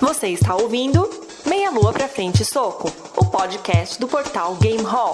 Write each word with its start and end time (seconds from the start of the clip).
Você 0.00 0.28
está 0.28 0.54
ouvindo 0.54 1.08
Meia 1.44 1.70
Lua 1.70 1.92
pra 1.92 2.08
Frente 2.08 2.44
Soco, 2.44 2.90
o 3.16 3.24
podcast 3.26 3.98
do 3.98 4.06
portal 4.06 4.54
Game 4.56 4.82
Hall. 4.82 5.12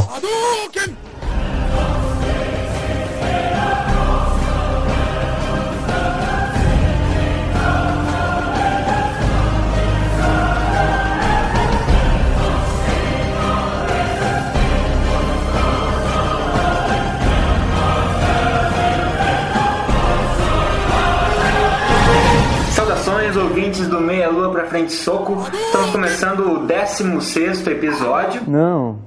Saudações, 23.15 23.37
ouvintes 23.37 23.87
do 23.87 24.01
Meia 24.01 24.29
Lua 24.29 24.51
pra 24.51 24.65
Frente 24.67 24.93
Soco. 24.93 25.47
Estamos 25.53 25.91
começando 25.91 26.41
o 26.41 26.67
16 26.67 27.65
episódio. 27.67 28.43
Não. 28.49 28.99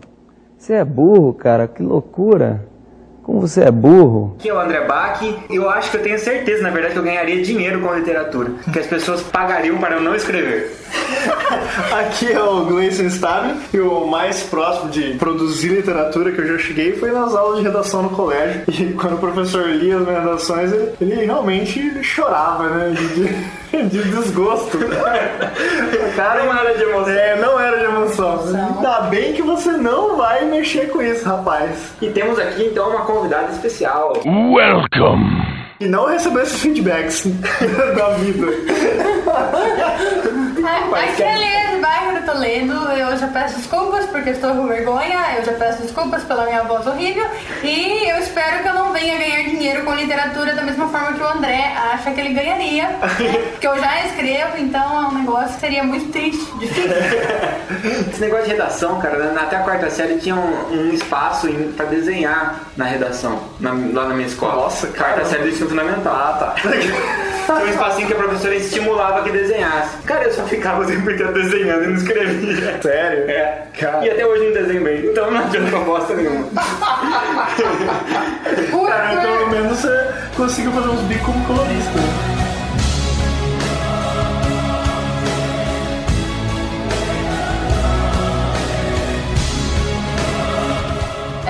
Você 0.58 0.74
é 0.74 0.86
burro, 0.86 1.34
cara. 1.34 1.68
Que 1.68 1.84
loucura. 1.84 2.66
Como 3.22 3.42
você 3.42 3.64
é 3.64 3.72
burro. 3.72 4.36
Aqui 4.40 4.48
é 4.48 4.54
o 4.54 4.60
André 4.60 4.86
Bach. 4.86 5.22
Eu 5.50 5.70
acho 5.70 5.92
que 5.92 5.98
eu 5.98 6.04
tenho 6.04 6.18
certeza, 6.18 6.64
na 6.64 6.70
verdade, 6.70 6.94
que 6.94 7.00
eu 7.00 7.04
ganharia 7.04 7.44
dinheiro 7.44 7.82
com 7.82 7.90
a 7.90 7.98
literatura. 7.98 8.52
Que 8.72 8.80
as 8.80 8.88
pessoas 8.88 9.22
pagariam 9.24 9.78
para 9.78 9.96
eu 9.96 10.02
não 10.02 10.16
escrever. 10.16 10.74
Aqui 12.00 12.32
é 12.32 12.42
o 12.42 12.66
Gleison 12.66 13.08
Stabile 13.08 13.60
e 13.74 13.80
o 13.80 14.08
mais 14.08 14.42
próximo 14.44 14.90
de 14.90 15.16
produzir 15.16 15.70
literatura 15.70 16.32
que 16.32 16.40
eu 16.40 16.48
já 16.48 16.58
cheguei 16.58 16.94
foi 16.94 17.12
nas 17.12 17.36
aulas 17.36 17.58
de 17.58 17.64
redação 17.64 18.04
no 18.04 18.12
colégio. 18.12 18.64
E 18.70 18.94
quando 18.94 19.16
o 19.16 19.20
professor 19.20 19.68
lia 19.68 19.98
as 19.98 20.08
minhas 20.08 20.24
redações, 20.24 20.72
ele, 20.72 20.94
ele 21.02 21.26
realmente 21.26 22.02
chorava, 22.02 22.70
né? 22.70 22.94
De, 23.72 23.84
de, 23.90 24.04
de 24.04 24.10
desgosto. 24.12 24.78
Cara, 26.16 26.44
não 26.44 26.58
era 26.58 26.78
de 26.78 26.84
emoção. 26.84 27.14
É, 27.14 27.36
não 27.36 27.60
era 27.60 27.78
de 27.78 27.84
emoção. 27.86 28.40
Ainda 28.48 29.02
bem 29.02 29.34
que 29.34 29.42
você 29.42 29.72
não 29.72 30.18
vai 30.18 30.46
mexer 30.46 30.90
com 30.90 31.02
isso, 31.02 31.28
rapaz. 31.28 31.94
E 32.02 32.10
temos 32.10 32.40
aqui 32.40 32.66
então 32.66 32.90
uma 32.90 33.02
convidada 33.02 33.52
especial. 33.52 34.14
Welcome. 34.26 35.48
E 35.80 35.86
não 35.86 36.08
recebeu 36.08 36.42
esses 36.42 36.60
feedbacks 36.60 37.28
da 37.96 38.10
vida. 38.16 38.48
É 40.68 41.38
Liz, 41.38 41.77
bairro 41.88 42.20
do 42.20 42.26
Toledo. 42.26 42.74
Eu 42.92 43.18
já 43.18 43.28
peço 43.28 43.56
desculpas 43.58 44.06
porque 44.08 44.32
estou 44.32 44.54
com 44.56 44.68
vergonha. 44.68 45.20
Eu 45.38 45.46
já 45.46 45.54
peço 45.54 45.82
desculpas 45.82 46.24
pela 46.24 46.44
minha 46.46 46.64
voz 46.64 46.86
horrível. 46.86 47.26
E 47.64 48.10
eu 48.10 48.18
espero 48.18 48.62
que 48.62 48.68
eu 48.68 48.74
não 48.74 48.92
venha 48.92 49.18
ganhar 49.18 49.44
dinheiro 49.44 49.84
com 49.84 49.94
literatura 49.94 50.54
da 50.54 50.62
mesma 50.64 50.90
forma 50.90 51.14
que 51.14 51.22
o 51.22 51.28
André 51.28 51.74
acha 51.94 52.12
que 52.12 52.20
ele 52.20 52.34
ganharia. 52.34 52.90
Né? 52.90 53.00
Porque 53.52 53.68
eu 53.68 53.80
já 53.80 54.06
escrevo, 54.06 54.58
então 54.58 55.04
é 55.04 55.08
um 55.08 55.20
negócio 55.20 55.54
que 55.56 55.60
seria 55.62 55.84
muito 55.84 56.12
triste, 56.12 56.46
difícil. 56.58 56.92
Esse 58.12 58.22
negócio 58.22 58.46
de 58.46 58.52
redação, 58.52 59.00
cara, 59.00 59.32
na- 59.32 59.42
até 59.42 59.56
a 59.56 59.60
quarta 59.60 59.90
série 59.90 60.18
tinha 60.18 60.36
um, 60.36 60.74
um 60.74 60.90
espaço 60.94 61.48
pra 61.76 61.86
desenhar 61.86 62.60
na 62.76 62.86
redação, 62.86 63.40
na- 63.60 63.72
lá 63.94 64.08
na 64.10 64.16
minha 64.16 64.28
escola. 64.28 64.56
Nossa, 64.64 64.88
quarta 64.88 65.24
série 65.26 65.44
do 65.44 65.50
ensino 65.50 65.70
fundamental. 65.70 66.14
Ah, 66.14 66.38
tá. 66.40 66.56
Tinha 67.48 67.60
um 67.64 67.70
espacinho 67.70 68.08
que 68.08 68.14
a 68.14 68.18
professora 68.18 68.56
estimulava 68.56 69.24
que 69.24 69.32
desenhasse. 69.32 69.98
Cara, 70.06 70.26
eu 70.26 70.34
só 70.34 70.44
ficava 70.44 70.82
o 70.84 70.86
tempo 70.86 71.10
inteiro 71.10 71.32
desenhando 71.34 71.77
e 71.84 71.88
não 71.88 71.96
escrevia. 71.96 72.82
Sério? 72.82 73.30
É. 73.30 73.64
Cara. 73.80 74.06
E 74.06 74.10
até 74.10 74.26
hoje 74.26 74.46
não 74.46 74.54
desenho 74.54 74.84
bem, 74.84 75.06
então 75.06 75.32
não 75.32 75.40
adianta 75.40 75.78
bosta 75.80 76.14
nenhuma. 76.16 76.50
Cara, 78.88 79.14
então, 79.14 79.38
pelo 79.38 79.50
menos 79.50 79.80
você 79.80 80.08
conseguiu 80.36 80.72
fazer 80.72 80.90
uns 80.90 81.02
bicos 81.02 81.26
como 81.26 81.46
colorista. 81.46 82.37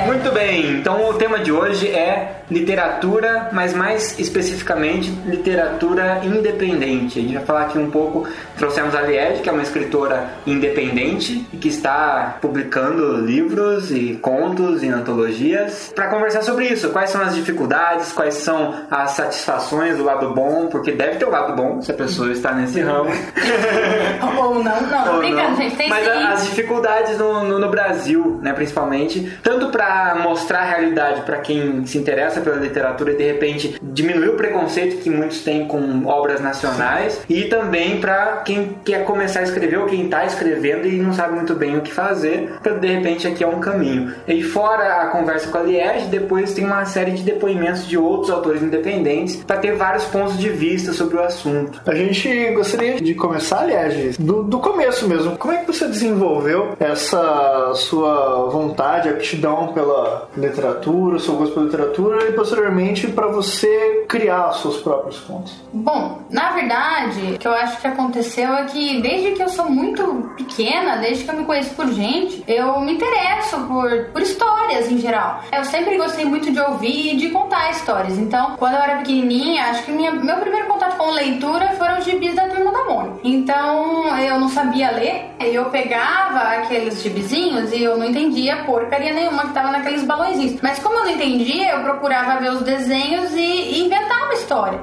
Muito 0.07 0.31
bem, 0.31 0.71
então 0.79 1.09
o 1.09 1.13
tema 1.15 1.39
de 1.39 1.51
hoje 1.51 1.87
é 1.89 2.37
literatura, 2.49 3.49
mas 3.51 3.73
mais 3.73 4.17
especificamente 4.17 5.09
literatura 5.25 6.21
independente. 6.23 7.19
A 7.19 7.21
gente 7.21 7.33
vai 7.33 7.43
falar 7.43 7.61
aqui 7.63 7.77
um 7.77 7.91
pouco, 7.91 8.25
trouxemos 8.57 8.95
a 8.95 9.01
Liege, 9.01 9.41
que 9.41 9.49
é 9.49 9.51
uma 9.51 9.61
escritora 9.61 10.29
independente 10.45 11.45
e 11.51 11.57
que 11.57 11.67
está 11.67 12.37
publicando 12.41 13.17
livros 13.17 13.91
e 13.91 14.17
contos 14.21 14.81
e 14.81 14.87
antologias, 14.87 15.91
para 15.93 16.07
conversar 16.07 16.41
sobre 16.41 16.65
isso. 16.67 16.89
Quais 16.89 17.09
são 17.09 17.21
as 17.21 17.35
dificuldades, 17.35 18.13
quais 18.13 18.35
são 18.35 18.75
as 18.89 19.11
satisfações 19.11 19.97
do 19.97 20.05
lado 20.05 20.33
bom, 20.33 20.67
porque 20.67 20.91
deve 20.93 21.17
ter 21.17 21.25
o 21.25 21.29
lado 21.29 21.53
bom 21.53 21.81
se 21.81 21.91
a 21.91 21.95
pessoa 21.95 22.31
está 22.31 22.53
nesse 22.53 22.79
ramo. 22.79 23.09
Ou 24.39 24.63
não, 24.63 24.81
não, 24.81 25.03
tô 25.03 25.11
Ou 25.11 25.17
brincando, 25.19 25.49
não. 25.49 25.55
gente. 25.57 25.75
Tem 25.75 25.89
Mas 25.89 26.05
sim. 26.05 26.11
as 26.11 26.45
dificuldades 26.45 27.17
no, 27.17 27.43
no- 27.43 27.59
no 27.59 27.69
Brasil, 27.69 28.39
né, 28.41 28.53
principalmente, 28.53 29.37
tanto 29.43 29.67
para 29.69 29.96
mostrar 30.15 30.59
a 30.59 30.65
realidade 30.65 31.21
para 31.21 31.37
quem 31.37 31.85
se 31.85 31.97
interessa 31.97 32.41
pela 32.41 32.57
literatura 32.57 33.11
e 33.11 33.15
de 33.15 33.23
repente 33.23 33.79
diminuir 33.81 34.29
o 34.29 34.33
preconceito 34.33 35.01
que 35.01 35.09
muitos 35.09 35.43
têm 35.43 35.67
com 35.67 36.05
obras 36.05 36.41
nacionais, 36.41 37.21
e 37.29 37.45
também 37.45 37.99
para 37.99 38.37
quem 38.45 38.77
quer 38.83 39.03
começar 39.05 39.41
a 39.41 39.43
escrever 39.43 39.79
ou 39.79 39.85
quem 39.85 40.05
está 40.05 40.25
escrevendo 40.25 40.87
e 40.87 40.97
não 40.97 41.13
sabe 41.13 41.35
muito 41.35 41.55
bem 41.55 41.77
o 41.77 41.81
que 41.81 41.93
fazer, 41.93 42.57
para 42.61 42.73
de 42.73 42.87
repente 42.87 43.27
aqui 43.27 43.43
é 43.43 43.47
um 43.47 43.59
caminho. 43.59 44.13
E 44.27 44.43
fora 44.43 45.01
a 45.01 45.07
conversa 45.07 45.49
com 45.49 45.57
a 45.57 45.61
Liege, 45.61 46.07
depois 46.07 46.53
tem 46.53 46.65
uma 46.65 46.85
série 46.85 47.11
de 47.11 47.23
depoimentos 47.23 47.87
de 47.87 47.97
outros 47.97 48.29
autores 48.29 48.61
independentes 48.61 49.37
para 49.37 49.57
ter 49.57 49.75
vários 49.75 50.05
pontos 50.05 50.37
de 50.37 50.49
vista 50.49 50.93
sobre 50.93 51.17
o 51.17 51.21
assunto. 51.21 51.81
A 51.85 51.95
gente 51.95 52.51
gostaria 52.51 52.99
de 52.99 53.13
começar, 53.13 53.61
aliás, 53.61 54.17
do, 54.17 54.43
do 54.43 54.59
começo 54.59 55.07
mesmo. 55.07 55.37
Como 55.37 55.53
é 55.53 55.57
que 55.57 55.67
você 55.67 55.87
desenvolveu 55.87 56.75
essa 56.79 57.73
sua 57.75 58.49
vontade, 58.49 59.09
aptidão 59.09 59.67
pela 59.73 59.86
literatura, 60.35 61.17
o 61.17 61.19
seu 61.19 61.35
gosto 61.35 61.53
pela 61.53 61.65
literatura 61.65 62.27
e 62.29 62.33
posteriormente 62.33 63.07
para 63.07 63.27
você 63.27 64.05
criar 64.07 64.51
seus 64.53 64.77
próprios 64.77 65.19
contos? 65.21 65.53
Bom, 65.73 66.19
na 66.29 66.51
verdade, 66.51 67.33
o 67.35 67.37
que 67.39 67.47
eu 67.47 67.53
acho 67.53 67.79
que 67.81 67.87
aconteceu 67.87 68.53
é 68.53 68.65
que 68.65 69.01
desde 69.01 69.31
que 69.31 69.43
eu 69.43 69.49
sou 69.49 69.69
muito 69.69 70.31
pequena, 70.37 70.97
desde 70.97 71.23
que 71.23 71.31
eu 71.31 71.35
me 71.35 71.45
conheço 71.45 71.73
por 71.75 71.87
gente, 71.87 72.43
eu 72.47 72.79
me 72.81 72.93
interesso 72.93 73.57
por, 73.67 73.89
por 74.13 74.21
histórias 74.21 74.89
em 74.91 74.97
geral. 74.97 75.41
Eu 75.51 75.63
sempre 75.65 75.97
gostei 75.97 76.25
muito 76.25 76.51
de 76.51 76.59
ouvir 76.59 77.13
e 77.13 77.17
de 77.17 77.29
contar 77.29 77.71
histórias. 77.71 78.17
Então, 78.17 78.55
quando 78.57 78.73
eu 78.73 78.79
era 78.81 78.97
pequenininha, 78.97 79.63
acho 79.65 79.83
que 79.83 79.91
minha- 79.91 80.11
meu 80.11 80.37
primeiro 80.37 80.67
contato 80.67 80.97
com 80.97 81.11
leitura 81.11 81.69
foram 81.77 81.99
os 81.99 82.05
gibis 82.05 82.35
da 82.35 82.47
Turma 82.47 82.71
da 82.71 82.83
Mônica. 82.85 83.17
Então, 83.23 84.17
eu 84.19 84.39
não 84.39 84.49
sabia 84.49 84.91
ler, 84.91 85.25
eu 85.39 85.65
pegava 85.65 86.39
aqueles 86.57 87.01
gibizinhos 87.01 87.71
e 87.71 87.83
eu 87.83 87.97
não 87.97 88.05
entendia 88.05 88.57
porcaria 88.65 89.13
nenhuma 89.13 89.43
que 89.43 89.53
tava 89.67 89.71
naqueles 89.71 90.03
balõezinhos. 90.03 90.59
Mas 90.61 90.79
como 90.79 90.97
eu 90.99 91.03
não 91.03 91.11
entendia, 91.11 91.71
eu 91.71 91.83
procurava 91.83 92.39
ver 92.39 92.51
os 92.51 92.61
desenhos 92.61 93.31
e, 93.33 93.39
e 93.39 93.85
inventar 93.85 94.23
uma 94.23 94.33
história. 94.33 94.79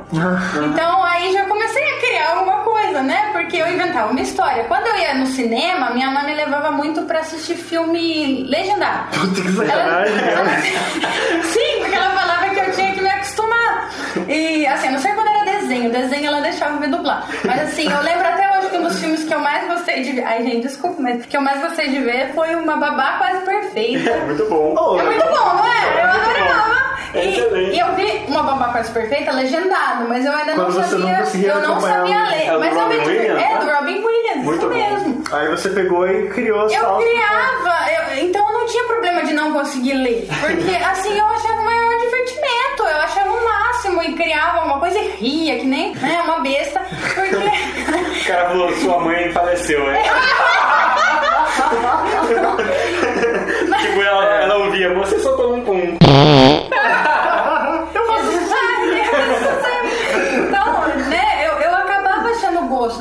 Então 0.73 1.03
aí 1.05 1.33
já 1.33 1.45
comecei 1.47 1.83
a 1.83 2.01
criar 2.01 2.31
alguma 2.33 2.59
coisa, 2.59 3.03
né? 3.03 3.31
Porque 3.33 3.57
eu 3.57 3.73
inventava 3.73 4.11
uma 4.11 4.21
história. 4.21 4.65
Quando 4.65 4.87
eu 4.87 4.97
ia 4.99 5.15
no 5.15 5.27
cinema, 5.27 5.91
minha 5.91 6.11
mãe 6.11 6.25
me 6.27 6.35
levava 6.35 6.71
muito 6.71 7.03
pra 7.03 7.21
assistir 7.21 7.57
filme 7.57 8.45
legendado. 8.49 9.09
Puta 9.19 9.41
que 9.41 9.71
Ela-? 9.71 10.05
Sim, 11.43 11.81
porque 11.81 11.95
ela 11.95 12.11
falava 12.11 12.49
que 12.49 12.61
eu 12.61 12.73
tinha 12.73 12.93
que 12.93 13.01
me 13.01 13.09
acostumar. 13.09 13.91
E 14.29 14.67
assim, 14.67 14.91
não 14.91 14.99
sei 14.99 15.13
quando 15.13 15.29
era 15.29 15.45
desenho, 15.45 15.91
desenho 15.91 16.27
ela 16.27 16.41
deixava 16.41 16.79
me 16.79 16.89
dublar. 16.89 17.27
Mas 17.45 17.63
assim, 17.63 17.91
eu 17.91 18.03
lembro 18.03 18.27
até 18.27 18.49
hoje 18.49 18.54
que 18.75 18.79
um 18.81 18.83
dos 18.89 18.99
filmes 18.99 19.23
que 19.25 19.33
eu 19.33 19.39
mais 19.39 19.69
gostei 19.69 20.03
de 20.03 20.13
ver. 20.13 20.25
Ai, 20.25 20.43
gente, 20.43 20.63
desculpa, 20.63 21.01
mas 21.01 21.25
que 21.27 21.37
eu 21.37 21.41
mais 21.41 21.61
gostei 21.61 21.91
de 21.91 22.01
ver 22.01 22.33
foi 22.35 22.55
uma 22.57 22.77
babá 22.77 23.19
quase 23.19 23.45
perfeita. 23.45 24.17
Muito 24.27 24.45
bom. 24.49 24.75
Oh, 24.77 24.99
É 24.99 25.05
muito 25.05 25.25
bom, 25.25 25.55
não 25.55 25.65
é? 25.65 26.03
Eu 26.03 26.11
adorava. 26.11 26.94
É 27.15 27.25
excelente. 27.31 27.77
E, 27.77 27.79
eu 27.79 27.95
vi 27.95 28.25
uma 28.29 28.43
babá 28.43 28.69
quase 28.73 28.91
perfeita 28.93 29.33
legendado, 29.33 30.09
mas 30.09 30.25
eu 30.25 30.33
ainda 30.33 30.55
não 30.55 30.65
Quando 30.67 30.81
não 30.81 30.89
sabia. 30.89 31.17
conseguia 31.19 31.49
eu 31.51 31.61
não 31.61 31.81
sabia 31.81 32.25
ler. 32.25 32.47
É 32.47 32.59
mas 32.59 32.77
eu 32.77 32.89
me. 32.89 32.99
Williams, 32.99 33.29
É, 33.29 33.35
né? 33.35 33.59
do 33.61 33.71
Robin 33.71 34.05
Williams, 34.05 34.45
Muito 34.45 34.59
isso 34.59 34.69
bom. 34.69 34.75
mesmo. 34.75 35.25
Aí 35.33 35.49
você 35.49 35.69
pegou 35.71 36.09
e 36.09 36.29
criou 36.29 36.61
as 36.65 36.73
Eu 36.73 36.81
falas. 36.81 37.05
criava, 37.05 37.93
eu- 37.93 38.25
então 38.25 38.47
eu 38.47 38.53
não 38.59 38.67
tinha 38.67 38.85
problema 38.85 39.23
de 39.25 39.33
não 39.33 39.53
conseguir 39.53 39.95
ler. 39.95 40.29
Porque 40.41 40.77
assim 40.85 41.19
eu 41.19 41.27
achava 41.27 41.61
o 41.61 41.65
maior 41.65 41.99
divertimento, 42.01 42.83
eu 42.83 42.97
achava 43.03 43.31
o 43.31 43.45
máximo 43.45 44.03
e 44.03 44.13
criava 44.15 44.59
alguma 44.59 44.81
coisa 44.81 44.99
e 44.99 45.09
ria, 45.09 45.59
que 45.59 45.67
nem 45.67 45.95
né, 45.95 46.21
uma 46.25 46.41
besta. 46.41 46.81
Porque. 47.15 47.37
O 47.37 48.27
cara 48.27 48.49
falou, 48.49 48.73
sua 48.77 48.99
mãe 49.01 49.31
faleceu, 49.33 49.85
né? 49.85 50.03
tipo, 53.81 54.03
ela, 54.03 54.25
ela 54.43 54.57
ouvia, 54.59 54.93
você 54.95 55.19
só 55.21 55.33
tomou 55.37 55.57
um 55.57 55.65
pum. 55.65 55.97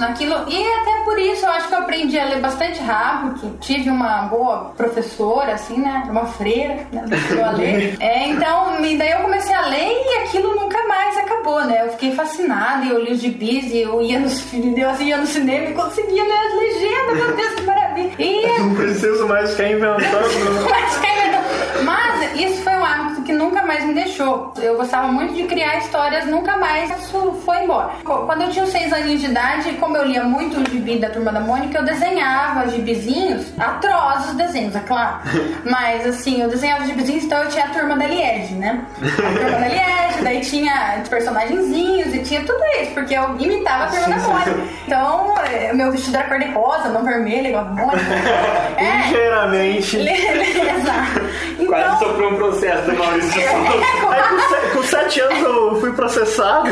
Naquilo 0.03 0.35
e 0.47 0.73
até 0.73 1.03
por 1.03 1.19
isso 1.19 1.45
eu 1.45 1.51
acho 1.51 1.67
que 1.67 1.73
eu 1.73 1.79
aprendi 1.79 2.19
a 2.19 2.25
ler 2.25 2.39
bastante 2.39 2.79
rápido, 2.81 3.57
tive 3.59 3.89
uma 3.89 4.23
boa 4.23 4.73
professora, 4.75 5.53
assim, 5.53 5.79
né, 5.79 6.03
uma 6.09 6.25
freira, 6.25 6.87
né, 6.91 7.05
a 7.43 7.51
ler. 7.51 7.97
É, 7.99 8.27
então, 8.27 8.77
daí 8.97 9.11
eu 9.11 9.19
comecei 9.19 9.53
a 9.53 9.67
ler 9.67 9.91
e 9.91 10.17
aquilo 10.23 10.55
nunca 10.55 10.85
mais 10.87 11.17
acabou, 11.17 11.63
né, 11.65 11.85
eu 11.85 11.91
fiquei 11.91 12.13
fascinada 12.13 12.85
e 12.85 12.89
eu 12.89 12.99
li 12.99 13.13
os 13.13 13.19
gibis 13.19 13.71
e 13.71 13.79
eu 13.79 14.01
ia, 14.01 14.19
nos, 14.19 14.43
eu 14.53 15.01
ia 15.01 15.17
no 15.17 15.27
cinema 15.27 15.69
e 15.69 15.73
conseguia 15.73 16.23
ler 16.23 16.33
as 16.33 16.53
legendas, 16.55 17.15
meu 17.15 17.35
Deus, 17.35 17.53
que 17.55 17.61
maravilha. 17.61 18.13
E 18.19 18.59
Não 18.59 18.75
preciso 18.75 19.27
mais 19.27 19.51
ficar 19.51 19.71
inventando. 19.71 20.69
mas, 20.69 21.83
mas 21.83 22.39
isso 22.39 22.63
foi 22.63 22.72
um 22.83 22.85
hábito 22.85 23.21
que 23.21 23.31
nunca 23.31 23.63
mais 23.63 23.85
me 23.85 23.93
deixou. 23.93 24.53
Eu 24.61 24.75
gostava 24.75 25.07
muito 25.07 25.33
de 25.33 25.43
criar 25.43 25.77
histórias, 25.77 26.25
nunca 26.25 26.57
mais 26.57 26.91
isso 26.99 27.41
foi 27.45 27.63
embora. 27.63 27.91
Quando 28.03 28.41
eu 28.41 28.49
tinha 28.49 28.65
uns 28.65 28.71
seis 28.71 28.91
aninhos 28.91 29.21
de 29.21 29.27
idade, 29.27 29.73
como 29.79 29.95
eu 29.95 30.05
lia 30.05 30.23
muito 30.23 30.59
o 30.59 30.69
gibi 30.69 30.99
da 30.99 31.09
Turma 31.09 31.31
da 31.31 31.39
Mônica, 31.39 31.77
eu 31.77 31.85
desenhava 31.85 32.69
gibizinhos, 32.69 33.45
atrozes 33.57 34.33
desenhos, 34.35 34.75
é 34.75 34.79
claro. 34.81 35.19
Mas 35.63 36.05
assim, 36.05 36.41
eu 36.41 36.49
desenhava 36.49 36.85
gibizinhos, 36.85 37.23
então 37.23 37.41
eu 37.43 37.49
tinha 37.49 37.65
a 37.65 37.69
Turma 37.69 37.95
da 37.95 38.05
Liege, 38.05 38.53
né? 38.55 38.83
A 39.01 39.39
Turma 39.39 39.59
da 39.59 39.67
Liege, 39.67 40.23
daí 40.23 40.41
tinha 40.41 40.99
os 41.01 41.07
personagenzinhos 41.09 42.13
e 42.13 42.19
tinha 42.19 42.41
tudo 42.41 42.61
isso, 42.81 42.91
porque 42.93 43.13
eu 43.13 43.35
imitava 43.39 43.85
a 43.85 43.87
Turma 43.87 44.07
da 44.07 44.27
Mônica. 44.27 44.51
Então, 44.85 45.35
eh, 45.51 45.73
meu 45.73 45.91
vestido 45.91 46.17
era 46.17 46.27
cor-de-rosa, 46.27 46.89
não 46.89 47.03
vermelho, 47.03 47.47
igual 47.47 47.65
a 47.65 47.69
Mônica. 47.69 48.03
É. 48.75 49.03
Ligeiramente. 49.03 49.97
Exato. 50.01 51.21
Quase 51.67 51.95
Então, 51.95 51.99
sofreu 51.99 52.29
um 52.29 52.35
processo 52.37 52.72
do 52.81 52.93
Maurício 52.97 53.31
de 53.31 53.47
Souza. 53.47 54.09
Aí 54.09 54.23
com, 54.23 54.39
se- 54.39 54.69
com 54.73 54.83
sete 54.83 55.19
anos 55.21 55.39
eu 55.41 55.79
fui 55.79 55.91
processado, 55.93 56.67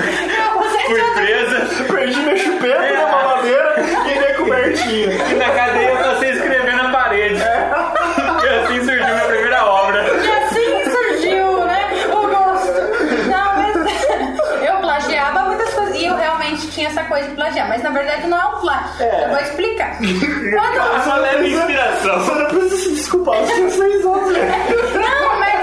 Fui 0.88 1.02
presa 1.14 1.86
perdi 1.94 2.20
minha 2.20 2.38
chupeta 2.38 2.92
na 2.94 3.08
mamadeira 3.12 3.76
e 3.80 4.20
minha 4.20 4.34
cobertinha. 4.36 5.08
e 5.32 5.34
na 5.36 5.50
cadeia 5.52 5.90
eu 5.90 5.98
passei 5.98 6.30
a 6.30 6.34
escrever 6.34 6.76
na 6.76 6.90
parede. 6.92 7.42
E 7.42 8.48
assim 8.50 8.84
surgiu 8.84 9.06
minha 9.06 9.26
primeira 9.26 9.66
obra. 9.66 10.02
E 10.04 10.32
assim 10.32 10.92
surgiu, 10.92 11.66
né? 11.66 11.90
O 12.08 12.28
gosto. 12.28 12.82
Não, 13.30 13.56
mas 13.56 13.76
eu 14.68 14.78
plagiava 14.82 15.40
muitas 15.44 15.74
coisas. 15.74 15.96
E 15.96 16.06
eu 16.06 16.16
realmente 16.18 16.68
tinha 16.72 16.88
essa 16.90 17.04
coisa 17.06 17.30
de 17.30 17.36
plagiar. 17.36 17.70
Mas 17.70 17.82
na 17.84 17.92
verdade 17.92 18.28
não 18.28 18.38
é 18.38 18.46
um 18.48 18.60
plágio. 18.60 19.06
Eu 19.06 19.30
vou 19.30 19.40
explicar. 19.40 19.98
Quando. 19.98 21.04
Só 21.06 21.16
leve 21.16 21.48
inspiração. 21.56 22.20
Você 22.20 22.32
não 22.34 22.46
precisa 22.48 22.78
se 22.78 22.90
desculpar, 22.96 23.36
você 23.40 23.54
tinha 23.54 23.70
seis 23.70 24.06
anos, 24.06 24.32
né? 24.34 24.66
Não, 24.96 25.40
mas 25.40 25.61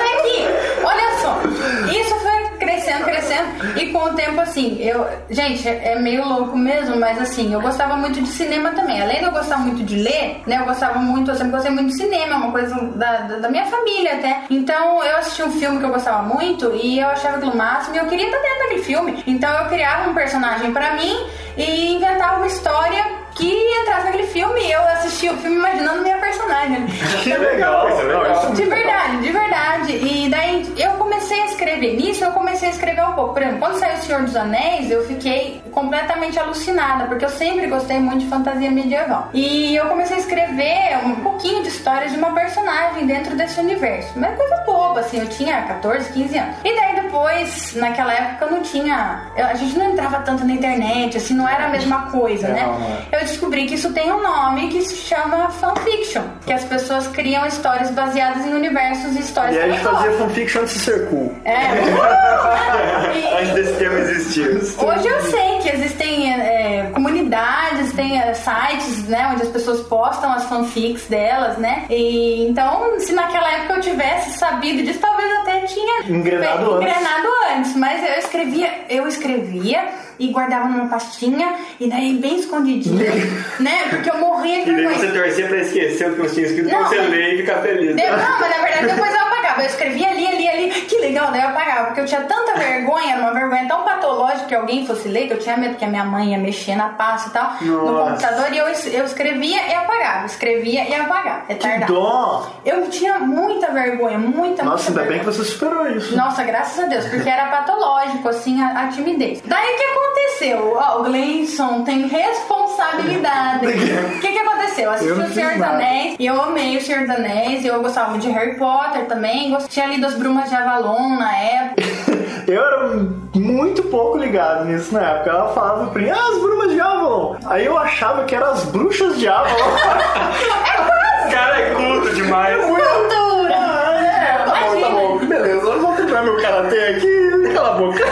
isso 1.91 2.15
foi 2.17 2.59
crescendo, 2.59 3.05
crescendo, 3.05 3.79
e 3.79 3.93
com 3.93 4.05
o 4.05 4.15
tempo, 4.15 4.41
assim, 4.41 4.79
eu. 4.81 5.07
Gente, 5.31 5.69
é 5.69 5.99
meio 5.99 6.27
louco 6.27 6.57
mesmo, 6.57 6.97
mas 6.97 7.21
assim, 7.21 7.53
eu 7.53 7.61
gostava 7.61 7.97
muito 7.97 8.21
de 8.21 8.29
cinema 8.29 8.71
também. 8.71 9.01
Além 9.01 9.19
de 9.19 9.25
eu 9.25 9.33
gostar 9.33 9.59
muito 9.59 9.83
de 9.83 9.97
ler, 9.97 10.43
né, 10.47 10.59
eu 10.61 10.65
gostava 10.65 10.99
muito, 10.99 11.31
eu 11.31 11.35
sempre 11.35 11.53
gostei 11.53 11.71
muito 11.71 11.89
de 11.89 11.97
cinema, 11.97 12.37
uma 12.37 12.53
coisa 12.53 12.75
da, 12.75 13.17
da, 13.19 13.37
da 13.37 13.51
minha 13.51 13.67
família 13.67 14.15
até. 14.15 14.43
Então 14.51 15.03
eu 15.05 15.17
assisti 15.17 15.43
um 15.43 15.53
filme 15.53 15.79
que 15.79 15.85
eu 15.85 15.91
gostava 15.91 16.23
muito 16.23 16.75
e 16.75 16.99
eu 16.99 17.09
achava 17.09 17.37
aquilo 17.37 17.57
máximo 17.57 17.97
e 17.97 17.99
eu 17.99 18.07
queria 18.07 18.27
estar 18.27 18.39
dentro 18.39 18.59
daquele 18.59 18.83
filme. 18.83 19.23
Então 19.27 19.51
eu 19.51 19.69
criava 19.69 20.11
um 20.11 20.15
personagem 20.15 20.73
pra 20.73 20.95
mim 20.95 21.15
e 21.57 21.95
inventava 21.95 22.37
uma 22.37 22.47
história 22.47 23.05
que 23.39 23.81
entrasse 23.83 24.05
naquele 24.07 24.27
filme 24.27 24.61
e 24.61 24.73
eu 24.73 24.83
assistia 24.89 25.33
o 25.33 25.37
filme 25.39 25.57
imaginando 25.57 26.03
minha 26.03 26.19
personagem. 26.19 26.87
Que 27.23 27.33
legal. 27.35 27.89
Isso 27.89 28.01
é 28.01 28.05
legal. 28.05 28.53
De 28.53 28.65
verdade, 28.65 29.17
de 29.19 29.31
verdade. 29.33 29.93
E 29.93 30.29
daí 30.29 30.75
eu 30.77 30.91
comecei 30.93 31.41
a 31.43 31.47
escrever. 31.47 31.97
Nisso 31.97 32.25
eu 32.25 32.33
comecei 32.33 32.69
a 32.69 32.73
escrever 32.73 33.03
um 33.05 33.13
pouco. 33.13 33.33
Por 33.33 33.43
exemplo, 33.43 33.61
quando 33.61 33.79
saiu 33.79 33.95
O 33.99 34.01
Senhor 34.03 34.23
dos 34.23 34.37
Anéis, 34.37 34.91
eu 34.91 35.07
fiquei 35.07 35.63
completamente 35.73 36.39
alucinada, 36.39 37.07
porque 37.07 37.25
eu 37.25 37.29
sempre 37.31 37.67
gostei 37.67 37.99
muito 37.99 38.21
de 38.25 38.27
fantasia 38.31 38.71
medieval. 38.71 39.29
E 39.33 39.75
eu 39.77 39.87
comecei 39.87 40.17
a 40.17 40.21
escrever 40.21 40.99
um 41.05 41.17
pouquinho 41.17 41.63
de 41.63 41.69
histórias 41.69 42.11
de 42.13 42.19
uma 42.19 42.33
personagem 42.33 43.07
dentro 43.07 43.37
desse 43.37 43.61
universo. 43.61 44.13
Mas 44.17 44.37
coisa 44.37 44.57
boba, 44.67 45.01
assim, 45.01 45.21
eu 45.21 45.29
tinha 45.29 45.63
14, 45.63 46.13
15 46.13 46.39
anos. 46.39 46.57
E 46.65 46.75
daí 46.75 46.95
depois, 47.03 47.75
naquela 47.77 48.13
época, 48.13 48.45
eu 48.47 48.51
não 48.51 48.63
tinha. 48.63 49.23
eu- 49.37 49.47
a 49.47 49.55
gente 49.55 49.77
não 49.79 49.91
entrava 49.93 50.19
tanto 50.21 50.45
na 50.45 50.53
internet, 50.53 51.17
assim, 51.17 51.35
não 51.35 51.49
era 51.49 51.67
a 51.67 51.69
mesma 51.69 52.11
coisa, 52.11 52.49
né? 52.49 52.63
Não, 52.67 52.79
não 52.79 52.89
é. 53.13 53.21
Eu 53.21 53.27
descobri 53.29 53.67
que 53.67 53.75
isso 53.75 53.93
tem 53.93 54.13
um 54.13 54.23
nome 54.23 54.69
que 54.69 54.83
se 54.83 54.97
chama 54.97 55.51
fanfiction, 55.51 56.23
que 56.47 56.53
as 56.53 56.65
pessoas 56.65 57.07
criam 57.09 57.47
histórias 57.47 57.91
baseadas 57.91 58.45
em 58.47 58.55
universos 58.55 59.17
e 59.17 59.21
histórias 59.21 59.57
E 59.57 59.61
a 59.61 59.69
gente 59.69 59.81
fazia 59.81 60.13
fanfiction 60.13 60.65
de 60.65 60.71
ser 60.71 61.09
cool. 61.09 61.35
É. 61.45 61.57
Antes 63.41 63.55
desse 63.55 63.73
termo 63.75 63.99
existir. 63.99 64.49
Hoje 64.79 65.09
eu 65.09 65.23
sei 65.23 65.59
que 65.63 65.69
existem 65.71 66.33
é, 66.33 66.91
comunidades, 66.93 67.93
tem 67.93 68.21
é, 68.21 68.35
sites, 68.35 69.05
né, 69.09 69.31
onde 69.33 69.43
as 69.43 69.49
pessoas 69.49 69.81
postam 69.81 70.33
as 70.33 70.45
fanfics 70.45 71.07
delas, 71.07 71.57
né? 71.59 71.85
E 71.91 72.47
então, 72.49 72.99
se 72.99 73.13
naquela 73.13 73.51
época 73.53 73.75
eu 73.75 73.81
tivesse 73.81 74.39
sabido 74.39 74.83
disso, 74.83 74.99
talvez 75.01 75.31
até 75.41 75.61
tinha 75.67 76.03
Engrenado 76.09 76.75
antes. 76.75 76.89
engrenado 76.89 77.29
antes. 77.57 77.77
Mas 77.77 78.03
eu 78.03 78.19
escrevia, 78.19 78.71
eu 78.89 79.07
escrevia 79.07 79.89
e 80.19 80.29
guardava 80.29 80.69
numa 80.69 80.89
pastinha 80.89 81.55
e 81.79 81.89
daí 81.89 82.15
bem 82.15 82.41
escondidinho, 82.41 82.99
né? 83.61 83.87
Porque 83.91 84.11
eu 84.11 84.19
morria 84.19 84.65
de 84.65 84.71
E 84.71 84.77
daí 84.77 84.95
você 84.95 85.09
torcia 85.09 85.47
pra 85.49 85.59
esquecer 85.59 86.11
o 86.11 86.15
que 86.15 86.21
você 86.21 86.35
tinha 86.35 86.47
escrito 86.47 86.71
Não, 86.71 86.85
você 86.89 86.99
ler 86.99 87.35
e 87.35 87.37
ficar 87.39 87.63
feliz. 87.63 87.97
De- 87.97 88.03
Não, 88.03 88.41
mas 88.41 88.51
na 88.51 88.63
verdade 88.63 88.87
depois 88.87 89.15
eu 89.15 89.28
apagava. 89.49 89.63
Eu 89.63 89.67
escrevia 89.67 90.09
ali, 90.11 90.27
ali, 90.27 90.49
ali. 90.49 90.71
Que 90.83 90.97
legal, 90.99 91.31
daí 91.31 91.43
eu 91.43 91.49
apagava. 91.49 91.87
Porque 91.87 92.01
eu 92.01 92.05
tinha 92.07 92.21
tanta 92.23 92.55
vergonha, 92.55 93.17
uma 93.17 93.33
vergonha 93.33 93.67
tão 93.67 93.83
patológica 93.83 94.47
que 94.47 94.55
alguém 94.55 94.87
fosse 94.87 95.09
ler, 95.09 95.27
que 95.27 95.35
eu 95.35 95.39
tinha 95.39 95.57
medo 95.57 95.77
que 95.77 95.85
a 95.85 95.89
minha 95.89 96.05
mãe 96.05 96.33
ia 96.33 96.39
mexer 96.39 96.77
na 96.77 96.91
pasta 96.91 97.29
e 97.29 97.33
tal, 97.33 97.53
no 97.61 97.93
Nossa. 97.93 98.11
computador. 98.11 98.53
E 98.53 98.59
eu, 98.59 98.67
eu 98.67 99.05
escrevia 99.05 99.67
e 99.69 99.75
apagava. 99.75 100.27
Escrevia 100.27 100.85
e 100.89 100.95
apagava. 100.95 101.41
Que 101.47 101.53
Retardado. 101.55 101.93
dó! 101.95 102.51
Eu 102.65 102.89
tinha 102.91 103.19
muita 103.19 103.71
vergonha, 103.71 104.19
muita, 104.19 104.63
Nossa, 104.63 104.91
muita 104.91 105.01
ainda 105.01 105.01
bem 105.01 105.19
vergonha. 105.19 105.21
que 105.21 105.25
você 105.39 105.45
superou 105.45 105.87
isso. 105.89 106.17
Nossa, 106.17 106.43
graças 106.45 106.79
a 106.85 106.87
Deus, 106.87 107.07
porque 107.07 107.29
era 107.29 107.47
patológico, 107.49 108.29
assim, 108.29 108.61
a, 108.63 108.85
a 108.85 108.89
timidez. 108.89 109.41
Daí 109.45 109.75
o 109.75 109.77
que 109.77 109.85
aconteceu? 109.85 110.77
Ó, 110.77 111.01
o 111.01 111.05
Gleison 111.05 111.83
tem 111.85 112.07
responsabilidade. 112.07 113.67
O 114.19 114.21
que 114.21 114.33
que 114.33 114.39
aconteceu? 114.39 114.85
Eu 114.85 114.91
assisti 114.93 115.13
o 115.13 115.35
Senhor 115.35 115.53
dos. 115.55 115.63
Anéis, 115.63 116.17
e 116.19 116.27
eu 116.27 116.41
amei 116.41 116.77
o 116.77 116.81
Senhor 116.81 117.01
dos 117.03 117.11
Anéis, 117.11 117.65
e 117.65 117.69
eu 117.69 117.81
gostava 117.83 118.11
muito 118.11 118.23
de 118.23 118.31
Harry 118.31 118.57
Potter 118.57 119.07
também, 119.07 119.38
gost- 119.51 119.69
tinha 119.71 119.87
lido 119.87 120.07
as 120.07 120.15
Brumas 120.15 120.49
de 120.49 120.55
Avalon 120.57 121.17
na 121.17 121.37
época. 121.37 121.83
Eu 122.49 122.65
era 122.65 122.89
muito 123.35 123.83
pouco 123.85 124.17
ligado 124.19 124.65
nisso 124.65 124.95
na 124.95 125.03
época. 125.03 125.31
Ela 125.31 125.49
falava 125.53 125.87
pra 125.89 126.01
mim, 126.03 126.09
ah, 126.11 126.29
as 126.33 126.39
brumas 126.41 126.71
de 126.73 126.81
Avalon. 126.81 127.37
Aí 127.47 127.67
eu 127.67 127.77
achava 127.77 128.25
que 128.25 128.35
eram 128.35 128.47
as 128.53 128.65
bruxas 128.65 129.19
de 129.19 129.29
Avalon. 129.29 129.55
O 131.29 131.31
cara 131.31 131.61
é 131.61 131.71
culto 131.75 132.15
demais. 132.15 132.57
Cultura! 132.65 133.55
Ah, 133.55 134.01
é, 134.03 134.39
tá 134.39 134.55
bom, 134.55 134.61
tá 134.61 134.67
Imagina. 134.79 134.89
bom. 134.89 135.19
Beleza, 135.19 135.67
eu 135.67 135.81
vou 135.83 135.93
treinar 135.95 136.25
meu 136.25 136.41
karatê 136.41 136.79
aqui. 136.87 137.48
Cala 137.55 137.69
a 137.71 137.73
boca. 137.79 138.05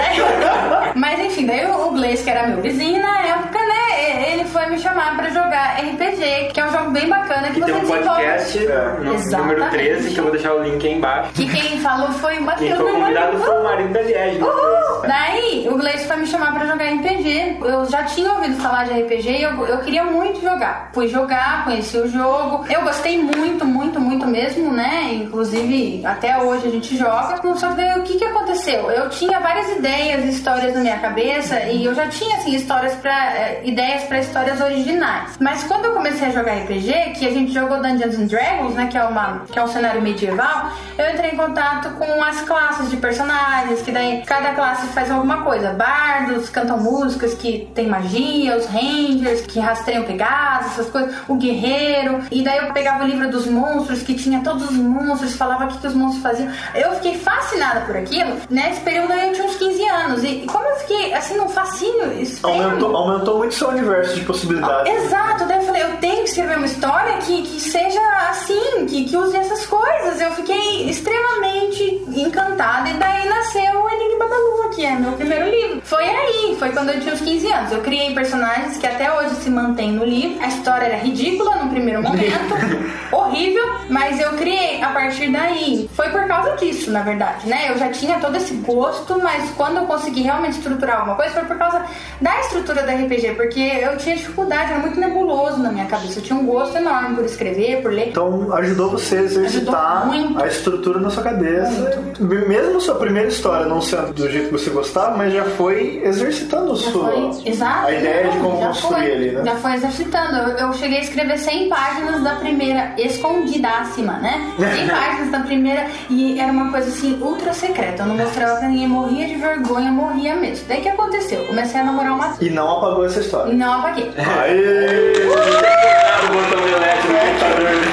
Mas 0.95 1.21
enfim, 1.21 1.47
daí 1.47 1.67
o 1.67 1.91
Gleice, 1.91 2.25
que 2.25 2.31
era 2.31 2.47
meu 2.47 2.61
vizinho 2.63 3.01
na 3.03 3.21
época, 3.27 3.59
né, 3.59 4.33
ele 4.33 4.45
foi 4.45 4.67
me 4.67 4.79
chamar 4.79 5.17
pra 5.17 5.29
jogar 5.31 5.77
RPG, 5.79 6.51
que 6.53 6.61
é 6.61 6.65
um 6.67 6.71
jogo 6.73 6.91
bem 6.91 7.09
bacana 7.09 7.49
que 7.51 7.59
E 7.59 7.61
você 7.61 7.67
tem 7.67 7.75
um 7.75 7.81
desenvolve- 7.81 8.07
podcast 8.25 8.59
no 8.59 9.05
número 9.05 9.15
Exatamente. 9.15 9.71
13, 9.71 10.11
que 10.15 10.19
eu 10.19 10.23
vou 10.25 10.33
deixar 10.33 10.55
o 10.55 10.63
link 10.63 10.87
aí 10.87 10.95
embaixo. 10.95 11.31
Que 11.33 11.49
quem 11.49 11.81
falou 11.81 12.11
foi 12.13 12.39
o 12.39 12.43
Matheus. 12.43 12.71
Quem 12.71 12.77
foi 12.81 12.93
né, 12.93 12.99
convidado 13.01 13.39
foi 13.39 13.59
o 13.61 13.65
marido 13.65 13.93
da 13.93 14.03
Liege. 14.03 14.39
né? 14.39 14.45
Uhul! 14.47 15.03
Daí, 15.07 15.69
o 15.71 15.77
Gleice 15.77 16.07
foi 16.07 16.17
me 16.17 16.27
chamar 16.27 16.53
pra 16.55 16.67
jogar 16.67 16.85
RPG. 16.85 17.59
Eu 17.61 17.85
já 17.87 18.03
tinha 18.05 18.33
ouvido 18.33 18.57
falar 18.61 18.85
de 18.85 19.01
RPG 19.03 19.29
e 19.31 19.43
eu, 19.43 19.67
eu 19.67 19.79
queria 19.79 20.05
muito 20.05 20.41
jogar. 20.43 20.91
Fui 20.93 21.07
jogar, 21.09 21.65
conheci 21.65 21.97
o 21.99 22.09
jogo. 22.09 22.65
Eu 22.71 22.83
gostei 22.83 23.23
muito, 23.23 23.65
muito, 23.65 24.01
muito 24.01 24.27
mesmo, 24.27 24.73
né? 24.73 25.11
Inclusive, 25.13 26.03
até 26.05 26.37
hoje 26.39 26.67
a 26.67 26.71
gente 26.71 26.97
joga. 26.97 27.37
Só 27.57 27.69
que 27.69 27.75
daí, 27.77 27.99
o 27.99 28.03
que 28.03 28.17
que 28.17 28.25
aconteceu? 28.25 28.91
Eu 28.91 29.09
tinha 29.11 29.26
várias 29.41 29.69
ideias, 29.77 30.25
histórias 30.25 30.75
na 30.75 30.81
minha 30.81 30.99
cabeça 30.99 31.61
e 31.65 31.85
eu 31.85 31.95
já 31.95 32.09
tinha, 32.09 32.37
assim, 32.37 32.55
histórias 32.55 32.95
pra... 32.95 33.35
eh, 33.35 33.61
ideias 33.65 34.05
pra 34.05 34.19
histórias 34.19 34.61
originais. 34.61 35.37
Mas 35.41 35.65
quando 35.65 35.87
eu 35.87 35.93
comecei 35.93 36.29
a 36.29 36.31
jogar 36.31 36.55
RPG, 36.55 37.13
que 37.19 37.27
a 37.27 37.31
gente 37.31 37.53
jogou 37.53 37.81
Dungeons 37.83 38.19
and 38.19 38.27
Dragons, 38.27 38.75
né? 38.75 38.89
Que 38.91 38.99
é, 38.99 39.05
uma, 39.05 39.43
que 39.51 39.59
é 39.59 39.63
um 39.63 39.69
cenário 39.69 40.01
medieval, 40.03 40.71
eu 40.99 41.11
entrei 41.13 41.31
em 41.31 41.37
contato 41.37 41.91
com 41.91 42.23
as 42.23 42.41
classes 42.43 42.91
de 42.91 42.97
personagens, 42.97 43.83
que 43.83 43.91
daí 43.93 44.23
cada 44.27 44.53
classe 44.55 44.87
faz 44.89 45.11
alguma 45.11 45.43
coisa. 45.43 45.73
Bardos 45.73 46.49
cantam 46.49 46.79
músicas 46.79 47.35
que 47.35 47.69
tem 47.75 47.87
magia, 47.87 48.57
os 48.57 48.67
rangers 48.67 49.43
que 49.43 49.59
rastreiam 49.61 50.05
pegadas, 50.05 50.73
essas 50.73 50.89
coisas, 50.91 51.15
o 51.29 51.35
guerreiro. 51.35 52.21
E 52.31 52.43
daí 52.43 52.59
eu 52.59 52.73
pegava 52.73 53.05
o 53.05 53.07
livro 53.07 53.29
dos 53.31 53.47
monstros, 53.47 54.03
que 54.03 54.15
tinha 54.15 54.41
todos 54.43 54.71
os 54.71 54.77
monstros, 54.77 55.35
falava 55.35 55.65
o 55.65 55.69
que, 55.69 55.79
que 55.79 55.87
os 55.87 55.95
monstros 55.95 56.23
faziam. 56.23 56.51
Eu 56.75 56.95
fiquei 56.97 57.19
fascinada 57.19 57.81
por 57.81 57.97
aquilo. 57.97 58.37
Nesse 58.51 58.81
período 58.81 59.13
eu 59.17 59.33
tinha 59.33 59.47
uns 59.47 59.57
15 59.57 59.89
anos. 59.89 60.25
E, 60.25 60.29
e 60.29 60.47
como 60.47 60.65
eu 60.67 60.77
fiquei 60.77 61.13
assim, 61.15 61.37
num 61.37 61.49
fascínio 61.49 62.13
es- 62.21 62.43
Aumentou, 62.45 62.97
aumentou 62.97 63.39
muito 63.39 63.55
seu 63.55 63.69
universo 63.69 64.15
de 64.15 64.25
possibilidades. 64.25 64.93
Exato, 64.93 65.45
daí 65.47 65.59
eu 65.59 65.65
falei, 65.65 65.83
eu 65.83 65.97
tenho 65.99 66.23
que 66.23 66.29
escrever 66.31 66.57
uma 66.57 66.67
história 66.67 67.17
que, 67.19 67.43
que 67.43 67.61
seja 67.61 68.01
assim, 68.31 68.87
que, 68.87 69.05
que 69.05 69.17
use 69.17 69.37
essas 69.37 69.67
coisas. 69.67 70.21
Eu 70.21 70.31
fiquei 70.33 70.89
extremamente 70.89 72.05
encantada 72.15 72.89
e 72.89 72.95
daí 72.95 73.29
nasceu 73.29 73.83
o 73.83 73.89
Enigma 73.89 74.29
da 74.29 74.37
Lua, 74.37 74.71
que 74.75 74.85
é 74.85 74.93
meu 74.97 75.13
primeiro 75.13 75.49
livro. 75.51 75.81
Foi 75.85 76.05
aí, 76.05 76.57
foi 76.59 76.71
quando 76.71 76.91
eu 76.91 77.01
tinha 77.01 77.15
uns 77.15 77.21
15 77.21 77.53
anos. 77.53 77.73
Eu 77.73 77.81
criei 77.83 78.15
personagens 78.15 78.77
que 78.77 78.87
até 78.87 79.13
hoje 79.13 79.35
se 79.37 79.51
mantêm 79.51 79.93
no 79.93 80.05
livro. 80.05 80.43
A 80.43 80.49
história 80.49 80.87
era 80.87 80.97
ridícula 80.97 81.57
no 81.57 81.71
primeiro 81.71 82.03
momento, 82.03 82.55
horrível, 83.13 83.65
mas 83.89 84.21
eu 84.21 84.31
criei 84.33 84.83
a 84.83 84.89
partir 84.91 85.31
daí. 85.31 85.89
Foi 85.95 86.09
por 86.11 86.27
causa 86.27 86.57
disso, 86.57 86.91
na 86.91 87.03
verdade, 87.03 87.49
né? 87.49 87.71
Eu 87.71 87.79
já 87.79 87.89
tinha 87.91 88.19
todo 88.19 88.37
esse 88.37 88.55
gosto, 88.55 89.06
mas 89.15 89.51
quando 89.57 89.79
eu 89.79 89.87
consegui 89.87 90.23
realmente 90.23 90.59
estruturar 90.59 90.99
alguma 90.99 91.17
coisa 91.17 91.33
foi 91.33 91.45
por 91.45 91.57
causa 91.57 91.85
da 92.21 92.41
estrutura 92.41 92.83
da 92.83 92.93
RPG, 92.93 93.35
porque 93.37 93.61
eu 93.61 93.97
tinha 93.97 94.17
dificuldade, 94.17 94.73
era 94.73 94.81
muito 94.81 94.99
nebuloso 94.99 95.59
na 95.59 95.71
minha 95.71 95.87
cabeça. 95.87 96.19
Eu 96.19 96.23
tinha 96.23 96.39
um 96.39 96.47
gosto 96.47 96.77
enorme 96.77 97.17
por 97.17 97.25
escrever, 97.25 97.83
por 97.83 97.93
ler. 97.93 98.09
Então 98.09 98.53
ajudou 98.55 98.91
você 98.91 99.17
a 99.19 99.23
exercitar 99.23 100.07
muito. 100.07 100.43
a 100.43 100.47
estrutura 100.47 101.01
na 101.01 101.11
sua 101.11 101.23
cabeça. 101.23 102.03
Mesmo 102.21 102.81
sua 102.81 102.95
primeira 102.97 103.29
história 103.29 103.67
não 103.67 103.81
sendo 103.81 104.13
do 104.13 104.31
jeito 104.31 104.47
que 104.47 104.53
você 104.53 104.71
gostava, 104.71 105.17
mas 105.17 105.33
já 105.33 105.45
foi 105.45 106.01
exercitando 106.05 106.75
Já 106.77 106.91
sua, 106.91 107.11
foi, 107.11 107.51
exato. 107.51 107.87
a 107.87 107.93
ideia 107.93 108.29
de 108.31 108.39
como 108.39 108.59
construir 108.59 108.95
foi, 109.03 109.13
ali, 109.13 109.31
né? 109.33 109.43
Já 109.45 109.57
foi 109.57 109.73
exercitando. 109.75 110.37
Eu, 110.37 110.49
eu 110.57 110.73
cheguei 110.75 110.99
a 110.99 111.03
escrever 111.03 111.39
100 111.39 111.69
páginas 111.69 112.23
da 112.23 112.37
primeira, 112.37 112.95
escondidássima, 112.99 114.15
né? 114.15 114.55
100 114.59 114.89
páginas 114.89 115.31
da 115.31 115.41
primeira 115.41 115.87
e 116.09 116.39
era 116.39 116.53
uma 116.53 116.71
coisa 116.71 116.89
assim, 116.89 117.19
ultra 117.21 117.53
secreta. 117.53 118.03
Eu 118.03 118.07
não 118.07 118.17
mostrava 118.17 118.57
pra 118.59 118.69
ninguém, 118.69 118.89
morria 118.97 119.27
de 119.29 119.35
vergonha, 119.37 119.91
morria 119.93 120.35
mesmo. 120.37 120.65
Daí 120.69 120.81
que 120.81 120.89
aconteceu? 120.89 121.41
Eu 121.41 121.47
comecei 121.49 121.81
a 121.81 121.85
namorar 121.85 122.13
uma. 122.13 122.37
E 122.41 122.49
não 122.51 122.79
apagou 122.79 123.05
essa 123.05 123.21
história. 123.21 123.53
E 123.53 123.57
não 123.57 123.75
apaguei. 123.81 124.11
Aê! 124.17 125.27
o 125.27 126.33
botão 126.33 126.67
elétrico 126.69 127.15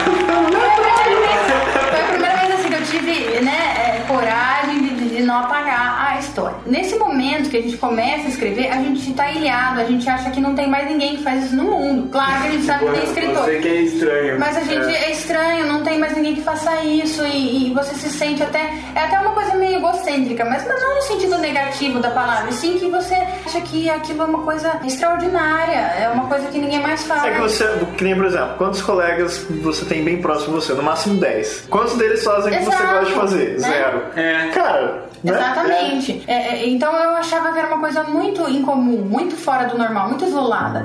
computador. 0.06 0.52
Foi 0.52 0.90
a 0.90 1.04
primeira 1.04 1.44
vez- 1.44 1.92
Foi 1.92 2.02
a 2.02 2.08
primeira 2.08 2.36
vez 2.38 2.52
assim 2.54 2.70
que 2.70 2.76
eu 2.76 2.86
tive, 2.86 3.42
né, 3.42 3.58
é, 3.78 4.04
coragem 4.08 4.82
de- 4.84 5.10
de 5.18 5.24
não 5.24 5.40
apagar 5.40 6.03
a 6.16 6.20
história. 6.20 6.58
Nesse 6.66 6.96
momento 6.98 7.50
que 7.50 7.58
a 7.58 7.62
gente 7.62 7.78
começa 7.78 8.26
a 8.26 8.30
escrever, 8.30 8.72
a 8.72 8.78
gente 8.78 9.14
tá 9.14 9.32
ilhado, 9.32 9.82
a 9.82 9.86
gente 9.86 10.08
acha 10.10 10.30
que 10.32 10.40
não 10.40 10.56
tem 10.56 10.68
mais 10.68 10.90
ninguém 10.90 11.18
que 11.18 11.24
faz 11.24 11.46
isso 11.46 11.56
no 11.56 11.64
mundo. 11.64 12.10
Claro 12.10 12.42
que 12.42 12.48
a 12.48 12.52
gente 12.52 12.66
sabe 12.66 12.86
que 12.86 12.92
tem 12.92 13.04
escritor. 13.04 13.44
Você 13.44 13.60
que 13.60 13.68
é 13.68 13.82
estranho. 13.82 14.40
Mas 14.40 14.58
a 14.58 14.62
gente 14.62 14.96
é. 14.96 15.12
estranho, 15.12 15.66
não 15.66 15.84
tem 15.84 16.00
mais 16.00 16.16
ninguém 16.16 16.36
que 16.36 16.42
faça 16.42 16.84
isso 16.84 17.24
e, 17.26 17.68
e 17.68 17.74
você 17.74 17.96
se 17.96 18.10
sente 18.10 18.44
até. 18.44 18.74
É 18.96 19.00
até 19.00 19.20
uma 19.20 19.32
coisa 19.32 19.56
meio 19.56 19.78
egocêntrica, 19.78 20.46
mas 20.46 20.68
não 20.68 20.96
no 20.96 21.02
sentido 21.02 21.38
negativo 21.38 22.00
da 22.00 22.12
palavra, 22.12 22.52
sim 22.52 22.78
que 22.78 22.88
você 22.88 23.16
acha 23.46 23.62
que 23.62 23.90
aquilo 23.90 24.22
é 24.24 24.26
uma 24.26 24.44
coisa 24.44 24.80
extraordinária, 24.86 25.76
é 25.76 26.10
uma 26.10 26.28
coisa 26.28 26.48
que 26.48 26.60
ninguém 26.60 26.82
mais 26.82 27.04
faz. 27.04 27.24
É 27.24 27.32
que 27.32 27.42
você, 27.42 27.66
que 27.98 28.04
nem 28.04 28.16
por 28.16 28.26
exemplo, 28.26 28.56
quantos 28.58 28.82
colegas 28.82 29.46
você 29.62 29.86
tem 29.86 30.04
bem 30.04 30.22
próximo 30.22 30.60
de 30.60 30.66
você? 30.66 30.74
No 30.74 30.84
máximo 30.84 31.20
10. 31.20 31.68
Quantos 31.70 31.96
deles 31.96 32.24
fazem 32.24 32.54
o 32.54 32.58
que 32.58 32.66
você 32.66 32.84
gosta 32.84 33.06
de 33.06 33.14
fazer? 33.14 33.54
né? 33.60 33.60
Zero. 33.60 34.04
É. 34.16 34.48
Cara, 34.54 35.04
né? 35.24 35.34
Exatamente. 35.34 36.03
É, 36.03 36.03
é, 36.28 36.68
então 36.68 36.96
eu 36.96 37.16
achava 37.16 37.52
que 37.52 37.60
era 37.60 37.68
uma 37.68 37.80
coisa 37.80 38.04
muito 38.04 38.50
incomum, 38.50 39.04
muito 39.04 39.36
fora 39.36 39.66
do 39.66 39.78
normal, 39.78 40.08
muito 40.10 40.26
isolada. 40.26 40.84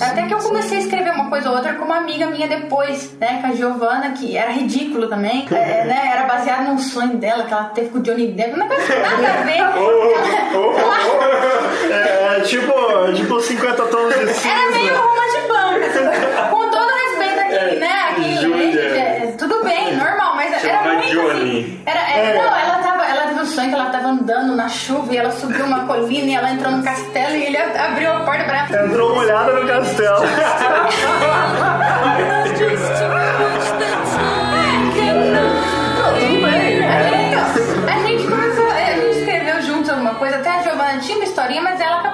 Até 0.00 0.26
que 0.26 0.34
eu 0.34 0.38
comecei 0.38 0.78
a 0.78 0.80
escrever 0.80 1.12
uma 1.12 1.30
coisa 1.30 1.50
ou 1.50 1.56
outra 1.56 1.74
com 1.74 1.84
uma 1.84 1.98
amiga 1.98 2.26
minha 2.26 2.48
depois, 2.48 3.12
né? 3.20 3.40
Com 3.40 3.46
a 3.48 3.52
Giovana, 3.54 4.10
que 4.10 4.36
era 4.36 4.50
ridículo 4.50 5.06
também. 5.08 5.46
é, 5.50 5.84
né, 5.84 6.10
era 6.12 6.24
baseado 6.24 6.66
num 6.66 6.78
sonho 6.78 7.16
dela, 7.16 7.44
que 7.44 7.52
ela 7.52 7.64
teve 7.66 7.90
com 7.90 7.98
o 7.98 8.02
Johnny 8.02 8.26
Depp. 8.28 8.52
Coisa 8.52 8.92
que 8.92 8.98
nada 8.98 9.28
a 9.28 9.42
ver. 9.42 9.54
É, 12.34 12.40
tipo, 12.40 12.72
tipo 13.14 13.38
50 13.40 13.86
tons 13.86 14.14
de 14.14 14.26
cinza. 14.32 14.48
Era 14.48 14.70
meio 14.72 14.96
Roma 14.96 15.22
de 15.30 15.40
banca, 15.46 15.86
assim, 15.86 16.04
com 16.50 16.56
respeito 16.56 16.63
aqui, 17.66 17.76
né? 17.76 17.92
Aqui, 18.10 18.36
Júlia. 18.40 18.80
é, 18.80 19.34
tudo 19.38 19.62
bem, 19.64 19.96
normal, 19.96 20.36
mas 20.36 20.52
era 20.52 20.60
Chama 20.82 20.94
muito 20.94 21.08
Johnny. 21.08 21.32
assim. 21.32 21.80
Era, 21.86 22.00
é, 22.10 22.34
Não, 22.34 22.56
ela 22.58 22.78
tava, 22.78 23.04
ela 23.06 23.22
teve 23.28 23.40
um 23.40 23.46
sonho 23.46 23.68
que 23.68 23.74
ela 23.74 23.90
tava 23.90 24.08
andando 24.08 24.56
na 24.56 24.68
chuva 24.68 25.12
e 25.12 25.16
ela 25.16 25.30
subiu 25.30 25.64
uma 25.64 25.86
colina 25.86 26.30
e 26.30 26.34
ela 26.34 26.50
entrou 26.50 26.72
no 26.72 26.82
castelo 26.82 27.34
e 27.34 27.44
ele 27.44 27.56
abriu 27.56 28.12
a 28.12 28.20
porta 28.20 28.44
pra 28.44 28.66
ela. 28.68 28.86
Entrou 28.86 29.14
molhada 29.14 29.52
no 29.52 29.66
castelo. 29.66 30.18
tudo 35.04 36.42
bem. 36.42 36.84
A 36.84 37.98
gente 38.06 38.26
começou, 38.26 38.66
a 38.70 38.92
gente 38.92 39.18
escreveu 39.18 39.62
juntos 39.62 39.90
alguma 39.90 40.14
coisa, 40.14 40.36
até 40.36 40.50
a 40.50 40.62
Giovana 40.62 40.98
tinha 41.00 41.16
uma 41.16 41.24
historinha, 41.24 41.62
mas 41.62 41.80
ela 41.80 42.00
acabou 42.00 42.13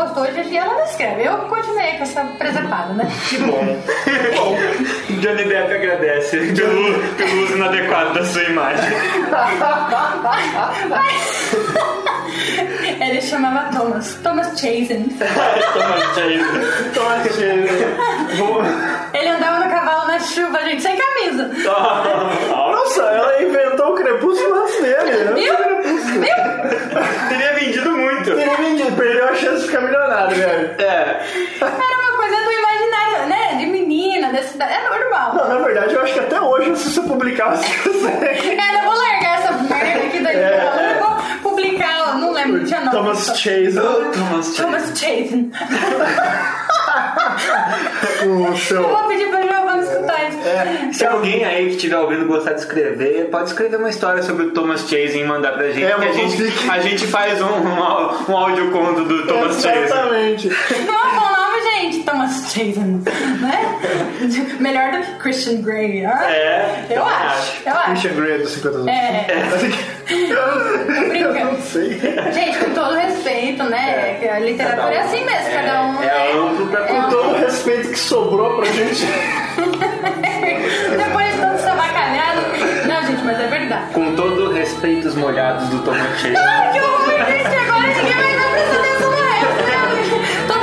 gosto. 0.00 0.20
Hoje 0.20 0.56
ela 0.56 0.74
não 0.74 0.84
escreve, 0.84 1.24
eu 1.24 1.36
continuei 1.38 1.96
com 1.96 2.02
essa 2.02 2.24
presepada, 2.24 2.92
né? 2.94 3.08
Que 3.28 3.38
bom. 3.38 3.64
bom. 4.36 4.56
Johnny 5.20 5.44
Depp 5.44 5.74
agradece 5.74 6.38
pelo, 6.54 6.98
pelo 7.16 7.44
uso 7.44 7.54
inadequado 7.54 8.14
da 8.14 8.24
sua 8.24 8.42
imagem. 8.44 8.90
Ele 13.00 13.20
chamava 13.20 13.70
Thomas, 13.76 14.14
Thomas 14.22 14.48
Chazen. 14.60 15.04
Thomas 15.18 16.04
Chase. 16.14 16.90
Thomas 16.94 17.22
Chase. 17.24 18.36
Vou- 18.36 18.62
Ele 19.14 19.28
andava 19.28 19.64
no 19.64 19.70
cavalo 19.70 20.06
na 20.06 20.18
chuva, 20.20 20.60
gente, 20.64 20.82
sem 20.82 20.96
camisa. 20.96 21.50
Nossa, 21.64 23.02
ela 23.02 23.42
inventou 23.42 23.92
o 23.92 23.94
crepúsculo 23.94 24.54
antes 24.62 24.80
dele. 24.82 25.24
né? 25.24 25.32
Viu? 25.34 26.20
Viu? 26.20 27.28
Teria 27.28 27.52
vendido 27.54 27.90
muito. 27.96 28.30
Ele 28.30 28.56
vendido, 28.56 28.92
perdeu 28.96 29.28
a 29.28 29.34
chance 29.34 29.60
de 29.62 29.66
ficar 29.68 29.80
milionário, 29.82 30.36
velho. 30.36 30.74
É. 30.78 31.20
Era 31.60 31.98
uma 32.10 32.16
coisa 32.18 32.36
do 32.44 32.52
imaginário, 32.52 33.28
né? 33.28 33.54
De 33.58 33.66
menina, 33.66 34.30
desse, 34.32 34.60
é 34.60 34.88
normal. 34.88 35.34
Não, 35.34 35.48
na 35.48 35.58
verdade, 35.64 35.94
eu 35.94 36.02
acho 36.02 36.12
que 36.14 36.20
até 36.20 36.40
hoje, 36.40 36.76
se 36.76 36.90
você 36.90 37.00
publicasse, 37.02 37.64
você... 37.82 38.08
É, 38.60 38.76
eu 38.80 38.84
vou 38.84 38.94
largar 38.96 39.38
essa 39.38 39.52
merda 39.52 40.04
aqui 40.06 40.18
da 40.20 40.32
É. 40.32 40.96
Eu 40.98 41.04
vou 41.04 41.50
publicar, 41.50 41.99
lembro, 42.44 42.64
tinha 42.64 42.80
nome. 42.80 42.90
Thomas 42.92 43.26
Chase, 43.38 43.74
Thomas 43.74 44.46
Chase. 44.46 44.62
Thomas 44.62 44.98
Chazen. 44.98 45.50
o 48.22 48.74
Eu 48.74 48.88
vou 48.88 49.08
pedir 49.08 49.28
pra 49.28 49.42
Giovanna 49.42 49.82
escutar 49.82 50.28
isso. 50.28 50.38
É, 50.48 50.92
se 50.92 51.06
alguém 51.06 51.44
aí 51.44 51.66
que 51.66 51.76
estiver 51.76 51.98
ouvindo 51.98 52.26
gostar 52.26 52.52
de 52.52 52.60
escrever, 52.60 53.28
pode 53.30 53.48
escrever 53.48 53.76
uma 53.76 53.90
história 53.90 54.22
sobre 54.22 54.46
o 54.46 54.50
Thomas 54.52 54.80
Chase 54.82 55.18
e 55.18 55.24
mandar 55.24 55.52
pra 55.52 55.70
gente. 55.70 55.84
É, 55.84 55.94
que 55.94 56.04
a, 56.04 56.12
gente 56.12 56.70
a 56.70 56.80
gente 56.80 57.06
faz 57.06 57.40
um, 57.40 57.46
um, 57.46 58.32
um 58.32 58.36
audioconto 58.36 59.04
do 59.04 59.26
Thomas 59.26 59.60
Chase. 59.60 59.78
Exatamente. 59.78 60.48
Não 60.86 60.94
é 60.94 61.06
um 61.06 61.20
bom 61.20 61.49
nome, 61.50 61.70
gente. 61.70 62.02
Thomas 62.04 62.52
Chazen. 62.52 63.02
Né? 63.40 63.78
Melhor 64.60 64.92
do 64.92 64.98
que 65.02 65.12
Christian 65.18 65.62
Grey. 65.62 66.04
ah? 66.04 66.30
É, 66.30 66.86
Eu 66.90 67.04
acho. 67.04 67.62
Eu 67.66 67.72
acho. 67.74 67.90
Christian 67.90 68.12
Grey 68.14 68.38
dos 68.38 68.50
50 68.52 68.76
anos. 68.76 68.88
É, 68.88 69.26
Eu 70.10 71.08
brincando. 71.08 71.52
não 71.52 71.60
sei. 71.62 71.98
Gente, 72.32 72.58
com 72.58 72.70
todo 72.74 72.94
respeito, 72.94 73.62
né? 73.64 74.16
que 74.20 74.28
A 74.28 74.38
literatura 74.40 74.94
é 74.94 75.00
assim 75.00 75.24
mesmo, 75.24 75.50
cada 75.52 75.82
um. 75.86 76.02
É 76.02 76.06
né? 76.06 76.32
amplo 76.32 76.66
pra 76.68 76.80
É 76.86 76.92
um- 76.92 77.08
Todo 77.10 77.30
o 77.30 77.36
respeito 77.38 77.88
que 77.90 77.98
sobrou 77.98 78.56
pra 78.56 78.66
gente. 78.66 79.06
Depois 80.96 81.32
de 81.34 81.40
todo 81.40 81.54
essa 81.54 81.74
bacalhado. 81.74 82.40
Não, 82.86 83.02
gente, 83.06 83.22
mas 83.24 83.40
é 83.40 83.46
verdade. 83.46 83.92
Com 83.92 84.14
todo 84.14 84.50
o 84.50 84.52
respeito 84.52 85.08
os 85.08 85.14
molhados 85.14 85.68
do 85.68 85.78
Thomas 85.82 86.18
Chase. 86.20 86.36
Ai, 86.36 86.72
que 86.72 86.80
horror, 86.80 87.26
gente! 87.26 87.56
Agora 87.56 87.86
ninguém 87.86 88.14
vai 88.14 88.52
prestar 88.52 88.78
atenção 88.78 89.10
no 89.10 89.16
resto, 89.16 89.62
né? 89.62 90.58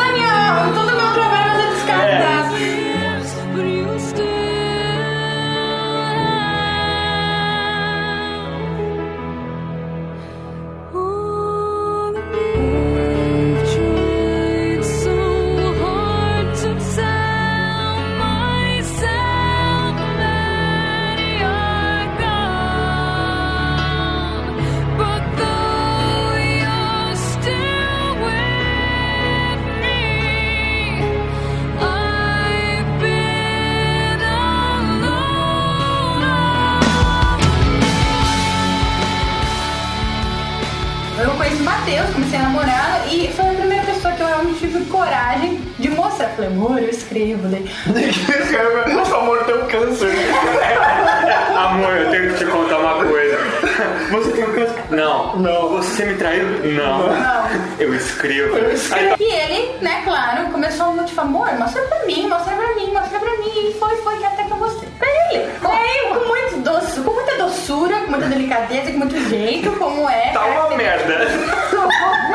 Falei, 46.37 46.51
amor, 46.51 46.77
eu 46.79 46.89
escrevo. 46.89 47.47
Daí, 47.47 47.65
Nossa, 48.93 49.17
amor, 49.17 49.43
tem 49.45 49.55
um 49.55 49.65
câncer. 49.65 50.11
Amor, 51.57 51.97
eu 51.97 52.11
tenho 52.11 52.31
que 52.31 52.37
te 52.37 52.45
contar 52.45 52.77
Não. 54.91 55.35
Não. 55.37 55.69
Você 55.69 56.05
me 56.05 56.13
traiu? 56.13 56.45
Não. 56.75 57.09
Eu 57.79 57.95
escrevo. 57.95 58.55
Aí, 58.55 59.15
E 59.19 59.23
ele, 59.23 59.77
né, 59.81 60.03
claro, 60.03 60.51
começou 60.51 60.99
a 60.99 61.03
tipo, 61.03 61.21
amor, 61.21 61.51
mostra 61.57 61.81
pra 61.81 62.05
mim, 62.05 62.27
mostra 62.29 62.55
pra 62.55 62.75
mim, 62.75 62.93
mostra 62.93 63.19
pra 63.19 63.31
mim. 63.37 63.69
E 63.69 63.73
foi, 63.79 63.95
foi, 63.97 64.23
até 64.23 64.43
que 64.43 64.51
eu 64.51 64.57
mostrei 64.57 64.89
pra 64.99 65.07
ele. 65.07 65.49
Aí, 65.63 66.09
com 66.09 66.27
muito 66.27 66.57
doce, 66.63 67.01
com 67.01 67.11
muita 67.13 67.35
doçura, 67.37 67.99
com 68.01 68.11
muita 68.11 68.27
delicadeza, 68.27 68.91
com 68.91 68.99
muito 68.99 69.29
jeito, 69.29 69.71
como 69.71 70.07
é. 70.07 70.31
tá 70.33 70.45
uma 70.45 70.77
merda. 70.77 71.27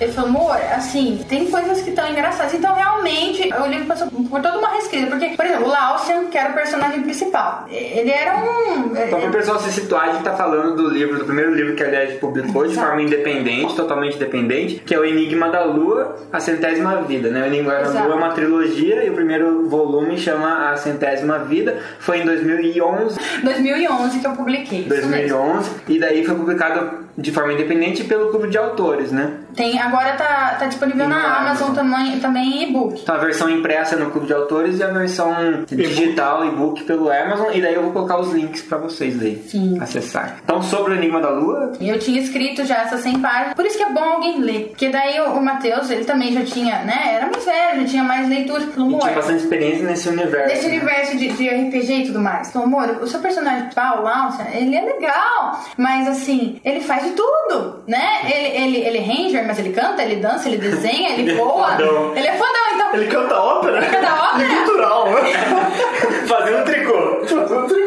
Ele 0.00 0.12
falou, 0.12 0.30
amor, 0.30 0.56
assim, 0.74 1.24
tem 1.28 1.50
coisas 1.50 1.80
que 1.80 1.90
estão 1.90 2.08
engraçadas. 2.10 2.52
Então, 2.52 2.74
realmente, 2.74 3.48
o 3.52 3.66
livro 3.66 3.86
passou 3.86 4.08
por 4.08 4.40
toda 4.42 4.58
uma 4.58 4.68
reescrita. 4.68 5.06
Porque, 5.06 5.30
por 5.30 5.44
exemplo, 5.44 5.66
o 5.66 5.68
Laucian, 5.68 6.24
que 6.26 6.36
era 6.36 6.50
o 6.50 6.54
personagem 6.54 7.02
principal, 7.02 7.64
ele 7.70 8.10
era 8.10 8.36
um. 8.36 8.94
Então, 8.94 9.20
para 9.20 9.28
o 9.28 9.32
pessoal 9.32 9.58
se 9.58 9.72
situar, 9.72 10.08
a 10.08 10.12
gente 10.12 10.22
tá 10.22 10.34
falando 10.34 10.76
do 10.76 10.88
livro, 10.90 11.18
do 11.18 11.24
primeiro 11.24 11.54
livro 11.54 11.74
que 11.74 11.82
a 11.82 11.88
Lied 11.88 12.18
publicou 12.18 12.66
de 12.66 12.74
forma 12.74 13.00
independente, 13.00 13.74
totalmente 13.74 14.16
independente, 14.16 14.82
que 14.84 14.94
é 14.94 14.98
o 14.98 15.04
Enigma 15.04 15.48
da 15.48 15.64
Lua, 15.64 16.16
a 16.32 16.40
Centésima 16.40 17.02
Vida, 17.02 17.30
né? 17.30 17.42
O 17.42 17.46
Enigma 17.46 17.72
da 17.72 17.80
Exato. 17.82 18.04
Lua 18.06 18.14
é 18.14 18.18
uma 18.18 18.30
trilogia 18.30 19.04
e 19.04 19.10
o 19.10 19.14
primeiro 19.14 19.68
volume 19.68 20.18
chama 20.18 20.70
A 20.70 20.76
Centésima 20.76 21.38
Vida. 21.38 21.78
Foi 21.98 22.20
em 22.20 22.24
2011, 22.24 23.18
2011 23.42 24.18
que 24.18 24.26
eu 24.26 24.32
publiquei. 24.32 24.80
isso 24.80 24.88
mesmo. 24.88 25.10
2011 25.10 25.70
e 25.88 25.98
daí 25.98 26.24
foi 26.24 26.34
publicado 26.34 27.05
de 27.16 27.32
forma 27.32 27.52
independente 27.52 28.04
pelo 28.04 28.30
clube 28.30 28.48
de 28.48 28.58
autores, 28.58 29.10
né? 29.10 29.32
Tem, 29.54 29.78
agora 29.80 30.12
tá, 30.12 30.56
tá 30.58 30.66
disponível 30.66 31.08
na 31.08 31.16
na 31.16 31.36
Amazon 31.38 31.68
Amazon. 31.70 31.74
também, 31.74 32.20
também 32.20 32.62
em 32.62 32.68
e-book. 32.68 33.00
Então 33.02 33.14
a 33.14 33.18
versão 33.18 33.48
impressa 33.48 33.96
no 33.96 34.10
clube 34.10 34.26
de 34.26 34.34
autores 34.34 34.78
e 34.78 34.82
a 34.82 34.88
versão 34.88 35.64
digital 35.66 36.46
e-book 36.46 36.84
pelo 36.84 37.10
Amazon 37.10 37.48
e 37.54 37.60
daí 37.60 37.74
eu 37.74 37.82
vou 37.82 37.92
colocar 37.92 38.18
os 38.18 38.32
links 38.32 38.62
para 38.62 38.78
vocês 38.78 39.18
daí 39.18 39.42
Sim. 39.48 39.78
acessar. 39.80 40.36
Então 40.44 40.62
sobre 40.62 40.92
o 40.92 40.96
Enigma 40.96 41.20
da 41.20 41.30
Lua, 41.30 41.72
E 41.80 41.88
eu 41.88 41.98
tinha 41.98 42.20
escrito 42.20 42.64
já 42.64 42.82
essas 42.82 43.00
100 43.00 43.20
páginas, 43.20 43.54
por 43.54 43.64
isso 43.64 43.78
que 43.78 43.84
é 43.84 43.90
bom 43.90 44.04
alguém 44.04 44.40
ler. 44.40 44.68
Porque 44.68 44.90
daí 44.90 45.18
o, 45.20 45.38
o 45.38 45.44
Matheus, 45.44 45.90
ele 45.90 46.04
também 46.04 46.32
já 46.32 46.44
tinha, 46.44 46.80
né, 46.80 47.14
era 47.14 47.30
mais 47.30 47.44
velho, 47.44 47.80
já 47.82 47.86
tinha 47.86 48.04
mais 48.04 48.28
leitura. 48.28 48.60
Falou, 48.60 48.90
e 48.90 48.94
amor, 48.94 49.00
tinha 49.00 49.14
bastante 49.14 49.42
experiência 49.42 49.86
nesse 49.86 50.08
universo. 50.08 50.54
Nesse 50.54 50.68
né? 50.68 50.76
universo 50.76 51.16
de, 51.16 51.28
de 51.28 51.48
RPG 51.48 51.92
e 51.92 52.06
tudo 52.06 52.20
mais. 52.20 52.48
Então, 52.48 52.62
amor, 52.62 52.98
o 53.00 53.06
seu 53.06 53.20
personagem 53.20 53.62
principal, 53.62 54.00
o 54.00 54.02
Lance, 54.02 54.42
ele 54.52 54.74
é 54.74 54.82
legal, 54.82 55.64
mas 55.76 56.08
assim, 56.08 56.60
ele 56.64 56.80
faz 56.80 57.05
de 57.08 57.12
tudo, 57.12 57.82
né? 57.86 58.20
Ele, 58.24 58.56
ele, 58.62 58.76
ele 58.88 58.98
é 58.98 59.02
ranger, 59.02 59.46
mas 59.46 59.58
ele 59.58 59.72
canta, 59.72 60.02
ele 60.02 60.16
dança, 60.16 60.48
ele 60.48 60.58
desenha, 60.58 61.10
ele 61.12 61.22
Ele 61.22 61.32
é 61.32 61.34
voa. 61.36 61.70
fodão. 61.72 62.16
Ele 62.16 62.26
é 62.26 62.32
fodão, 62.32 62.74
então. 62.74 62.94
Ele 62.94 63.06
canta 63.06 63.40
ópera? 63.40 63.76
Ele 63.78 63.86
canta 63.86 64.14
ópera? 64.14 64.48
Cultural, 64.56 65.04
né? 65.10 65.20
Fazendo 66.28 66.64
tricô. 66.64 66.96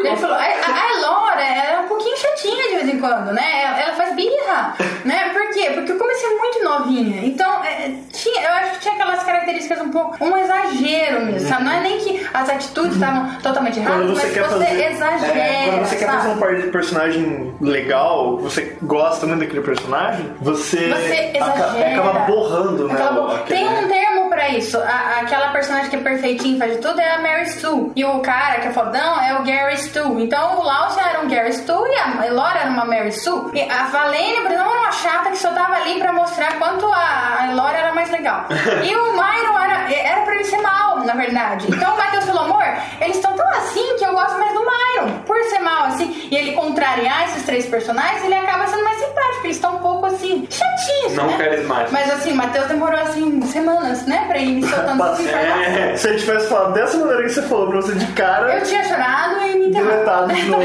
Ele 0.04 0.16
falou, 0.16 0.36
a, 0.36 0.40
a, 0.40 0.46
a 0.46 1.09
Elora, 1.40 1.64
ela 1.66 1.76
é 1.76 1.80
um 1.84 1.88
pouquinho 1.88 2.16
chatinha 2.16 2.68
de 2.68 2.74
vez 2.76 2.88
em 2.88 2.98
quando, 3.00 3.32
né? 3.32 3.62
Ela, 3.64 3.80
ela 3.80 3.92
faz 3.94 4.14
birra, 4.14 4.74
né? 5.04 5.30
Por 5.32 5.50
quê? 5.52 5.70
Porque 5.74 5.92
eu 5.92 5.98
comecei 5.98 6.28
muito 6.36 6.62
novinha. 6.64 7.24
Então, 7.24 7.64
é, 7.64 7.92
tinha, 8.12 8.42
eu 8.42 8.52
acho 8.54 8.70
que 8.72 8.78
tinha 8.80 8.94
aquelas 8.94 9.22
características 9.22 9.80
um 9.80 9.90
pouco, 9.90 10.22
um 10.24 10.36
exagero 10.36 11.24
mesmo, 11.26 11.48
sabe? 11.48 11.64
Não 11.64 11.72
é 11.72 11.80
nem 11.80 11.98
que 11.98 12.26
as 12.32 12.48
atitudes 12.48 12.94
estavam 12.94 13.34
totalmente 13.42 13.78
erradas, 13.78 14.10
mas 14.10 14.32
quer 14.32 14.42
você 14.44 14.64
fazer. 14.64 14.90
exagera, 14.92 15.38
É, 15.38 15.64
quando 15.70 15.86
você 15.86 15.96
quer 15.96 16.06
sabe? 16.06 16.18
fazer 16.40 16.66
um 16.66 16.70
personagem 16.70 17.54
legal, 17.60 18.38
você 18.38 18.76
gosta 18.82 19.26
muito 19.26 19.40
daquele 19.40 19.62
personagem, 19.62 20.26
você, 20.40 20.88
Você 20.90 21.32
exagera. 21.34 22.00
acaba 22.00 22.18
borrando, 22.20 22.88
né? 22.88 22.94
Aquele- 23.42 23.58
Tem 23.60 23.68
um 23.68 23.88
termo 23.88 24.28
pra 24.28 24.48
isso. 24.50 24.78
A- 24.78 25.20
aquela 25.20 25.48
personagem 25.50 25.90
que 25.90 25.96
é 25.96 26.00
perfeitinho, 26.00 26.58
faz 26.58 26.72
de 26.72 26.78
tudo, 26.78 27.00
é 27.00 27.14
a 27.14 27.18
Mary 27.20 27.48
Sue. 27.48 27.92
E 27.96 28.04
o 28.04 28.20
cara 28.20 28.60
que 28.60 28.68
é 28.68 28.72
fodão 28.72 29.20
é 29.22 29.34
o 29.38 29.42
Gary 29.44 29.76
Stu. 29.76 30.20
Então 30.20 30.60
o 30.60 30.64
Laucia 30.64 31.02
era 31.02 31.20
um 31.20 31.28
Gary 31.30 31.52
Stu 31.52 31.86
e 31.86 31.96
a 31.96 32.26
Elora 32.26 32.58
era 32.60 32.70
uma 32.70 32.84
Mary 32.84 33.12
Sue. 33.12 33.50
E 33.54 33.62
a 33.70 33.84
Valene, 33.84 34.40
por 34.42 34.50
exemplo, 34.50 34.70
era 34.70 34.80
uma 34.80 34.92
chata 34.92 35.30
que 35.30 35.38
só 35.38 35.50
tava 35.52 35.76
ali 35.76 35.98
pra 35.98 36.12
mostrar 36.12 36.58
quanto 36.58 36.86
a 36.92 37.20
a 37.40 37.48
Elora 37.52 37.76
era 37.78 37.94
mais 37.94 38.10
legal. 38.10 38.46
E 38.82 38.94
o 38.94 39.12
Myron 39.12 39.58
era, 39.58 39.92
era 39.92 40.22
pra 40.22 40.34
ele 40.34 40.44
ser 40.44 40.58
mal, 40.60 40.98
na 41.04 41.14
verdade. 41.14 41.66
Então 41.68 41.94
o 41.94 41.96
Matheus 41.96 42.24
falou, 42.24 42.44
amor, 42.44 42.64
eles 43.00 43.16
estão 43.16 43.34
tão 43.34 43.48
assim 43.50 43.96
que 43.96 44.04
eu 44.04 44.12
gosto 44.12 44.38
mais 44.38 44.52
do 44.52 44.60
Myron. 44.60 45.18
Por 45.26 45.36
ser 45.44 45.60
mal, 45.60 45.84
assim, 45.86 46.28
e 46.30 46.36
ele 46.36 46.52
contrariar 46.52 47.24
esses 47.24 47.44
três 47.44 47.66
personagens, 47.66 48.22
ele 48.24 48.34
acaba 48.34 48.66
sendo 48.66 48.84
mais 48.84 48.98
simpático. 48.98 49.40
Eles 49.44 49.56
estão 49.56 49.76
um 49.76 49.78
pouco, 49.78 50.06
assim, 50.06 50.46
chatinhos, 50.50 51.14
Não 51.14 51.26
né? 51.26 51.38
carismáticos. 51.38 51.92
Mas 51.92 52.10
assim, 52.10 52.32
o 52.32 52.36
Matheus 52.36 52.66
demorou 52.66 53.00
assim 53.00 53.40
semanas, 53.42 54.06
né, 54.06 54.24
pra 54.28 54.38
ir 54.38 54.56
me 54.56 54.62
soltando 54.68 55.02
essa 55.04 55.22
informação. 55.22 55.70
É. 55.90 55.96
Se 55.96 56.08
ele 56.08 56.18
tivesse 56.18 56.48
falado 56.48 56.72
dessa 56.74 56.96
maneira 56.98 57.22
que 57.22 57.28
você 57.30 57.42
falou 57.42 57.68
pra 57.68 57.76
você 57.80 57.94
de 57.94 58.06
cara, 58.12 58.54
Eu 58.54 58.62
tinha 58.64 58.84
chorado 58.84 59.40
e 59.46 59.54
me 59.58 59.70
deletado 59.70 60.32
de 60.32 60.42
novo. 60.50 60.62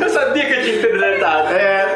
Eu 0.00 0.08
sabia 0.08 0.46
que 0.46 0.52
eu 0.52 0.62
tinha 0.62 0.76
que 0.76 0.82
ter 0.82 0.92
deletado. 0.92 1.48
É, 1.48 1.95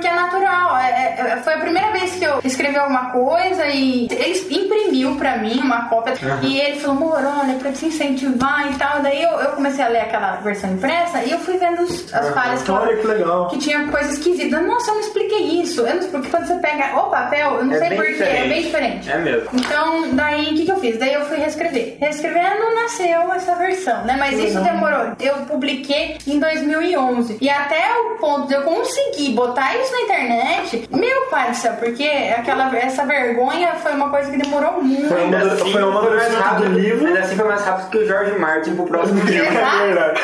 porque 0.00 0.08
é 0.08 0.14
natural. 0.14 0.76
É- 0.78 0.90
é- 1.18 1.30
é- 1.32 1.36
foi 1.44 1.54
a 1.54 1.58
primeira 1.58 1.90
vez 1.92 2.12
que 2.14 2.24
eu 2.24 2.40
escrevi 2.42 2.76
alguma 2.78 3.10
coisa 3.10 3.66
e 3.66 4.08
ele 4.10 4.46
imprimiu 4.64 5.14
pra 5.16 5.36
mim 5.36 5.60
uma 5.60 5.88
cópia. 5.88 6.14
E 6.42 6.58
ele 6.58 6.80
falou, 6.80 6.96
amor, 6.96 7.18
olha, 7.40 7.54
pra 7.58 7.70
te 7.70 7.84
incentivar 7.86 8.70
e 8.72 8.74
tal. 8.76 9.00
Daí 9.02 9.22
eu, 9.22 9.30
eu 9.32 9.50
comecei 9.52 9.84
a 9.84 9.88
ler 9.88 10.00
aquela 10.00 10.36
versão 10.36 10.70
impressa 10.72 11.22
e 11.22 11.30
eu 11.30 11.38
fui 11.38 11.58
vendo 11.58 11.82
os- 11.82 12.12
as 12.14 12.30
falhas 12.30 12.62
que, 12.62 12.70
olha 12.70 12.96
que 12.96 13.06
legal. 13.06 13.48
que 13.48 13.58
tinha 13.58 13.86
coisa 13.88 14.10
esquisita. 14.12 14.60
Nossa, 14.60 14.90
eu 14.90 14.94
não 14.94 15.00
expliquei 15.02 15.60
isso. 15.60 15.82
Eu 15.86 15.96
não, 15.96 16.08
porque 16.08 16.28
quando 16.30 16.46
você 16.46 16.54
pega 16.56 16.96
o 16.98 17.10
papel, 17.10 17.56
eu 17.56 17.64
não 17.66 17.74
É 17.74 17.78
sei 17.78 17.96
porquê, 17.96 18.22
é 18.22 18.48
bem 18.48 18.62
diferente. 18.62 19.10
É 19.10 19.18
mesmo. 19.18 19.48
Então, 19.52 20.08
daí 20.14 20.50
o 20.52 20.54
que, 20.54 20.64
que 20.64 20.72
eu 20.72 20.80
fiz? 20.80 20.98
Daí 20.98 21.12
eu 21.12 21.24
fui 21.26 21.36
reescrever. 21.36 21.98
Reescrevendo 22.00 22.74
nasceu 22.74 23.32
essa 23.34 23.54
versão, 23.56 24.04
né? 24.04 24.16
Mas 24.18 24.38
isso 24.38 24.60
demorou. 24.60 25.12
Eu 25.20 25.34
publiquei 25.46 26.16
em 26.26 26.38
2011. 26.38 27.36
E 27.40 27.50
até 27.50 27.82
o 27.98 28.18
ponto 28.18 28.48
de 28.48 28.54
eu 28.54 28.62
conseguir 28.62 29.30
botar 29.32 29.76
isso 29.76 29.89
na 29.92 30.00
internet, 30.02 30.88
meu 30.90 31.20
pai 31.30 31.50
do 31.50 31.56
céu, 31.56 31.72
porque 31.78 32.04
aquela, 32.36 32.74
essa 32.76 33.04
vergonha 33.04 33.74
foi 33.76 33.92
uma 33.92 34.10
coisa 34.10 34.30
que 34.30 34.36
demorou 34.38 34.82
muito. 34.82 35.08
Foi 35.08 35.24
uma- 35.24 35.38
assim, 35.38 35.72
foi 35.72 35.82
um 35.82 35.88
amadurecimento 35.90 36.54
do 36.56 36.64
livro. 36.78 37.06
Ainda 37.06 37.20
assim 37.20 37.36
foi 37.36 37.48
mais 37.48 37.62
rápido 37.64 37.90
que 37.90 37.98
o 37.98 38.06
George 38.06 38.38
Martin 38.38 38.74
pro 38.76 38.84
próximo 38.86 39.22
livro. 39.24 39.46
Exato. 39.46 39.76
É 39.82 39.86
verdade. 39.86 40.20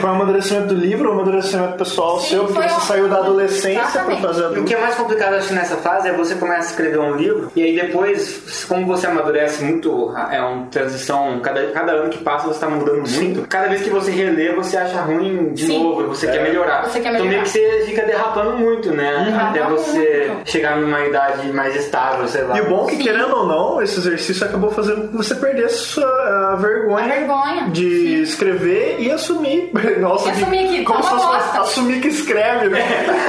Foi 0.00 0.10
um 0.10 0.12
amadurecimento 0.14 0.66
do 0.68 0.74
livro, 0.74 1.08
um 1.10 1.12
amadurecimento 1.14 1.76
pessoal 1.78 2.20
Sim, 2.20 2.28
seu, 2.28 2.44
porque 2.46 2.68
você 2.68 2.74
um- 2.76 2.80
saiu 2.80 3.08
da 3.08 3.16
adolescência 3.18 4.04
pra 4.04 4.16
fazer 4.16 4.42
O 4.42 4.46
adulto. 4.46 4.64
que 4.64 4.74
é 4.74 4.80
mais 4.80 4.94
complicado, 4.94 5.34
acho, 5.34 5.52
nessa 5.54 5.76
fase 5.76 6.08
é 6.08 6.12
você 6.12 6.34
começa 6.34 6.60
a 6.68 6.70
escrever 6.70 6.98
um 6.98 7.14
livro 7.16 7.50
e 7.54 7.62
aí 7.62 7.76
depois, 7.80 8.64
como 8.68 8.86
você 8.86 9.06
amadurece 9.06 9.62
muito, 9.64 10.12
é 10.30 10.40
uma 10.40 10.66
transição, 10.66 11.40
cada, 11.40 11.66
cada 11.72 11.92
ano 11.92 12.10
que 12.10 12.18
passa 12.18 12.46
você 12.46 12.54
está 12.54 12.68
mudando 12.68 13.08
muito. 13.08 13.46
Cada 13.48 13.68
vez 13.68 13.82
que 13.82 13.90
você 13.90 14.10
relê, 14.10 14.52
você 14.54 14.76
acha 14.76 15.00
ruim 15.02 15.52
de 15.52 15.66
Sim. 15.66 15.82
novo, 15.82 16.06
você 16.08 16.26
quer 16.26 16.42
melhorar. 16.42 16.82
Você 16.84 17.00
quer 17.00 17.08
Então 17.14 17.20
meio 17.26 17.40
melhorar. 17.40 17.44
que 17.44 17.50
você 17.50 17.82
fica 17.86 18.02
derrapando 18.02 18.56
muito, 18.58 18.90
né? 18.92 19.07
Derrapa 19.24 19.50
Até 19.50 19.62
você 19.64 20.32
chegar 20.44 20.76
numa 20.76 21.04
idade 21.04 21.50
mais 21.52 21.74
estável, 21.76 22.26
sei 22.28 22.42
lá. 22.42 22.56
E 22.56 22.60
o 22.62 22.68
bom 22.68 22.84
é 22.86 22.90
que, 22.90 22.96
Sim. 22.96 23.02
querendo 23.02 23.36
ou 23.36 23.46
não, 23.46 23.82
esse 23.82 23.98
exercício 23.98 24.46
acabou 24.46 24.70
fazendo 24.70 25.08
que 25.08 25.16
você 25.16 25.34
perdesse 25.34 25.78
sua 25.78 26.52
a 26.52 26.56
vergonha, 26.56 27.04
A 27.04 27.08
vergonha. 27.08 27.68
de 27.70 28.22
escrever 28.22 28.96
e 28.98 29.10
assumir. 29.10 29.70
Nossa, 30.00 30.28
E 30.28 30.32
assumir 30.32 30.68
que 30.68 30.84
como 30.84 31.00
tá 31.00 31.06
se 31.08 31.12
uma 31.14 31.20
fosse 31.20 31.44
bosta. 31.46 31.60
assumir 31.60 32.00
que 32.00 32.08
escreve, 32.08 32.68
né? 32.68 32.80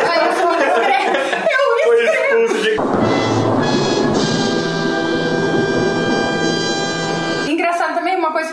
Aí 0.10 0.28
eu 0.28 0.34
fui 0.34 0.58
escrever. 0.58 1.20
Eu 1.50 1.80
Foi 1.90 2.04
escrevi. 2.04 2.44
expulso 2.46 2.64
de 2.64 3.49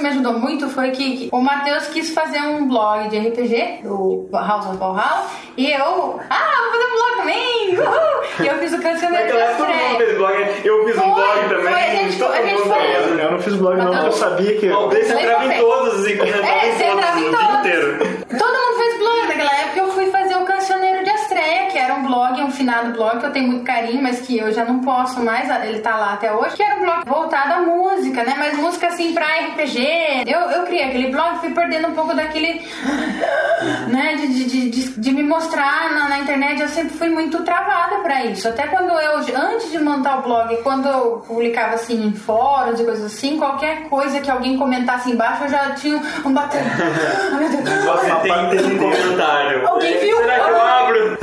me 0.07 0.13
ajudou 0.13 0.35
muito 0.39 0.69
foi 0.69 0.91
que 0.91 1.17
que 1.17 1.29
o 1.33 1.41
Matheus 1.41 1.87
quis 1.89 2.11
fazer 2.15 2.41
um 2.41 2.69
blog 2.69 3.09
de 3.09 3.19
RPG, 3.19 3.81
o 3.85 4.29
House 4.33 4.67
of 4.67 4.77
Valhalla, 4.77 5.27
e 5.57 5.71
eu, 5.71 6.21
ah, 6.31 6.63
vou 6.63 6.73
fazer 6.73 6.85
um 6.85 6.97
blog 6.97 7.17
também, 7.17 7.79
uhul! 7.79 8.45
E 8.45 8.47
eu 8.47 8.55
fiz 8.59 8.73
o 8.73 8.81
cancioneiro 8.83 9.27
de 9.27 9.33
Naquela 9.33 9.51
época 9.51 9.57
todo 9.65 9.75
mundo 9.75 9.81
estreia. 9.83 10.07
fez 10.07 10.19
blog, 10.19 10.67
eu 10.67 10.85
fiz 10.87 10.97
um 10.97 11.01
Foi, 11.01 11.11
blog 11.15 11.39
foi, 11.49 11.57
também. 11.57 11.75
a 11.75 11.87
gente- 11.97 12.19
todo 12.19 12.33
a 12.33 12.37
gente 12.43 12.53
mundo 12.55 12.65
foi- 12.69 12.81
fez. 12.81 13.19
Eu 13.19 13.31
não 13.33 13.39
fiz 13.41 13.57
blog 13.57 13.77
não, 13.79 13.87
porque 13.91 14.07
eu 14.07 14.13
sabia 14.13 14.59
que... 14.59 14.69
O 14.71 14.89
Gleice 14.89 15.13
entrava 15.13 15.45
em 15.47 15.59
todos 15.61 16.07
e 16.07 16.17
comentava 16.17 16.47
É, 16.47 16.69
em 16.69 16.73
você 16.77 16.85
entrava 16.85 17.21
em 17.21 17.25
todos. 17.25 18.39
Todo 18.39 18.53
mundo 18.53 18.77
fez 18.79 18.99
blog 18.99 19.27
naquela 19.29 19.57
época. 19.61 19.79
Eu 19.81 19.91
fui 19.93 20.11
fazer 20.11 20.37
o 20.37 20.45
Cancioneiro 20.45 21.05
de 21.05 21.11
Estreia, 21.11 21.67
que 21.71 21.79
era 21.79 21.95
um 21.95 22.07
blog, 22.07 22.41
um 22.43 22.51
finado 22.51 22.93
blog 22.93 23.19
que 23.21 23.27
eu 23.27 23.33
tenho 23.33 23.49
muito 23.49 23.65
carinho, 23.65 24.03
mas 24.03 24.21
que 24.21 24.39
eu 24.39 24.53
já 24.53 24.65
não 24.65 24.81
posso 24.81 25.21
mais. 25.25 25.49
Ele 25.67 25.81
tá 25.81 25.97
lá 25.97 26.13
até 26.15 26.33
hoje. 26.33 26.55
Que 26.57 26.63
era 26.63 26.77
um 26.77 26.81
blog 26.81 27.05
voltado 27.07 27.53
à 27.55 27.61
música, 27.61 27.76
né? 28.25 28.35
Mas 28.39 28.57
música 28.59 28.89
assim 28.89 29.13
pra 29.13 29.27
RPG. 29.27 30.25
Eu, 30.27 30.41
eu 30.51 30.63
criei 30.65 30.85
aquele 30.85 31.11
blog, 31.11 31.39
fui 31.41 31.51
perdendo 31.51 31.89
um 31.89 31.95
pouco 31.95 32.15
daquele. 32.15 32.67
né? 33.89 34.15
De, 34.17 34.27
de, 34.29 34.71
de, 34.71 34.89
de- 35.01 35.13
me 35.13 35.23
mostrar 35.23 35.91
na, 35.95 36.09
na 36.09 36.19
internet. 36.19 36.61
Eu 36.61 36.69
sempre 36.69 36.97
fui 36.97 37.09
muito 37.09 37.43
travada 37.43 37.97
pra 38.03 38.25
isso. 38.25 38.49
Até 38.49 38.67
quando 38.67 38.91
eu, 38.93 39.17
antes 39.19 39.71
de 39.71 39.79
montar 39.79 40.19
o 40.19 40.23
blog, 40.23 40.55
quando 40.63 40.87
eu 40.89 41.25
publicava 41.27 41.75
assim 41.75 42.07
em 42.07 42.13
fóruns 42.13 42.79
e 42.81 42.85
coisas 42.85 43.05
assim, 43.05 43.39
qualquer 43.39 43.89
coisa 43.89 44.21
que 44.21 44.31
alguém 44.31 44.57
comentasse 44.59 45.11
embaixo, 45.11 45.45
eu 45.45 45.49
já 45.49 45.71
tinha 45.71 46.01
um 46.25 46.33
batendo. 46.33 46.65
Ai, 47.33 47.49
meu 47.49 47.63
Deus. 47.63 47.85
Você 47.85 48.11
tem 48.23 48.51
que 48.51 48.57
ter 48.57 48.65
um 48.67 48.79
comentário. 48.79 49.69
Alguém 49.69 49.95
É, 49.95 49.99
viu? 49.99 50.17
Será 50.19 50.35
que 50.41 50.51
eu 50.51 50.61
abro? 50.63 51.19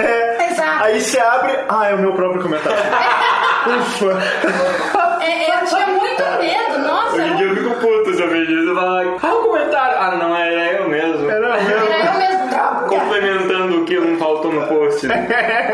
Exato. 0.51 0.83
Aí 0.83 1.01
você 1.01 1.19
abre, 1.19 1.51
ah, 1.69 1.87
é 1.89 1.93
o 1.95 1.99
meu 1.99 2.13
próprio 2.13 2.41
comentário. 2.41 2.77
Ufa. 3.79 5.02
É, 5.23 5.49
é, 5.49 5.65
foi 5.65 5.85
muito 5.85 6.23
medo, 6.39 6.79
nossa. 6.79 7.15
Hoje 7.15 7.29
em 7.29 7.35
dia 7.37 7.47
eu 7.47 7.55
fico 7.55 7.75
puto 7.75 8.13
se 8.13 8.21
eu 8.21 8.29
vejo 8.29 8.51
isso. 8.51 8.69
Eu 8.69 8.75
falo, 8.75 9.19
qual 9.19 9.39
o 9.39 9.43
comentário? 9.43 9.97
Ah, 9.97 10.15
não, 10.17 10.35
era 10.35 10.73
eu 10.73 10.89
mesmo. 10.89 11.29
Era 11.29 11.47
eu 11.47 11.63
mesmo. 11.63 11.93
Era 11.93 12.05
eu 12.05 12.19
mesmo. 12.19 12.33
Complementando 12.87 13.81
o 13.81 13.85
que 13.85 13.99
não 13.99 14.17
faltou 14.17 14.51
no 14.51 14.67
post. 14.67 15.07
Né? 15.07 15.27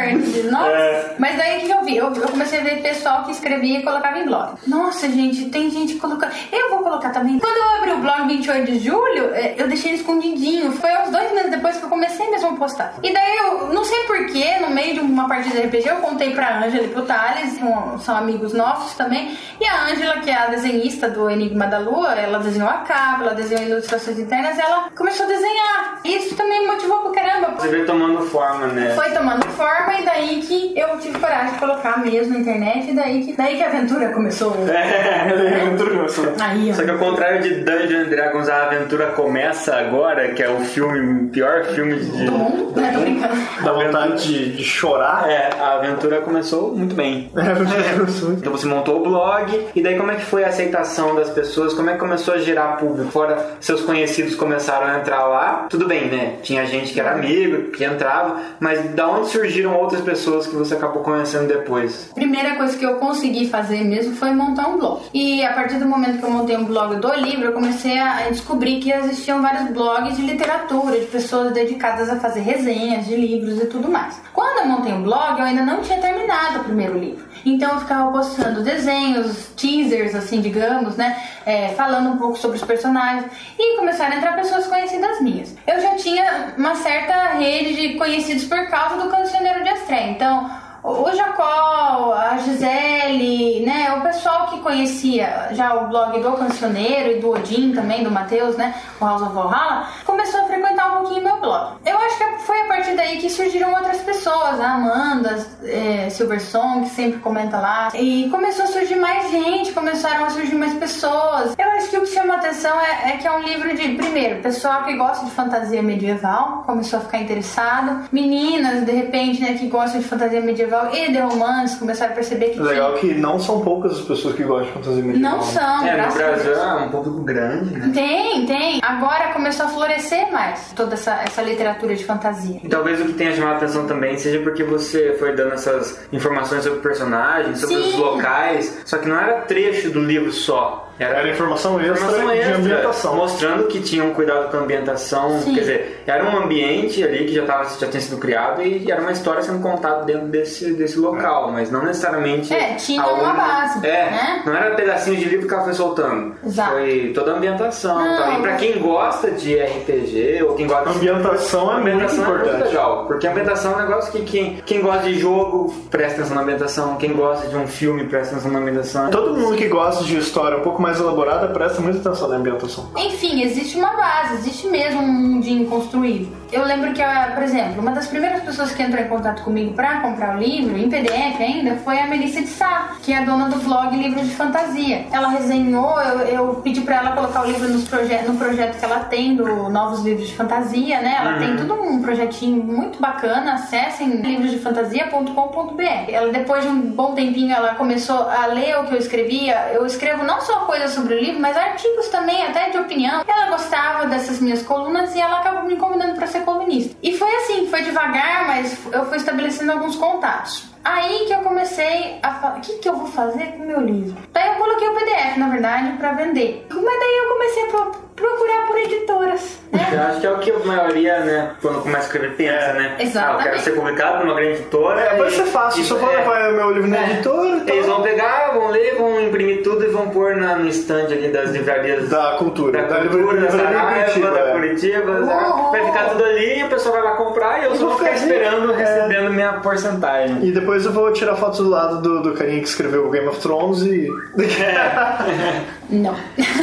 perto 0.00 0.18
de 0.30 0.42
nós. 0.44 0.66
É. 0.72 1.14
Mas 1.18 1.36
daí 1.36 1.58
o 1.58 1.66
que 1.66 1.70
eu 1.72 1.82
vi? 1.84 1.96
Eu, 1.96 2.12
eu 2.14 2.28
comecei 2.28 2.60
a 2.60 2.62
ver 2.62 2.82
pessoal 2.82 3.24
que 3.24 3.32
escrevia 3.32 3.78
e 3.80 3.82
colocava 3.82 4.18
em 4.18 4.26
blog. 4.26 4.54
Nossa, 4.66 5.08
gente, 5.08 5.46
tem 5.46 5.70
gente 5.70 5.94
colocando. 5.96 6.32
Eu 6.52 6.70
vou 6.70 6.80
colocar 6.80 7.10
também. 7.10 7.38
Quando 7.38 7.56
eu 7.56 7.76
abri 7.78 7.92
o 7.92 7.98
blog 7.98 8.26
28 8.28 8.72
de 8.72 8.78
julho, 8.80 9.34
é, 9.34 9.54
eu 9.58 9.68
deixei 9.68 9.92
ele 9.92 10.00
escondidinho. 10.00 10.72
Foi 10.72 10.90
uns 10.98 11.10
dois 11.10 11.32
meses 11.32 11.50
depois 11.50 11.76
que 11.76 11.84
eu 11.84 11.88
comecei 11.88 12.30
mesmo 12.30 12.50
a 12.50 12.52
postar. 12.56 12.94
E 13.02 13.12
daí 13.12 13.36
eu 13.38 13.68
não 13.72 13.84
sei 13.84 14.04
porquê, 14.04 14.56
no 14.60 14.70
meio 14.70 14.94
de 14.94 15.00
uma 15.00 15.28
partida 15.28 15.60
de 15.60 15.66
RPG, 15.66 15.88
eu 15.88 15.96
contei 15.96 16.32
pra 16.34 16.58
Ângela 16.58 16.84
e 16.84 16.88
pro 16.88 17.02
Thales, 17.02 17.58
um- 17.62 17.98
são 17.98 18.16
amigos 18.16 18.52
nossos 18.52 18.94
também. 18.94 19.36
E 19.60 19.66
a 19.66 19.84
Ângela, 19.86 20.20
que 20.20 20.30
é 20.30 20.34
a 20.36 20.46
desenhista 20.46 21.08
do 21.08 21.30
Enigma 21.30 21.66
da 21.66 21.78
Lua, 21.78 22.14
ela 22.14 22.38
desenhou 22.38 22.68
a 22.68 22.78
capa, 22.78 23.22
ela 23.22 23.34
desenhou 23.34 23.64
ilustrações 23.64 24.18
internas, 24.18 24.58
ela 24.58 24.88
começou 24.96 25.24
a 25.26 25.28
desenhar. 25.28 26.00
Isso 26.04 26.34
também 26.36 26.60
me 26.62 26.66
motivou 26.68 27.00
pra 27.00 27.12
caramba. 27.22 27.54
Você 27.58 27.68
veio 27.68 27.86
tomando 27.86 28.20
forma, 28.26 28.66
né? 28.68 28.94
Foi 28.94 29.10
tomando 29.10 29.44
forma 29.50 29.85
e 29.92 30.04
daí 30.04 30.40
que 30.40 30.72
eu 30.78 30.98
tive 30.98 31.18
coragem 31.18 31.54
de 31.54 31.58
colocar 31.58 31.98
mesmo 31.98 32.34
na 32.34 32.40
internet 32.40 32.90
e 32.90 32.94
daí 32.94 33.24
que, 33.24 33.32
daí 33.32 33.56
que 33.56 33.62
a 33.62 33.68
aventura 33.68 34.08
começou. 34.10 34.56
É, 34.76 35.62
aventura 35.62 35.90
começou. 35.90 36.32
Aí. 36.40 36.72
Só 36.74 36.82
que 36.82 36.90
ao 36.90 36.98
contrário 36.98 37.42
de 37.42 37.64
Dungeons 37.64 38.06
and 38.06 38.10
Dragons, 38.10 38.48
a 38.48 38.64
aventura 38.64 39.06
começa 39.08 39.74
agora, 39.74 40.28
que 40.32 40.42
é 40.42 40.48
o 40.48 40.60
filme, 40.60 41.24
o 41.24 41.28
pior 41.28 41.64
filme 41.64 41.98
de... 41.98 42.24
Do 42.26 42.32
mundo? 42.32 42.80
Né, 42.80 42.92
tô 42.92 43.00
brincando. 43.00 43.34
Dá 43.62 43.72
vontade 43.72 44.26
de, 44.26 44.56
de 44.56 44.64
chorar. 44.64 45.28
É, 45.28 45.50
a 45.58 45.74
aventura 45.74 46.20
começou 46.20 46.74
muito 46.74 46.94
bem. 46.94 47.30
É, 47.36 47.48
a 47.48 47.50
aventura 47.52 47.82
começou 47.96 48.28
muito. 48.28 48.40
Então 48.40 48.52
você 48.52 48.66
montou 48.66 49.00
o 49.00 49.04
blog, 49.04 49.66
e 49.74 49.82
daí 49.82 49.96
como 49.96 50.10
é 50.10 50.16
que 50.16 50.24
foi 50.24 50.44
a 50.44 50.48
aceitação 50.48 51.14
das 51.14 51.30
pessoas? 51.30 51.74
Como 51.74 51.88
é 51.90 51.92
que 51.92 51.98
começou 51.98 52.34
a 52.34 52.38
gerar 52.38 52.76
público? 52.76 53.10
Fora 53.10 53.36
seus 53.60 53.82
conhecidos 53.82 54.34
começaram 54.34 54.86
a 54.86 54.98
entrar 54.98 55.24
lá, 55.26 55.66
tudo 55.70 55.86
bem, 55.86 56.06
né? 56.06 56.34
Tinha 56.42 56.66
gente 56.66 56.92
que 56.92 57.00
era 57.00 57.12
amigo, 57.12 57.70
que 57.70 57.84
entrava, 57.84 58.40
mas 58.58 58.82
da 58.94 59.08
onde 59.08 59.28
surgiram 59.28 59.75
outras 59.76 60.00
pessoas 60.02 60.46
que 60.46 60.54
você 60.54 60.74
acabou 60.74 61.02
conhecendo 61.02 61.48
depois? 61.48 62.10
Primeira 62.14 62.56
coisa 62.56 62.76
que 62.76 62.84
eu 62.84 62.96
consegui 62.96 63.48
fazer 63.48 63.84
mesmo 63.84 64.14
foi 64.14 64.30
montar 64.32 64.68
um 64.68 64.78
blog. 64.78 65.02
E 65.12 65.44
a 65.44 65.52
partir 65.52 65.78
do 65.78 65.86
momento 65.86 66.18
que 66.18 66.24
eu 66.24 66.30
montei 66.30 66.56
um 66.56 66.64
blog 66.64 66.96
do 66.96 67.12
livro, 67.14 67.46
eu 67.46 67.52
comecei 67.52 67.98
a 67.98 68.28
descobrir 68.30 68.80
que 68.80 68.90
existiam 68.90 69.42
vários 69.42 69.70
blogs 69.70 70.16
de 70.16 70.22
literatura, 70.22 70.98
de 70.98 71.06
pessoas 71.06 71.52
dedicadas 71.52 72.08
a 72.08 72.16
fazer 72.16 72.40
resenhas 72.40 73.06
de 73.06 73.16
livros 73.16 73.60
e 73.60 73.66
tudo 73.66 73.88
mais. 73.88 74.20
Quando 74.32 74.58
eu 74.60 74.66
montei 74.66 74.92
um 74.92 75.02
blog, 75.02 75.38
eu 75.38 75.44
ainda 75.44 75.62
não 75.62 75.80
tinha 75.80 76.00
terminado 76.00 76.60
o 76.60 76.64
primeiro 76.64 76.98
livro. 76.98 77.25
Então 77.46 77.74
eu 77.74 77.80
ficava 77.80 78.10
postando 78.10 78.60
desenhos, 78.64 79.50
teasers, 79.56 80.16
assim, 80.16 80.40
digamos, 80.40 80.96
né? 80.96 81.16
É, 81.46 81.68
falando 81.68 82.08
um 82.08 82.16
pouco 82.16 82.36
sobre 82.36 82.56
os 82.56 82.64
personagens. 82.64 83.30
E 83.56 83.76
começaram 83.76 84.14
a 84.14 84.16
entrar 84.16 84.34
pessoas 84.34 84.66
conhecidas 84.66 85.20
minhas. 85.20 85.54
Eu 85.64 85.80
já 85.80 85.94
tinha 85.94 86.54
uma 86.58 86.74
certa 86.74 87.34
rede 87.34 87.76
de 87.76 87.94
conhecidos 87.94 88.44
por 88.46 88.66
causa 88.68 89.00
do 89.00 89.08
Cancioneiro 89.08 89.62
de 89.62 89.68
Astrea. 89.68 90.10
Então, 90.10 90.50
o 90.86 91.12
Jacó, 91.14 92.14
a 92.14 92.38
Gisele, 92.38 93.66
né, 93.66 93.92
o 93.96 94.02
pessoal 94.02 94.46
que 94.46 94.60
conhecia 94.60 95.48
já 95.50 95.74
o 95.74 95.88
blog 95.88 96.20
do 96.20 96.32
Cancioneiro 96.32 97.10
e 97.10 97.20
do 97.20 97.30
Odin 97.30 97.72
também, 97.72 98.04
do 98.04 98.10
Matheus, 98.10 98.56
né, 98.56 98.74
o 99.00 99.04
House 99.04 99.22
of 99.22 99.34
Valhalla, 99.34 99.88
começou 100.04 100.42
a 100.42 100.44
frequentar 100.44 100.92
um 100.92 101.02
pouquinho 101.02 101.24
meu 101.24 101.40
blog. 101.40 101.72
Eu 101.84 101.98
acho 101.98 102.18
que 102.18 102.24
foi 102.44 102.60
a 102.60 102.64
partir 102.66 102.94
daí 102.94 103.18
que 103.18 103.28
surgiram 103.28 103.74
outras 103.74 103.98
pessoas, 103.98 104.60
a 104.60 104.74
Amanda, 104.74 105.44
é, 105.64 106.08
Silverson, 106.08 106.82
que 106.82 106.90
sempre 106.90 107.18
comenta 107.18 107.58
lá, 107.58 107.88
e 107.94 108.28
começou 108.30 108.64
a 108.64 108.68
surgir 108.68 108.96
mais 108.96 109.28
gente, 109.30 109.72
começaram 109.72 110.26
a 110.26 110.30
surgir 110.30 110.54
mais 110.54 110.74
pessoas. 110.74 111.54
Eu 111.58 111.70
acho 111.72 111.90
que 111.90 111.98
o 111.98 112.02
que 112.02 112.06
chama 112.06 112.34
atenção 112.34 112.80
é, 112.80 113.10
é 113.10 113.16
que 113.16 113.26
é 113.26 113.32
um 113.32 113.40
livro 113.40 113.74
de, 113.76 113.94
primeiro, 113.94 114.40
pessoal 114.40 114.84
que 114.84 114.94
gosta 114.96 115.24
de 115.24 115.32
fantasia 115.32 115.82
medieval, 115.82 116.62
começou 116.64 117.00
a 117.00 117.02
ficar 117.02 117.18
interessado, 117.18 118.08
meninas, 118.12 118.84
de 118.84 118.92
repente, 118.92 119.40
né, 119.40 119.54
que 119.54 119.66
gostam 119.66 120.00
de 120.00 120.06
fantasia 120.06 120.40
medieval 120.40 120.75
e 120.92 121.12
de 121.12 121.18
romance, 121.18 121.76
começaram 121.78 122.12
a 122.12 122.14
perceber 122.14 122.50
que 122.50 122.60
legal 122.60 122.94
que 122.94 123.14
não 123.14 123.38
são 123.38 123.60
poucas 123.60 123.92
as 123.92 124.00
pessoas 124.02 124.34
que 124.34 124.42
gostam 124.42 124.66
de 124.66 124.72
fantasia 124.72 125.02
medieval. 125.02 125.36
não 125.36 125.42
são, 125.42 125.86
É, 125.86 126.06
no 126.06 126.12
Brasil 126.14 126.52
é 126.54 126.74
um 126.76 126.88
público 126.90 127.20
grande, 127.22 127.74
né? 127.76 127.90
Tem, 127.94 128.46
tem. 128.46 128.80
Agora 128.82 129.32
começou 129.32 129.66
a 129.66 129.68
florescer 129.68 130.30
mais 130.32 130.72
toda 130.74 130.94
essa, 130.94 131.22
essa 131.22 131.42
literatura 131.42 131.94
de 131.94 132.04
fantasia. 132.04 132.60
E 132.62 132.68
talvez 132.68 133.00
o 133.00 133.04
que 133.06 133.12
tenha 133.14 133.34
chamado 133.34 133.54
a 133.54 133.56
atenção 133.56 133.86
também 133.86 134.16
seja 134.18 134.40
porque 134.40 134.62
você 134.64 135.16
foi 135.18 135.34
dando 135.34 135.54
essas 135.54 136.06
informações 136.12 136.64
sobre 136.64 136.80
personagens, 136.80 137.58
sobre 137.60 137.76
os 137.76 137.92
Sim. 137.92 137.96
locais, 137.98 138.82
só 138.84 138.98
que 138.98 139.08
não 139.08 139.18
era 139.18 139.40
trecho 139.42 139.90
do 139.90 140.00
livro 140.00 140.32
só. 140.32 140.82
Era 140.98 141.28
informação 141.28 141.78
extra 141.80 141.94
informação 141.96 142.26
de 142.28 142.38
extra, 142.38 142.56
ambientação. 142.56 143.16
mostrando 143.16 143.64
que 143.68 143.80
tinham 143.80 144.10
cuidado 144.14 144.50
com 144.50 144.56
a 144.56 144.60
ambientação, 144.60 145.40
Sim. 145.40 145.54
quer 145.54 145.60
dizer, 145.60 146.02
era 146.06 146.24
um 146.24 146.36
ambiente 146.38 147.02
ali 147.04 147.26
que 147.26 147.34
já, 147.34 147.44
tava, 147.44 147.64
já 147.78 147.86
tinha 147.86 148.00
sido 148.00 148.16
criado 148.18 148.62
e 148.62 148.90
era 148.90 149.00
uma 149.02 149.12
história 149.12 149.42
sendo 149.42 149.60
contada 149.62 150.04
dentro 150.04 150.26
desse, 150.28 150.72
desse 150.72 150.98
local, 150.98 151.50
mas 151.52 151.70
não 151.70 151.82
necessariamente... 151.84 152.52
É, 152.54 152.74
tinha 152.76 153.02
aonde- 153.02 153.20
uma 153.20 153.32
base, 153.34 153.86
É, 153.86 154.10
né? 154.10 154.42
não 154.46 154.54
era 154.54 154.74
pedacinho 154.74 155.16
de 155.16 155.24
livro 155.26 155.46
que 155.46 155.52
ela 155.52 155.64
foi 155.64 155.74
soltando. 155.74 156.34
Exato. 156.44 156.72
Foi 156.72 157.12
toda 157.14 157.32
a 157.32 157.36
ambientação. 157.36 157.98
Não, 158.02 158.16
tá? 158.16 158.38
E 158.38 158.42
pra 158.42 158.56
quem 158.56 158.78
gosta 158.78 159.30
de 159.32 159.54
RPG 159.58 160.42
ou 160.48 160.54
quem 160.54 160.66
gosta 160.66 160.90
A 160.90 160.92
de 160.92 160.98
ambientação 161.08 161.62
é 161.72 161.74
muito 161.74 161.88
ambientação 161.88 162.24
é 162.24 162.28
muito 162.28 162.40
importante. 162.46 162.68
legal, 162.68 163.06
porque 163.06 163.26
a 163.26 163.30
ambientação 163.32 163.72
é 163.72 163.74
um 163.76 163.78
negócio 163.88 164.12
que 164.12 164.22
quem, 164.22 164.62
quem 164.64 164.80
gosta 164.80 165.02
de 165.02 165.18
jogo 165.18 165.74
presta 165.90 166.20
atenção 166.20 166.36
na 166.36 166.42
ambientação, 166.42 166.96
quem 166.96 167.12
gosta 167.12 167.48
de 167.48 167.56
um 167.56 167.66
filme 167.66 168.04
presta 168.04 168.34
atenção 168.34 168.50
na 168.52 168.58
ambientação. 168.60 169.10
Todo 169.10 169.36
mundo 169.36 169.56
que 169.56 169.68
gosta 169.68 170.04
de 170.04 170.16
história 170.16 170.56
um 170.56 170.62
pouco 170.62 170.80
mais 170.80 170.85
elaborada 170.94 171.48
presta 171.48 171.80
muita 171.80 171.98
atenção 171.98 172.28
na 172.28 172.36
ambientação. 172.36 172.88
Enfim, 172.96 173.42
existe 173.42 173.76
uma 173.76 173.94
base, 173.94 174.34
existe 174.34 174.68
mesmo 174.68 175.00
um 175.00 175.12
mundinho 175.12 175.66
construído. 175.66 176.28
Eu 176.52 176.64
lembro 176.64 176.92
que, 176.92 177.02
a- 177.02 177.32
por 177.34 177.42
exemplo, 177.42 177.80
uma 177.82 177.90
das 177.90 178.06
primeiras 178.06 178.40
pessoas 178.42 178.70
que 178.72 178.80
entrou 178.82 179.02
em 179.04 179.08
contato 179.08 179.42
comigo 179.42 179.72
pra 179.74 180.00
comprar 180.00 180.36
o 180.36 180.38
livro, 180.38 180.76
em 180.78 180.88
PDF 180.88 181.40
ainda, 181.40 181.74
foi 181.76 181.98
a 181.98 182.06
Melissa 182.06 182.40
de 182.40 182.46
Sá, 182.46 182.94
que 183.02 183.12
é 183.12 183.18
a 183.18 183.24
dona 183.24 183.48
do 183.48 183.56
blog 183.58 183.96
Livros 183.96 184.28
de 184.28 184.34
Fantasia. 184.34 185.06
Ela 185.12 185.28
resenhou, 185.28 186.00
eu, 186.00 186.18
eu 186.20 186.54
pedi 186.62 186.82
pra 186.82 186.96
ela 186.96 187.12
colocar 187.12 187.42
o 187.42 187.46
livro 187.46 187.68
nos 187.68 187.88
proje 187.88 188.16
no 188.26 188.36
projeto 188.36 188.78
que 188.78 188.84
ela 188.84 189.00
tem 189.00 189.34
do 189.34 189.68
Novos 189.68 190.02
Livros 190.04 190.28
de 190.28 190.34
Fantasia, 190.36 191.00
né? 191.00 191.16
Ela 191.20 191.38
tem 191.38 191.56
tudo 191.56 191.74
um 191.74 192.00
projetinho 192.00 192.62
muito 192.62 193.00
bacana, 193.00 193.54
acessem 193.54 194.08
livrosdefantasia.com.br. 194.22 195.82
Ela, 196.10 196.32
depois 196.32 196.62
de 196.62 196.68
um 196.68 196.80
bom 196.80 197.14
tempinho, 197.14 197.52
ela 197.54 197.74
começou 197.74 198.28
a 198.28 198.46
ler 198.46 198.78
o 198.78 198.84
que 198.84 198.94
eu 198.94 198.98
escrevia. 198.98 199.70
Eu 199.72 199.84
escrevo 199.84 200.24
não 200.24 200.40
só 200.40 200.60
coisas 200.60 200.92
sobre 200.92 201.14
o 201.14 201.18
livro, 201.18 201.40
mas 201.40 201.56
artigos 201.56 202.08
também, 202.08 202.42
até 202.46 202.70
de 202.70 202.78
opinião. 202.78 203.22
Ela 203.26 203.50
gostava 203.50 204.06
dessas 204.06 204.38
minhas 204.40 204.62
colunas 204.62 205.14
e 205.14 205.20
ela 205.20 205.40
acabou 205.40 205.64
me 205.64 205.76
convidando 205.76 206.14
para 206.14 206.26
ser. 206.44 206.96
E 207.02 207.16
foi 207.16 207.34
assim, 207.36 207.68
foi 207.68 207.82
devagar, 207.82 208.46
mas 208.46 208.78
eu 208.92 209.06
fui 209.06 209.16
estabelecendo 209.16 209.72
alguns 209.72 209.96
contatos. 209.96 210.64
Aí 210.84 211.24
que 211.26 211.32
eu 211.32 211.40
comecei 211.40 212.18
a 212.22 212.34
falar, 212.34 212.58
o 212.58 212.60
que, 212.60 212.74
que 212.78 212.88
eu 212.88 212.96
vou 212.96 213.08
fazer 213.08 213.52
com 213.52 213.64
o 213.64 213.66
meu 213.66 213.80
livro? 213.80 214.16
Daí 214.32 214.48
eu 214.50 214.54
coloquei 214.54 214.88
o 214.88 214.94
PDF, 214.94 215.36
na 215.36 215.48
verdade, 215.48 215.96
para 215.96 216.12
vender. 216.12 216.66
Mas 216.70 216.84
daí 216.84 217.18
eu 217.18 217.28
comecei 217.32 217.62
a 217.64 218.05
procurar 218.16 218.66
por 218.66 218.78
editoras, 218.78 219.58
né? 219.70 219.88
Eu 219.92 220.00
acho 220.02 220.20
que 220.20 220.26
é 220.26 220.30
o 220.32 220.38
que 220.38 220.50
a 220.50 220.58
maioria, 220.60 221.20
né, 221.20 221.50
quando 221.60 221.82
começa 221.82 222.04
a 222.04 222.06
escrever, 222.06 222.34
pensa, 222.36 222.72
né? 222.72 222.96
Exatamente. 222.98 223.18
Ah, 223.18 223.32
eu 223.46 223.50
quero 223.52 223.60
ser 223.62 223.70
publicado 223.72 224.24
numa 224.24 224.34
grande 224.34 224.52
editora. 224.60 225.00
É, 225.00 225.16
vai 225.16 225.28
e- 225.28 225.32
ser 225.32 225.44
fácil. 225.44 225.82
e- 225.84 225.88
eu 225.90 225.98
for 225.98 226.12
é. 226.12 226.16
levar 226.16 226.48
o 226.48 226.52
meu 226.54 226.70
livro 226.72 226.88
na 226.88 226.96
É. 226.96 227.10
editora, 227.12 227.48
então... 227.56 227.74
Eles 227.76 227.86
vão 227.86 228.02
pegar, 228.02 228.52
vão 228.54 228.70
ler, 228.70 228.94
vão 228.96 229.20
imprimir 229.20 229.62
tudo 229.62 229.84
e 229.84 229.88
vão 229.88 230.08
pôr 230.08 230.34
na, 230.36 230.56
no 230.56 230.66
stand 230.68 231.04
ali 231.06 231.28
das 231.28 231.50
livrarias 231.50 232.08
Da 232.08 232.36
cultura. 232.38 232.82
da 232.82 232.88
Da 233.00 233.08
cultura, 233.08 233.40
da 233.42 233.50
Saraiva, 233.50 233.92
Curitiba, 233.92 234.30
da 234.30 234.40
é. 234.40 234.52
Curitiba, 234.52 235.12
da- 235.20 235.54
Uhum. 235.54 235.70
vai 235.70 235.84
ficar 235.86 236.04
tudo 236.10 236.24
ali, 236.24 236.62
a 236.62 236.66
pessoa 236.68 236.94
vai 236.94 237.04
lá 237.04 237.16
comprar 237.16 237.60
e 237.60 237.64
eu 237.64 237.70
Eu 237.70 237.76
só 237.76 237.80
vou 237.86 237.88
vou 237.90 237.98
ficar 237.98 238.12
esperando, 238.16 238.72
é. 238.72 238.76
recebendo 238.76 239.30
minha 239.32 239.52
porcentagem. 239.60 240.38
E 240.42 240.50
depois 240.52 240.84
eu 240.86 240.92
vou 240.92 241.12
tirar 241.12 241.36
foto 241.36 241.62
do 241.62 241.68
lado 241.68 242.00
do, 242.00 242.22
do 242.22 242.32
carinha 242.34 242.60
que 242.60 242.68
escreveu 242.68 243.06
o 243.06 243.10
Game 243.10 243.26
of 243.28 243.38
Thrones 243.40 243.82
e. 243.82 244.08
Não. 245.88 246.14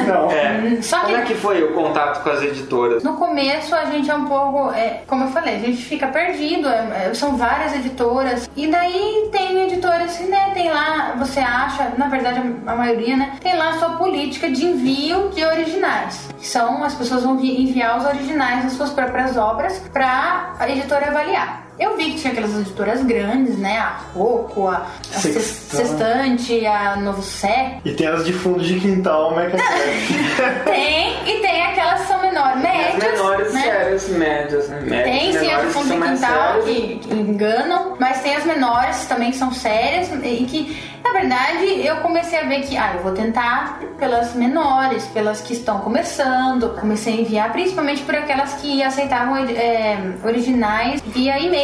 Não. 0.08 0.32
É. 0.32 0.78
Só 0.82 1.00
que 1.00 1.06
Como 1.06 1.18
é 1.18 1.22
que 1.22 1.34
foi 1.36 1.64
o 1.64 1.74
contato 1.74 2.24
com 2.24 2.30
as 2.30 2.42
editoras? 2.42 3.04
No 3.04 3.16
começo 3.16 3.74
a 3.76 3.86
gente 3.86 4.10
é 4.10 4.16
um 4.16 4.26
pouco, 4.26 4.72
é, 4.72 5.02
como 5.08 5.26
eu 5.26 5.28
falei, 5.30 5.56
a 5.56 5.60
gente 5.60 5.78
fica 5.84 6.08
perdido, 6.08 6.68
é, 6.68 7.08
é, 7.10 7.14
são 7.14 7.38
várias 7.38 7.74
editoras. 7.76 8.50
E 8.56 8.68
daí 8.68 9.30
tem 9.32 9.64
editoras 9.66 10.18
que, 10.18 10.24
né, 10.26 10.52
tem 10.54 10.70
lá, 10.70 11.14
você 11.18 11.40
acha, 11.40 11.94
na 11.98 12.08
verdade 12.08 12.42
a, 12.66 12.76
maioria, 12.76 13.16
né, 13.18 13.34
tem 13.42 13.56
lá 13.56 13.70
a 13.70 13.74
sua 13.74 13.90
política 13.92 14.50
de 14.50 14.66
envio 14.66 15.30
de 15.30 15.44
originais. 15.46 16.28
Que 16.38 16.48
são, 16.48 16.84
as 16.84 16.94
pessoas 16.94 17.24
vão 17.24 17.38
vi- 17.38 17.62
enviar 17.64 17.98
os 17.98 18.06
originais 18.06 18.64
das 18.64 18.74
suas 18.74 18.90
próprias 18.90 19.38
obras 19.38 19.80
para 19.92 20.54
a 20.60 20.70
editora 20.70 21.08
avaliar. 21.08 21.63
Eu 21.80 21.98
vi 21.98 22.12
que 22.12 22.20
tinha 22.20 22.32
aquelas 22.34 22.54
editoras 22.56 23.04
grandes, 23.04 23.58
né? 23.58 23.78
A 23.80 24.00
Rocco, 24.16 24.68
a, 24.68 24.86
a 25.14 25.20
Sextante. 25.20 26.66
A 26.68 26.96
Novo 26.98 27.22
Século. 27.24 27.82
E 27.86 27.94
tem 27.94 28.08
as 28.08 28.26
de 28.26 28.32
fundo 28.34 28.62
de 28.64 28.80
quintal, 28.80 29.36
né? 29.36 29.50
que 29.50 29.58
é- 29.58 30.50
Tem, 30.66 31.14
e 31.28 31.42
tem 31.42 31.64
aquelas 31.64 32.02
que 32.02 32.08
são 32.08 32.22
menores, 32.22 32.58
As 32.58 32.62
médias, 32.62 33.12
menores 33.14 33.54
né? 33.54 33.62
sérias, 33.62 34.10
médias, 34.10 34.70
né? 34.70 34.82
Médias, 34.82 35.04
Tem 35.04 35.34
sim 35.34 35.52
as 35.52 35.62
que 35.66 35.68
fundo 35.74 35.98
mais 35.98 36.20
quintal 36.20 36.62
que, 36.64 37.00
que 37.00 37.14
enganam, 37.14 37.96
mas 38.00 38.22
tem 38.22 38.36
as 38.36 38.46
menores 38.46 39.06
também 39.06 39.32
que 39.32 39.38
são 39.38 39.52
sérias 39.52 40.10
e 40.24 40.46
que, 40.46 40.94
na 41.04 41.12
verdade, 41.12 41.86
eu 41.86 41.98
comecei 41.98 42.38
a 42.40 42.44
ver 42.44 42.62
que, 42.62 42.78
ah, 42.78 42.94
eu 42.96 43.02
vou 43.04 43.14
tentar 43.14 43.80
pelas 43.98 44.34
menores, 44.36 45.06
pelas 45.08 45.42
que 45.42 45.54
estão 45.54 45.80
começando. 45.80 46.70
Comecei 46.80 47.14
a 47.18 47.22
enviar 47.22 47.52
principalmente 47.52 48.04
por 48.04 48.16
aquelas 48.16 48.54
que 48.56 48.84
aceitavam 48.84 49.38
é, 49.38 49.98
originais 50.24 51.02
via 51.06 51.40
e-mail. 51.40 51.63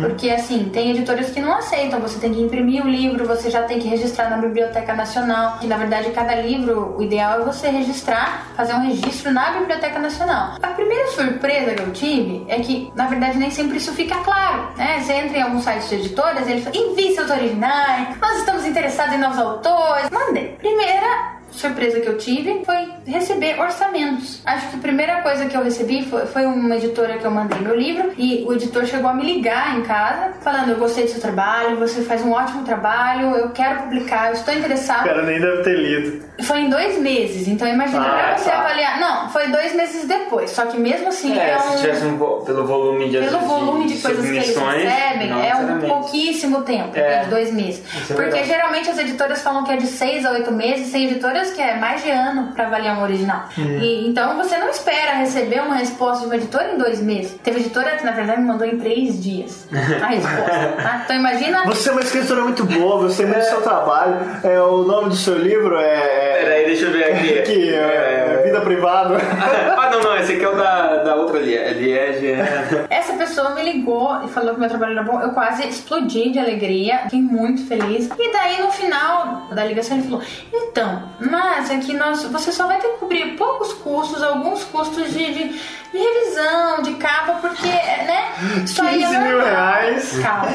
Porque, 0.00 0.30
assim, 0.30 0.70
tem 0.72 0.90
editoras 0.90 1.30
que 1.30 1.40
não 1.40 1.54
aceitam. 1.54 2.00
Você 2.00 2.18
tem 2.18 2.32
que 2.32 2.40
imprimir 2.40 2.84
o 2.84 2.88
livro, 2.88 3.26
você 3.26 3.50
já 3.50 3.62
tem 3.62 3.78
que 3.78 3.88
registrar 3.88 4.30
na 4.30 4.36
Biblioteca 4.36 4.94
Nacional. 4.94 5.58
E, 5.62 5.66
na 5.66 5.76
verdade, 5.76 6.10
cada 6.10 6.34
livro, 6.34 6.94
o 6.96 7.02
ideal 7.02 7.40
é 7.40 7.44
você 7.44 7.68
registrar, 7.68 8.48
fazer 8.56 8.74
um 8.74 8.86
registro 8.86 9.32
na 9.32 9.52
Biblioteca 9.52 9.98
Nacional. 9.98 10.56
A 10.62 10.68
primeira 10.68 11.08
surpresa 11.08 11.74
que 11.74 11.82
eu 11.82 11.92
tive 11.92 12.44
é 12.48 12.60
que, 12.60 12.92
na 12.94 13.06
verdade, 13.06 13.38
nem 13.38 13.50
sempre 13.50 13.78
isso 13.78 13.92
fica 13.92 14.16
claro. 14.18 14.68
Né? 14.76 15.00
Você 15.00 15.12
entra 15.12 15.38
em 15.38 15.42
alguns 15.42 15.64
sites 15.64 15.88
de 15.88 15.94
editoras, 15.96 16.48
eles 16.48 16.64
falam, 16.64 16.80
envie 16.80 17.14
seus 17.14 17.30
originais, 17.30 18.20
nós 18.20 18.38
estamos 18.38 18.66
interessados 18.66 19.14
em 19.14 19.18
novos 19.18 19.38
autores. 19.38 20.10
Mandei. 20.10 20.56
Primeira 20.58 21.31
surpresa 21.52 22.00
que 22.00 22.08
eu 22.08 22.18
tive 22.18 22.62
foi 22.64 22.88
receber 23.06 23.58
orçamentos. 23.60 24.40
Acho 24.44 24.68
que 24.70 24.76
a 24.76 24.78
primeira 24.80 25.22
coisa 25.22 25.46
que 25.46 25.56
eu 25.56 25.62
recebi 25.62 26.04
foi, 26.04 26.26
foi 26.26 26.44
uma 26.46 26.76
editora 26.76 27.18
que 27.18 27.24
eu 27.24 27.30
mandei 27.30 27.58
meu 27.60 27.76
livro 27.76 28.12
e 28.16 28.44
o 28.46 28.52
editor 28.54 28.84
chegou 28.86 29.10
a 29.10 29.14
me 29.14 29.24
ligar 29.24 29.78
em 29.78 29.82
casa 29.82 30.32
falando 30.42 30.70
eu 30.70 30.76
gostei 30.76 31.04
do 31.04 31.10
seu 31.10 31.20
trabalho, 31.20 31.76
você 31.76 32.02
faz 32.02 32.22
um 32.22 32.32
ótimo 32.32 32.64
trabalho, 32.64 33.36
eu 33.36 33.50
quero 33.50 33.82
publicar, 33.82 34.28
eu 34.28 34.34
estou 34.34 34.54
O 34.54 34.58
interessado. 34.58 35.04
cara 35.04 35.22
nem 35.22 35.40
deve 35.40 35.62
ter 35.62 35.74
lido. 35.76 36.22
Foi 36.42 36.60
em 36.60 36.68
dois 36.70 36.98
meses, 36.98 37.46
então 37.46 37.68
imagina 37.68 38.00
Ah, 38.06 38.10
pra 38.28 38.38
você 38.38 38.50
tá. 38.50 38.58
avaliar. 38.58 38.98
Não, 39.00 39.28
foi 39.30 39.48
dois 39.48 39.74
meses 39.74 40.06
depois, 40.06 40.50
só 40.50 40.66
que 40.66 40.78
mesmo 40.78 41.08
assim 41.08 41.38
É, 41.38 41.50
é 41.50 41.58
se 41.58 41.68
um- 41.68 41.80
tivesse 41.80 42.04
um, 42.06 42.16
vo- 42.16 42.40
pelo 42.44 42.66
volume 42.66 43.08
de 43.10 43.18
pelo 43.18 43.38
volume 43.40 43.86
de 43.86 43.98
coisas 44.00 44.24
que 44.24 44.30
eles 44.36 44.56
recebem, 44.56 45.28
não 45.30 45.42
é 45.42 45.54
um 45.54 45.80
pouquíssimo 45.80 46.62
tempo, 46.62 46.98
É. 46.98 47.24
de 47.24 47.30
dois 47.30 47.52
meses. 47.52 47.82
Isso 48.02 48.12
é 48.12 48.16
Porque 48.16 48.44
geralmente 48.44 48.90
as 48.90 48.98
editoras 48.98 49.42
falam 49.42 49.64
que 49.64 49.72
é 49.72 49.76
de 49.76 49.86
seis 49.86 50.24
a 50.24 50.32
oito 50.32 50.50
meses, 50.52 50.90
tem 50.90 51.04
editoras 51.06 51.41
que 51.50 51.60
é 51.60 51.76
mais 51.76 52.02
de 52.02 52.10
ano 52.10 52.52
pra 52.52 52.66
avaliar 52.66 52.98
um 52.98 53.02
original. 53.02 53.48
Hum. 53.58 53.78
E, 53.80 54.08
então 54.08 54.36
você 54.36 54.56
não 54.58 54.68
espera 54.68 55.14
receber 55.14 55.60
uma 55.60 55.74
resposta 55.74 56.20
de 56.20 56.26
uma 56.26 56.36
editora 56.36 56.72
em 56.72 56.78
dois 56.78 57.00
meses. 57.00 57.38
Teve 57.42 57.60
editora 57.60 57.96
que 57.96 58.04
na 58.04 58.12
verdade 58.12 58.40
me 58.40 58.46
mandou 58.46 58.66
em 58.66 58.78
três 58.78 59.22
dias 59.22 59.66
a 59.72 60.06
resposta. 60.06 60.82
tá? 60.82 61.02
Então 61.04 61.16
imagina. 61.16 61.64
Você 61.66 61.88
é 61.88 61.92
uma 61.92 62.00
escritora 62.00 62.42
muito 62.42 62.64
boa, 62.64 63.02
gostei 63.02 63.26
muito 63.26 63.40
do 63.40 63.44
seu 63.44 63.62
trabalho. 63.62 64.20
É, 64.44 64.60
o 64.60 64.84
nome 64.84 65.08
do 65.08 65.16
seu 65.16 65.36
livro 65.36 65.76
é. 65.76 66.38
é 66.38 66.42
Peraí, 66.42 66.64
deixa 66.66 66.86
eu 66.86 66.92
ver 66.92 67.04
aqui. 67.04 67.38
aqui, 67.38 67.74
é, 67.74 68.42
Vida 68.44 68.60
Privada. 68.60 69.16
ah, 69.18 69.90
não, 69.90 70.00
não, 70.00 70.11
esse 70.16 70.32
aqui 70.32 70.44
é 70.44 70.48
o 70.48 70.56
da, 70.56 70.96
da 70.98 71.14
outra. 71.16 71.38
Liege. 71.38 72.26
é. 72.32 72.86
Essa 72.90 73.14
pessoa 73.14 73.50
me 73.50 73.62
ligou 73.62 74.24
e 74.24 74.28
falou 74.28 74.54
que 74.54 74.60
meu 74.60 74.68
trabalho 74.68 74.92
era 74.92 75.02
bom. 75.02 75.20
Eu 75.20 75.30
quase 75.30 75.66
explodi 75.66 76.30
de 76.30 76.38
alegria, 76.38 76.98
fiquei 77.04 77.20
muito 77.20 77.66
feliz. 77.66 78.08
E 78.18 78.32
daí 78.32 78.62
no 78.62 78.70
final 78.70 79.48
da 79.50 79.64
ligação 79.64 79.96
ele 79.96 80.08
falou: 80.08 80.22
Então, 80.52 81.08
mas 81.20 81.70
aqui 81.70 81.94
nós, 81.94 82.24
você 82.24 82.52
só 82.52 82.66
vai 82.66 82.80
ter 82.80 82.88
que 82.88 82.98
cobrir 82.98 83.36
poucos 83.36 83.72
custos, 83.74 84.22
alguns 84.22 84.64
custos 84.64 85.12
de, 85.12 85.32
de, 85.32 85.60
de 85.92 85.98
revisão, 85.98 86.82
de 86.82 86.94
capa, 86.94 87.34
porque, 87.34 87.68
né? 87.68 88.32
Isso 88.64 88.82
aí 88.82 89.02
é 89.02 89.06
15 89.06 89.18
mil 89.18 89.32
normal. 89.32 89.46
reais. 89.46 90.18
Calma. 90.22 90.48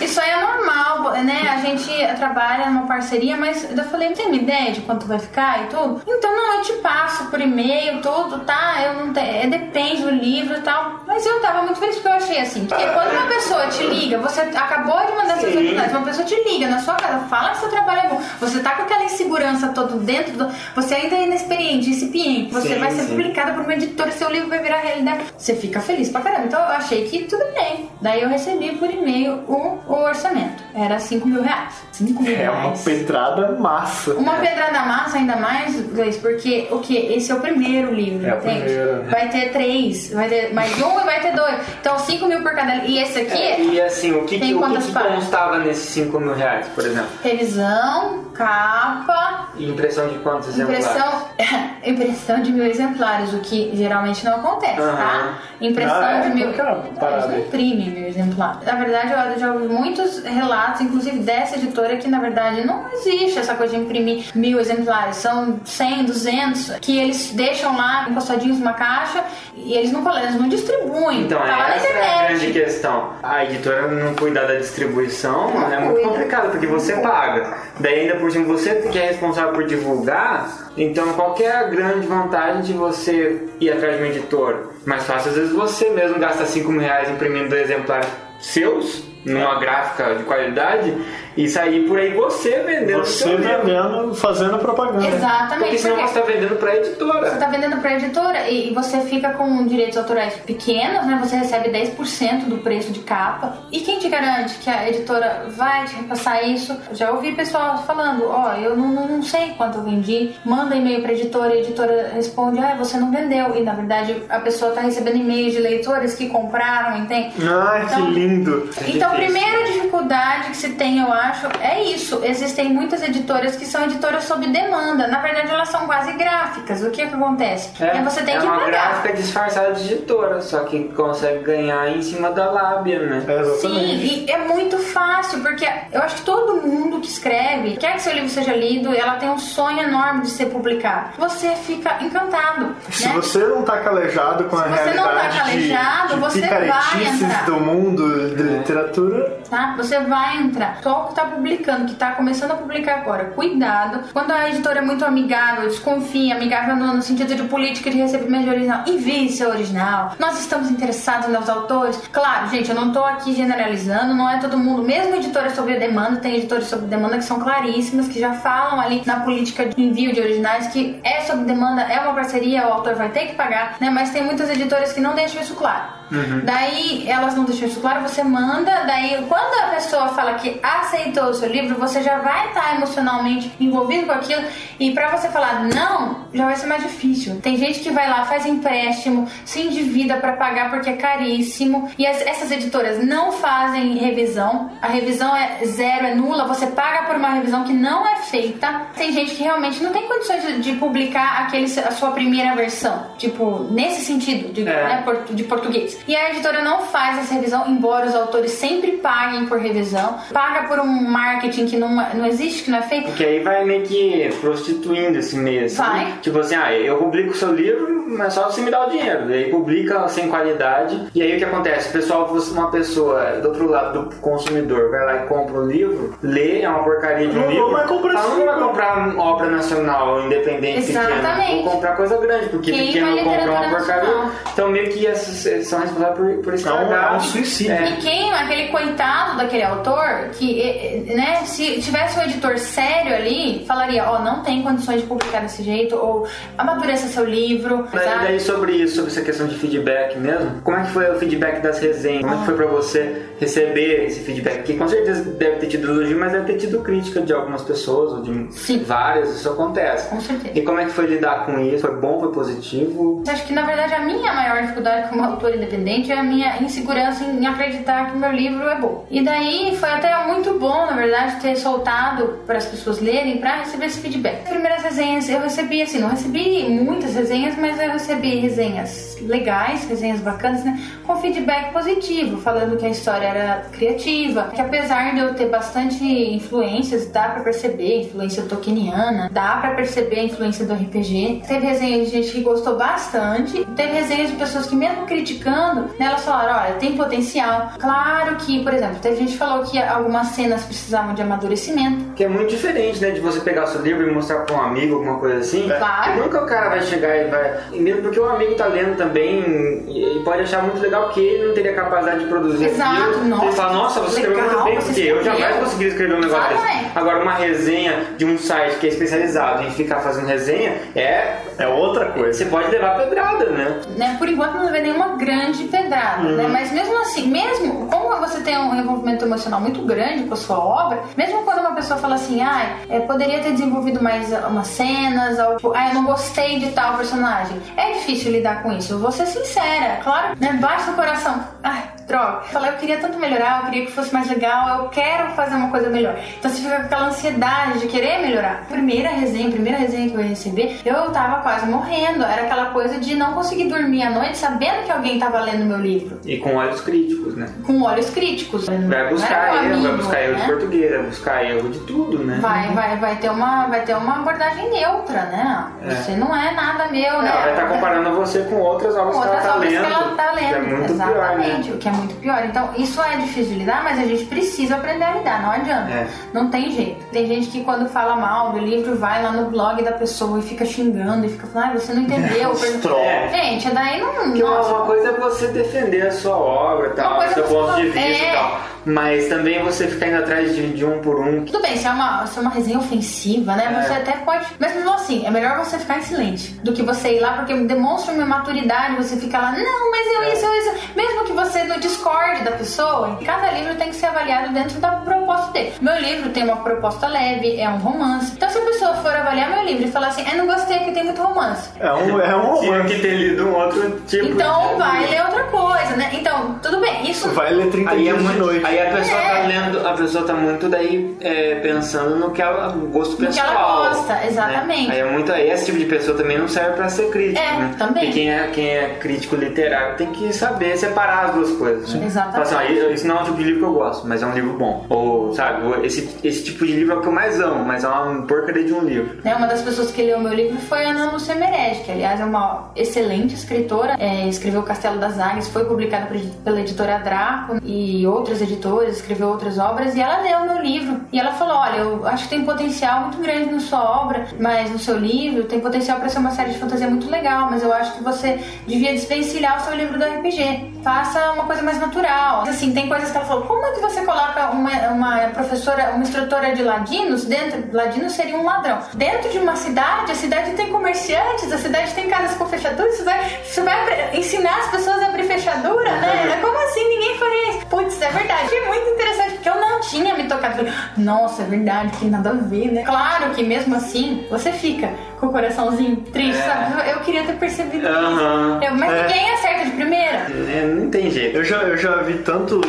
Isso 0.00 0.20
aí 0.20 0.30
é 0.30 0.40
normal, 0.40 1.12
né? 1.24 1.48
A 1.48 1.58
gente 1.60 1.90
trabalha 2.16 2.66
numa 2.66 2.86
parceria, 2.86 3.36
mas 3.36 3.66
eu 3.76 3.84
falei, 3.84 4.08
não 4.08 4.14
tem 4.16 4.26
uma 4.26 4.36
ideia 4.36 4.72
de 4.72 4.82
quanto 4.82 5.06
vai 5.06 5.18
ficar 5.18 5.64
e 5.64 5.66
tudo? 5.68 6.02
Então 6.06 6.36
não, 6.36 6.54
eu 6.56 6.62
te 6.62 6.72
passo 6.74 7.26
por 7.30 7.40
e-mail, 7.40 8.00
tudo, 8.02 8.40
tá? 8.40 8.74
Eu 8.84 9.06
não 9.06 9.12
é, 9.16 9.46
Depende 9.46 10.02
do 10.02 10.10
livro 10.10 10.56
e 10.56 10.60
tal. 10.60 11.00
Mas 11.06 11.24
eu 11.24 11.40
tava 11.40 11.62
muito 11.62 11.78
feliz 11.78 11.96
porque 11.96 12.08
eu 12.08 12.12
achei 12.12 12.40
assim. 12.40 12.66
Porque 12.66 12.84
quando 12.86 13.10
uma 13.10 13.26
pessoa 13.26 13.66
te 13.68 13.82
liga, 13.84 14.18
você 14.18 14.40
acabou 14.40 15.04
de 15.06 15.12
mandar 15.12 15.38
seus 15.38 15.54
originais, 15.54 15.90
uma 15.92 16.02
pessoa 16.02 16.26
te 16.26 16.34
liga 16.44 16.68
na 16.68 16.78
sua 16.80 16.94
casa, 16.94 17.20
fala 17.26 17.50
que 17.50 17.58
seu 17.58 17.70
trabalho 17.70 18.00
é 18.00 18.08
bom, 18.08 18.20
você 18.38 18.60
tá 18.60 18.72
com 18.72 18.82
aquela 18.82 19.04
insegurança 19.04 19.68
todo 19.68 19.98
dentro 19.98 20.32
do. 20.36 20.48
Você 20.74 20.94
ainda 20.94 21.16
é 21.16 21.24
inexperiente, 21.24 21.90
incipiente, 21.90 22.52
você 22.52 22.74
Sim, 22.74 22.80
vai 22.80 22.90
ser 22.90 23.02
sim. 23.02 23.08
publicada 23.08 23.52
por 23.52 23.62
uma 23.62 23.74
editora, 23.74 24.10
seu 24.12 24.30
livro 24.30 24.48
vai 24.48 24.58
virar 24.66 24.80
realidade. 24.80 25.24
Você 25.38 25.54
fica 25.54 25.80
feliz 25.80 26.08
pra 26.10 26.20
caramba. 26.20 26.46
Então 26.46 26.60
eu 26.60 26.72
achei 26.72 27.08
que 27.08 27.24
tudo 27.24 27.44
bem. 27.54 27.88
Daí 28.00 28.22
eu 28.22 28.28
recebi 28.28 28.76
por 28.76 28.90
e-mail 28.90 29.44
o, 29.48 29.78
o 29.86 29.92
orçamento. 29.92 30.62
Era 30.74 30.98
5 30.98 31.26
mil 31.26 31.42
reais. 31.42 31.74
5 31.98 32.22
mil 32.22 32.36
É 32.36 32.50
uma 32.50 32.72
pedrada 32.72 33.52
massa. 33.58 34.12
Uma 34.14 34.34
pedrada 34.34 34.80
massa 34.82 35.16
ainda 35.16 35.36
mais, 35.36 35.80
Gleice, 35.92 36.18
porque 36.18 36.68
o 36.70 36.78
que? 36.80 36.94
Esse 36.96 37.32
é 37.32 37.34
o 37.34 37.40
primeiro 37.40 37.92
livro, 37.94 38.26
É 38.26 38.36
entende? 38.36 38.60
primeiro. 38.64 39.04
Vai 39.10 39.28
ter 39.28 39.52
três, 39.52 40.12
vai 40.12 40.28
ter 40.28 40.52
mais 40.52 40.70
um 40.82 41.00
e 41.00 41.04
vai 41.04 41.20
ter 41.20 41.32
dois. 41.34 41.54
Então 41.80 41.98
5 41.98 42.26
mil 42.26 42.42
por 42.42 42.54
cada. 42.54 42.74
E 42.84 42.98
esse 42.98 43.20
aqui 43.20 43.36
É, 43.42 43.60
e 43.60 43.80
assim, 43.80 44.12
o 44.12 44.24
que, 44.24 44.38
que, 44.38 44.54
o 44.54 44.62
que, 44.62 44.78
que 44.82 44.92
constava 44.92 45.58
nesses 45.58 45.88
5 45.90 46.20
mil 46.20 46.34
reais, 46.34 46.66
por 46.74 46.84
exemplo? 46.84 47.08
revisão, 47.22 48.24
capa, 48.34 49.48
E 49.56 49.68
impressão 49.70 50.08
de 50.08 50.18
quantos 50.18 50.48
exemplares? 50.48 50.84
impressão, 50.84 51.22
impressão 51.84 52.42
de 52.42 52.52
mil 52.52 52.66
exemplares, 52.66 53.32
o 53.32 53.38
que 53.38 53.70
geralmente 53.74 54.24
não 54.24 54.36
acontece, 54.36 54.80
Aham. 54.80 54.96
tá? 54.96 55.38
Impressão 55.60 55.96
Ah, 56.02 56.12
é? 56.18 56.20
de 56.28 56.34
mil. 56.34 56.50
É 56.50 56.56
não 56.56 57.28
aí? 57.30 57.40
imprimem 57.40 57.90
mil 57.90 58.06
exemplares. 58.08 58.64
Na 58.66 58.74
verdade, 58.74 59.32
eu 59.34 59.38
já 59.40 59.52
ouvi 59.52 59.66
muitos 59.68 60.22
relatos, 60.22 60.80
inclusive 60.82 61.18
dessa 61.20 61.56
editora, 61.56 61.85
que 61.96 62.08
na 62.08 62.18
verdade 62.18 62.66
não 62.66 62.90
existe 62.92 63.38
essa 63.38 63.54
coisa 63.54 63.76
de 63.76 63.82
imprimir 63.82 64.24
mil 64.34 64.58
exemplares. 64.58 65.16
São 65.16 65.60
100, 65.64 66.04
200, 66.06 66.70
que 66.80 66.98
eles 66.98 67.30
deixam 67.32 67.76
lá 67.76 68.08
encostadinhos 68.10 68.58
numa 68.58 68.72
caixa 68.72 69.22
e 69.54 69.74
eles 69.74 69.92
não 69.92 70.02
coletam, 70.02 70.28
eles 70.30 70.40
não 70.40 70.48
distribuem. 70.48 71.22
Então, 71.22 71.38
tá 71.38 71.44
lá 71.44 71.74
essa 71.74 71.86
é 71.86 72.14
a 72.14 72.28
grande 72.28 72.52
questão. 72.52 73.10
A 73.22 73.44
editora 73.44 73.86
não 73.88 74.14
cuidar 74.14 74.46
da 74.46 74.54
distribuição 74.56 75.50
Não 75.54 75.72
é 75.72 75.78
muito 75.78 75.94
cuida. 75.94 76.08
complicado, 76.08 76.50
porque 76.50 76.66
você 76.66 76.96
paga. 76.96 77.58
Daí 77.78 78.00
ainda 78.00 78.16
por 78.16 78.30
cima 78.32 78.46
você 78.46 78.74
que 78.90 78.98
é 78.98 79.06
responsável 79.08 79.52
por 79.52 79.64
divulgar, 79.66 80.70
então 80.76 81.12
qual 81.12 81.34
que 81.34 81.44
é 81.44 81.52
a 81.56 81.64
grande 81.64 82.06
vantagem 82.06 82.62
de 82.62 82.72
você 82.72 83.46
ir 83.60 83.70
atrás 83.70 83.96
de 83.98 84.02
um 84.02 84.06
editor? 84.06 84.70
Mais 84.86 85.04
fácil, 85.04 85.30
às 85.30 85.36
vezes 85.36 85.52
você 85.52 85.90
mesmo 85.90 86.18
gasta 86.18 86.46
5 86.46 86.70
mil 86.70 86.80
reais 86.80 87.10
imprimindo 87.10 87.54
exemplares 87.56 88.08
seus, 88.40 89.02
numa 89.24 89.58
gráfica 89.58 90.14
de 90.14 90.22
qualidade, 90.24 90.94
e 91.36 91.48
sair 91.48 91.86
por 91.86 91.98
aí 91.98 92.14
você 92.14 92.60
vendendo 92.60 93.04
Você 93.04 93.36
vendendo, 93.36 94.14
fazendo 94.14 94.58
propaganda. 94.58 95.06
Exatamente. 95.06 95.58
Porque 95.64 95.78
senão 95.78 95.96
porque- 95.96 96.12
você 96.12 96.18
está 96.18 96.32
vendendo 96.32 96.56
para 96.56 96.70
a 96.70 96.76
editora. 96.76 97.30
Você 97.30 97.36
tá 97.36 97.46
vendendo 97.48 97.76
pra 97.80 97.94
editora 97.94 98.48
e 98.50 98.74
você 98.74 99.00
fica 99.02 99.30
com 99.34 99.66
direitos 99.66 99.96
autorais 99.98 100.34
pequenos, 100.34 101.06
né? 101.06 101.18
Você 101.22 101.36
recebe 101.36 101.68
10% 101.70 102.46
do 102.46 102.58
preço 102.58 102.92
de 102.92 103.00
capa. 103.00 103.58
E 103.70 103.80
quem 103.80 103.98
te 103.98 104.08
garante 104.08 104.54
que 104.58 104.70
a 104.70 104.88
editora 104.88 105.46
vai 105.56 105.84
te 105.84 105.96
repassar 105.96 106.48
isso? 106.48 106.76
Já 106.92 107.10
ouvi 107.10 107.32
pessoal 107.32 107.84
falando, 107.86 108.24
ó, 108.28 108.52
eu 108.54 108.76
não, 108.76 108.88
não, 108.88 109.08
não 109.08 109.22
sei 109.22 109.50
quanto 109.56 109.78
eu 109.78 109.84
vendi. 109.84 110.34
Manda 110.44 110.74
e-mail 110.76 111.02
pra 111.02 111.12
editora 111.12 111.54
e 111.54 111.58
a 111.58 111.60
editora 111.60 112.10
responde, 112.14 112.58
ah, 112.60 112.74
você 112.78 112.96
não 112.96 113.10
vendeu. 113.10 113.54
E 113.56 113.62
na 113.62 113.74
verdade 113.74 114.22
a 114.28 114.38
pessoa 114.40 114.72
tá 114.72 114.80
recebendo 114.80 115.16
e-mails 115.16 115.52
de 115.52 115.58
leitores 115.60 116.14
que 116.14 116.28
compraram, 116.28 116.98
entende? 116.98 117.34
Que 117.34 117.42
Então- 117.42 118.10
lindo. 118.10 118.70
Então, 118.88 119.10
a 119.10 119.14
difícil. 119.16 119.40
primeira 119.40 119.64
dificuldade 119.64 120.50
que 120.50 120.56
se 120.56 120.70
tem, 120.70 120.98
eu 121.00 121.12
acho, 121.12 121.25
é 121.60 121.82
isso. 121.84 122.20
Existem 122.24 122.72
muitas 122.72 123.02
editoras 123.02 123.56
que 123.56 123.64
são 123.64 123.84
editoras 123.84 124.24
sob 124.24 124.46
demanda. 124.46 125.06
Na 125.08 125.20
verdade, 125.20 125.50
elas 125.50 125.68
são 125.68 125.86
quase 125.86 126.12
gráficas. 126.12 126.82
O 126.82 126.90
que, 126.90 127.06
que 127.06 127.14
acontece? 127.14 127.70
É, 127.82 127.98
É, 127.98 128.02
você 128.02 128.22
tem 128.22 128.36
é 128.36 128.40
que 128.40 128.44
uma 128.46 128.56
pagar. 128.58 128.70
gráfica 128.70 129.12
disfarçada 129.14 129.72
de 129.74 129.92
editora, 129.94 130.40
só 130.40 130.60
que 130.64 130.84
consegue 130.94 131.42
ganhar 131.44 131.88
em 131.96 132.02
cima 132.02 132.30
da 132.30 132.50
lábia, 132.50 132.98
né? 133.00 133.24
É. 133.26 133.44
Sim, 133.60 133.96
e 133.96 134.30
é 134.30 134.38
muito 134.38 134.78
fácil, 134.78 135.40
porque 135.40 135.66
eu 135.92 136.02
acho 136.02 136.16
que 136.16 136.22
todo 136.22 136.62
mundo 136.66 137.00
que 137.00 137.08
escreve 137.08 137.55
quer 137.72 137.94
que 137.94 138.02
seu 138.02 138.12
livro 138.12 138.28
seja 138.28 138.54
lido 138.54 138.94
ela 138.94 139.16
tem 139.16 139.28
um 139.28 139.38
sonho 139.38 139.80
enorme 139.80 140.22
de 140.22 140.30
ser 140.30 140.46
publicado. 140.46 141.10
Você 141.18 141.50
fica 141.56 141.96
encantado. 142.02 142.74
Se 142.90 143.06
né? 143.08 143.14
você 143.14 143.38
não 143.46 143.62
tá 143.62 143.78
calejado 143.78 144.44
com 144.44 144.56
a 144.56 144.64
Se 144.64 144.68
você 144.70 144.94
não 144.94 145.04
tá 145.04 145.10
realidade 145.12 145.32
de- 145.32 145.38
calejado, 145.68 146.14
de, 146.14 146.20
você 146.20 146.40
vai 146.40 146.68
entrar. 147.06 147.44
do 147.46 147.60
mundo 147.60 148.36
de 148.36 148.42
literatura, 148.42 149.38
tá? 149.48 149.74
Você 149.76 149.98
vai 150.00 150.38
entrar. 150.38 150.78
Só 150.82 151.04
o 151.04 151.08
que 151.08 151.14
tá 151.14 151.24
publicando, 151.24 151.86
que 151.86 151.94
tá 151.94 152.12
começando 152.12 152.52
a 152.52 152.54
publicar 152.54 152.96
agora. 152.96 153.24
Cuidado. 153.26 154.00
Quando 154.12 154.30
a 154.32 154.48
editora 154.48 154.78
é 154.78 154.82
muito 154.82 155.04
amigável, 155.04 155.68
desconfia, 155.68 156.34
amigável 156.34 156.76
no, 156.76 156.94
no 156.94 157.02
sentido 157.02 157.34
de 157.34 157.42
política 157.44 157.90
de 157.90 157.98
recebimento 157.98 158.44
de 158.44 158.50
original, 158.50 158.82
envie 158.86 159.30
seu 159.30 159.50
original. 159.50 160.14
Nós 160.18 160.38
estamos 160.40 160.70
interessados 160.70 161.28
nos 161.28 161.48
autores. 161.48 162.00
Claro, 162.12 162.48
gente, 162.48 162.68
eu 162.70 162.74
não 162.74 162.92
tô 162.92 163.04
aqui 163.04 163.34
generalizando, 163.34 164.14
não 164.14 164.28
é 164.28 164.38
todo 164.38 164.56
mundo. 164.58 164.82
Mesmo 164.82 165.14
editoras 165.16 165.54
sobre 165.54 165.78
demanda, 165.78 166.16
tem 166.20 166.36
editores 166.36 166.66
sobre 166.66 166.86
demanda 166.86 167.16
que 167.18 167.24
são 167.24 167.38
claríssimas, 167.56 168.08
que 168.08 168.20
já 168.20 168.34
falam 168.34 168.80
ali 168.80 169.02
na 169.06 169.20
política 169.20 169.66
de 169.66 169.82
envio 169.82 170.12
de 170.12 170.20
originais 170.20 170.68
que 170.68 171.00
é 171.02 171.22
sob 171.22 171.44
demanda, 171.44 171.82
é 171.82 172.00
uma 172.00 172.14
parceria, 172.14 172.68
o 172.68 172.72
autor 172.72 172.94
vai 172.94 173.08
ter 173.10 173.26
que 173.26 173.34
pagar, 173.34 173.76
né? 173.80 173.90
Mas 173.90 174.10
tem 174.10 174.22
muitas 174.22 174.50
editoras 174.50 174.92
que 174.92 175.00
não 175.00 175.14
deixam 175.14 175.40
isso 175.40 175.54
claro. 175.54 175.96
Daí 176.44 177.08
elas 177.08 177.34
não 177.34 177.44
deixam 177.44 177.68
isso 177.68 177.80
claro, 177.80 178.02
você 178.02 178.22
manda, 178.22 178.84
daí 178.84 179.24
quando 179.28 179.54
a 179.64 179.74
pessoa 179.74 180.08
fala 180.08 180.34
que 180.34 180.58
aceitou 180.62 181.24
o 181.30 181.34
seu 181.34 181.48
livro, 181.48 181.76
você 181.78 182.02
já 182.02 182.18
vai 182.18 182.48
estar 182.48 182.76
emocionalmente 182.76 183.52
envolvido 183.60 184.06
com 184.06 184.12
aquilo 184.12 184.42
e 184.78 184.92
pra 184.92 185.16
você 185.16 185.28
falar 185.28 185.64
não, 185.64 186.26
já 186.32 186.44
vai 186.46 186.56
ser 186.56 186.66
mais 186.66 186.82
difícil. 186.82 187.40
Tem 187.40 187.56
gente 187.56 187.80
que 187.80 187.90
vai 187.90 188.08
lá, 188.08 188.24
faz 188.24 188.46
empréstimo, 188.46 189.28
se 189.44 189.60
endivida 189.62 190.16
pra 190.16 190.34
pagar 190.34 190.70
porque 190.70 190.90
é 190.90 190.96
caríssimo 190.96 191.90
e 191.98 192.06
as- 192.06 192.20
essas 192.22 192.50
editoras 192.50 193.04
não 193.04 193.32
fazem 193.32 193.96
revisão. 193.96 194.70
A 194.82 194.88
revisão 194.88 195.34
é 195.36 195.64
zero, 195.64 196.06
é 196.06 196.14
nula, 196.14 196.44
você 196.46 196.66
paga 196.68 197.06
por 197.06 197.16
uma 197.16 197.30
revisão 197.30 197.64
que 197.64 197.72
não 197.72 198.06
é 198.06 198.16
feita. 198.16 198.82
Tem 198.96 199.12
gente 199.12 199.34
que 199.34 199.42
realmente 199.42 199.82
não 199.82 199.92
tem 199.92 200.06
condições 200.06 200.42
de, 200.42 200.60
de 200.60 200.72
publicar 200.76 201.42
aquele, 201.46 201.64
a 201.80 201.90
sua 201.90 202.10
primeira 202.12 202.54
versão, 202.54 203.06
tipo, 203.18 203.66
nesse 203.70 204.04
sentido, 204.04 204.52
de, 204.52 204.62
É. 204.62 204.64
né, 204.64 205.04
de 205.30 205.44
português. 205.44 205.95
E 206.06 206.14
a 206.16 206.30
editora 206.30 206.62
não 206.62 206.82
faz 206.82 207.18
essa 207.18 207.34
revisão, 207.34 207.66
embora 207.68 208.06
os 208.06 208.14
autores 208.14 208.52
sempre 208.52 208.92
paguem 208.98 209.46
por 209.46 209.58
revisão, 209.58 210.18
paga 210.32 210.68
por 210.68 210.78
um 210.80 210.86
marketing 210.86 211.66
que 211.66 211.76
não, 211.76 211.88
não 212.14 212.26
existe, 212.26 212.64
que 212.64 212.70
não 212.70 212.78
é 212.78 212.82
feito. 212.82 213.06
Porque 213.06 213.24
aí 213.24 213.40
vai 213.40 213.64
meio 213.64 213.82
que 213.82 214.28
prostituindo 214.40 215.18
esse 215.18 215.36
meio. 215.36 215.66
Assim. 215.66 215.76
Vai. 215.76 216.12
Tipo 216.22 216.38
assim, 216.38 216.54
ah, 216.54 216.72
eu 216.72 216.96
publico 216.98 217.30
o 217.30 217.34
seu 217.34 217.52
livro, 217.52 218.04
mas 218.08 218.32
só 218.34 218.44
você 218.50 218.60
me 218.60 218.70
dá 218.70 218.86
o 218.86 218.90
dinheiro. 218.90 219.26
Daí 219.26 219.50
publica 219.50 220.06
sem 220.08 220.28
qualidade. 220.28 221.08
E 221.14 221.22
aí 221.22 221.34
o 221.34 221.38
que 221.38 221.44
acontece? 221.44 221.88
O 221.88 221.92
pessoal, 221.92 222.26
você- 222.28 222.52
uma 222.52 222.70
pessoa 222.70 223.40
do 223.42 223.48
outro 223.48 223.68
lado 223.68 224.04
do 224.08 224.16
consumidor 224.16 224.90
vai 224.90 225.04
lá 225.04 225.16
e 225.24 225.26
compra 225.26 225.60
o 225.60 225.66
livro, 225.66 226.14
lê, 226.22 226.60
é 226.62 226.68
uma 226.68 226.82
porcaria 226.84 227.28
de 227.28 227.36
um 227.36 227.42
Não 227.42 227.50
livro. 227.50 227.70
vai 227.72 227.86
comprar 227.86 228.06
Ela 228.16 228.28
não 228.34 228.46
vai 228.46 228.58
comprar 228.58 229.16
obra 229.18 229.46
nacional 229.50 230.22
independente 230.24 230.90
Exatamente. 230.90 231.20
pequena. 231.20 231.62
Vou 231.62 231.72
comprar 231.72 231.96
coisa 231.96 232.16
grande, 232.18 232.48
porque 232.48 232.70
Quem 232.72 232.86
pequeno 232.86 233.16
compra 233.24 233.50
uma 233.50 233.68
porcaria. 233.70 234.02
nacional? 234.04 234.30
Então 234.52 234.68
meio 234.70 234.90
que 234.90 235.06
essas 235.06 235.66
são 235.66 235.82
responsáveis 235.86 236.36
por, 236.36 236.44
por 236.44 236.54
estragar. 236.54 237.14
É 237.14 237.16
um 237.16 237.20
suicídio. 237.20 237.72
É. 237.72 237.90
E 237.90 237.96
quem, 237.96 238.32
aquele 238.32 238.68
coitado 238.68 239.36
daquele 239.36 239.62
autor, 239.62 240.30
que, 240.32 241.04
né, 241.06 241.42
se 241.44 241.80
tivesse 241.80 242.18
um 242.18 242.22
editor 242.22 242.58
sério 242.58 243.14
ali, 243.14 243.64
falaria, 243.66 244.04
ó, 244.08 244.20
não 244.20 244.42
tem 244.42 244.62
condições 244.62 245.00
de 245.00 245.06
publicar 245.06 245.40
desse 245.40 245.62
jeito, 245.62 245.96
ou 245.96 246.26
amadureça 246.56 247.06
seu 247.08 247.24
livro, 247.24 247.86
Mas 247.92 248.04
sabe? 248.04 248.24
daí 248.24 248.40
sobre 248.40 248.72
isso, 248.72 248.96
sobre 248.96 249.10
essa 249.10 249.22
questão 249.22 249.46
de 249.46 249.56
feedback 249.56 250.18
mesmo, 250.18 250.60
como 250.62 250.76
é 250.76 250.82
que 250.82 250.90
foi 250.90 251.10
o 251.10 251.18
feedback 251.18 251.60
das 251.60 251.78
resenhas? 251.78 252.22
Como 252.22 252.34
é 252.34 252.38
que 252.38 252.44
foi 252.44 252.54
pra 252.54 252.66
você 252.66 253.26
receber 253.38 254.06
esse 254.06 254.20
feedback? 254.20 254.62
Que 254.62 254.74
com 254.74 254.88
certeza 254.88 255.22
deve 255.24 255.56
ter 255.56 255.66
tido 255.66 255.90
elogio, 255.90 256.18
mas 256.18 256.32
deve 256.32 256.46
ter 256.46 256.58
tido 256.58 256.80
crítica 256.80 257.20
de 257.20 257.32
algumas 257.32 257.62
pessoas, 257.62 258.12
ou 258.12 258.22
de 258.22 258.52
Sim. 258.52 258.82
várias, 258.82 259.34
isso 259.34 259.48
acontece. 259.48 260.08
Com 260.08 260.20
certeza. 260.20 260.58
E 260.58 260.62
como 260.62 260.80
é 260.80 260.84
que 260.84 260.90
foi 260.90 261.06
lidar 261.06 261.46
com 261.46 261.58
isso? 261.60 261.80
Foi 261.86 261.96
bom, 261.96 262.20
foi 262.20 262.32
positivo? 262.32 263.22
Acho 263.28 263.46
que 263.46 263.52
na 263.52 263.62
verdade 263.62 263.94
a 263.94 264.00
minha 264.00 264.32
maior 264.32 264.62
dificuldade 264.62 265.08
como 265.08 265.22
autor 265.22 265.54
independente 265.54 265.75
é 266.12 266.18
a 266.18 266.22
minha 266.22 266.62
insegurança 266.62 267.24
em 267.24 267.46
acreditar 267.46 268.10
que 268.10 268.16
meu 268.16 268.32
livro 268.32 268.68
é 268.68 268.78
bom. 268.78 269.06
E 269.10 269.22
daí 269.22 269.76
foi 269.76 269.90
até 269.90 270.26
muito 270.26 270.58
bom, 270.58 270.86
na 270.86 270.92
verdade, 270.92 271.40
ter 271.40 271.56
soltado 271.56 272.40
para 272.46 272.58
as 272.58 272.66
pessoas 272.66 273.00
lerem 273.00 273.38
para 273.38 273.56
receber 273.58 273.86
esse 273.86 274.00
feedback. 274.00 274.42
As 274.44 274.48
primeiras 274.48 274.82
resenhas 274.82 275.28
eu 275.28 275.40
recebi 275.40 275.82
assim, 275.82 275.98
não 275.98 276.08
recebi 276.08 276.68
muitas 276.68 277.14
resenhas, 277.14 277.56
mas 277.56 277.80
eu 277.80 277.92
recebi 277.92 278.36
resenhas 278.36 279.16
legais, 279.20 279.88
resenhas 279.88 280.20
bacanas, 280.20 280.64
né? 280.64 280.80
Com 281.04 281.16
feedback 281.16 281.72
positivo, 281.72 282.40
falando 282.40 282.76
que 282.76 282.86
a 282.86 282.90
história 282.90 283.26
era 283.26 283.66
criativa, 283.72 284.50
que 284.54 284.60
apesar 284.60 285.14
de 285.14 285.20
eu 285.20 285.34
ter 285.34 285.48
bastante 285.48 286.04
influências, 286.04 287.06
dá 287.06 287.28
pra 287.28 287.42
perceber 287.42 288.02
influência 288.02 288.42
tolkieniana, 288.44 289.28
dá 289.30 289.56
pra 289.56 289.74
perceber 289.74 290.20
a 290.20 290.24
influência 290.24 290.64
do 290.64 290.74
RPG. 290.74 291.42
Teve 291.46 291.66
resenha 291.66 292.04
de 292.04 292.10
gente 292.10 292.30
que 292.30 292.40
gostou 292.40 292.76
bastante, 292.76 293.64
teve 293.76 293.92
resenhas 293.92 294.30
de 294.30 294.36
pessoas 294.36 294.66
que 294.66 294.76
mesmo 294.76 295.06
criticando, 295.06 295.65
né, 295.74 296.06
elas 296.06 296.24
falaram, 296.24 296.62
olha, 296.62 296.74
tem 296.74 296.96
potencial. 296.96 297.72
Claro 297.78 298.36
que, 298.36 298.62
por 298.62 298.72
exemplo, 298.72 298.96
teve 299.00 299.16
gente 299.16 299.32
que 299.32 299.38
falou 299.38 299.64
que 299.64 299.78
algumas 299.80 300.28
cenas 300.28 300.64
precisavam 300.64 301.14
de 301.14 301.22
amadurecimento. 301.22 302.12
Que 302.14 302.24
é 302.24 302.28
muito 302.28 302.50
diferente, 302.50 303.00
né, 303.00 303.10
de 303.10 303.20
você 303.20 303.40
pegar 303.40 303.64
o 303.64 303.66
seu 303.66 303.82
livro 303.82 304.08
e 304.08 304.12
mostrar 304.12 304.40
pra 304.40 304.56
um 304.56 304.60
amigo, 304.60 304.94
alguma 304.96 305.18
coisa 305.18 305.38
assim. 305.38 305.68
Claro. 305.68 306.12
E 306.12 306.20
nunca 306.20 306.42
o 306.42 306.46
cara 306.46 306.68
vai 306.70 306.82
chegar 306.82 307.16
e 307.16 307.24
vai. 307.28 307.60
E 307.72 307.80
mesmo 307.80 308.02
porque 308.02 308.18
o 308.20 308.28
amigo 308.28 308.54
tá 308.54 308.66
lendo 308.66 308.96
também 308.96 309.84
e 309.88 310.20
pode 310.24 310.42
achar 310.42 310.62
muito 310.62 310.80
legal 310.80 311.08
que 311.10 311.20
ele 311.20 311.46
não 311.48 311.54
teria 311.54 311.74
capacidade 311.74 312.20
de 312.20 312.26
produzir 312.26 312.66
Exato, 312.66 313.10
aquilo. 313.10 313.24
nossa, 313.24 313.44
ele 313.44 313.52
fala, 313.52 313.72
nossa, 313.72 314.00
você 314.00 314.20
escreveu 314.20 314.44
legal, 314.44 314.62
muito 314.62 314.76
bem, 314.76 314.84
porque 314.84 315.00
eu 315.00 315.24
jamais 315.24 315.40
escreveu. 315.40 315.64
conseguiria 315.64 315.92
escrever 315.92 316.14
um 316.14 316.20
negócio 316.20 316.44
Exatamente. 316.52 316.84
desse. 316.84 316.98
Agora, 316.98 317.22
uma 317.22 317.34
resenha 317.34 318.04
de 318.16 318.24
um 318.24 318.38
site 318.38 318.78
que 318.78 318.86
é 318.86 318.90
especializado 318.90 319.62
em 319.62 319.70
ficar 319.70 320.00
fazendo 320.00 320.26
resenha 320.26 320.76
é. 320.94 321.36
É 321.58 321.66
outra 321.66 322.06
coisa. 322.06 322.32
Você 322.36 322.44
pode 322.44 322.70
levar 322.70 322.96
pedrada, 322.98 323.46
né? 323.46 323.80
né, 323.96 324.16
por 324.18 324.28
enquanto 324.28 324.54
não 324.56 324.66
levei 324.66 324.82
nenhuma 324.82 325.16
grande 325.16 325.55
pedrada, 325.64 326.22
né? 326.22 326.46
Mas 326.48 326.72
mesmo 326.72 326.98
assim, 327.00 327.28
mesmo 327.28 327.86
como 327.88 328.16
você 328.20 328.40
tem 328.40 328.58
um 328.58 328.74
envolvimento 328.74 329.24
emocional 329.24 329.60
muito 329.60 329.82
grande 329.82 330.24
com 330.24 330.34
a 330.34 330.36
sua 330.36 330.58
obra, 330.58 331.02
mesmo 331.16 331.42
quando 331.42 331.60
uma 331.60 331.72
pessoa 331.72 331.98
fala 331.98 332.14
assim, 332.14 332.40
ai, 332.40 332.76
é, 332.88 333.00
poderia 333.00 333.40
ter 333.40 333.52
desenvolvido 333.52 334.02
mais 334.02 334.32
umas 334.32 334.68
cenas, 334.68 335.38
ou 335.38 335.56
tipo, 335.56 335.72
ai, 335.74 335.90
eu 335.90 335.94
não 335.94 336.04
gostei 336.04 336.58
de 336.58 336.70
tal 336.72 336.96
personagem. 336.96 337.60
É 337.76 337.92
difícil 337.94 338.32
lidar 338.32 338.62
com 338.62 338.72
isso, 338.72 338.94
eu 338.94 338.98
vou 338.98 339.12
ser 339.12 339.26
sincera, 339.26 340.00
claro, 340.02 340.36
né? 340.40 340.52
Bate 340.60 340.86
no 340.86 340.94
coração. 340.94 341.44
Ai, 341.62 341.95
droga. 342.06 342.40
Falar, 342.44 342.68
eu 342.68 342.78
queria 342.78 342.98
tanto 342.98 343.18
melhorar, 343.18 343.60
eu 343.60 343.64
queria 343.70 343.86
que 343.86 343.92
fosse 343.92 344.12
mais 344.12 344.28
legal, 344.28 344.84
eu 344.84 344.88
quero 344.88 345.30
fazer 345.32 345.56
uma 345.56 345.70
coisa 345.70 345.90
melhor. 345.90 346.16
Então 346.38 346.50
você 346.50 346.62
fica 346.62 346.76
com 346.76 346.82
aquela 346.82 347.06
ansiedade 347.08 347.80
de 347.80 347.86
querer 347.88 348.20
melhorar. 348.22 348.64
Primeira 348.68 349.10
resenha, 349.10 349.50
primeira 349.50 349.78
resenha 349.78 350.08
que 350.08 350.14
eu 350.14 350.20
ia 350.20 350.28
receber, 350.28 350.80
eu 350.84 351.10
tava 351.10 351.42
quase 351.42 351.66
morrendo. 351.66 352.22
Era 352.22 352.42
aquela 352.42 352.66
coisa 352.66 352.98
de 352.98 353.14
não 353.14 353.32
conseguir 353.32 353.64
dormir 353.64 354.02
à 354.02 354.10
noite 354.10 354.38
sabendo 354.38 354.84
que 354.84 354.92
alguém 354.92 355.18
tava 355.18 355.40
lendo 355.40 355.64
meu 355.64 355.78
livro. 355.78 356.20
E 356.24 356.38
com 356.38 356.54
olhos 356.54 356.80
críticos, 356.80 357.36
né? 357.36 357.48
Com 357.64 357.82
olhos 357.82 358.08
críticos. 358.10 358.66
Vai 358.66 359.08
buscar 359.08 359.64
erro, 359.64 359.82
vai 359.82 359.92
buscar 359.96 360.22
erro 360.22 360.34
de 360.34 360.40
né? 360.40 360.46
português, 360.46 360.90
vai 360.90 361.02
buscar 361.02 361.44
erro 361.44 361.68
de 361.68 361.78
tudo, 361.80 362.18
né? 362.18 362.38
Vai, 362.40 362.72
vai, 362.72 362.96
vai 362.98 363.16
ter 363.16 363.30
uma, 363.30 363.66
vai 363.66 363.82
ter 363.82 363.96
uma 363.96 364.16
abordagem 364.16 364.70
neutra, 364.70 365.24
né? 365.24 365.72
É. 365.82 365.94
Você 365.94 366.12
não 366.12 366.34
é 366.34 366.52
nada 366.52 366.88
meu, 366.88 367.22
né? 367.22 367.30
Ela 367.30 367.40
vai 367.40 367.50
estar 367.50 367.68
comparando 367.68 368.10
você 368.14 368.40
com 368.44 368.56
outras 368.56 368.94
obras 368.96 369.16
com 369.16 369.22
que 369.22 369.28
ela 369.28 369.40
tá 369.40 369.54
obras 369.56 369.72
lendo. 369.72 369.86
que 369.86 369.92
ela 369.92 370.16
tá 370.16 370.32
que 370.32 370.44
é 370.44 370.58
lendo. 370.58 370.76
muito 370.76 370.92
Exatamente, 370.92 371.62
pior, 371.62 371.70
né? 371.70 371.74
o 371.74 371.78
que 371.78 371.88
é 371.88 371.92
muito 371.96 372.14
pior. 372.16 372.44
Então, 372.44 372.70
isso 372.76 373.00
é 373.02 373.16
difícil 373.16 373.52
de 373.52 373.58
lidar, 373.60 373.82
mas 373.82 373.98
a 373.98 374.04
gente 374.04 374.24
precisa 374.24 374.76
aprender 374.76 375.04
a 375.04 375.12
lidar, 375.12 375.42
não 375.42 375.50
adianta. 375.50 375.90
É. 375.92 376.06
Não 376.32 376.50
tem 376.50 376.70
jeito. 376.70 377.04
Tem 377.10 377.26
gente 377.26 377.48
que 377.48 377.64
quando 377.64 377.88
fala 377.88 378.16
mal 378.16 378.52
do 378.52 378.58
livro, 378.58 378.96
vai 378.96 379.22
lá 379.22 379.32
no 379.32 379.50
blog 379.50 379.82
da 379.82 379.92
pessoa 379.92 380.38
e 380.38 380.42
fica 380.42 380.64
xingando 380.64 381.26
e 381.26 381.28
fica 381.28 381.46
falando, 381.46 381.70
ah, 381.70 381.78
você 381.78 381.92
não 381.92 382.02
entendeu. 382.02 382.52
troll. 382.82 383.04
É. 383.04 383.28
Gente, 383.30 383.70
daí 383.70 384.00
não. 384.00 384.12
Porque 384.14 384.42
uma, 384.42 384.56
nossa, 384.56 384.74
uma 384.74 384.86
coisa 384.86 385.08
é 385.08 385.12
você 385.12 385.48
defender 385.48 386.06
a 386.06 386.12
sua 386.12 386.36
obra 386.36 386.88
e 386.88 386.90
tal, 386.90 387.20
seu 387.20 387.22
é 387.22 387.28
você 387.28 387.42
ponto 387.42 387.76
de 387.76 387.82
vista 387.84 388.00
é. 388.00 388.32
e 388.32 388.36
tal. 388.36 388.60
Mas 388.86 389.28
também 389.28 389.60
você 389.64 389.88
ficar 389.88 390.06
indo 390.06 390.18
atrás 390.18 390.54
de, 390.54 390.72
de 390.72 390.84
um 390.84 391.00
por 391.00 391.18
um. 391.18 391.44
Tudo 391.44 391.60
bem, 391.60 391.76
se 391.76 391.88
é, 391.88 391.90
uma, 391.90 392.24
se 392.24 392.38
é 392.38 392.40
uma 392.40 392.50
resenha 392.50 392.78
ofensiva, 392.78 393.56
né? 393.56 393.64
É. 393.64 393.82
Você 393.82 393.92
até 393.94 394.12
pode. 394.18 394.46
Mas 394.60 394.76
mesmo 394.76 394.92
assim, 394.92 395.26
é 395.26 395.30
melhor 395.30 395.58
você 395.58 395.76
ficar 395.76 395.98
em 395.98 396.02
silêncio 396.02 396.54
do 396.62 396.72
que 396.72 396.82
você 396.84 397.16
ir 397.16 397.20
lá, 397.20 397.32
porque 397.32 397.52
demonstra 397.64 398.14
uma 398.14 398.24
maturidade, 398.24 398.94
você 398.94 399.16
fica 399.16 399.38
lá, 399.38 399.50
não, 399.50 399.90
mas 399.90 400.06
eu 400.06 400.22
É. 400.22 400.32
isso, 400.32 400.46
eu 400.46 400.54
isso. 400.54 400.92
Mesmo 400.94 401.24
que 401.24 401.32
você 401.32 401.64
não 401.64 401.80
discorde 401.86 402.42
da 402.44 402.52
pessoa, 402.52 403.18
cada 403.24 403.50
livro 403.52 403.74
tem 403.76 403.88
que 403.88 403.96
ser 403.96 404.06
avaliado 404.06 404.52
dentro 404.52 404.78
da 404.80 404.90
proposta 404.92 405.52
dele. 405.52 405.72
Meu 405.80 405.98
livro 406.00 406.30
tem 406.30 406.44
uma 406.44 406.56
proposta 406.56 407.06
leve, 407.06 407.58
é 407.60 407.68
um 407.68 407.78
romance. 407.78 408.32
Então 408.36 408.48
se 408.50 408.58
a 408.58 408.62
pessoa 408.62 408.94
for 408.96 409.14
avaliar 409.14 409.50
meu 409.50 409.64
livro 409.64 409.84
e 409.86 409.90
falar 409.90 410.08
assim, 410.08 410.24
eu 410.30 410.36
não 410.38 410.46
gostei 410.46 410.78
porque 410.78 410.92
tem 410.92 411.04
muito 411.04 411.22
romance. 411.22 411.70
É 411.78 411.92
um, 411.92 412.20
é 412.20 412.36
um 412.36 412.60
Tinha 412.60 412.72
romance. 412.78 412.94
que 412.94 413.00
ter 413.00 413.14
lido 413.14 413.46
um 413.48 413.54
outro 413.54 414.00
tipo 414.06 414.26
Então 414.26 414.68
de... 414.72 414.74
vai 414.78 415.06
ler 415.06 415.22
outra 415.24 415.44
coisa, 415.44 415.96
né? 415.96 416.10
Então, 416.14 416.58
tudo 416.62 416.80
bem, 416.80 417.08
isso. 417.10 417.28
Vai 417.30 417.52
ler 417.52 417.70
30 417.70 417.90
Aí, 417.90 418.08
é 418.08 418.12
muito, 418.12 418.38
noite. 418.38 418.64
aí 418.66 418.80
a 418.86 418.90
pessoa 418.92 419.20
É. 419.20 419.28
tá 419.42 419.46
lendo, 419.46 419.86
a 419.88 419.92
pessoa 419.92 420.26
tá 420.26 420.32
muito 420.34 420.68
daí 420.68 421.16
é, 421.20 421.54
pensando 421.56 422.16
no 422.16 422.30
que 422.30 422.42
ela 422.42 422.68
gosto 422.90 423.12
No 423.12 423.16
que 423.18 423.26
pessoal. 423.26 423.46
ela 423.48 423.88
gosta, 423.88 424.12
né? 424.14 424.26
exatamente. 424.28 424.90
Aí 424.90 424.98
é 425.00 425.04
muito 425.04 425.32
aí 425.32 425.50
esse 425.50 425.66
tipo 425.66 425.78
de 425.78 425.84
pessoa 425.86 426.16
também 426.16 426.38
não 426.38 426.48
serve 426.48 426.72
pra 426.76 426.88
ser 426.88 427.10
crítico, 427.10 427.38
É, 427.40 427.52
né? 427.58 427.74
também. 427.78 428.04
Porque 428.06 428.12
quem 428.20 428.30
é, 428.32 428.46
quem 428.48 428.68
é 428.68 428.88
crítico 429.00 429.36
literário 429.36 429.96
tem 429.96 430.08
que 430.12 430.32
saber 430.32 430.76
separar 430.76 431.26
as 431.26 431.34
duas 431.34 431.50
coisas. 431.52 431.75
Né? 431.76 432.06
Exatamente. 432.06 432.48
Fala 432.48 432.62
assim, 432.62 432.82
ó, 432.82 432.90
isso 432.90 433.06
não 433.06 433.18
é 433.18 433.20
um 433.20 433.24
tipo 433.24 433.36
de 433.36 433.44
livro 433.44 433.60
que 433.60 433.66
eu 433.66 433.74
gosto, 433.74 434.06
mas 434.06 434.22
é 434.22 434.26
um 434.26 434.32
livro 434.32 434.52
bom. 434.54 434.86
Ou, 434.88 435.34
sabe, 435.34 435.86
esse, 435.86 436.08
esse 436.22 436.44
tipo 436.44 436.66
de 436.66 436.72
livro 436.72 436.94
é 436.94 436.96
o 436.98 437.00
que 437.00 437.08
eu 437.08 437.12
mais 437.12 437.40
amo, 437.40 437.64
mas 437.64 437.84
é 437.84 437.88
uma 437.88 438.22
porcaria 438.26 438.64
de 438.64 438.72
um 438.72 438.80
livro. 438.80 439.18
Né, 439.24 439.34
uma 439.34 439.46
das 439.46 439.62
pessoas 439.62 439.90
que 439.90 440.02
leu 440.02 440.18
meu 440.20 440.32
livro 440.32 440.58
foi 440.58 440.84
a 440.84 440.90
Ana 440.90 441.12
Lúcia 441.12 441.34
Merege, 441.34 441.82
que 441.82 441.92
aliás 441.92 442.20
é 442.20 442.24
uma 442.24 442.70
excelente 442.76 443.34
escritora, 443.34 443.96
é, 443.98 444.28
escreveu 444.28 444.62
Castelo 444.62 444.98
das 444.98 445.18
Águias, 445.18 445.48
foi 445.48 445.64
publicada 445.64 446.08
pela 446.44 446.60
editora 446.60 446.98
Draco 446.98 447.56
e 447.64 448.06
outras 448.06 448.40
editoras, 448.40 448.96
escreveu 448.96 449.28
outras 449.28 449.58
obras, 449.58 449.94
e 449.94 450.00
ela 450.00 450.20
leu 450.22 450.40
meu 450.40 450.62
livro. 450.62 451.00
E 451.12 451.18
ela 451.18 451.32
falou: 451.32 451.56
Olha, 451.56 451.76
eu 451.78 452.06
acho 452.06 452.24
que 452.24 452.30
tem 452.30 452.44
potencial 452.44 453.02
muito 453.02 453.18
grande 453.18 453.50
na 453.50 453.60
sua 453.60 454.02
obra, 454.02 454.26
mas 454.38 454.70
no 454.70 454.78
seu 454.78 454.98
livro 454.98 455.44
tem 455.44 455.60
potencial 455.60 455.98
para 455.98 456.08
ser 456.08 456.18
uma 456.18 456.30
série 456.30 456.52
de 456.52 456.58
fantasia 456.58 456.88
muito 456.88 457.08
legal, 457.10 457.48
mas 457.50 457.62
eu 457.62 457.72
acho 457.72 457.94
que 457.96 458.02
você 458.02 458.38
devia 458.66 458.92
desvencilhar 458.92 459.58
o 459.58 459.64
seu 459.64 459.74
livro 459.74 459.98
do 459.98 460.04
RPG. 460.04 460.80
Faça 460.82 461.32
uma 461.32 461.44
coisa 461.44 461.62
mais 461.66 461.80
natural. 461.80 462.42
Assim, 462.42 462.72
tem 462.72 462.88
coisas 462.88 463.10
que 463.10 463.16
ela 463.16 463.26
falou, 463.26 463.44
como 463.44 463.66
é 463.66 463.72
que 463.72 463.80
você 463.80 464.02
coloca 464.02 464.50
uma, 464.50 464.70
uma 464.88 465.18
professora, 465.30 465.90
uma 465.94 466.02
instrutora 466.02 466.54
de 466.54 466.62
ladinos 466.62 467.24
dentro, 467.24 467.64
ladinos 467.72 468.12
seria 468.12 468.36
um 468.36 468.44
ladrão. 468.44 468.78
Dentro 468.94 469.28
de 469.30 469.38
uma 469.38 469.56
cidade, 469.56 470.12
a 470.12 470.14
cidade 470.14 470.52
tem 470.52 470.70
comerciantes, 470.70 471.52
a 471.52 471.58
cidade 471.58 471.92
tem 471.92 472.08
casas 472.08 472.36
com 472.36 472.46
fechaduras, 472.46 472.96
você 472.96 473.02
vai, 473.02 473.40
você 473.44 473.62
vai 473.62 474.16
ensinar 474.16 474.58
as 474.60 474.70
pessoas 474.70 475.02
a 475.02 475.06
abrir 475.06 475.24
fechadura, 475.24 475.90
né? 475.96 476.32
É 476.36 476.40
como 476.40 476.56
assim? 476.58 476.86
Ninguém 476.88 477.18
faria 477.18 477.50
isso. 477.50 477.66
Putz, 477.66 478.02
é 478.02 478.10
verdade. 478.10 478.54
é 478.54 478.66
muito 478.66 478.88
interessante, 478.90 479.32
porque 479.34 479.48
eu 479.48 479.56
não 479.56 479.80
tinha 479.80 480.14
me 480.14 480.24
tocado. 480.24 480.66
Nossa, 480.96 481.42
é 481.42 481.46
verdade, 481.46 481.96
que 481.98 482.04
nada 482.06 482.30
a 482.30 482.34
ver, 482.34 482.72
né? 482.72 482.82
Claro 482.84 483.30
que 483.30 483.42
mesmo 483.42 483.74
assim, 483.74 484.26
você 484.30 484.52
fica 484.52 484.90
com 485.18 485.26
o 485.26 485.32
coraçãozinho 485.32 485.96
triste, 486.12 486.40
é. 486.40 486.42
sabe? 486.42 486.90
Eu 486.90 487.00
queria 487.00 487.24
ter 487.24 487.34
percebido 487.34 487.86
uhum. 487.86 488.12
isso. 488.12 488.64
Eu, 488.64 488.74
mas 488.76 488.92
é. 488.92 489.02
ninguém 489.02 489.30
acerta 489.30 489.64
de 489.64 489.70
primeira. 489.72 490.26
É, 490.52 490.66
não 490.66 490.90
tem 490.90 491.10
jeito. 491.10 491.36
Eu 491.36 491.44
já 491.44 491.55
eu 491.62 491.76
já 491.76 492.02
vi 492.02 492.14
tanto 492.18 492.60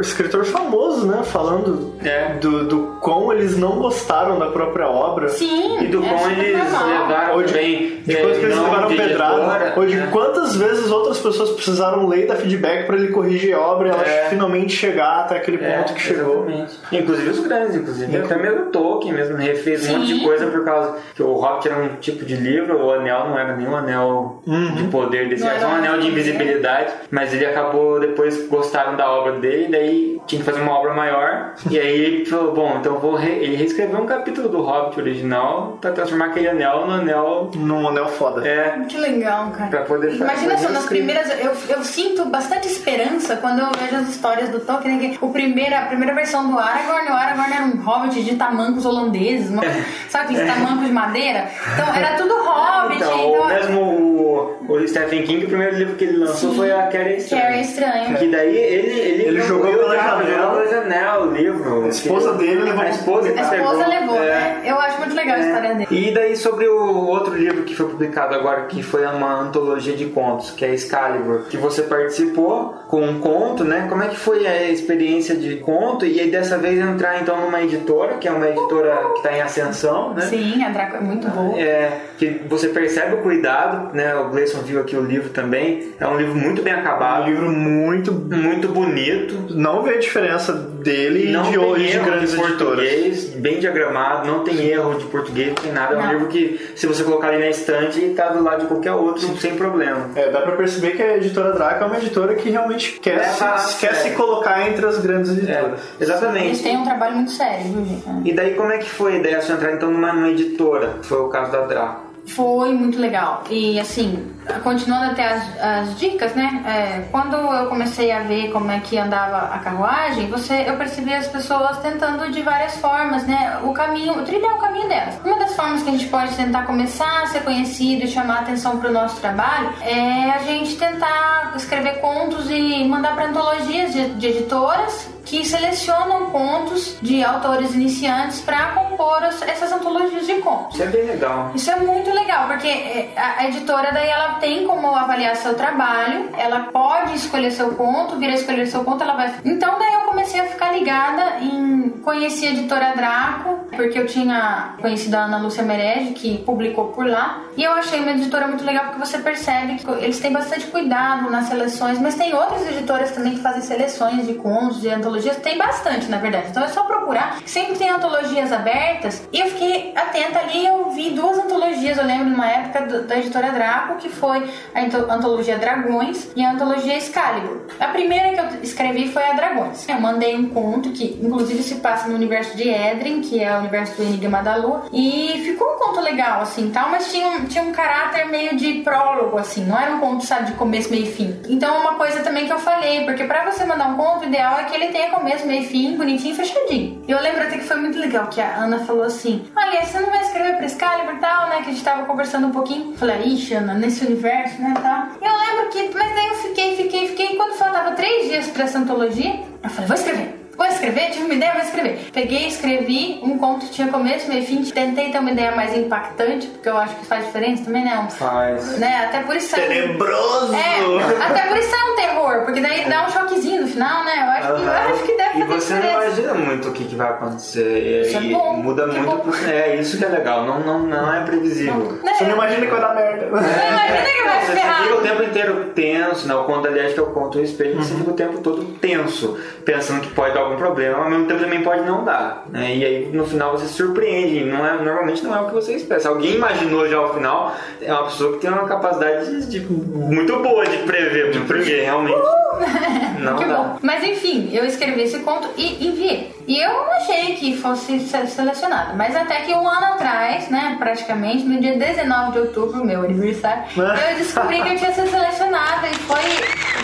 escritor 0.00 0.44
famoso, 0.44 1.06
né, 1.06 1.22
falando 1.24 1.94
É. 2.04 2.34
do, 2.40 2.64
do 2.68 2.78
quão 3.00 3.32
eles 3.32 3.56
não 3.58 3.78
gostaram 3.78 4.38
da 4.38 4.46
própria 4.46 4.88
obra. 4.88 5.28
Sim. 5.28 5.80
E 5.82 5.86
do 5.88 6.04
é 6.04 6.18
super 6.18 6.38
eles 6.38 6.58
normal. 6.72 6.88
levaram 6.88 7.34
Ou 7.34 7.42
de, 7.42 7.52
também. 7.52 8.00
de 8.04 8.16
é, 8.16 8.20
quanto 8.20 8.38
que 8.38 8.44
eles 8.44 8.58
levaram 8.58 8.88
pedrada, 8.88 9.72
ou 9.76 9.86
de 9.86 9.96
né? 9.96 10.08
quantas 10.12 10.56
vezes 10.56 10.90
outras 10.90 11.18
pessoas 11.18 11.50
precisaram 11.50 12.06
ler 12.06 12.26
da 12.26 12.36
feedback 12.36 12.86
pra 12.86 12.96
ele 12.96 13.08
corrigir 13.08 13.54
a 13.54 13.60
obra 13.60 13.88
e 13.88 13.90
ela 13.90 14.02
É. 14.04 14.26
finalmente 14.28 14.72
chegar 14.72 15.20
até 15.20 15.36
aquele 15.38 15.64
É, 15.64 15.78
ponto 15.78 15.94
que 15.94 16.00
chegou. 16.00 16.46
exatamente. 16.48 16.78
Inclusive 16.92 17.30
os 17.30 17.40
grandes, 17.40 17.74
inclusive. 17.76 18.16
Até 18.16 18.36
mesmo 18.36 18.60
o 18.62 18.66
Tolkien 18.66 19.12
mesmo 19.14 19.36
refez 19.36 19.88
um 19.88 19.98
monte 19.98 20.06
de 20.06 20.14
Sim. 20.20 20.24
coisa 20.24 20.46
por 20.46 20.64
causa 20.64 20.96
que 21.14 21.22
o 21.22 21.32
Hobbit 21.34 21.68
era 21.68 21.76
um 21.78 21.88
tipo 22.00 22.24
de 22.24 22.36
livro, 22.36 22.84
o 22.84 22.92
anel 22.92 23.28
não 23.30 23.38
era 23.38 23.56
nenhum 23.56 23.74
anel 23.74 24.42
de 24.76 24.84
poder 24.84 25.28
desse, 25.28 25.42
Não 25.42 25.50
era 25.50 25.66
um 25.68 25.74
anel 25.74 25.98
de 25.98 26.08
invisibilidade, 26.08 26.92
mas 27.10 27.32
ele 27.34 27.46
acabou 27.46 27.98
depois 28.08 28.48
gostaram 28.48 28.96
da 28.96 29.10
obra 29.10 29.32
dele, 29.32 29.68
daí 29.70 30.20
tinha 30.26 30.40
que 30.40 30.44
fazer 30.50 30.60
uma 30.60 30.72
obra 30.78 30.92
maior, 30.94 31.54
e 31.70 31.78
aí 31.78 31.98
ele 32.00 32.24
falou, 32.26 32.52
bom, 32.52 32.76
então 32.78 32.94
eu 32.94 33.00
vou 33.00 33.14
re... 33.14 33.30
ele 33.30 33.56
reescreveu 33.56 34.00
um 34.00 34.06
capítulo 34.06 34.48
do 34.48 34.60
Hobbit 34.62 35.00
original 35.00 35.78
pra 35.80 35.92
transformar 35.92 36.26
aquele 36.26 36.48
anel 36.48 36.86
no 36.86 36.92
anel 36.94 37.50
Num 37.54 37.88
anel 37.88 38.08
foda. 38.08 38.46
é, 38.46 38.80
Que 38.88 38.96
legal, 38.98 39.50
cara. 39.56 39.70
Pra 39.70 39.80
poder 39.82 40.10
fazer- 40.10 40.24
Imagina 40.24 40.58
só, 40.58 40.68
nas 40.70 40.86
primeiras. 40.86 41.30
Eu, 41.40 41.52
eu 41.76 41.84
sinto 41.84 42.24
bastante 42.26 42.66
esperança 42.68 43.36
quando 43.36 43.60
eu 43.60 43.68
vejo 43.78 43.96
as 43.96 44.08
histórias 44.08 44.48
do 44.50 44.60
Tolkien. 44.60 44.96
Né? 44.98 45.08
que 45.10 45.24
O 45.24 45.30
primeira, 45.30 45.80
a 45.80 45.86
primeira 45.86 46.14
versão 46.14 46.50
do 46.50 46.58
Aragorn, 46.58 47.08
o 47.10 47.12
Aragorn 47.14 47.52
era 47.52 47.64
um 47.64 47.80
hobbit 47.82 48.22
de 48.22 48.36
tamancos 48.36 48.84
holandeses, 48.84 49.50
uma- 49.50 49.62
sabe 50.08 50.34
aqueles 50.36 50.52
tamancos 50.52 50.86
de 50.86 50.92
madeira? 50.92 51.48
Então 51.74 51.94
era 51.94 52.16
tudo 52.16 52.34
hobbit. 52.34 52.96
Então, 52.96 53.18
Então, 53.18 53.32
o 53.42 53.46
mesmo 53.48 54.17
o, 54.38 54.72
o 54.72 54.88
Stephen 54.88 55.22
King, 55.24 55.44
o 55.44 55.48
primeiro 55.48 55.76
livro 55.76 55.96
que 55.96 56.04
ele 56.04 56.18
lançou 56.18 56.50
Sim. 56.50 56.56
foi 56.56 56.70
a 56.72 56.86
Carrie 56.88 57.16
Estranha. 57.16 57.42
Carrie 57.44 57.60
Estranha. 57.62 58.14
Que 58.14 58.26
daí 58.28 58.56
ele... 58.56 58.88
Ele, 58.98 59.22
Ele 59.28 59.40
jogou 59.42 59.70
pela 59.72 59.96
janela. 59.96 60.50
Pela 60.52 60.66
janela 60.68 61.26
o 61.26 61.32
livro. 61.32 61.84
A 61.84 61.88
esposa 61.88 62.32
dele 62.34 62.62
levou- 62.62 62.80
A 62.82 62.88
esposa, 62.88 63.32
que 63.32 63.38
a 63.38 63.42
esposa 63.42 63.86
levou, 63.86 64.16
É. 64.22 64.26
né? 64.26 64.62
Eu 64.64 64.78
acho 64.78 64.98
muito 64.98 65.14
legal 65.14 65.36
a 65.36 65.40
história 65.40 65.74
dele. 65.74 65.86
E 65.90 66.12
daí 66.12 66.36
sobre 66.36 66.66
o 66.68 67.06
outro 67.06 67.34
livro 67.34 67.62
que 67.64 67.74
foi 67.74 67.86
publicado 67.88 68.34
agora, 68.34 68.62
que 68.66 68.82
foi 68.82 69.04
uma 69.06 69.40
antologia 69.40 69.94
de 69.96 70.06
contos, 70.06 70.50
que 70.50 70.64
é 70.64 70.72
Excalibur, 70.74 71.44
que 71.48 71.56
você 71.56 71.82
participou 71.82 72.74
com 72.88 73.02
um 73.02 73.20
conto, 73.20 73.64
né? 73.64 73.86
Como 73.88 74.02
é 74.02 74.08
que 74.08 74.16
foi 74.16 74.46
a 74.46 74.70
experiência 74.70 75.34
de 75.36 75.56
conto? 75.56 76.06
E 76.06 76.20
aí 76.20 76.30
dessa 76.30 76.56
vez 76.58 76.78
entrar 76.78 77.20
então 77.20 77.40
numa 77.40 77.62
editora, 77.62 78.14
que 78.14 78.26
é 78.28 78.30
uma 78.32 78.48
editora 78.48 78.96
que 79.12 79.18
está 79.18 79.32
em 79.36 79.40
ascensão, 79.42 80.14
né? 80.14 80.22
Sim, 80.22 80.62
a 80.64 80.68
Draco 80.70 80.96
é 80.96 81.00
muito 81.00 81.28
boa. 81.28 81.58
É, 81.60 81.90
que 82.18 82.40
você 82.48 82.68
percebe 82.68 83.14
o 83.16 83.18
cuidado, 83.18 83.94
né? 83.94 84.14
O 84.28 84.30
Gleison 84.30 84.58
viu 84.60 84.80
aqui 84.80 84.94
o 84.96 85.00
livro 85.02 85.30
também. 85.30 85.92
É 85.98 86.06
um 86.06 86.16
livro 86.18 86.34
muito 86.34 86.62
bem 86.62 86.74
Um 86.74 86.78
acabado, 86.80 87.26
livro 87.30 87.50
muito. 87.50 88.12
muito 88.12 88.68
bonito. 88.68 89.54
Não 89.54 89.82
vê 89.82 89.94
a 89.94 89.98
diferença 89.98 90.52
dele 90.52 91.32
Não 91.32 91.46
e 91.48 91.50
de 91.50 91.58
hoje 91.58 91.86
de 91.88 91.98
grandes 91.98 92.30
de 92.32 92.36
português, 92.36 93.24
bem 93.34 93.58
diagramado, 93.58 94.28
não 94.28 94.44
tem 94.44 94.58
erro 94.66 94.94
de 94.98 95.04
português, 95.06 95.48
não 95.48 95.54
tem 95.56 95.72
nada. 95.72 95.94
É 95.94 95.98
um 95.98 96.02
Não. 96.02 96.12
livro 96.12 96.26
que, 96.28 96.60
se 96.76 96.86
você 96.86 97.02
colocar 97.02 97.28
ali 97.28 97.38
na 97.38 97.48
estante, 97.48 98.00
tá 98.10 98.28
do 98.28 98.42
lado 98.42 98.60
de 98.62 98.66
qualquer 98.66 98.92
outro, 98.92 99.26
sem 99.38 99.56
problema. 99.56 100.10
É, 100.14 100.30
dá 100.30 100.40
pra 100.42 100.52
perceber 100.52 100.92
que 100.92 101.02
a 101.02 101.16
editora 101.16 101.52
Draco 101.52 101.82
é 101.82 101.86
uma 101.86 101.96
editora 101.96 102.34
que 102.34 102.50
realmente 102.50 102.98
quer, 103.00 103.18
a 103.20 103.58
se, 103.58 103.80
quer 103.80 103.94
se 103.94 104.10
colocar 104.10 104.68
entre 104.68 104.84
as 104.86 104.98
grandes 104.98 105.30
É, 105.30 105.34
editoras. 105.34 105.80
Eles 105.98 106.08
exatamente. 106.10 106.62
têm 106.62 106.76
um 106.76 106.84
trabalho 106.84 107.16
muito 107.16 107.30
sério, 107.32 107.64
viu, 107.64 107.84
gente? 107.84 108.28
E 108.28 108.32
daí, 108.32 108.54
como 108.54 108.70
é 108.72 108.78
que 108.78 108.88
foi 108.88 109.14
a 109.14 109.16
ideia 109.16 109.38
de 109.38 109.44
você 109.44 109.52
entrar 109.52 109.72
então 109.72 109.90
numa, 109.90 110.12
numa 110.12 110.28
editora? 110.28 110.96
Foi 111.02 111.18
o 111.18 111.28
caso 111.28 111.50
da 111.52 111.62
Draco. 111.62 112.07
Foi 112.28 112.72
muito 112.72 112.98
legal. 112.98 113.44
E 113.50 113.78
assim, 113.80 114.26
continuando 114.62 115.12
até 115.12 115.24
as, 115.26 115.42
as 115.60 115.98
dicas, 115.98 116.34
né? 116.34 116.62
É, 116.66 117.08
quando 117.10 117.36
eu 117.36 117.66
comecei 117.66 118.10
a 118.12 118.20
ver 118.20 118.50
como 118.52 118.70
é 118.70 118.80
que 118.80 118.98
andava 118.98 119.54
a 119.54 119.58
carruagem, 119.58 120.28
você, 120.28 120.64
eu 120.68 120.76
percebi 120.76 121.12
as 121.14 121.26
pessoas 121.26 121.78
tentando 121.78 122.30
de 122.30 122.42
várias 122.42 122.76
formas, 122.76 123.26
né? 123.26 123.58
O 123.62 123.72
caminho, 123.72 124.22
trilhar 124.24 124.54
o 124.54 124.58
caminho 124.58 124.88
delas. 124.88 125.14
Uma 125.24 125.38
das 125.38 125.54
formas 125.54 125.82
que 125.82 125.88
a 125.88 125.92
gente 125.92 126.06
pode 126.08 126.34
tentar 126.34 126.62
começar 126.66 127.22
a 127.22 127.26
ser 127.26 127.40
conhecido 127.42 128.04
e 128.04 128.08
chamar 128.08 128.40
atenção 128.40 128.78
para 128.78 128.88
o 128.90 128.92
nosso 128.92 129.20
trabalho 129.20 129.72
é 129.82 130.30
a 130.30 130.38
gente 130.38 130.76
tentar 130.76 131.52
escrever 131.56 132.00
contos 132.00 132.50
e 132.50 132.84
mandar 132.84 133.14
para 133.14 133.26
antologias 133.26 133.92
de, 133.92 134.08
de 134.10 134.26
editoras 134.26 135.08
que 135.24 135.44
selecionam 135.44 136.30
contos 136.30 136.96
de 137.02 137.22
autores 137.22 137.74
iniciantes 137.74 138.40
para 138.40 138.68
compor 138.68 139.22
as- 139.22 139.42
essas 139.42 139.70
antologias 139.70 140.26
de 140.26 140.34
contos. 140.36 140.74
Isso 140.74 140.82
é 140.82 140.86
bem 140.86 141.04
legal. 141.04 141.50
Isso 141.54 141.70
é 141.70 141.76
muito 141.76 142.10
legal, 142.10 142.46
porque 142.48 142.66
é, 142.66 143.12
a 143.16 143.38
a 143.42 143.44
editora 143.46 143.92
daí 143.92 144.08
ela 144.08 144.37
tem 144.38 144.66
como 144.66 144.94
avaliar 144.94 145.36
seu 145.36 145.54
trabalho, 145.54 146.30
ela 146.36 146.60
pode 146.72 147.14
escolher 147.14 147.50
seu 147.50 147.70
conto, 147.74 148.16
vir 148.16 148.30
a 148.30 148.34
escolher 148.34 148.66
seu 148.66 148.82
conto, 148.84 149.02
ela 149.02 149.14
vai. 149.14 149.34
Então 149.44 149.78
daí 149.78 149.94
eu 149.94 150.00
comecei 150.02 150.40
a 150.40 150.44
ficar 150.46 150.72
ligada 150.72 151.38
em 151.40 151.90
conhecer 152.02 152.48
a 152.48 152.50
editora 152.50 152.92
Draco, 152.96 153.66
porque 153.74 153.98
eu 153.98 154.06
tinha 154.06 154.74
conhecido 154.80 155.14
a 155.16 155.20
Ana 155.20 155.38
Lúcia 155.38 155.62
Merege, 155.62 156.12
que 156.12 156.38
publicou 156.38 156.88
por 156.88 157.06
lá, 157.06 157.42
e 157.56 157.62
eu 157.64 157.72
achei 157.72 158.00
uma 158.00 158.12
editora 158.12 158.46
muito 158.46 158.64
legal 158.64 158.86
porque 158.86 158.98
você 158.98 159.18
percebe 159.18 159.76
que 159.76 159.90
eles 160.02 160.18
têm 160.20 160.32
bastante 160.32 160.66
cuidado 160.66 161.30
nas 161.30 161.46
seleções, 161.46 161.98
mas 161.98 162.14
tem 162.14 162.34
outras 162.34 162.66
editoras 162.68 163.10
também 163.12 163.34
que 163.34 163.40
fazem 163.42 163.62
seleções 163.62 164.26
de 164.26 164.34
contos, 164.34 164.80
de 164.80 164.88
antologias, 164.88 165.36
tem 165.36 165.58
bastante 165.58 166.06
na 166.10 166.18
verdade. 166.18 166.48
Então 166.50 166.62
é 166.64 166.68
só 166.68 166.84
procurar, 166.84 167.38
sempre 167.44 167.76
tem 167.76 167.90
antologias 167.90 168.52
abertas, 168.52 169.26
e 169.32 169.40
eu 169.40 169.46
fiquei 169.48 169.92
atenta 169.96 170.38
ali, 170.40 170.66
eu 170.66 170.90
vi 170.90 171.10
duas 171.10 171.38
antologias, 171.38 171.98
eu 171.98 172.04
lembro 172.04 172.26
numa 172.30 172.46
época 172.48 172.82
do- 172.86 173.02
da 173.02 173.18
editora 173.18 173.50
Draco, 173.50 173.96
que 173.96 174.08
foi 174.08 174.27
a 174.32 174.80
anto- 174.80 175.10
antologia 175.10 175.58
Dragões 175.58 176.30
e 176.36 176.44
a 176.44 176.52
antologia 176.52 176.96
Excalibur. 176.96 177.62
A 177.80 177.88
primeira 177.88 178.30
que 178.30 178.56
eu 178.56 178.62
escrevi 178.62 179.10
foi 179.12 179.22
a 179.24 179.32
Dragões. 179.32 179.88
Eu 179.88 180.00
mandei 180.00 180.36
um 180.36 180.48
conto 180.50 180.90
que, 180.90 181.18
inclusive, 181.22 181.62
se 181.62 181.76
passa 181.76 182.08
no 182.08 182.14
universo 182.14 182.56
de 182.56 182.68
Edrin, 182.68 183.20
que 183.20 183.42
é 183.42 183.54
o 183.54 183.58
universo 183.58 183.96
do 183.96 184.02
Enigma 184.02 184.42
da 184.42 184.56
Lua, 184.56 184.84
e 184.92 185.42
ficou 185.44 185.66
um 185.74 185.78
conto 185.78 186.00
legal, 186.00 186.40
assim, 186.42 186.70
tal, 186.70 186.88
mas 186.90 187.10
tinha 187.10 187.26
um, 187.28 187.44
tinha 187.44 187.62
um 187.64 187.72
caráter 187.72 188.26
meio 188.28 188.56
de 188.56 188.74
prólogo, 188.82 189.38
assim, 189.38 189.64
não 189.64 189.78
era 189.78 189.92
um 189.94 190.00
conto, 190.00 190.24
sabe, 190.26 190.46
de 190.46 190.52
começo, 190.52 190.90
meio 190.90 191.04
e 191.04 191.12
fim. 191.12 191.36
Então, 191.48 191.80
uma 191.80 191.94
coisa 191.94 192.20
também 192.20 192.46
que 192.46 192.52
eu 192.52 192.58
falei, 192.58 193.04
porque 193.04 193.24
pra 193.24 193.44
você 193.50 193.64
mandar 193.64 193.88
um 193.88 193.96
conto, 193.96 194.22
o 194.24 194.26
ideal 194.28 194.58
é 194.58 194.64
que 194.64 194.74
ele 194.74 194.88
tenha 194.88 195.10
começo, 195.10 195.46
meio 195.46 195.62
e 195.62 195.66
fim, 195.66 195.96
bonitinho, 195.96 196.34
fechadinho. 196.34 197.02
E 197.06 197.10
eu 197.10 197.20
lembro 197.20 197.42
até 197.42 197.56
que 197.58 197.64
foi 197.64 197.76
muito 197.76 197.98
legal, 197.98 198.26
que 198.28 198.40
a 198.40 198.56
Ana 198.56 198.78
falou 198.80 199.04
assim, 199.04 199.44
olha, 199.56 199.84
você 199.84 199.98
não 200.00 200.10
vai 200.10 200.20
escrever 200.22 200.56
pra 200.56 200.66
Excalibur 200.66 201.14
e 201.14 201.18
tal, 201.18 201.48
né, 201.48 201.56
que 201.62 201.70
a 201.70 201.72
gente 201.72 201.84
tava 201.84 202.04
conversando 202.04 202.46
um 202.46 202.50
pouquinho. 202.52 202.92
Eu 202.92 202.96
falei, 202.96 203.18
ixi, 203.28 203.54
Ana, 203.54 203.74
nesse 203.74 204.04
universo, 204.04 204.17
né, 204.58 204.74
tal. 204.82 205.08
E 205.20 205.24
eu 205.24 205.32
lembro 205.32 205.70
que, 205.70 205.94
mas 205.94 206.14
daí 206.14 206.26
eu 206.26 206.34
fiquei, 206.34 206.76
fiquei, 206.76 207.08
fiquei, 207.08 207.36
quando 207.36 207.54
faltava 207.54 207.92
três 207.92 208.28
dias 208.28 208.46
pra 208.48 208.64
essa 208.64 208.78
antologia, 208.78 209.40
eu 209.62 209.70
falei, 209.70 209.86
vou 209.86 209.96
escrever. 209.96 210.37
Vou 210.58 210.66
escrever, 210.66 211.10
tive 211.12 211.24
uma 211.26 211.34
ideia, 211.34 211.52
vou 211.52 211.62
escrever. 211.62 211.98
Peguei, 212.12 212.48
escrevi 212.48 213.20
um 213.22 213.38
conto 213.38 213.66
que 213.66 213.72
tinha 213.72 213.86
começo, 213.88 214.28
meio 214.28 214.42
e 214.42 214.46
fim. 214.46 214.62
Tentei 214.64 215.10
ter 215.12 215.18
uma 215.20 215.30
ideia 215.30 215.52
mais 215.52 215.76
impactante, 215.76 216.48
porque 216.48 216.68
eu 216.68 216.76
acho 216.76 216.96
que 216.96 217.06
faz 217.06 217.26
diferença 217.26 217.64
também, 217.64 217.84
né? 217.84 217.96
Um- 218.04 218.10
Faz. 218.10 218.76
né? 218.78 219.04
Até 219.06 219.20
por 219.20 219.36
isso 219.36 219.54
Tenebroso! 219.54 220.52
É, 220.52 221.22
até 221.24 221.42
por 221.46 221.56
isso 221.56 221.72
é 221.74 221.92
um 221.92 221.94
terror, 221.96 222.44
porque 222.44 222.60
daí 222.60 222.84
dá 222.88 223.06
um 223.06 223.10
choquezinho 223.10 223.62
no 223.62 223.68
final, 223.68 224.04
né? 224.04 224.12
Eu 224.18 224.30
acho 224.30 224.56
que, 224.56 224.66
eu 224.66 224.72
acho 224.72 225.02
que 225.04 225.16
deve 225.16 225.38
E 225.38 225.42
fazer 225.42 225.60
você 225.60 225.74
não 225.74 225.80
diferença. 225.80 226.04
imagina 226.20 226.34
muito 226.34 226.68
o 226.68 226.72
que, 226.72 226.84
que 226.86 226.94
vai 226.96 227.08
acontecer. 227.08 228.02
Isso 228.06 228.16
é 228.16 228.22
e 228.22 228.32
bom, 228.32 228.54
muda 228.56 228.88
que 228.88 228.98
muito. 228.98 229.16
bom. 229.16 229.18
pro- 229.30 229.48
É 229.48 229.76
isso 229.76 229.96
que 229.96 230.04
é 230.04 230.08
legal. 230.08 230.44
Não, 230.44 230.58
não, 230.58 230.80
não 230.80 231.14
é 231.14 231.20
previsível. 231.24 232.00
Né? 232.02 232.14
Você 232.14 232.24
não 232.24 232.34
imagina 232.34 232.66
que 232.66 232.72
vai 232.72 232.80
dar 232.80 232.94
merda. 232.96 233.26
Não 233.26 233.38
imagina 233.38 234.10
que 234.12 234.22
vai 234.24 234.40
Você 234.44 234.52
ferrar. 234.52 234.82
fica 234.82 234.94
o 234.96 235.02
tempo 235.02 235.22
inteiro 235.22 235.64
tenso, 235.74 236.26
né? 236.26 236.34
O 236.34 236.44
conto, 236.44 236.66
aliás, 236.66 236.92
que 236.94 236.98
é 236.98 237.02
o 237.02 237.06
conto 237.06 237.38
o 237.38 237.42
espelho, 237.42 237.76
você 237.76 237.92
Uhum. 237.92 237.98
fica 238.00 238.10
o 238.10 238.14
tempo 238.14 238.38
todo 238.40 238.64
tenso, 238.80 239.38
pensando 239.64 240.00
que 240.00 240.08
pode 240.10 240.34
dar 240.34 240.47
algum 240.48 240.58
problema, 240.58 240.98
ao 241.04 241.10
mesmo 241.10 241.26
tempo 241.26 241.40
também 241.40 241.62
pode 241.62 241.82
não 241.82 242.04
dar. 242.04 242.44
Né? 242.50 242.74
E 242.76 242.84
aí 242.84 243.10
no 243.12 243.24
final 243.26 243.52
você 243.52 243.66
se 243.66 243.74
surpreende. 243.74 244.44
Não 244.44 244.66
é, 244.66 244.82
normalmente 244.82 245.22
não 245.24 245.36
é 245.36 245.40
o 245.40 245.46
que 245.46 245.54
você 245.54 245.74
espera. 245.74 246.00
Se 246.00 246.08
alguém 246.08 246.34
imaginou 246.34 246.88
já 246.88 247.00
o 247.00 247.14
final, 247.14 247.54
é 247.80 247.92
uma 247.92 248.04
pessoa 248.04 248.32
que 248.32 248.38
tem 248.40 248.50
uma 248.50 248.66
capacidade 248.66 249.42
de, 249.46 249.60
de- 249.60 249.72
muito 249.72 250.36
boa 250.40 250.66
de 250.66 250.78
prever, 250.78 251.30
de 251.30 251.40
prever, 251.40 251.82
realmente. 251.84 252.18
Não 253.18 253.36
Que 253.36 253.44
dá. 253.44 253.54
bom. 253.56 253.78
Mas 253.82 254.04
enfim, 254.04 254.50
eu 254.52 254.64
escrevi 254.64 255.02
esse 255.02 255.18
conto 255.20 255.48
e 255.56 255.86
enviei. 255.88 256.34
E 256.46 256.58
eu 256.60 256.72
não 256.72 256.92
achei 256.92 257.34
que 257.36 257.56
fosse 257.56 258.00
selecionado. 258.00 258.96
Mas 258.96 259.14
até 259.14 259.40
que 259.42 259.52
um 259.52 259.68
ano 259.68 259.84
atrás, 259.86 260.48
né, 260.48 260.76
praticamente, 260.78 261.44
no 261.44 261.60
dia 261.60 261.76
19 261.76 262.32
de 262.32 262.38
outubro, 262.38 262.84
meu 262.84 263.02
aniversário, 263.02 263.64
eu 263.76 264.16
descobri 264.16 264.62
que 264.62 264.68
eu 264.70 264.76
tinha 264.76 264.92
sido 264.92 265.10
selecionada 265.10 265.86
e 265.88 265.94
foi. 265.94 266.20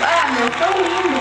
Ah, 0.03 0.31
meu, 0.33 0.51
foi 0.53 0.83
lindo. 0.83 1.21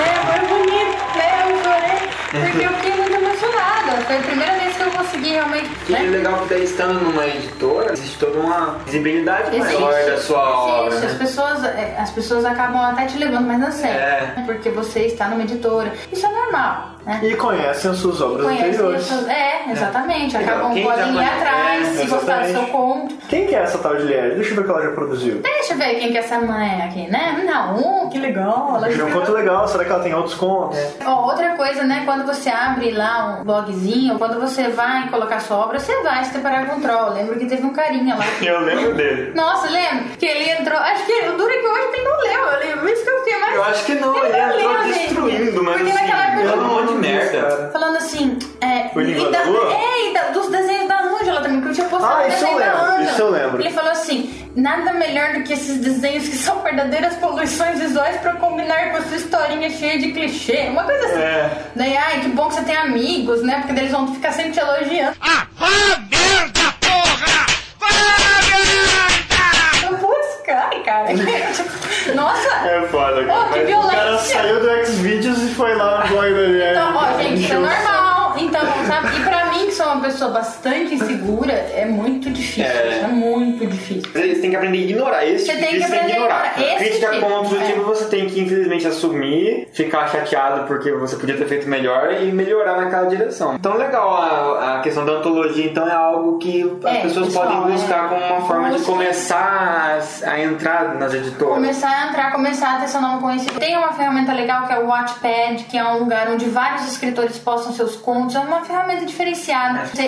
É, 0.00 0.38
foi 0.38 0.48
bonito, 0.48 1.16
né? 1.16 1.42
Eu 1.42 1.62
chorei. 1.62 2.21
Porque 2.32 2.64
eu 2.66 2.70
fiquei 2.74 2.92
muito 2.96 3.14
emocionada. 3.14 3.92
Foi 4.06 4.16
a 4.16 4.20
primeira 4.20 4.52
vez 4.58 4.74
que 4.76 4.82
eu 4.82 4.90
consegui 4.90 5.30
realmente. 5.30 5.68
Que 5.86 5.92
né? 5.92 6.00
legal 6.00 6.38
que 6.42 6.48
daí 6.54 6.64
estando 6.64 6.94
numa 7.00 7.26
editora, 7.26 7.92
existe 7.92 8.18
toda 8.18 8.38
uma 8.40 8.78
visibilidade 8.86 9.54
Existe, 9.56 9.74
maior 9.80 10.04
da 10.06 10.18
sua 10.18 10.38
obra. 10.40 10.88
existe. 10.94 11.06
As 11.06 11.12
Né? 11.12 11.18
pessoas, 11.18 11.64
é, 11.64 11.96
as 11.98 12.10
pessoas 12.10 12.44
acabam 12.44 12.80
até 12.82 13.06
te 13.06 13.18
levando 13.18 13.46
mais 13.46 13.62
a 13.62 13.70
sério. 13.70 14.00
É. 14.00 14.42
Porque 14.46 14.70
você 14.70 15.00
está 15.06 15.28
numa 15.28 15.42
editora. 15.42 15.92
Isso 16.10 16.24
é 16.26 16.30
normal. 16.30 16.92
Né? 17.06 17.20
E 17.22 17.34
conhecem 17.36 17.90
as 17.90 17.96
suas 17.98 18.20
obras 18.20 18.44
Conhecem 18.46 18.68
anteriores. 18.68 19.10
essas- 19.10 19.28
É, 19.28 19.64
exatamente. 19.70 20.36
Legal. 20.36 20.54
Acabam 20.56 20.74
Quem 20.74 20.84
já 20.84 20.90
podem 20.92 21.14
ir 21.14 21.24
atrás, 21.24 21.88
é, 21.88 22.00
se 22.02 22.06
gostar 22.06 22.40
do 22.42 22.48
seu 22.52 22.62
conto. 22.66 23.14
Quem 23.28 23.46
que 23.46 23.54
é 23.54 23.58
essa 23.58 23.78
tal 23.78 23.96
de 23.96 24.02
Liege? 24.04 24.34
Deixa 24.36 24.50
eu 24.50 24.54
ver 24.56 24.60
o 24.60 24.64
que 24.64 24.70
ela 24.70 24.82
já 24.82 24.90
produziu. 24.90 25.34
Deixa 25.42 25.72
eu 25.74 25.78
ver 25.78 25.94
quem 25.96 26.10
que 26.12 26.16
é 26.16 26.20
essa 26.20 26.38
mãe 26.40 26.82
aqui, 26.82 27.08
né? 27.10 27.42
Não, 27.44 28.08
que 28.10 28.18
legal. 28.18 28.74
Ela 28.76 28.86
Achei 28.88 29.02
um 29.02 29.10
conto 29.10 29.32
legal, 29.32 29.66
será 29.68 29.84
que 29.84 29.90
ela 29.90 30.02
tem 30.02 30.14
outros 30.14 30.34
contos? 30.34 30.78
Ó, 31.04 31.26
outra 31.28 31.50
coisa, 31.56 31.82
né? 31.84 32.02
Quando 32.04 32.26
você 32.26 32.50
abre 32.50 32.90
lá 32.92 33.38
um 33.40 33.44
blogzinho, 33.44 34.18
quando 34.18 34.38
você 34.40 34.68
vai 34.68 35.08
colocar 35.08 35.40
sua 35.40 35.56
obra, 35.58 35.78
você 35.78 36.02
vai 36.02 36.24
se 36.24 36.32
deparar 36.34 36.66
com 36.66 36.76
um 36.76 36.80
troll. 36.80 37.10
Lembro 37.14 37.38
que 37.38 37.46
teve 37.46 37.64
um 37.64 37.72
carinha 37.72 38.14
lá. 38.16 38.24
Eu 38.42 38.60
lembro 38.60 38.94
dele. 38.94 39.32
Nossa, 39.34 39.68
lembra? 39.70 40.04
Que 40.18 40.26
ele 40.26 40.50
entrou. 40.50 40.78
Acho 40.78 41.04
que 41.06 41.12
o 41.28 41.36
duro 41.36 41.50
é 41.50 41.58
que 41.58 41.66
hoje 41.66 41.88
ele 41.94 42.04
não 42.04 42.18
leu. 42.18 42.52
Eu 42.52 42.58
lembro. 42.58 42.88
Isso 42.88 43.04
que 43.04 43.10
eu 43.10 43.18
fiquei 43.24 43.38
mais. 43.40 43.54
Eu 43.54 43.64
acho 43.64 43.84
que 43.86 43.94
não, 43.94 44.16
ele 44.24 44.36
não 44.36 44.54
entrou 44.54 44.72
leu, 44.72 44.84
gente. 44.92 44.98
destruindo, 45.06 45.62
mas 45.64 45.76
Porque 45.78 45.90
assim, 45.90 46.02
naquela 46.02 46.26
época 46.26 46.56
de 46.94 46.98
merda. 47.00 47.70
Falando 47.72 47.96
assim, 47.96 48.38
é. 48.60 48.90
Língua 48.98 49.28
e 49.28 49.32
da- 49.32 49.38
é, 49.40 50.10
e 50.10 50.14
da- 50.14 50.30
dos 50.30 50.48
desenhos 50.50 50.88
da 50.88 51.00
Ângela 51.00 51.40
também, 51.40 51.60
porque 51.60 51.70
eu 51.70 51.74
tinha 51.74 51.88
postado 51.88 52.22
Ah, 52.22 52.28
isso 52.28 52.36
eu 52.36 52.40
desenho 52.40 52.58
da 52.58 52.64
lembro, 52.66 52.82
Ângela. 52.92 53.10
isso 53.10 53.20
eu 53.22 53.30
lembro. 53.30 53.60
Ele 53.62 53.70
falou 53.70 53.90
assim: 53.92 54.50
nada 54.56 54.92
melhor 54.92 55.32
do 55.34 55.42
que 55.44 55.52
esses 55.52 55.78
desenhos 55.78 56.28
que 56.28 56.36
são 56.36 56.60
verdadeiras 56.62 57.14
poluições 57.16 57.78
visuais 57.78 58.16
pra 58.20 58.34
combinar 58.34 58.90
com 58.90 58.98
a 58.98 59.02
sua 59.02 59.16
historinha 59.16 59.70
cheia 59.70 59.98
de 59.98 60.12
clichê. 60.12 60.68
Uma 60.70 60.84
coisa 60.84 61.06
assim. 61.06 61.20
É. 61.20 61.50
Daí, 61.74 61.96
ai, 61.96 62.20
que 62.20 62.28
bom 62.28 62.48
que 62.48 62.54
você 62.54 62.62
tem 62.62 62.76
amigos, 62.76 63.42
né? 63.42 63.56
Porque 63.58 63.72
daí 63.72 63.82
eles 63.84 63.92
vão 63.92 64.12
ficar 64.14 64.32
sempre 64.32 64.52
te 64.52 64.60
elogiando. 64.60 65.16
Ah, 65.20 65.46
vá 65.56 65.68
merda, 66.10 66.74
porra! 66.80 67.46
Vá 67.78 67.86
merda! 67.88 69.86
Eu, 69.90 69.98
Putz, 69.98 70.42
cara, 70.46 70.80
cara. 70.84 71.06
Nossa! 72.14 72.48
É 72.66 72.86
foda, 72.90 73.24
cara. 73.24 73.40
Oh, 73.40 73.52
que 73.52 73.58
Mas 73.60 73.74
O 73.84 73.88
cara 73.88 74.04
violência. 74.04 74.40
saiu 74.40 74.60
do 74.60 74.86
Xvideos 74.86 75.42
e 75.42 75.54
foi 75.54 75.74
lá 75.74 76.00
no 76.00 76.08
blog 76.08 76.34
da. 76.34 76.70
Então, 76.70 76.96
ó, 76.96 77.22
gente, 77.22 77.42
isso 77.42 77.52
é 77.52 77.58
normal. 77.58 78.34
Então, 78.38 78.62
sabe? 78.86 79.16
E 79.16 79.20
pra 79.24 79.44
que 79.72 79.76
sou 79.76 79.86
uma 79.86 80.00
pessoa 80.02 80.30
bastante 80.30 80.94
insegura, 80.94 81.52
é 81.52 81.86
muito 81.86 82.30
difícil. 82.30 82.64
É. 82.64 83.00
É, 83.02 83.06
muito 83.08 83.66
difícil. 83.66 84.10
Você 84.12 84.34
tem 84.34 84.50
que 84.50 84.56
aprender 84.56 84.78
a 84.78 84.80
ignorar. 84.82 85.26
Esse 85.26 85.46
Você 85.46 85.52
tipo 85.52 85.64
tem 85.64 85.74
que 85.74 85.80
você 85.82 85.90
tem 85.90 85.90
que 85.90 85.96
aprender 85.96 86.12
a 86.12 86.16
ignorar. 86.16 86.52
ignorar. 86.52 86.74
Esse 86.74 86.84
Crítica 86.84 87.10
tipo, 87.12 87.26
construtiva 87.26 87.80
é. 87.80 87.84
você 87.84 88.04
tem 88.06 88.26
que, 88.26 88.40
infelizmente, 88.40 88.86
assumir, 88.86 89.68
ficar 89.72 90.08
chateado 90.08 90.66
porque 90.66 90.92
você 90.92 91.16
podia 91.16 91.36
ter 91.36 91.46
feito 91.46 91.68
melhor 91.68 92.12
e 92.22 92.30
melhorar 92.30 92.76
naquela 92.76 93.06
direção. 93.06 93.54
Então, 93.54 93.76
legal, 93.76 94.14
a, 94.16 94.78
a 94.78 94.80
questão 94.82 95.04
da 95.06 95.12
antologia, 95.12 95.64
então, 95.64 95.88
é 95.88 95.92
algo 95.94 96.38
que 96.38 96.62
as 96.84 96.94
É, 96.94 97.00
pessoas 97.00 97.26
pessoal, 97.28 97.46
podem 97.46 97.72
buscar 97.72 98.04
é. 98.04 98.08
como 98.08 98.24
uma 98.26 98.46
forma 98.46 98.70
de 98.72 98.82
começar 98.84 99.98
a, 100.26 100.30
a 100.30 100.40
entrar 100.44 100.94
nas 100.96 101.14
editoras. 101.14 101.54
Começar 101.54 101.88
a 101.88 102.08
entrar, 102.08 102.32
começar 102.32 102.76
a 102.76 102.80
ter 102.80 102.88
seu 102.88 103.00
nome 103.00 103.20
conhecido. 103.22 103.58
Tem 103.58 103.76
uma 103.76 103.92
ferramenta 103.92 104.32
legal 104.32 104.66
que 104.66 104.72
é 104.74 104.78
o 104.78 104.86
Wattpad, 104.86 105.64
que 105.64 105.78
é 105.78 105.84
um 105.84 105.98
lugar 106.00 106.28
onde 106.30 106.44
vários 106.46 106.86
escritores 106.90 107.38
postam 107.38 107.72
seus 107.72 107.96
contos. 107.96 108.36
É 108.36 108.40
uma 108.40 108.62
ferramenta 108.64 109.06
diferenciada. 109.06 109.61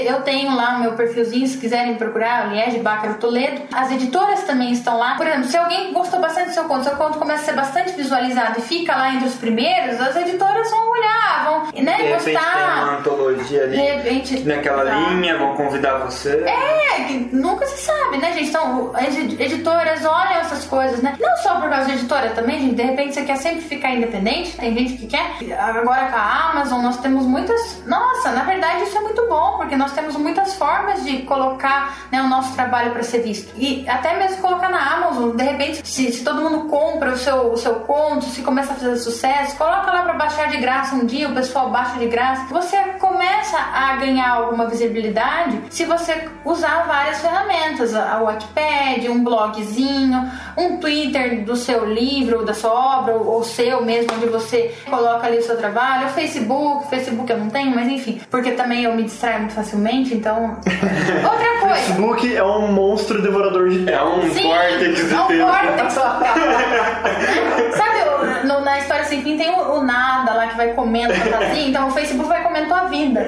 Eu 0.04 0.22
tenho 0.22 0.54
lá 0.54 0.76
o 0.76 0.80
meu 0.80 0.92
perfilzinho, 0.92 1.46
se 1.46 1.58
quiserem 1.58 1.94
procurar, 1.96 2.48
Liege 2.52 2.78
Bácaro 2.78 3.14
Toledo. 3.14 3.62
As 3.72 3.90
editoras 3.92 4.42
também 4.44 4.72
estão 4.72 4.98
lá. 4.98 5.14
Por 5.16 5.26
exemplo, 5.26 5.44
se 5.48 5.56
alguém 5.56 5.92
gostou 5.92 6.20
bastante 6.20 6.48
do 6.48 6.54
seu 6.54 6.64
conto, 6.64 6.84
seu 6.84 6.96
conto 6.96 7.18
começa 7.18 7.42
a 7.42 7.44
ser 7.46 7.52
bastante 7.54 7.92
visualizado 7.92 8.58
e 8.58 8.62
fica 8.62 8.94
lá 8.96 9.12
entre 9.14 9.28
os 9.28 9.34
primeiros, 9.34 10.00
as 10.00 10.16
editoras 10.16 10.70
vão 10.70 10.90
olhar, 10.92 11.44
vão 11.44 11.82
né, 11.82 11.96
De 11.96 12.02
repente 12.02 12.24
tem 12.24 12.36
uma 12.36 12.40
gostar. 12.42 12.98
antologia 12.98 13.62
ali 13.64 13.76
De 13.76 13.82
repente- 13.82 14.40
naquela 14.44 14.84
Tá. 14.84 14.90
linha, 14.94 15.38
vão 15.38 15.54
convidar 15.56 15.98
você. 15.98 16.44
É, 16.46 17.08
nunca 17.32 17.66
se 17.66 17.78
sabe, 17.84 18.18
né, 18.18 18.32
gente? 18.32 18.48
Então, 18.50 18.92
as 18.94 19.16
ed- 19.16 19.40
editoras 19.42 20.04
olham 20.04 20.40
essas 20.40 20.64
coisas, 20.64 21.00
né? 21.02 21.16
Não 21.20 21.36
só 21.38 21.60
por 21.60 21.68
causa 21.70 21.86
de 21.86 21.92
editora 21.92 22.30
também, 22.30 22.60
gente. 22.60 22.74
De 22.74 22.82
repente 22.82 23.14
você 23.14 23.22
quer 23.22 23.36
sempre 23.36 23.60
ficar 23.62 23.90
independente, 23.90 24.56
tem 24.56 24.74
gente 24.76 24.94
que 24.96 25.06
quer. 25.06 25.24
Agora 25.58 26.06
com 26.06 26.16
a 26.16 26.50
Amazon 26.50 26.82
nós 26.82 26.96
temos 26.98 27.24
muitas. 27.24 27.82
Nossa, 27.86 28.30
na 28.30 28.42
verdade 28.44 28.82
isso 28.84 28.96
é 28.96 29.00
muito 29.00 29.26
bom, 29.28 29.43
porque 29.52 29.76
nós 29.76 29.92
temos 29.92 30.16
muitas 30.16 30.54
formas 30.54 31.04
de 31.04 31.22
colocar 31.22 31.96
né, 32.10 32.22
o 32.22 32.28
nosso 32.28 32.54
trabalho 32.54 32.92
para 32.92 33.02
ser 33.02 33.22
visto. 33.22 33.52
E 33.56 33.88
até 33.88 34.18
mesmo 34.18 34.42
colocar 34.42 34.68
na 34.68 34.94
Amazon, 34.94 35.36
de 35.36 35.42
repente, 35.42 35.86
se, 35.86 36.12
se 36.12 36.24
todo 36.24 36.40
mundo 36.40 36.68
compra 36.68 37.12
o 37.12 37.16
seu, 37.16 37.52
o 37.52 37.56
seu 37.56 37.76
conto, 37.76 38.24
se 38.26 38.42
começa 38.42 38.72
a 38.72 38.76
fazer 38.76 38.96
sucesso, 38.96 39.56
coloca 39.56 39.90
lá 39.90 40.02
para 40.02 40.12
baixar 40.14 40.48
de 40.48 40.56
graça 40.58 40.94
um 40.94 41.06
dia, 41.06 41.28
o 41.28 41.34
pessoal 41.34 41.70
baixa 41.70 41.98
de 41.98 42.06
graça. 42.06 42.46
Você 42.50 42.76
começa 42.98 43.58
a 43.58 43.96
ganhar 43.96 44.30
alguma 44.30 44.66
visibilidade 44.66 45.60
se 45.70 45.84
você 45.84 46.28
usar 46.44 46.86
várias 46.86 47.20
ferramentas, 47.20 47.94
a 47.94 48.20
Wattpad, 48.22 49.08
um 49.08 49.22
blogzinho, 49.22 50.30
um 50.56 50.78
Twitter 50.78 51.44
do 51.44 51.56
seu 51.56 51.84
livro, 51.84 52.44
da 52.44 52.54
sua 52.54 53.00
obra, 53.00 53.14
ou 53.14 53.42
seu 53.42 53.84
mesmo, 53.84 54.14
onde 54.14 54.26
você 54.26 54.74
coloca 54.88 55.26
ali 55.26 55.38
o 55.38 55.42
seu 55.42 55.56
trabalho, 55.56 56.06
o 56.06 56.10
Facebook, 56.10 56.88
Facebook 56.88 57.30
eu 57.30 57.38
não 57.38 57.50
tenho, 57.50 57.74
mas 57.74 57.88
enfim, 57.88 58.20
porque 58.30 58.52
também 58.52 58.84
eu 58.84 58.94
me 58.94 59.02
distraio 59.04 59.33
muito 59.38 59.54
facilmente, 59.54 60.14
então. 60.14 60.56
Outra 61.24 61.60
coisa. 61.60 61.74
Facebook 61.74 62.36
é 62.36 62.42
um 62.44 62.72
monstro 62.72 63.20
devorador 63.22 63.68
de 63.68 63.90
É 63.90 64.02
um 64.02 64.22
Sim, 64.32 64.42
córtex 64.44 65.08
de 65.08 65.14
é 65.14 65.20
um 65.20 65.26
tempo. 65.26 65.44
córtex. 65.46 65.94
Sabe, 67.76 68.46
no- 68.46 68.60
na 68.60 68.78
história 68.78 69.04
sem 69.04 69.22
fim 69.22 69.36
tem 69.36 69.50
o, 69.50 69.78
o 69.78 69.82
nada 69.82 70.32
lá 70.34 70.46
que 70.46 70.56
vai 70.56 70.68
comendo 70.72 71.12
a 71.12 71.38
vazia, 71.38 71.68
então 71.68 71.88
o 71.88 71.90
Facebook 71.90 72.28
vai 72.28 72.42
comendo 72.42 72.68
tua 72.68 72.84
vida, 72.84 73.20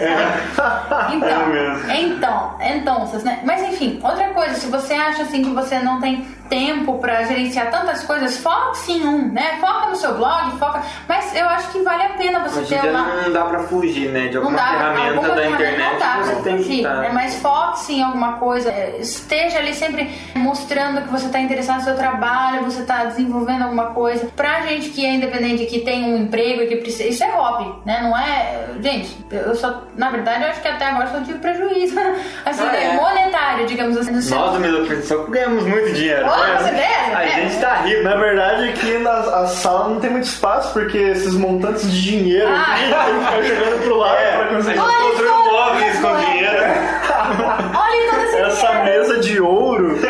sabe? 0.55 1.17
Então, 1.17 1.29
É 1.29 1.47
mesmo. 1.47 1.91
então, 1.93 2.55
então, 2.61 3.07
né? 3.25 3.41
Mas 3.45 3.63
enfim, 3.63 4.01
outra 4.03 4.29
coisa, 4.29 4.55
se 4.55 4.67
você 4.69 4.95
acha 4.95 5.23
assim 5.23 5.43
que 5.43 5.51
você 5.51 5.79
não 5.79 6.01
tem 6.01 6.27
tempo 6.49 6.99
pra 6.99 7.23
gerenciar 7.25 7.71
tantas 7.71 8.03
coisas, 8.05 8.37
foca 8.39 8.77
em 8.89 9.07
um, 9.07 9.33
né? 9.33 9.59
Foca 9.61 9.89
no 9.89 9.97
seu 9.97 10.15
blog, 10.15 10.59
foca. 10.59 10.83
Mas 11.09 11.35
eu 11.35 11.47
acho 11.49 11.69
que 11.71 11.81
vale 11.83 12.03
a 12.05 12.09
pena 12.11 12.41
você 12.41 12.61
Hoje 12.61 12.79
ter 12.79 12.91
uma. 12.91 13.03
não 13.23 13.33
dá 13.33 13.45
pra 13.45 13.61
fugir, 13.61 14.09
né? 14.11 14.29
De 14.29 14.37
alguma 14.37 14.57
dá, 14.57 14.67
ferramenta 14.67 15.17
alguma 15.17 15.35
da 15.35 15.47
internet 15.47 15.93
não 15.93 15.99
dá 15.99 16.19
pra 16.25 16.35
tem 16.43 16.57
que 16.59 16.63
fugir, 16.65 16.77
estar. 16.79 16.97
né? 16.97 17.11
Mas 17.13 17.37
foque-se 17.37 17.95
em 17.95 18.03
alguma 18.03 18.33
coisa, 18.35 18.71
é, 18.71 18.97
esteja 19.01 19.59
ali 19.59 19.75
sempre 19.75 20.11
mostrando 20.35 21.03
que 21.03 21.09
você 21.09 21.27
está 21.27 21.41
interessado 21.41 21.79
no 21.79 21.85
seu 21.85 21.97
trabalho, 21.97 22.65
você 22.65 22.81
está 22.81 23.05
desenvolvendo 23.05 23.63
alguma 23.63 23.87
coisa. 23.87 24.27
Pra 24.37 24.61
gente 24.63 24.91
que 24.91 25.05
é 25.05 25.15
independente, 25.15 25.67
que 25.67 25.81
tem 25.81 26.05
um 26.05 26.17
emprego 26.17 26.63
e 26.63 26.67
que 26.67 26.77
precisa. 26.77 27.09
Isso 27.09 27.25
é 27.25 27.31
hobby, 27.31 27.73
né? 27.85 28.01
Não 28.03 28.17
é. 28.17 28.67
Gente, 28.81 29.17
eu 29.31 29.55
só. 29.55 29.83
Na 29.97 30.11
verdade, 30.11 30.45
eu 30.45 30.51
acho 30.51 30.61
que 30.61 30.69
até 30.69 30.87
agora 30.87 31.09
só 31.09 31.21
tive 31.21 31.39
prejuízo. 31.39 31.97
Assim, 32.45 32.63
Ah, 32.63 32.77
é? 32.77 32.93
monetário, 32.97 33.67
digamos 33.67 33.97
assim. 33.97 34.13
Nós 34.35 34.53
do 34.53 34.61
Melo 34.61 35.03
só 35.03 35.25
ganhamos 35.25 35.65
muito 35.65 35.93
dinheiro. 35.93 36.27
Né? 36.45 36.59
você? 36.59 37.15
A 37.17 37.25
É. 37.25 37.29
gente 37.31 37.61
tá 37.61 37.75
rico. 37.77 38.03
Na 38.03 38.17
verdade, 38.17 38.69
aqui 38.71 38.99
na 38.99 39.11
a 39.13 39.47
sala 39.47 39.89
não 39.89 40.01
tem 40.01 40.11
muito 40.11 40.25
espaço, 40.25 40.73
porque 40.73 40.99
esses 40.99 41.35
montantes 41.35 41.91
de 41.91 42.03
dinheiro 42.03 42.49
Ah. 42.49 42.63
aqui, 42.73 42.83
tem 42.83 43.19
que 43.19 43.25
ficar 43.25 43.43
jogando 43.43 43.83
pro 43.83 43.97
lado 43.97 44.17
É, 44.19 44.37
pra 44.37 44.47
conseguir. 44.57 44.79
Olha 44.79 45.53
móveis 45.53 46.01
com 46.01 46.17
é. 46.19 46.25
dinheiro. 46.27 46.57
Olha 47.75 48.11
todo 48.11 48.23
esse 48.25 48.37
Essa 48.37 48.67
dinheiro. 48.67 48.85
mesa 48.85 49.19
de 49.21 49.41
ouro. 49.41 49.99
que 49.99 50.07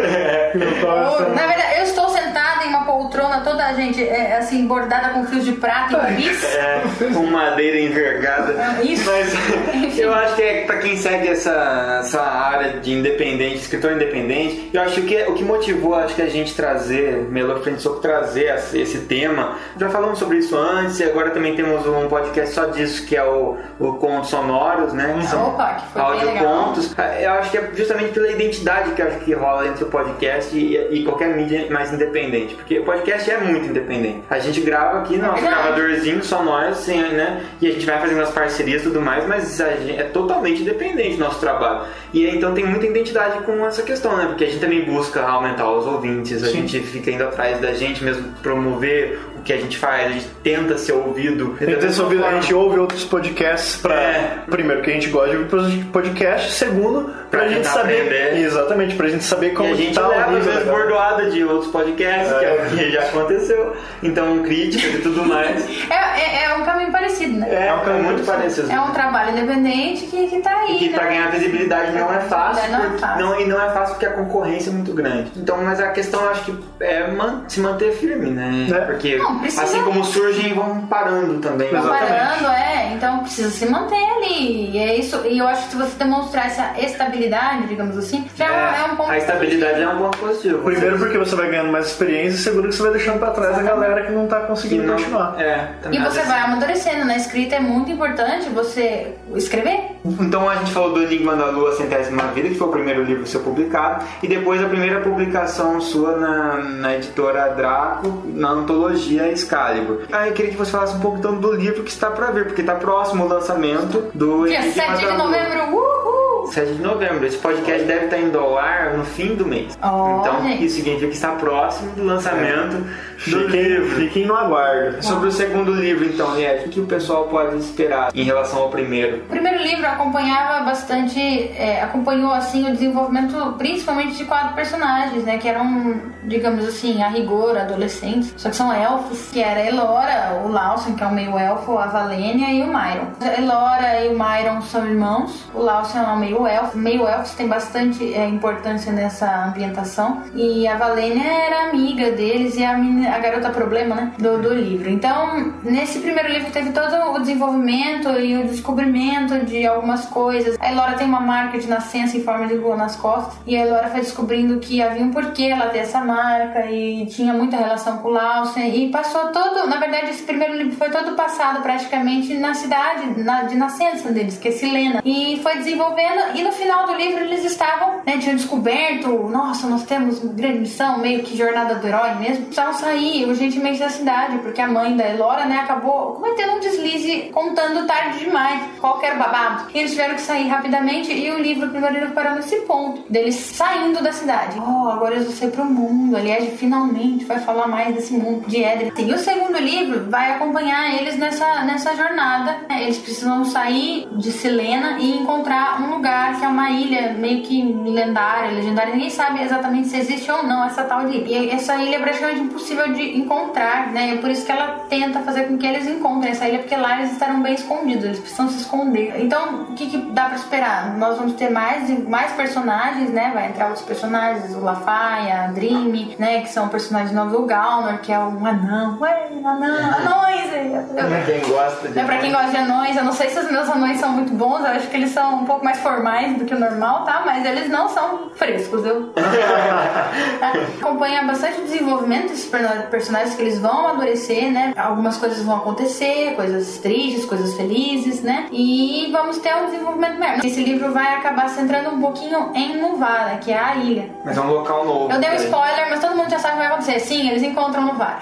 eu 0.58 0.80
tava 0.80 1.08
Oh, 1.10 1.16
pensando. 1.16 1.34
Na 1.34 1.46
verdade, 1.46 1.76
eu 1.78 1.82
estou 1.84 2.08
sentada 2.10 2.64
em 2.64 2.68
uma 2.68 2.84
poltrona 2.84 3.40
toda, 3.56 3.72
gente, 3.72 4.06
é, 4.06 4.36
assim, 4.36 4.66
bordada 4.66 5.10
com 5.10 5.24
fios 5.26 5.44
de 5.44 5.52
prata 5.52 6.10
e 6.10 6.14
bis. 6.14 6.44
É, 6.44 6.82
com 7.14 7.26
madeira 7.26 7.80
envergada. 7.80 8.82
Isso. 8.82 9.10
Mas 9.10 9.98
eu 9.98 10.12
acho 10.12 10.36
que 10.36 10.42
é 10.42 10.64
pra 10.66 10.78
quem 10.78 10.96
segue 10.96 11.28
essa, 11.28 12.00
essa 12.00 12.20
área 12.22 12.80
de 12.80 12.92
independente, 12.92 13.56
escritor 13.56 13.92
independente, 13.92 14.70
eu 14.72 14.82
acho 14.82 15.00
que 15.02 15.16
o 15.22 15.34
que 15.34 15.42
motivou 15.42 15.94
acho 15.94 16.14
que 16.14 16.22
a 16.22 16.28
gente 16.28 16.54
trazer, 16.54 17.26
Melo 17.30 17.62
Frente 17.62 17.80
Soco 17.80 18.00
trazer 18.00 18.54
esse, 18.74 19.06
tema, 19.06 19.56
já 19.78 19.88
falamos 19.88 20.18
sobre 20.18 20.38
isso 20.38 20.56
antes 20.56 20.98
e 21.00 21.04
agora 21.04 21.30
também 21.30 21.54
temos 21.54 21.86
um 21.86 22.08
podcast 22.08 22.54
só 22.54 22.66
disso, 22.66 23.06
que 23.06 23.16
é 23.16 23.24
o, 23.24 23.56
o 23.78 23.94
Contos 23.94 24.30
Sonoros, 24.30 24.92
né? 24.92 25.16
Que 25.20 25.26
são 25.26 25.50
Opa, 25.50 25.74
que 25.74 25.92
foi 25.92 26.02
bem 26.02 26.24
legal. 26.24 26.46
audiocontos. 26.46 26.94
Eu 27.20 27.30
acho 27.32 27.50
que 27.50 27.58
é 27.58 27.70
justamente 27.74 28.12
pela 28.12 28.30
identidade 28.30 28.90
que 28.92 29.02
acho 29.02 29.18
que 29.20 29.32
rola 29.32 29.68
entre 29.68 29.84
o 29.84 29.86
podcast 29.86 30.56
e, 30.56 30.76
e 30.90 31.04
qualquer 31.04 31.36
mídia 31.36 31.66
mais 31.70 31.92
independente. 31.92 32.54
Porque 32.54 32.80
o 32.80 32.84
podcast 32.84 33.30
é 33.30 33.38
muito 33.46 33.66
independente. 33.66 34.22
A 34.28 34.38
gente 34.38 34.60
grava 34.60 35.00
aqui 35.00 35.16
no 35.16 35.26
nosso 35.26 35.42
gravadorzinho, 35.42 36.22
só 36.24 36.42
nós, 36.42 36.78
sem, 36.78 37.00
né? 37.00 37.44
E 37.60 37.66
a 37.66 37.72
gente 37.72 37.86
vai 37.86 38.00
fazendo 38.00 38.20
as 38.20 38.30
parcerias 38.30 38.82
e 38.82 38.84
tudo 38.84 39.00
mais, 39.00 39.26
mas 39.26 39.60
a 39.60 39.76
gente 39.76 39.98
é 39.98 40.04
totalmente 40.04 40.62
independente 40.62 41.16
do 41.16 41.24
nosso 41.24 41.40
trabalho. 41.40 41.86
E 42.12 42.26
então 42.26 42.54
tem 42.54 42.64
muita 42.64 42.86
identidade 42.86 43.40
com 43.44 43.64
essa 43.66 43.82
questão, 43.82 44.16
né? 44.16 44.26
Porque 44.26 44.44
a 44.44 44.46
gente 44.46 44.60
também 44.60 44.84
busca 44.84 45.22
aumentar 45.22 45.70
os 45.70 45.86
ouvintes, 45.86 46.42
a 46.42 46.48
gente 46.48 46.80
fica 46.80 47.10
indo 47.10 47.24
atrás 47.24 47.60
da 47.60 47.72
gente 47.72 48.02
mesmo, 48.02 48.32
promover 48.42 49.18
que 49.46 49.52
a 49.52 49.56
gente 49.56 49.78
faz, 49.78 50.06
a 50.06 50.08
gente 50.10 50.26
tenta 50.42 50.76
ser 50.76 50.92
ouvido. 50.92 51.54
Que 51.58 51.64
ter 51.66 52.00
ouvido, 52.00 52.24
a 52.24 52.32
gente 52.32 52.52
ouve 52.52 52.78
outros 52.78 53.04
podcasts 53.04 53.76
pra. 53.80 53.94
É. 53.94 54.38
Primeiro, 54.50 54.82
que 54.82 54.90
a 54.90 54.94
gente 54.94 55.08
gosta 55.08 55.30
de 55.30 55.36
ouvir 55.54 55.84
podcast. 55.86 56.52
Segundo, 56.52 57.10
pra, 57.30 57.40
Pra 57.40 57.48
gente 57.48 57.66
saber. 57.66 58.02
aprender. 58.02 58.38
Exatamente, 58.40 58.94
pra 58.96 59.08
gente 59.08 59.24
saber 59.24 59.50
como 59.54 59.68
e 59.68 59.72
a 59.72 59.76
gente 59.76 59.94
tá 59.94 60.06
o 60.06 60.10
leva 60.10 60.24
às 60.24 60.30
nível 60.32 60.44
vezes 60.52 60.66
da- 60.66 60.72
bordoada 60.72 61.30
de 61.30 61.44
outros 61.44 61.70
podcasts, 61.70 62.36
que 62.38 62.44
é 62.44 62.52
o 62.66 62.76
que 62.76 62.90
já 62.90 63.02
aconteceu. 63.02 63.76
Então, 64.02 64.42
críticas 64.42 64.94
e 64.94 64.98
tudo 64.98 65.24
mais. 65.24 65.64
É, 65.90 65.94
é, 65.94 66.44
é 66.44 66.54
um 66.54 66.64
caminho 66.64 66.90
parecido, 66.90 67.38
né? 67.38 67.46
É, 67.50 67.66
é 67.68 68.02
muito 68.02 68.24
parecido. 68.26 68.70
É 68.70 68.80
um 68.80 68.90
trabalho 68.90 69.30
independente 69.30 70.06
que, 70.06 70.26
que 70.28 70.40
tá 70.40 70.50
aí. 70.62 70.76
E 70.76 70.78
que 70.78 70.88
né? 70.90 70.98
pra 70.98 71.06
ganhar 71.08 71.30
visibilidade 71.30 71.92
não 71.92 72.12
é 72.12 72.20
fácil, 72.20 72.70
Não 72.72 72.84
é 72.84 72.98
fácil. 72.98 73.24
não- 73.24 73.40
e 73.40 73.44
não 73.46 73.60
é 73.62 73.70
fácil 73.70 73.94
porque 73.94 74.06
a 74.06 74.12
concorrência 74.12 74.70
é 74.70 74.72
muito 74.72 74.92
grande. 74.92 75.30
Então, 75.36 75.62
mas 75.62 75.80
a 75.80 75.88
questão 75.90 76.20
eu 76.22 76.30
acho 76.30 76.44
que 76.44 76.58
é 76.80 77.06
man- 77.10 77.44
se 77.48 77.60
manter 77.60 77.92
firme, 77.92 78.30
né? 78.30 78.66
É. 78.70 78.80
Porque 78.86 79.16
Não, 79.16 79.35
precisa- 79.38 79.62
assim 79.64 79.82
como 79.82 80.04
surgem, 80.04 80.54
vão 80.54 80.86
parando 80.86 81.38
também. 81.40 81.68
Exatamente. 81.68 81.98
parando, 82.12 82.46
é. 82.48 82.92
Então 82.94 83.18
precisa 83.20 83.50
se 83.50 83.66
manter 83.66 83.94
ali. 84.16 84.70
E 84.72 84.78
é 84.78 84.96
isso. 84.96 85.22
E 85.26 85.38
eu 85.38 85.46
acho 85.48 85.64
que 85.64 85.70
se 85.72 85.76
você 85.76 85.96
demonstrar 85.98 86.46
essa 86.46 86.72
estabilidade, 86.78 87.66
digamos 87.66 87.96
assim, 87.96 88.26
já 88.36 88.46
é, 88.46 88.84
um 88.92 88.96
ponto. 88.96 89.10
a 89.10 89.18
estabilidade 89.18 89.80
é 89.82 89.88
um 89.88 89.98
ponto 89.98 90.18
positivo. 90.18 90.62
Primeiro 90.62 90.98
porque 90.98 91.18
você 91.18 91.34
vai 91.36 91.50
ganhando 91.50 91.70
mais 91.72 91.86
experiência 91.86 92.36
e 92.36 92.38
segundo 92.38 92.68
que 92.68 92.74
você 92.74 92.82
vai 92.82 92.92
deixando 92.92 93.18
pra 93.18 93.30
trás 93.30 93.58
a 93.58 93.62
galera 93.62 94.04
que 94.06 94.12
não 94.12 94.26
tá 94.26 94.40
conseguindo 94.40 94.84
não, 94.86 94.96
continuar. 94.96 95.34
é, 95.40 95.68
E 95.90 95.98
você 95.98 96.10
vezes- 96.16 96.28
vai 96.28 96.40
amadurecendo. 96.40 97.04
Na 97.04 97.16
escrita 97.16 97.56
é 97.56 97.60
muito 97.60 97.90
importante 97.90 98.48
você 98.48 99.14
escrever. 99.34 99.95
Então 100.20 100.48
a 100.48 100.56
gente 100.56 100.72
falou 100.72 100.92
do 100.92 101.02
Enigma 101.02 101.36
da 101.36 101.46
Lua 101.46 101.72
Centésima 101.72 102.24
Vida, 102.28 102.48
que 102.48 102.54
foi 102.54 102.68
o 102.68 102.70
primeiro 102.70 103.02
livro 103.02 103.22
a 103.22 103.26
ser 103.26 103.40
publicado, 103.40 104.04
e 104.22 104.28
depois 104.28 104.62
a 104.62 104.68
primeira 104.68 105.00
publicação 105.00 105.80
sua 105.80 106.16
na, 106.16 106.56
na 106.56 106.96
editora 106.96 107.48
Draco, 107.50 108.22
na 108.26 108.50
antologia 108.50 109.30
Excalibur. 109.30 110.02
Aí 110.12 110.28
eu 110.28 110.34
queria 110.34 110.50
que 110.50 110.56
você 110.56 110.70
falasse 110.70 110.96
um 110.96 111.00
pouco 111.00 111.18
então 111.18 111.36
do 111.36 111.52
livro 111.52 111.82
que 111.82 111.90
está 111.90 112.10
para 112.10 112.30
vir, 112.30 112.46
porque 112.46 112.60
está 112.60 112.74
próximo 112.74 113.24
o 113.24 113.28
lançamento 113.28 114.10
do 114.14 114.46
Dia 114.46 114.60
Enigma 114.60 114.96
7 114.96 115.06
de 115.06 115.16
novembro, 115.16 115.76
uhul! 115.76 116.16
7 116.46 116.74
de 116.74 116.82
novembro. 116.82 117.26
Esse 117.26 117.38
podcast 117.38 117.84
deve 117.84 118.04
estar 118.06 118.18
indo 118.18 118.38
ao 118.38 118.56
ar 118.56 118.96
no 118.96 119.04
fim 119.04 119.34
do 119.34 119.44
mês. 119.44 119.76
Ó, 119.82 120.20
então 120.20 120.42
gente. 120.42 120.64
isso 120.64 120.76
significa 120.76 121.08
que 121.08 121.14
está 121.14 121.32
próximo 121.32 121.92
do 121.92 122.04
lançamento 122.04 122.84
do 123.26 123.46
livro. 123.48 123.96
fiquem 123.96 124.26
no 124.26 124.34
aguardo. 124.36 125.02
Sobre 125.04 125.28
o 125.28 125.32
segundo 125.32 125.72
livro, 125.72 126.04
então, 126.04 126.34
Liette, 126.34 126.66
o 126.66 126.70
que 126.70 126.80
o 126.80 126.86
pessoal 126.86 127.24
pode 127.24 127.56
esperar 127.58 128.10
em 128.14 128.22
relação 128.22 128.60
ao 128.60 128.68
primeiro? 128.70 129.18
O 129.18 129.28
primeiro 129.28 129.62
livro 129.62 129.86
acompanhava 129.86 130.64
bastante, 130.64 131.18
é, 131.20 131.82
acompanhou 131.82 132.32
assim 132.32 132.68
o 132.68 132.72
desenvolvimento 132.72 133.54
principalmente 133.58 134.16
de 134.16 134.24
quatro 134.24 134.54
personagens, 134.54 135.24
né, 135.24 135.38
que 135.38 135.48
eram, 135.48 135.94
digamos 136.24 136.66
assim, 136.66 137.02
a 137.02 137.08
rigor, 137.08 137.56
adolescentes, 137.56 138.34
só 138.36 138.48
que 138.50 138.56
são 138.56 138.72
elfos, 138.72 139.28
que 139.32 139.42
era 139.42 139.60
a 139.60 139.66
Elora, 139.66 140.42
o 140.44 140.48
Lawson, 140.48 140.94
que 140.94 141.02
é 141.02 141.06
um 141.06 141.14
meio 141.14 141.38
elfo, 141.38 141.78
a 141.78 141.86
Valênia 141.86 142.50
e 142.52 142.62
o 142.62 142.66
Myron. 142.66 143.06
A 143.20 143.40
Elora 143.40 144.04
e 144.04 144.08
o 144.08 144.18
Myron 144.18 144.60
são 144.62 144.86
irmãos, 144.86 145.44
o 145.54 145.60
Lawson 145.60 145.98
é 145.98 146.02
um 146.08 146.16
meio 146.18 146.46
elfo, 146.46 146.76
meio 146.78 147.06
elfos 147.06 147.34
tem 147.34 147.48
bastante 147.48 148.14
é, 148.14 148.26
importância 148.28 148.92
nessa 148.92 149.46
ambientação, 149.46 150.22
e 150.34 150.66
a 150.66 150.76
Valênia 150.76 151.24
era 151.26 151.70
amiga 151.70 152.10
deles 152.12 152.56
e 152.56 152.64
a, 152.64 152.76
menina- 152.76 153.05
a 153.08 153.18
garota 153.18 153.50
problema, 153.50 153.94
né, 153.94 154.12
do, 154.18 154.38
do 154.40 154.54
livro. 154.54 154.88
Então, 154.88 155.52
nesse 155.62 155.98
primeiro 156.00 156.28
livro 156.30 156.50
teve 156.50 156.70
todo 156.70 156.94
o 157.14 157.18
desenvolvimento 157.20 158.08
e 158.20 158.36
o 158.36 158.44
descobrimento 158.48 159.44
de 159.44 159.66
algumas 159.66 160.06
coisas. 160.06 160.56
A 160.60 160.70
Elora 160.70 160.94
tem 160.94 161.06
uma 161.06 161.20
marca 161.20 161.58
de 161.58 161.66
nascença 161.68 162.16
em 162.16 162.22
forma 162.22 162.46
de 162.46 162.54
lua 162.54 162.76
nas 162.76 162.96
costas 162.96 163.34
e 163.46 163.56
a 163.56 163.64
Elora 163.66 163.88
foi 163.88 164.00
descobrindo 164.00 164.58
que 164.58 164.82
havia 164.82 165.02
um 165.02 165.10
porquê 165.10 165.44
ela 165.44 165.66
ter 165.68 165.78
essa 165.78 166.00
marca 166.00 166.66
e 166.70 167.06
tinha 167.06 167.32
muita 167.32 167.56
relação 167.56 167.98
com 167.98 168.08
o 168.08 168.12
Lawson 168.12 168.60
e 168.60 168.88
passou 168.90 169.28
todo, 169.28 169.66
na 169.68 169.76
verdade 169.76 170.10
esse 170.10 170.22
primeiro 170.22 170.54
livro 170.56 170.76
foi 170.76 170.90
todo 170.90 171.14
passado 171.14 171.62
praticamente 171.62 172.34
na 172.34 172.54
cidade 172.54 173.22
na- 173.22 173.42
de 173.44 173.54
nascença 173.56 174.10
deles, 174.12 174.38
que 174.38 174.48
é 174.48 174.52
Silena. 174.52 175.00
E 175.04 175.38
foi 175.42 175.56
desenvolvendo 175.56 176.34
e 176.36 176.42
no 176.42 176.52
final 176.52 176.86
do 176.86 176.94
livro 176.94 177.20
eles 177.24 177.44
estavam, 177.44 178.00
né, 178.06 178.18
tinham 178.18 178.36
descoberto, 178.36 179.08
nossa, 179.30 179.66
nós 179.66 179.84
temos 179.84 180.18
grande 180.20 180.60
missão, 180.60 180.98
meio 180.98 181.22
que 181.22 181.36
jornada 181.36 181.76
do 181.76 181.86
herói 181.86 182.14
mesmo. 182.16 182.46
Precisavam 182.46 182.74
sair 182.74 182.95
urgentemente 183.24 183.78
da 183.78 183.88
cidade, 183.88 184.38
porque 184.38 184.60
a 184.60 184.68
mãe 184.68 184.96
da 184.96 185.08
Elora, 185.08 185.46
né, 185.46 185.58
acabou 185.58 186.12
cometendo 186.12 186.54
um 186.54 186.60
deslize 186.60 187.30
contando 187.32 187.86
tarde 187.86 188.18
demais 188.18 188.62
qual 188.80 188.98
que 188.98 189.06
era 189.06 189.16
o 189.16 189.18
babado. 189.18 189.66
E 189.74 189.78
eles 189.78 189.90
tiveram 189.92 190.14
que 190.14 190.20
sair 190.20 190.48
rapidamente 190.48 191.12
e 191.12 191.30
o 191.30 191.38
livro, 191.38 191.68
primeiro 191.68 192.10
parou 192.12 192.34
nesse 192.34 192.56
ponto, 192.62 193.02
deles 193.10 193.34
saindo 193.34 194.02
da 194.02 194.12
cidade. 194.12 194.58
Oh, 194.58 194.88
agora 194.88 195.14
eles 195.14 195.26
vão 195.26 195.36
sair 195.36 195.50
pro 195.50 195.64
mundo. 195.64 196.16
Aliás, 196.16 196.58
finalmente 196.58 197.24
vai 197.24 197.38
falar 197.38 197.66
mais 197.66 197.94
desse 197.94 198.12
mundo 198.12 198.46
de 198.46 198.62
Éder. 198.62 198.92
E 198.98 199.12
o 199.12 199.18
segundo 199.18 199.58
livro 199.58 200.10
vai 200.10 200.32
acompanhar 200.32 200.94
eles 200.94 201.16
nessa, 201.16 201.62
nessa 201.64 201.94
jornada. 201.94 202.56
Eles 202.70 202.98
precisam 202.98 203.44
sair 203.44 204.08
de 204.12 204.32
Silena 204.32 204.98
e 204.98 205.18
encontrar 205.18 205.80
um 205.82 205.94
lugar 205.94 206.38
que 206.38 206.44
é 206.44 206.48
uma 206.48 206.70
ilha 206.70 207.14
meio 207.14 207.42
que 207.42 207.62
lendária, 207.62 208.52
legendária. 208.52 208.94
Ninguém 208.94 209.10
sabe 209.10 209.42
exatamente 209.42 209.88
se 209.88 209.98
existe 209.98 210.30
ou 210.30 210.42
não 210.42 210.64
essa 210.64 210.84
tal 210.84 211.06
de 211.06 211.18
ilha. 211.18 211.38
E 211.38 211.50
essa 211.50 211.76
ilha 211.76 211.96
é 211.96 212.00
praticamente 212.00 212.40
impossível 212.40 212.85
de 212.92 213.18
encontrar, 213.18 213.88
né? 213.92 214.14
É 214.14 214.16
por 214.18 214.30
isso 214.30 214.44
que 214.44 214.52
ela 214.52 214.80
tenta 214.88 215.20
fazer 215.20 215.44
com 215.44 215.56
que 215.58 215.66
eles 215.66 215.86
encontrem 215.86 216.32
essa 216.32 216.46
ilha, 216.48 216.58
porque 216.60 216.76
lá 216.76 216.98
eles 216.98 217.12
estarão 217.12 217.42
bem 217.42 217.54
escondidos, 217.54 218.04
eles 218.04 218.18
precisam 218.18 218.48
se 218.48 218.58
esconder. 218.58 219.14
Então, 219.20 219.62
o 219.70 219.74
que, 219.74 219.86
que 219.90 219.98
dá 220.12 220.26
pra 220.26 220.36
esperar? 220.36 220.96
Nós 220.96 221.16
vamos 221.18 221.34
ter 221.34 221.50
mais, 221.50 221.88
mais 222.08 222.32
personagens, 222.32 223.10
né? 223.10 223.30
Vai 223.34 223.48
entrar 223.48 223.66
outros 223.66 223.84
personagens, 223.84 224.54
o 224.54 224.60
Lafay, 224.60 225.30
a 225.30 225.46
Dream, 225.48 226.14
né? 226.18 226.40
Que 226.42 226.48
são 226.48 226.68
personagens 226.68 227.12
novos, 227.12 227.34
o 227.38 227.42
Galnor, 227.44 227.98
que 227.98 228.12
é 228.12 228.18
um 228.18 228.44
anão. 228.46 228.98
Ué, 229.00 229.28
anão, 229.44 229.76
anões! 229.98 230.46
Pra 230.94 231.20
quem 231.24 231.40
gosta 231.48 231.88
de. 231.88 231.98
É 231.98 232.04
pra 232.04 232.18
quem 232.18 232.32
gosta 232.32 232.50
de 232.50 232.56
anões, 232.56 232.96
eu 232.96 233.04
não 233.04 233.12
sei 233.12 233.28
se 233.30 233.38
os 233.38 233.50
meus 233.50 233.68
anões 233.68 233.98
são 233.98 234.10
muito 234.12 234.32
bons, 234.32 234.60
eu 234.60 234.66
acho 234.72 234.88
que 234.88 234.96
eles 234.96 235.10
são 235.10 235.36
um 235.42 235.44
pouco 235.44 235.64
mais 235.64 235.78
formais 235.80 236.36
do 236.36 236.44
que 236.44 236.54
o 236.54 236.58
normal, 236.58 237.04
tá? 237.04 237.22
Mas 237.24 237.44
eles 237.44 237.68
não 237.68 237.88
são 237.88 238.30
frescos, 238.34 238.84
eu. 238.84 239.12
Acompanha 240.80 241.22
bastante 241.24 241.60
o 241.60 241.64
desenvolvimento 241.64 242.28
desses 242.28 242.46
per- 242.46 242.75
personagens 242.84 243.34
que 243.34 243.42
eles 243.42 243.58
vão 243.58 243.86
amadurecer, 243.86 244.50
né? 244.50 244.72
Algumas 244.76 245.16
coisas 245.16 245.42
vão 245.42 245.56
acontecer, 245.56 246.34
coisas 246.34 246.78
tristes, 246.78 247.24
coisas 247.24 247.54
felizes, 247.54 248.22
né? 248.22 248.46
E 248.52 249.08
vamos 249.12 249.38
ter 249.38 249.54
um 249.54 249.66
desenvolvimento 249.66 250.18
maior. 250.18 250.44
Esse 250.44 250.62
livro 250.62 250.92
vai 250.92 251.14
acabar 251.14 251.48
centrando 251.48 251.90
um 251.90 252.00
pouquinho 252.00 252.50
em 252.54 252.76
Nuvara, 252.80 253.36
que 253.38 253.52
é 253.52 253.58
a 253.58 253.76
ilha. 253.76 254.10
Mas 254.24 254.36
é 254.36 254.40
um 254.40 254.50
local 254.50 254.84
novo. 254.84 255.12
Eu 255.12 255.18
dei 255.18 255.30
um 255.30 255.34
né? 255.34 255.44
spoiler, 255.44 255.90
mas 255.90 256.00
todo 256.00 256.16
mundo 256.16 256.30
já 256.30 256.38
sabe 256.38 256.54
o 256.54 256.56
que 256.56 256.64
vai 256.64 256.72
acontecer. 256.72 257.00
Sim, 257.00 257.30
eles 257.30 257.42
encontram 257.42 257.82
Nuvara. 257.82 258.18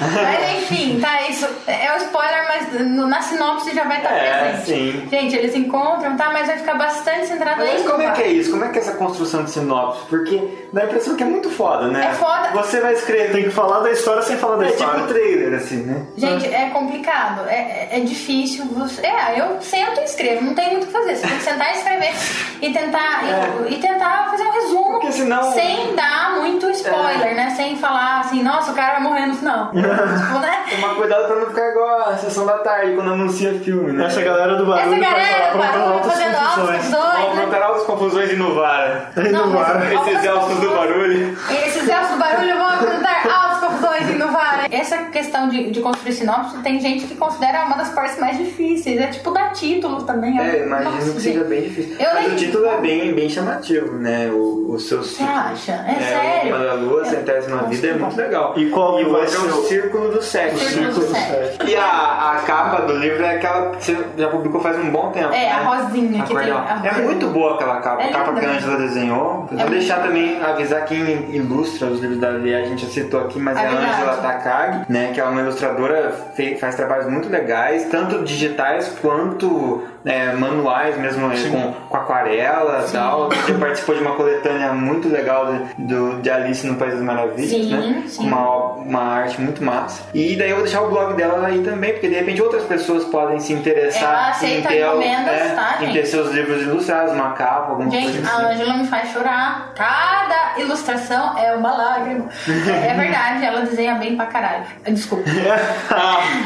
Mas 0.00 0.62
enfim, 0.62 0.98
tá, 1.00 1.22
isso 1.28 1.46
é 1.66 1.92
o 1.94 1.96
spoiler, 1.98 2.44
mas 2.48 2.80
no- 2.86 3.06
na 3.06 3.20
sinopse 3.20 3.74
já 3.74 3.84
vai 3.84 3.98
estar 3.98 4.10
É, 4.12 4.50
presente. 4.52 4.66
sim. 4.66 5.08
Gente, 5.10 5.36
eles 5.36 5.54
encontram, 5.54 6.16
tá, 6.16 6.30
mas 6.32 6.46
vai 6.46 6.56
ficar 6.58 6.74
bastante 6.74 7.26
centrado 7.26 7.60
Mas 7.60 7.80
aí. 7.82 7.84
como 7.84 8.02
é 8.02 8.10
que 8.12 8.22
é 8.22 8.28
isso? 8.28 8.50
Como 8.50 8.64
é 8.64 8.68
que 8.68 8.78
é 8.78 8.80
essa 8.80 8.92
construção 8.92 9.44
de 9.44 9.50
sinopse? 9.50 10.00
Porque 10.08 10.66
dá 10.72 10.82
a 10.82 10.84
impressão 10.86 11.16
que 11.16 11.22
é 11.22 11.26
muito 11.26 11.50
foda, 11.50 11.88
né? 11.88 12.08
É 12.10 12.14
foda. 12.14 12.50
Você 12.54 12.80
vai 12.80 12.94
escrever. 12.94 13.32
Tem 13.32 13.44
que 13.44 13.50
falar 13.50 13.80
da 13.80 13.90
história 13.90 14.22
sem 14.22 14.36
falar 14.36 14.56
da 14.56 14.66
É 14.66 14.70
história. 14.70 14.94
tipo 14.94 15.08
trailer, 15.08 15.54
assim, 15.58 15.82
né? 15.82 16.06
Gente, 16.16 16.46
é 16.52 16.70
complicado, 16.70 17.46
é, 17.48 17.54
é- 17.54 17.88
é 17.92 18.00
difícil. 18.00 18.64
Você... 18.66 19.04
É, 19.06 19.38
eu 19.40 19.60
sento 19.60 20.00
e 20.00 20.04
escrevo, 20.04 20.44
não 20.44 20.54
tem 20.54 20.70
muito 20.70 20.84
o 20.84 20.86
que 20.86 20.92
fazer. 20.92 21.16
Você 21.16 21.26
tem 21.26 21.36
que 21.36 21.44
sentar 21.44 21.70
e 21.74 21.76
escrever 21.78 22.12
e 22.62 22.72
tentar, 22.72 23.22
e, 23.68 23.74
e 23.74 23.78
tentar 23.78 24.28
fazer 24.30 24.44
um 24.44 24.52
resumo 24.52 24.80
É. 24.88 24.90
Porque 25.00 25.12
senão- 25.12 25.52
sem 25.52 25.94
dar 25.94 26.36
muito 26.40 26.68
spoiler, 26.70 27.34
né? 27.34 27.50
Sem 27.56 27.76
falar 27.76 28.20
assim, 28.20 28.42
nossa, 28.42 28.72
o 28.72 28.74
cara 28.74 28.92
vai 28.94 29.02
morrer 29.02 29.26
no 29.26 29.34
final. 29.34 29.70
tipo, 30.20 30.38
né? 30.38 30.64
Tomar 30.70 30.94
cuidado 30.94 31.26
pra 31.26 31.36
não 31.36 31.46
ficar 31.46 31.68
igual 31.70 32.00
a 32.08 32.16
sessão 32.16 32.46
da 32.46 32.58
tarde 32.58 32.94
quando 32.94 33.12
anuncia 33.12 33.52
filme, 33.54 33.92
né? 33.92 34.06
Essa 34.06 34.20
galera 34.22 34.54
do 34.56 34.66
barulho 34.66 34.94
Essa 34.94 35.10
galera 35.10 35.38
do 35.38 35.48
apronta 35.48 35.66
barulho 35.78 35.92
altas 35.94 36.12
fazendo 36.12 36.34
confusões. 36.36 36.76
confusões, 36.76 36.90
Vão 37.00 37.34
né? 37.34 37.42
aprontar 37.42 37.62
altas 37.62 37.82
confusões 37.84 38.38
não 38.38 38.54
mas- 38.54 39.68
vai. 39.68 39.94
Esses 39.94 40.24
elfos 40.24 40.58
do 40.60 40.70
barulho. 40.70 41.38
Esses 41.66 41.88
elfos 41.88 42.10
do 42.10 42.16
barulho 42.18 42.56
vão 42.56 42.68
apresentar 42.68 43.22
altas 43.28 43.49
confusões 43.80 44.08
e 44.08 44.12
inovar. 44.12 44.66
Essa 44.70 44.98
questão 45.04 45.48
de, 45.48 45.70
de 45.70 45.80
construir 45.80 46.12
sinopse 46.12 46.58
tem 46.58 46.78
gente 46.80 47.06
que 47.06 47.16
considera 47.16 47.64
uma 47.64 47.76
das 47.76 47.90
partes 47.90 48.18
mais 48.18 48.36
difíceis. 48.36 49.00
É 49.00 49.06
tipo 49.08 49.30
dar 49.30 49.52
título 49.52 50.02
também. 50.02 50.38
É, 50.38 50.64
imagino 50.64 50.90
Nossa, 50.96 51.12
que 51.12 51.20
seja 51.20 51.44
bem 51.44 51.62
difícil. 51.62 51.96
Eu 51.98 52.14
Mas 52.14 52.32
o 52.32 52.36
título 52.36 52.66
é 52.66 52.80
bem, 52.80 53.14
bem 53.14 53.28
chamativo, 53.28 53.96
né? 53.96 54.30
O, 54.32 54.72
o 54.72 54.78
seu 54.78 55.02
ciclo. 55.02 55.26
acha? 55.26 55.72
É 55.72 55.96
o 55.98 56.02
sério? 56.02 56.58
Da 56.58 56.74
Lua, 56.74 57.02
É. 57.02 57.04
Centésima 57.06 57.62
Vida 57.64 57.86
é 57.88 57.94
muito 57.94 58.16
legal. 58.16 58.54
E 58.56 58.70
qual 58.70 59.00
e 59.00 59.04
vai 59.04 59.22
é 59.22 59.26
ser 59.26 59.38
o 59.38 59.62
Círculo 59.64 60.10
do 60.10 60.22
Sexo. 60.22 60.58
Círculo 60.58 61.06
do 61.06 61.12
Sexo. 61.14 61.58
E 61.66 61.76
a, 61.76 62.32
a 62.32 62.42
capa 62.46 62.82
do 62.82 62.96
livro 62.96 63.22
é 63.24 63.36
aquela 63.36 63.70
que 63.70 63.84
você 63.84 63.96
já 64.16 64.28
publicou 64.28 64.60
faz 64.60 64.78
um 64.78 64.90
bom 64.90 65.10
tempo. 65.10 65.32
É, 65.32 65.46
né? 65.46 65.52
a 65.52 65.58
rosinha 65.62 66.24
que 66.24 66.34
tem. 66.34 66.50
A 66.50 66.80
É 66.84 67.02
muito 67.02 67.26
boa 67.28 67.54
aquela 67.54 67.80
capa, 67.80 68.02
É 68.02 68.08
a 68.08 68.12
capa 68.12 68.38
que 68.38 68.44
a 68.44 68.50
Angela 68.50 68.76
desenhou. 68.76 69.46
Vou 69.50 69.60
É 69.60 69.66
deixar 69.66 70.02
também, 70.02 70.40
avisar 70.42 70.84
quem 70.84 71.00
ilustra 71.34 71.88
os 71.88 72.00
livros 72.00 72.18
da 72.18 72.28
Lê, 72.30 72.54
a 72.54 72.64
gente 72.64 72.84
já 72.86 72.90
citou 72.92 73.20
aqui, 73.20 73.38
mas 73.38 73.56
É 73.56 73.60
é, 73.60 73.66
a 73.66 73.68
verdade. 73.68 73.69
Angela 73.70 74.16
Takagi, 74.16 74.84
né? 74.88 75.12
Que 75.12 75.20
é 75.20 75.24
uma 75.24 75.40
ilustradora, 75.40 76.12
faz 76.60 76.74
trabalhos 76.74 77.06
muito 77.06 77.28
legais, 77.28 77.88
tanto 77.90 78.22
digitais 78.24 78.96
quanto 79.00 79.82
é, 80.04 80.32
manuais 80.32 80.96
mesmo, 80.98 81.30
é, 81.30 81.36
com, 81.50 81.72
com 81.88 81.96
aquarela 81.96 82.84
e 82.88 82.90
tal. 82.92 83.28
Você 83.30 83.52
participou 83.54 83.94
de 83.94 84.00
uma 84.02 84.14
coletânea 84.14 84.72
muito 84.72 85.08
legal 85.08 85.46
de, 85.52 85.84
do, 85.84 86.20
de 86.22 86.30
Alice 86.30 86.66
no 86.66 86.76
País 86.76 86.94
das 86.94 87.02
Maravilhas, 87.02 87.50
Sim, 87.50 87.70
né? 87.74 88.02
sim. 88.06 88.26
Uma, 88.26 88.46
uma 88.74 89.02
arte 89.02 89.40
muito 89.40 89.62
massa. 89.62 90.02
E 90.14 90.36
daí 90.36 90.50
eu 90.50 90.56
vou 90.56 90.64
deixar 90.64 90.82
o 90.82 90.88
blog 90.90 91.14
dela 91.14 91.46
aí 91.46 91.62
também, 91.62 91.92
porque 91.92 92.08
de 92.08 92.14
repente 92.14 92.40
outras 92.42 92.64
pessoas 92.64 93.04
podem 93.04 93.38
se 93.40 93.52
interessar 93.52 94.28
em 94.28 94.30
aceita 94.30 94.68
ter, 94.68 94.86
encomendas, 94.86 95.34
é, 95.34 95.48
tá, 95.54 95.78
em 95.84 95.92
ter 95.92 96.06
seus 96.06 96.30
livros 96.32 96.62
ilustrados, 96.62 97.12
uma 97.12 97.32
capa, 97.32 97.70
alguma 97.72 97.90
Gente, 97.90 98.12
coisa 98.12 98.30
a 98.30 98.36
assim. 98.36 98.44
Ângela 98.54 98.74
me 98.78 98.86
faz 98.86 99.08
chorar. 99.10 99.72
Cada 99.74 100.60
ilustração 100.60 101.38
é 101.38 101.52
uma 101.52 101.72
lágrima. 101.76 102.26
É, 102.48 102.88
é 102.88 102.94
verdade, 102.94 103.44
ela 103.44 103.60
desenha 103.62 103.94
bem 103.96 104.16
pra 104.16 104.26
caralho. 104.26 104.64
Desculpa. 104.88 105.24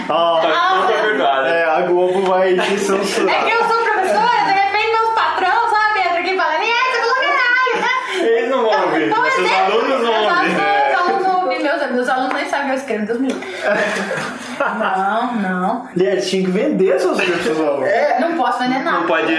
Ó, 0.08 0.40
Tá 0.40 0.70
toda 0.86 0.92
perdoada. 1.02 1.48
é, 1.48 1.64
a 1.64 1.80
Globo 1.82 2.22
vai 2.22 2.54
te 2.54 2.78
censurar. 2.78 3.43
É 3.46 3.50
que 3.50 3.52
eu 3.56 3.68
sou 3.68 3.82
professora, 3.84 4.44
de 4.46 4.52
repente 4.52 4.92
meus 4.92 5.10
patrões, 5.14 5.70
sabe, 5.70 6.00
entra 6.00 6.18
aqui 6.20 6.30
e 6.30 6.36
fala, 6.36 6.52
você 6.58 7.00
falou 7.00 7.14
caralho. 7.14 8.26
Eles 8.26 8.50
não 8.50 8.62
vão 8.62 8.82
ouvir, 8.84 9.06
Então, 9.08 9.20
mas 9.20 9.34
seus 9.34 9.50
é, 9.50 9.60
alunos 9.60 10.00
vão 10.00 10.12
ouvir. 10.14 10.28
alunos- 10.28 10.54
Meus 10.54 11.00
alunos 11.00 11.22
vão 11.26 11.42
ouvir, 11.42 11.62
meus, 11.62 11.90
meus 11.92 12.08
alunos 12.08 12.34
nem 12.34 12.48
sabem 12.48 12.66
que 12.66 12.72
eu 12.72 12.76
escrevo, 12.76 13.06
Deus 13.06 13.20
me 13.20 13.28
livre. 13.28 13.54
Não, 14.78 15.34
não. 15.36 15.88
Aliás, 15.94 16.28
tinha 16.30 16.44
que 16.44 16.50
vender 16.50 16.98
seus 17.00 17.18
livros, 17.18 17.58
alunos. 17.60 17.88
Não 18.20 18.36
posso 18.36 18.58
vender 18.60 18.78
nada. 18.84 18.98
Não 19.00 19.06
pode. 19.06 19.34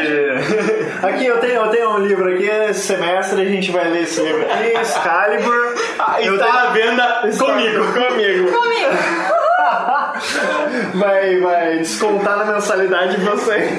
Aqui, 1.04 1.26
eu 1.26 1.40
tenho, 1.40 1.54
eu 1.54 1.68
tenho 1.70 1.90
um 1.92 2.00
livro 2.00 2.34
aqui, 2.34 2.44
esse 2.48 2.82
semestre 2.88 3.42
a 3.42 3.46
gente 3.46 3.72
vai 3.72 3.86
ler 3.90 4.04
esse 4.04 4.22
livro 4.22 4.44
aqui, 4.52 4.78
Excalibur. 4.78 5.74
eu 6.20 6.36
Está 6.36 6.62
à 6.64 6.66
venda 6.68 7.22
comigo. 7.38 7.86
Comigo. 7.94 8.52
Comigo. 8.52 9.45
Vai, 10.96 11.40
vai 11.40 11.78
descontar 11.80 12.38
na 12.38 12.46
mensalidade 12.54 13.18
de 13.18 13.26
você. 13.26 13.70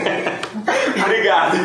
Obrigado. 1.04 1.56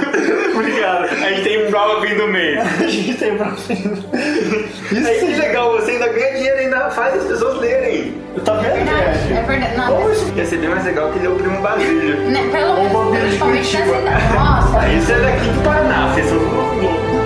Obrigado. 0.56 1.04
A 1.06 1.30
gente 1.30 1.44
tem 1.44 1.70
prova 1.70 2.06
fim 2.06 2.16
do 2.16 2.28
mês. 2.28 2.60
A 2.82 2.88
gente 2.88 3.14
tem 3.18 3.38
pra 3.38 3.48
Aí 3.48 5.20
que 5.20 5.36
legal, 5.36 5.72
você 5.72 5.92
ainda 5.92 6.08
ganha 6.10 6.34
dinheiro 6.34 6.58
e 6.58 6.66
ainda 6.66 6.90
faz 6.92 7.16
as 7.16 7.24
pessoas 7.26 7.60
lerem. 7.60 8.22
Tá 8.46 8.54
vendo, 8.54 8.74
Verdade, 8.74 9.34
é 9.34 9.44
verdade. 9.46 9.78
Não, 9.78 9.88
Como 9.88 10.12
isso? 10.12 10.34
Ia 10.36 10.46
ser 10.46 10.58
bem 10.58 10.70
mais 10.70 10.86
legal 10.86 11.12
que 11.12 11.20
ler 11.20 11.30
o 11.30 11.36
Primo 11.36 11.62
Basílio. 11.62 12.18
né, 12.30 12.50
pelo 12.52 12.74
Um 12.74 13.12
menos, 13.12 13.20
principalmente 13.20 13.78
nessa. 13.78 14.34
Nossa. 14.34 14.88
Isso 14.90 15.12
é 15.12 15.20
daqui 15.20 15.50
do 15.50 15.64
Paraná, 15.64 16.08
vocês 16.14 16.28
são 16.28 16.38
loucos. 16.38 17.21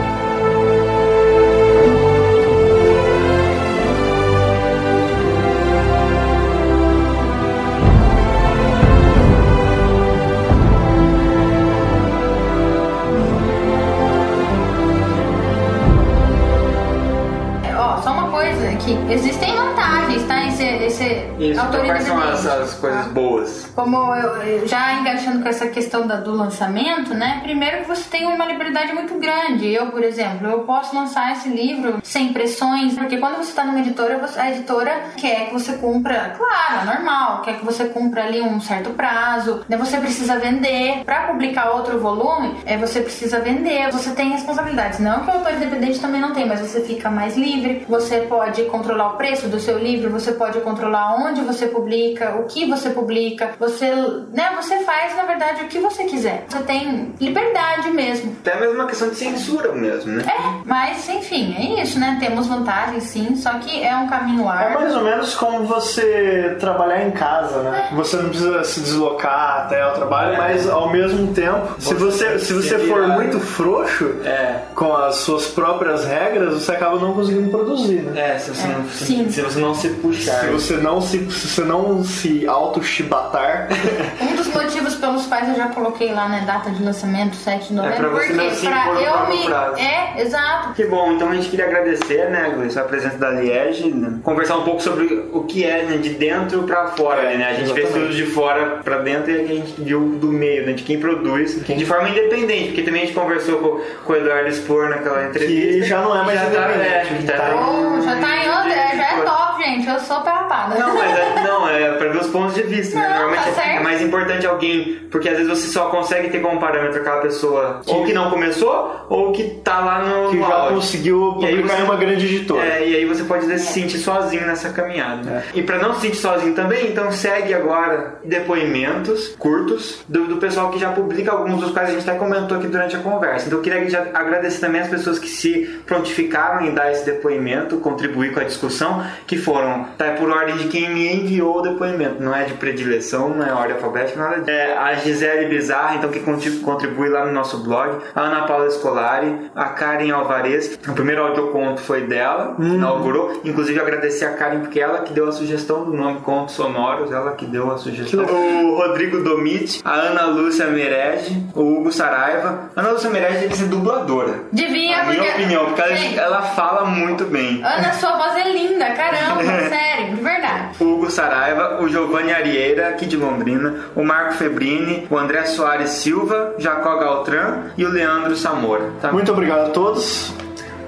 Que 18.77 19.13
existem 19.13 19.55
vantagens, 19.55 20.23
tá? 20.27 20.45
Esse, 20.47 20.63
esse 20.63 21.03
Isso, 21.39 21.61
então 21.61 21.85
quais 21.85 22.03
são 22.03 22.17
as, 22.17 22.45
as 22.45 22.73
coisas 22.75 23.05
tá? 23.05 23.09
boas? 23.11 23.69
Como 23.75 23.97
eu, 24.15 24.35
eu- 24.43 24.67
já 24.67 24.93
enganchando 24.93 25.41
com 25.41 25.49
essa 25.49 25.67
questão 25.67 26.07
da- 26.07 26.15
do 26.17 26.31
lançamento, 26.33 27.13
né? 27.13 27.39
Primeiro 27.43 27.79
que 27.81 27.87
você 27.87 28.09
tem 28.09 28.25
uma 28.25 28.45
liberdade 28.45 28.93
muito 28.93 29.13
grande. 29.19 29.71
Eu, 29.73 29.87
por 29.87 30.03
exemplo, 30.03 30.47
eu 30.47 30.59
posso 30.59 30.95
lançar 30.95 31.31
esse 31.33 31.49
livro 31.49 31.99
sem 32.03 32.31
pressões, 32.33 32.93
porque 32.93 33.17
quando 33.17 33.35
você 33.37 33.49
está 33.49 33.63
numa 33.63 33.79
editora, 33.79 34.21
a 34.37 34.51
editora 34.51 34.91
quer 35.17 35.47
que 35.47 35.53
você 35.53 35.73
cumpra, 35.73 36.35
claro, 36.37 36.81
é 36.89 36.93
normal, 36.95 37.41
quer 37.41 37.57
que 37.57 37.65
você 37.65 37.85
cumpra 37.85 38.23
ali 38.25 38.41
um 38.41 38.59
certo 38.61 38.91
prazo, 38.91 39.61
né? 39.67 39.77
Você 39.77 39.97
precisa 39.97 40.37
vender. 40.39 41.03
Para 41.05 41.27
publicar 41.27 41.71
outro 41.71 41.99
volume, 41.99 42.55
é, 42.65 42.77
você 42.77 43.01
precisa 43.01 43.39
vender, 43.39 43.91
você 43.91 44.11
tem 44.11 44.29
responsabilidades. 44.31 44.99
Não 44.99 45.23
que 45.25 45.31
o 45.37 45.39
autor 45.55 45.67
independente 45.67 45.99
também 45.99 46.21
não 46.21 46.33
tem, 46.33 46.47
mas 46.47 46.59
você 46.59 46.81
fica 46.81 47.09
mais 47.09 47.35
livre, 47.37 47.85
você 47.87 48.21
pode 48.21 48.63
controlar 48.65 49.13
o 49.13 49.17
preço 49.17 49.47
do 49.47 49.59
seu 49.59 49.77
livro, 49.77 50.09
você 50.09 50.31
pode 50.31 50.59
controlar 50.61 51.15
onde 51.15 51.41
você 51.41 51.67
publica, 51.67 52.35
o 52.35 52.43
que 52.43 52.65
você 52.65 52.89
publica, 52.89 53.51
você, 53.59 53.89
né, 54.33 54.49
você 54.55 54.79
faz 54.83 55.15
na 55.15 55.23
verdade 55.23 55.63
o 55.63 55.67
que 55.67 55.79
você 55.79 56.03
quiser. 56.05 56.45
Você 56.47 56.59
tem 56.63 57.13
liberdade 57.19 57.89
mesmo. 57.91 58.35
Até 58.41 58.59
mesmo 58.59 58.75
uma 58.75 58.85
questão 58.87 59.09
de 59.09 59.15
censura 59.15 59.71
mesmo, 59.71 60.11
né? 60.13 60.23
É, 60.27 60.61
mas 60.65 61.07
enfim, 61.09 61.55
é 61.57 61.81
isso, 61.81 61.99
né? 61.99 62.17
Temos 62.19 62.47
vantagens 62.47 63.03
sim, 63.03 63.35
só 63.35 63.51
que 63.59 63.83
é 63.83 63.95
um 63.95 64.07
caminho 64.07 64.43
É 64.45 64.47
árduo. 64.49 64.81
mais 64.81 64.95
ou 64.95 65.03
menos 65.03 65.35
como 65.35 65.65
você 65.65 66.55
trabalhar 66.59 67.05
em 67.07 67.11
casa, 67.11 67.61
né? 67.63 67.89
Você 67.93 68.17
não 68.17 68.29
precisa 68.29 68.63
se 68.63 68.79
deslocar 68.81 69.61
até 69.65 69.85
o 69.87 69.91
trabalho, 69.93 70.37
mas 70.37 70.69
ao 70.69 70.91
mesmo 70.91 71.33
tempo, 71.33 71.75
se 71.79 71.93
você, 71.93 72.37
se 72.39 72.53
você 72.53 72.79
se 72.79 72.87
for 72.87 73.01
virar. 73.01 73.15
muito 73.15 73.39
frouxo 73.39 74.15
É. 74.23 74.61
com 74.75 74.95
as 74.95 75.15
suas 75.17 75.44
próprias 75.47 76.05
regras, 76.05 76.53
você 76.53 76.71
acaba 76.71 76.97
não 76.99 77.13
conseguindo 77.13 77.49
produzir, 77.49 78.01
né? 78.01 78.35
É, 78.35 78.39
se 78.39 78.49
você, 78.51 78.67
não, 78.67 78.89
sim. 78.89 79.29
se 79.29 79.41
você 79.41 79.59
não 79.59 79.73
se 79.75 79.89
puxar. 79.89 80.39
Se 80.41 80.47
você 80.47 80.73
não 80.77 81.01
se, 81.01 81.31
se 81.31 81.47
você 81.47 81.61
não 81.61 82.03
se 82.03 82.47
auto-chibatar, 82.47 83.67
Um 84.21 84.35
dos 84.35 84.47
motivos 84.47 84.95
pelos 84.95 85.25
quais 85.25 85.47
eu 85.49 85.55
já 85.55 85.67
coloquei 85.69 86.11
lá, 86.13 86.27
né, 86.29 86.43
data 86.45 86.69
de 86.71 86.81
lançamento, 86.83 87.35
7 87.35 87.67
de 87.69 87.73
novembro, 87.73 87.95
É 87.97 87.99
pra 87.99 88.09
você 88.09 88.27
porque 88.27 88.43
não 88.43 88.49
se 88.51 88.65
pra 88.67 89.01
eu 89.01 89.27
me. 89.29 89.45
prazo. 89.45 89.75
É, 89.79 90.21
exato. 90.21 90.73
Que 90.73 90.85
bom, 90.85 91.11
então 91.13 91.29
a 91.29 91.35
gente 91.35 91.49
queria 91.49 91.65
agradecer, 91.65 92.29
né, 92.29 92.51
Gleice, 92.55 92.79
a 92.79 92.83
presença 92.83 93.17
da 93.17 93.29
Liege, 93.31 93.89
né? 93.91 94.19
conversar 94.23 94.57
um 94.57 94.63
pouco 94.63 94.81
sobre 94.81 95.27
o 95.31 95.43
que 95.43 95.63
é 95.63 95.83
né, 95.83 95.97
de 95.97 96.09
dentro 96.11 96.63
pra 96.63 96.87
fora, 96.87 97.21
É, 97.21 97.37
né? 97.37 97.45
A 97.49 97.53
gente 97.53 97.73
fez 97.73 97.85
exatamente. 97.89 98.07
tudo 98.13 98.15
de 98.15 98.25
fora 98.31 98.79
pra 98.83 98.97
dentro 98.99 99.31
e 99.31 99.41
a 99.41 99.45
gente 99.47 99.73
viu 99.81 99.99
do 100.19 100.27
meio, 100.31 100.65
né, 100.65 100.73
de 100.73 100.83
quem 100.83 100.99
produz, 100.99 101.63
de 101.65 101.85
forma 101.85 102.09
independente, 102.09 102.67
porque 102.67 102.81
também 102.83 103.03
a 103.03 103.05
gente 103.05 103.15
conversou 103.15 103.57
com, 103.59 103.81
com 104.05 104.13
o 104.13 104.15
Eduardo 104.15 104.51
Spor 104.53 104.89
naquela 104.89 105.25
entrevista. 105.27 105.34
Que 105.39 105.83
já 105.83 106.01
não 106.01 106.19
é 106.21 106.25
mais 106.25 106.39
já 106.39 106.45
tá, 106.49 106.69
é, 106.71 107.03
independente. 107.05 107.27
já 107.27 107.33
tá, 107.37 107.43
tá 107.43 107.55
Oh, 107.55 108.01
já 108.01 108.15
tá 108.17 108.35
em 108.37 108.49
outra, 108.49 108.69
já 108.97 109.11
é 109.17 109.21
top, 109.23 109.63
gente. 109.63 109.87
Eu 109.87 109.99
sou 109.99 110.21
perrapada. 110.21 110.75
Não, 110.79 110.93
mas 110.95 111.17
é, 111.17 111.43
não, 111.43 111.69
é 111.69 111.91
pra 111.93 112.07
ver 112.09 112.19
os 112.21 112.27
pontos 112.27 112.55
de 112.55 112.63
vista, 112.63 112.97
né? 112.99 113.03
Não, 113.07 113.15
Normalmente 113.15 113.43
tá 113.43 113.49
é- 113.49 113.51
é 113.51 113.53
certo. 113.71 113.83
mais 113.83 114.01
importante 114.01 114.45
alguém, 114.47 114.99
porque 115.11 115.29
às 115.29 115.37
vezes 115.37 115.49
você 115.49 115.67
só 115.67 115.89
consegue 115.89 116.29
ter 116.29 116.39
como 116.39 116.59
parâmetro 116.59 116.99
aquela 117.01 117.21
pessoa 117.21 117.81
ou 117.87 118.05
que 118.05 118.13
não 118.13 118.29
começou, 118.29 119.05
ou 119.09 119.31
que 119.31 119.43
tá 119.63 119.79
lá 119.79 119.99
no, 119.99 120.29
que 120.31 120.39
já 120.39 120.67
conseguiu 120.69 121.37
E 121.41 121.45
aí 121.45 121.55
publicar 121.55 121.75
você- 121.75 121.81
em 121.81 121.85
uma 121.85 121.95
grande 121.95 122.25
editora. 122.25 122.65
É, 122.65 122.87
e 122.87 122.95
aí 122.95 123.05
você 123.05 123.23
pode 123.23 123.45
vezes, 123.45 123.67
se 123.67 123.73
sentir 123.73 123.97
sozinho 123.99 124.45
nessa 124.45 124.69
caminhada. 124.69 125.43
E 125.53 125.61
pra 125.61 125.77
não 125.77 125.93
se 125.95 126.01
sentir 126.01 126.17
sozinho 126.17 126.53
também, 126.53 126.87
então 126.87 127.11
segue 127.11 127.53
agora 127.53 128.15
depoimentos 128.23 129.29
curtos 129.37 130.03
do, 130.07 130.25
do 130.27 130.37
pessoal 130.37 130.69
que 130.71 130.79
já 130.79 130.89
publica, 130.91 131.31
alguns 131.31 131.59
dos 131.61 131.71
quais 131.71 131.89
a 131.89 131.91
gente 131.93 132.07
até 132.09 132.17
comentou 132.17 132.57
aqui 132.57 132.67
durante 132.67 132.95
a 132.95 132.99
conversa. 132.99 133.47
Então 133.47 133.59
eu 133.59 133.63
queria 133.63 133.89
já 133.89 134.05
agradecer 134.13 134.59
também 134.59 134.81
as 134.81 134.87
pessoas 134.87 135.19
que 135.19 135.24
se 135.27 135.79
prontificaram 135.85 136.65
em 136.65 136.73
dar 136.73 136.91
esse 136.91 137.05
depoimento, 137.05 137.77
contribuir 137.77 138.33
com 138.33 138.39
a 138.39 138.43
discussão, 138.43 139.03
que 139.27 139.37
foram, 139.37 139.85
tá, 139.97 140.07
é 140.07 140.11
por 140.11 140.29
ordem 140.29 140.57
de 140.57 140.67
quem 140.67 140.89
me 140.89 141.13
enviou 141.13 141.59
o 141.59 141.61
depoimento, 141.61 142.21
não 142.21 142.35
é 142.35 142.43
de 142.43 142.53
predileção, 142.53 143.29
não 143.29 143.45
é 143.45 143.53
ordem 143.53 143.75
alfabética, 143.75 144.19
nada 144.19 144.37
disso. 144.37 144.49
É 144.49 144.77
a 144.77 144.93
Gisele 144.95 145.47
Bizarra, 145.47 145.95
então 145.95 146.09
que 146.09 146.19
contribui 146.61 147.09
lá 147.09 147.25
no 147.25 147.31
nosso 147.31 147.63
blog, 147.63 147.97
a 148.15 148.21
Ana 148.21 148.47
Paula 148.47 148.69
Scolari, 148.69 149.51
a 149.55 149.65
Karen 149.65 150.11
Alvarez, 150.11 150.79
o 150.87 150.93
primeiro 150.93 151.23
audioconto 151.23 151.81
foi 151.81 152.01
dela, 152.01 152.55
inaugurou, 152.59 153.41
inclusive 153.43 153.79
agradecer 153.79 154.25
a 154.25 154.33
Karen 154.33 154.59
porque 154.59 154.79
ela 154.79 154.99
que 154.99 155.13
deu 155.13 155.27
a 155.27 155.31
sugestão 155.31 155.83
do 155.83 155.93
nome 155.93 156.19
Contos 156.21 156.55
Sonoros, 156.55 157.11
ela 157.11 157.31
que 157.33 157.45
deu 157.45 157.71
a 157.71 157.77
sugestão. 157.77 158.25
O 158.25 158.75
Rodrigo 158.75 159.21
Domit, 159.23 159.81
a 159.83 159.93
Ana 159.93 160.25
Lúcia 160.25 160.67
Merege, 160.67 161.43
o 161.53 161.61
Hugo 161.61 161.91
Saraiva. 161.91 162.69
A 162.75 162.81
Ana 162.81 162.91
Lúcia 162.91 163.09
Merege 163.09 163.39
deve 163.39 163.55
ser 163.55 163.67
dubladora. 163.67 164.43
Devia, 164.51 165.03
minha 165.19 165.31
porque- 165.31 165.41
opinião, 165.43 165.65
porque 165.65 165.81
ela, 165.81 165.95
Gente, 165.95 166.19
ela 166.19 166.41
fala 166.41 166.85
muito 166.85 167.25
bem. 167.25 167.61
Ana, 167.63 167.93
sua 167.93 168.17
voz 168.17 168.35
é 168.37 168.49
linda, 168.51 168.85
caramba, 168.91 169.43
sério, 169.69 170.15
de 170.15 170.21
verdade. 170.21 170.65
O 170.79 170.83
Hugo 170.83 171.09
Saraiva, 171.11 171.79
o 171.81 171.87
Giovanni 171.87 172.33
Arieira, 172.33 172.89
aqui 172.89 173.05
de 173.05 173.15
Londrina, 173.17 173.75
o 173.95 174.03
Marco 174.03 174.33
Febrini, 174.33 175.07
o 175.09 175.17
André 175.17 175.43
Soares 175.45 175.89
Silva, 175.91 176.53
Jacó 176.57 176.97
Galtran 176.97 177.63
e 177.77 177.85
o 177.85 177.89
Leandro 177.89 178.35
Samora. 178.35 178.91
Tá? 179.01 179.11
Muito 179.11 179.31
obrigado 179.31 179.67
a 179.67 179.69
todos. 179.69 180.33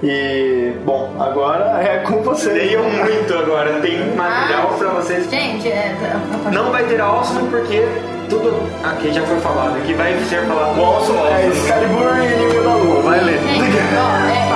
E, 0.03 0.73
bom, 0.85 1.15
agora 1.19 1.81
é 1.81 1.99
com 2.05 2.21
vocês. 2.21 2.53
Leiam 2.55 2.83
muito 2.83 3.33
agora, 3.33 3.79
tem 3.79 4.13
material 4.15 4.67
pra 4.77 4.89
vocês. 4.89 5.27
Gente, 5.29 5.67
é. 5.67 5.95
Não 6.53 6.71
vai 6.71 6.83
ter 6.83 7.01
Awesome 7.01 7.49
porque 7.49 7.83
tudo 8.29 8.69
aqui 8.83 9.11
já 9.13 9.25
foi 9.25 9.39
falado, 9.39 9.77
aqui 9.77 9.93
vai 9.93 10.17
ser 10.25 10.45
falado. 10.45 10.79
O 10.79 10.83
Awesome 10.83 11.19
é 11.19 11.47
Excalibur 11.47 12.17
e 12.19 12.25
Inimigo 12.33 12.63
da 12.63 12.75
Lua. 12.75 13.01
Vai 13.01 13.23
ler. 13.23 13.39
É. 13.39 14.47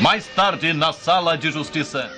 Mais 0.00 0.26
tarde, 0.28 0.72
na 0.72 0.92
sala 0.92 1.36
de 1.36 1.50
justiça. 1.50 2.17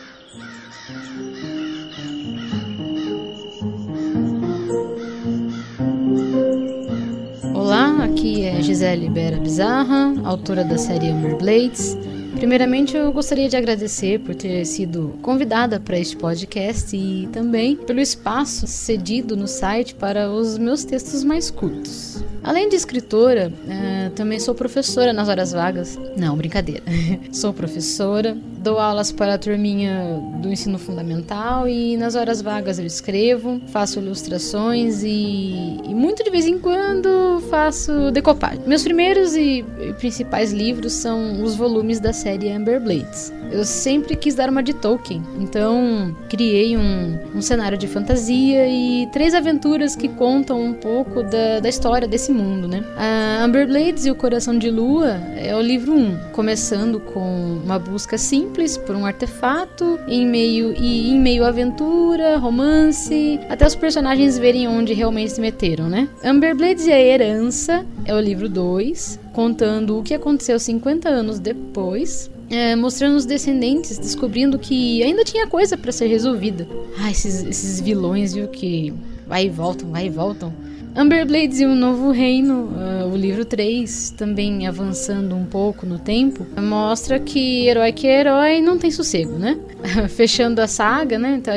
Aqui 7.61 8.43
é 8.43 8.61
Gisele 8.63 9.09
Bera 9.11 9.37
Bizarra, 9.37 10.15
autora 10.25 10.65
da 10.65 10.79
série 10.79 11.09
Amber 11.09 11.37
Blades. 11.37 11.97
Primeiramente, 12.35 12.97
eu 12.97 13.13
gostaria 13.13 13.49
de 13.49 13.57
agradecer 13.57 14.19
por 14.21 14.35
ter 14.35 14.65
sido 14.65 15.15
convidada 15.21 15.79
para 15.79 15.99
este 15.99 16.17
podcast 16.17 16.97
e 16.97 17.29
também 17.33 17.77
pelo 17.77 18.01
espaço 18.01 18.67
cedido 18.67 19.37
no 19.37 19.47
site 19.47 19.95
para 19.95 20.31
os 20.31 20.57
meus 20.57 20.85
textos 20.85 21.23
mais 21.23 21.51
curtos. 21.51 22.25
Além 22.43 22.69
de 22.69 22.77
escritora, 22.77 23.53
eh, 23.69 24.11
também 24.15 24.41
sou 24.41 24.55
professora 24.55 25.13
nas 25.13 25.29
horas 25.29 25.53
vagas. 25.53 25.99
Não, 26.17 26.37
brincadeira. 26.37 26.83
sou 27.33 27.53
professora, 27.53 28.37
dou 28.59 28.79
aulas 28.79 29.13
para 29.13 29.35
a 29.35 29.39
turminha 29.39 30.21
do 30.41 30.51
ensino 30.51 30.79
fundamental 30.79 31.69
e 31.69 31.97
nas 31.97 32.15
horas 32.15 32.43
vagas 32.43 32.79
eu 32.79 32.87
escrevo, 32.87 33.61
faço 33.69 33.99
ilustrações 33.99 35.03
e, 35.03 35.81
e 35.85 35.95
muito 35.95 36.23
de 36.25 36.31
vez 36.31 36.47
em 36.47 36.59
quando 36.59 37.41
faço 37.51 38.11
decopagem. 38.11 38.61
Meus 38.67 38.83
primeiros 38.83 39.35
e, 39.37 39.65
principais 39.99 40.53
livros 40.53 40.93
são 40.95 41.43
os 41.43 41.55
volumes 41.55 42.01
da 42.01 42.13
série 42.13 42.51
Amber 42.51 42.81
Blades. 42.81 43.33
Eu 43.51 43.65
sempre 43.65 44.15
quis 44.15 44.35
dar 44.35 44.49
uma 44.49 44.63
de 44.63 44.73
Tolkien, 44.73 45.23
então 45.41 46.17
criei 46.29 46.77
um, 46.77 47.19
um 47.35 47.43
cenário 47.43 47.77
de 47.77 47.89
fantasia 47.89 48.67
e 48.69 49.09
três 49.13 49.35
aventuras 49.35 49.97
que 49.97 50.09
contam 50.09 50.63
um 50.63 50.73
pouco 50.73 51.23
da, 51.25 51.61
da 51.61 51.69
história 51.69 52.07
desse 52.07 52.30
mundo, 52.31 52.69
né? 52.69 52.85
A 52.97 53.45
Amber 53.45 53.67
Blades 53.67 54.07
e 54.07 54.11
o 54.11 54.15
Coração 54.15 54.59
de 54.59 54.71
Lua 54.71 55.17
é 55.37 55.55
o 55.55 55.61
livro 55.61 55.93
1, 55.93 56.33
começando 56.33 57.01
com 57.01 57.61
uma 57.65 57.79
busca 57.79 58.17
simples 58.17 58.77
por 58.77 58.95
um 58.95 59.05
artefato 59.05 59.99
em 60.07 60.27
meio 60.27 60.75
e 60.77 61.11
em 61.11 61.19
meio 61.19 61.45
aventura, 61.45 62.37
romance, 62.39 63.39
até 63.49 63.67
os 63.67 63.75
personagens 63.75 64.39
verem 64.39 64.69
onde 64.69 64.93
realmente 64.93 65.33
se 65.33 65.41
meteram, 65.41 65.89
né? 65.89 66.09
Amber 66.25 66.55
Blades 66.57 66.87
e 66.87 66.93
a 66.93 67.01
Herança 67.01 67.85
é 68.05 68.15
o 68.15 68.21
livro 68.21 68.49
2, 68.49 69.19
contando 69.33 69.99
o 69.99 70.03
que 70.03 70.15
aconteceu 70.15 70.59
50 70.59 71.09
anos 71.09 71.39
depois 71.39 72.31
é, 72.51 72.75
mostrando 72.75 73.17
os 73.17 73.25
descendentes, 73.25 73.97
descobrindo 73.97 74.59
que 74.59 75.03
ainda 75.05 75.23
tinha 75.23 75.47
coisa 75.47 75.79
para 75.79 75.93
ser 75.93 76.09
resolvida. 76.09 76.67
Ah, 76.99 77.11
esses, 77.11 77.45
esses 77.45 77.81
vilões, 77.81 78.35
viu, 78.35 78.49
que 78.49 78.93
vai 79.27 79.47
e 79.47 79.49
voltam, 79.49 79.91
vai 79.91 80.07
e 80.07 80.11
voltam. 80.11 80.53
Amber 80.95 81.25
Blades 81.25 81.61
e 81.61 81.65
o 81.65 81.75
Novo 81.75 82.11
Reino, 82.11 82.65
uh, 82.65 83.13
o 83.13 83.17
livro 83.17 83.45
3, 83.45 84.11
também 84.17 84.67
avançando 84.67 85.37
um 85.37 85.45
pouco 85.45 85.87
no 85.87 85.99
tempo, 85.99 86.45
mostra 86.61 87.21
que 87.21 87.69
herói 87.69 87.93
que 87.93 88.09
é 88.09 88.21
herói 88.21 88.61
não 88.61 88.77
tem 88.77 88.91
sossego, 88.91 89.39
né? 89.39 89.57
Fechando 90.11 90.61
a 90.61 90.67
saga, 90.67 91.19
né? 91.19 91.37
Então, 91.37 91.55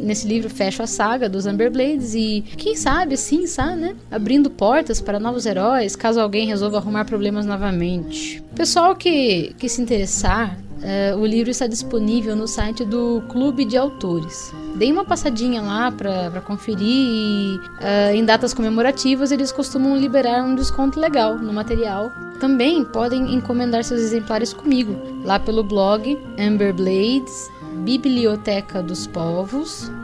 nesse 0.00 0.26
livro 0.26 0.48
fecha 0.48 0.84
a 0.84 0.86
saga 0.86 1.28
dos 1.28 1.46
Amber 1.46 1.70
Blades 1.70 2.14
e 2.14 2.42
quem 2.56 2.74
sabe, 2.74 3.16
sim, 3.16 3.46
sabe, 3.46 3.76
né? 3.76 3.96
Abrindo 4.10 4.50
portas 4.50 5.00
para 5.00 5.20
novos 5.20 5.44
heróis, 5.44 5.94
caso 5.94 6.18
alguém 6.18 6.46
resolva 6.46 6.78
arrumar 6.78 7.04
problemas 7.04 7.44
novamente. 7.44 8.42
Pessoal 8.54 8.96
que, 8.96 9.54
que 9.58 9.68
se 9.68 9.82
interessar, 9.82 10.58
Uh, 10.82 11.16
o 11.16 11.24
livro 11.24 11.50
está 11.50 11.68
disponível 11.68 12.34
no 12.34 12.48
site 12.48 12.84
do 12.84 13.22
Clube 13.28 13.64
de 13.64 13.76
Autores. 13.76 14.52
Dei 14.74 14.90
uma 14.90 15.04
passadinha 15.04 15.62
lá 15.62 15.92
para 15.92 16.40
conferir 16.40 16.82
e 16.82 17.56
uh, 17.56 18.14
em 18.14 18.24
datas 18.24 18.52
comemorativas 18.52 19.30
eles 19.30 19.52
costumam 19.52 19.96
liberar 19.96 20.42
um 20.42 20.56
desconto 20.56 20.98
legal 20.98 21.38
no 21.38 21.52
material. 21.52 22.10
Também 22.40 22.84
podem 22.84 23.32
encomendar 23.32 23.84
seus 23.84 24.00
exemplares 24.00 24.52
comigo 24.52 24.96
lá 25.24 25.38
pelo 25.38 25.62
blog 25.62 26.18
Amber 26.36 26.74
Blades 26.74 27.48
biblioteca 27.84 28.82
dos 28.82 29.06
povos.com.br 29.06 30.02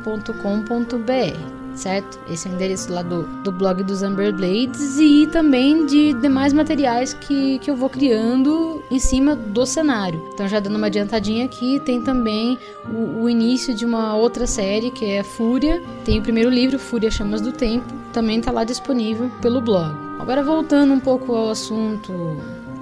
certo? 1.78 2.18
Esse 2.28 2.48
é 2.48 2.50
o 2.50 2.54
endereço 2.54 2.92
lá 2.92 3.02
do, 3.02 3.22
do 3.42 3.52
blog 3.52 3.82
dos 3.82 4.02
Amber 4.02 4.34
Blades 4.34 4.98
e 4.98 5.26
também 5.28 5.86
de 5.86 6.12
demais 6.14 6.52
materiais 6.52 7.14
que, 7.14 7.58
que 7.60 7.70
eu 7.70 7.76
vou 7.76 7.88
criando 7.88 8.82
em 8.90 8.98
cima 8.98 9.34
do 9.34 9.64
cenário. 9.64 10.22
Então, 10.34 10.48
já 10.48 10.60
dando 10.60 10.76
uma 10.76 10.88
adiantadinha 10.88 11.44
aqui, 11.44 11.80
tem 11.80 12.02
também 12.02 12.58
o, 12.90 13.22
o 13.22 13.28
início 13.28 13.74
de 13.74 13.84
uma 13.84 14.14
outra 14.16 14.46
série 14.46 14.90
que 14.90 15.04
é 15.04 15.22
Fúria. 15.22 15.82
Tem 16.04 16.18
o 16.18 16.22
primeiro 16.22 16.50
livro, 16.50 16.78
Fúria 16.78 17.10
Chamas 17.10 17.40
do 17.40 17.52
Tempo, 17.52 17.86
também 18.12 18.38
está 18.38 18.50
lá 18.50 18.64
disponível 18.64 19.30
pelo 19.40 19.60
blog. 19.60 19.94
Agora, 20.18 20.42
voltando 20.42 20.92
um 20.92 21.00
pouco 21.00 21.34
ao 21.34 21.50
assunto 21.50 22.12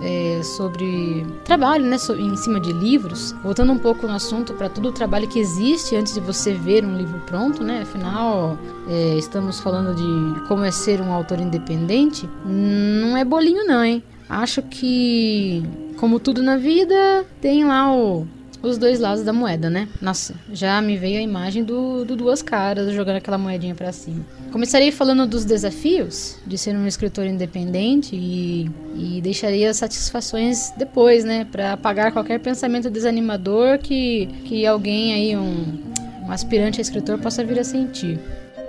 é, 0.00 0.42
sobre 0.42 1.26
trabalho, 1.44 1.84
né, 1.84 1.96
em 2.18 2.36
cima 2.36 2.60
de 2.60 2.72
livros, 2.72 3.32
voltando 3.42 3.72
um 3.72 3.78
pouco 3.78 4.06
no 4.06 4.14
assunto 4.14 4.54
para 4.54 4.68
todo 4.68 4.88
o 4.88 4.92
trabalho 4.92 5.28
que 5.28 5.38
existe 5.38 5.96
antes 5.96 6.14
de 6.14 6.20
você 6.20 6.52
ver 6.52 6.84
um 6.84 6.96
livro 6.96 7.20
pronto, 7.26 7.64
né? 7.64 7.82
Afinal, 7.82 8.58
é, 8.88 9.16
estamos 9.16 9.60
falando 9.60 9.94
de 9.94 10.40
como 10.46 10.64
é 10.64 10.70
ser 10.70 11.00
um 11.00 11.12
autor 11.12 11.40
independente. 11.40 12.28
Não 12.44 13.16
é 13.16 13.24
bolinho 13.24 13.66
não, 13.66 13.84
hein? 13.84 14.02
Acho 14.28 14.60
que, 14.62 15.62
como 15.98 16.18
tudo 16.18 16.42
na 16.42 16.56
vida, 16.56 17.24
tem 17.40 17.64
lá 17.64 17.94
o 17.94 18.26
os 18.66 18.78
dois 18.78 18.98
lados 18.98 19.22
da 19.22 19.32
moeda, 19.32 19.70
né? 19.70 19.88
Nossa, 20.00 20.34
já 20.52 20.80
me 20.82 20.96
veio 20.96 21.18
a 21.18 21.22
imagem 21.22 21.62
do, 21.62 22.04
do 22.04 22.16
Duas 22.16 22.42
Caras 22.42 22.92
jogando 22.92 23.16
aquela 23.16 23.38
moedinha 23.38 23.74
para 23.74 23.92
cima. 23.92 24.24
Começarei 24.50 24.90
falando 24.90 25.26
dos 25.26 25.44
desafios 25.44 26.36
de 26.46 26.58
ser 26.58 26.74
um 26.74 26.86
escritor 26.86 27.26
independente 27.26 28.16
e, 28.16 28.70
e 28.94 29.20
deixaria 29.20 29.70
as 29.70 29.76
satisfações 29.76 30.72
depois, 30.76 31.24
né? 31.24 31.46
Para 31.50 31.74
apagar 31.74 32.12
qualquer 32.12 32.40
pensamento 32.40 32.90
desanimador 32.90 33.78
que, 33.78 34.26
que 34.44 34.66
alguém 34.66 35.14
aí, 35.14 35.36
um, 35.36 35.78
um 36.24 36.32
aspirante 36.32 36.80
a 36.80 36.82
escritor, 36.82 37.18
possa 37.18 37.44
vir 37.44 37.60
a 37.60 37.64
sentir. 37.64 38.18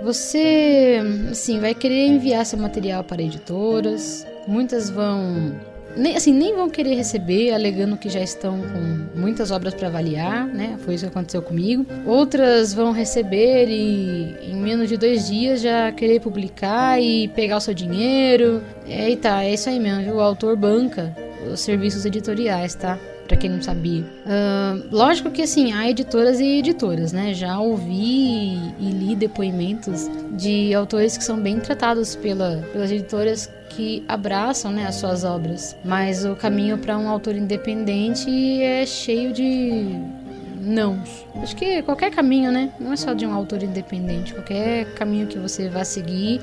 Você, 0.02 1.00
assim, 1.30 1.58
vai 1.58 1.74
querer 1.74 2.06
enviar 2.06 2.46
seu 2.46 2.58
material 2.58 3.02
para 3.02 3.20
editoras, 3.20 4.24
muitas 4.46 4.88
vão 4.88 5.52
nem, 5.96 6.16
assim, 6.16 6.32
nem 6.32 6.54
vão 6.54 6.68
querer 6.68 6.94
receber, 6.94 7.52
alegando 7.52 7.96
que 7.96 8.08
já 8.08 8.20
estão 8.20 8.58
com 8.60 9.18
muitas 9.18 9.50
obras 9.50 9.74
para 9.74 9.88
avaliar, 9.88 10.46
né? 10.46 10.76
Foi 10.80 10.94
isso 10.94 11.04
que 11.04 11.10
aconteceu 11.10 11.42
comigo. 11.42 11.84
Outras 12.06 12.72
vão 12.72 12.92
receber 12.92 13.68
e 13.68 14.36
em 14.42 14.56
menos 14.56 14.88
de 14.88 14.96
dois 14.96 15.28
dias 15.28 15.60
já 15.60 15.90
querer 15.92 16.20
publicar 16.20 17.00
e 17.00 17.28
pegar 17.28 17.56
o 17.56 17.60
seu 17.60 17.74
dinheiro. 17.74 18.62
Eita, 18.86 19.42
é 19.42 19.54
isso 19.54 19.68
aí 19.68 19.80
mesmo, 19.80 20.02
viu? 20.02 20.16
O 20.16 20.20
autor 20.20 20.56
banca 20.56 21.14
os 21.52 21.60
serviços 21.60 22.04
editoriais, 22.04 22.74
tá? 22.74 22.98
Para 23.28 23.36
quem 23.36 23.50
não 23.50 23.62
sabia. 23.62 24.02
Uh, 24.02 24.88
lógico 24.90 25.30
que 25.30 25.42
assim, 25.42 25.70
há 25.72 25.88
editoras 25.90 26.40
e 26.40 26.58
editoras, 26.58 27.12
né? 27.12 27.34
Já 27.34 27.60
ouvi 27.60 28.56
e, 28.80 28.90
li 28.90 29.14
depoimentos 29.14 30.08
de 30.32 30.72
autores 30.72 31.18
que 31.18 31.22
são 31.22 31.38
bem 31.38 31.60
tratados 31.60 32.16
pela, 32.16 32.64
pelas 32.72 32.90
editoras 32.90 33.50
que 33.68 34.02
abraçam 34.08 34.72
né, 34.72 34.86
as 34.86 34.94
suas 34.94 35.24
obras. 35.24 35.76
Mas 35.84 36.24
o 36.24 36.34
caminho 36.34 36.78
para 36.78 36.96
um 36.96 37.06
autor 37.06 37.36
independente 37.36 38.30
é 38.62 38.86
cheio 38.86 39.32
de 39.32 39.94
não. 40.60 41.02
Acho 41.42 41.54
que 41.54 41.82
qualquer 41.82 42.10
caminho, 42.10 42.50
né? 42.50 42.72
Não 42.80 42.92
é 42.92 42.96
só 42.96 43.12
de 43.12 43.26
um 43.26 43.32
autor 43.34 43.62
independente. 43.62 44.34
Qualquer 44.34 44.92
caminho 44.94 45.26
que 45.26 45.38
você 45.38 45.68
vá 45.68 45.84
seguir 45.84 46.40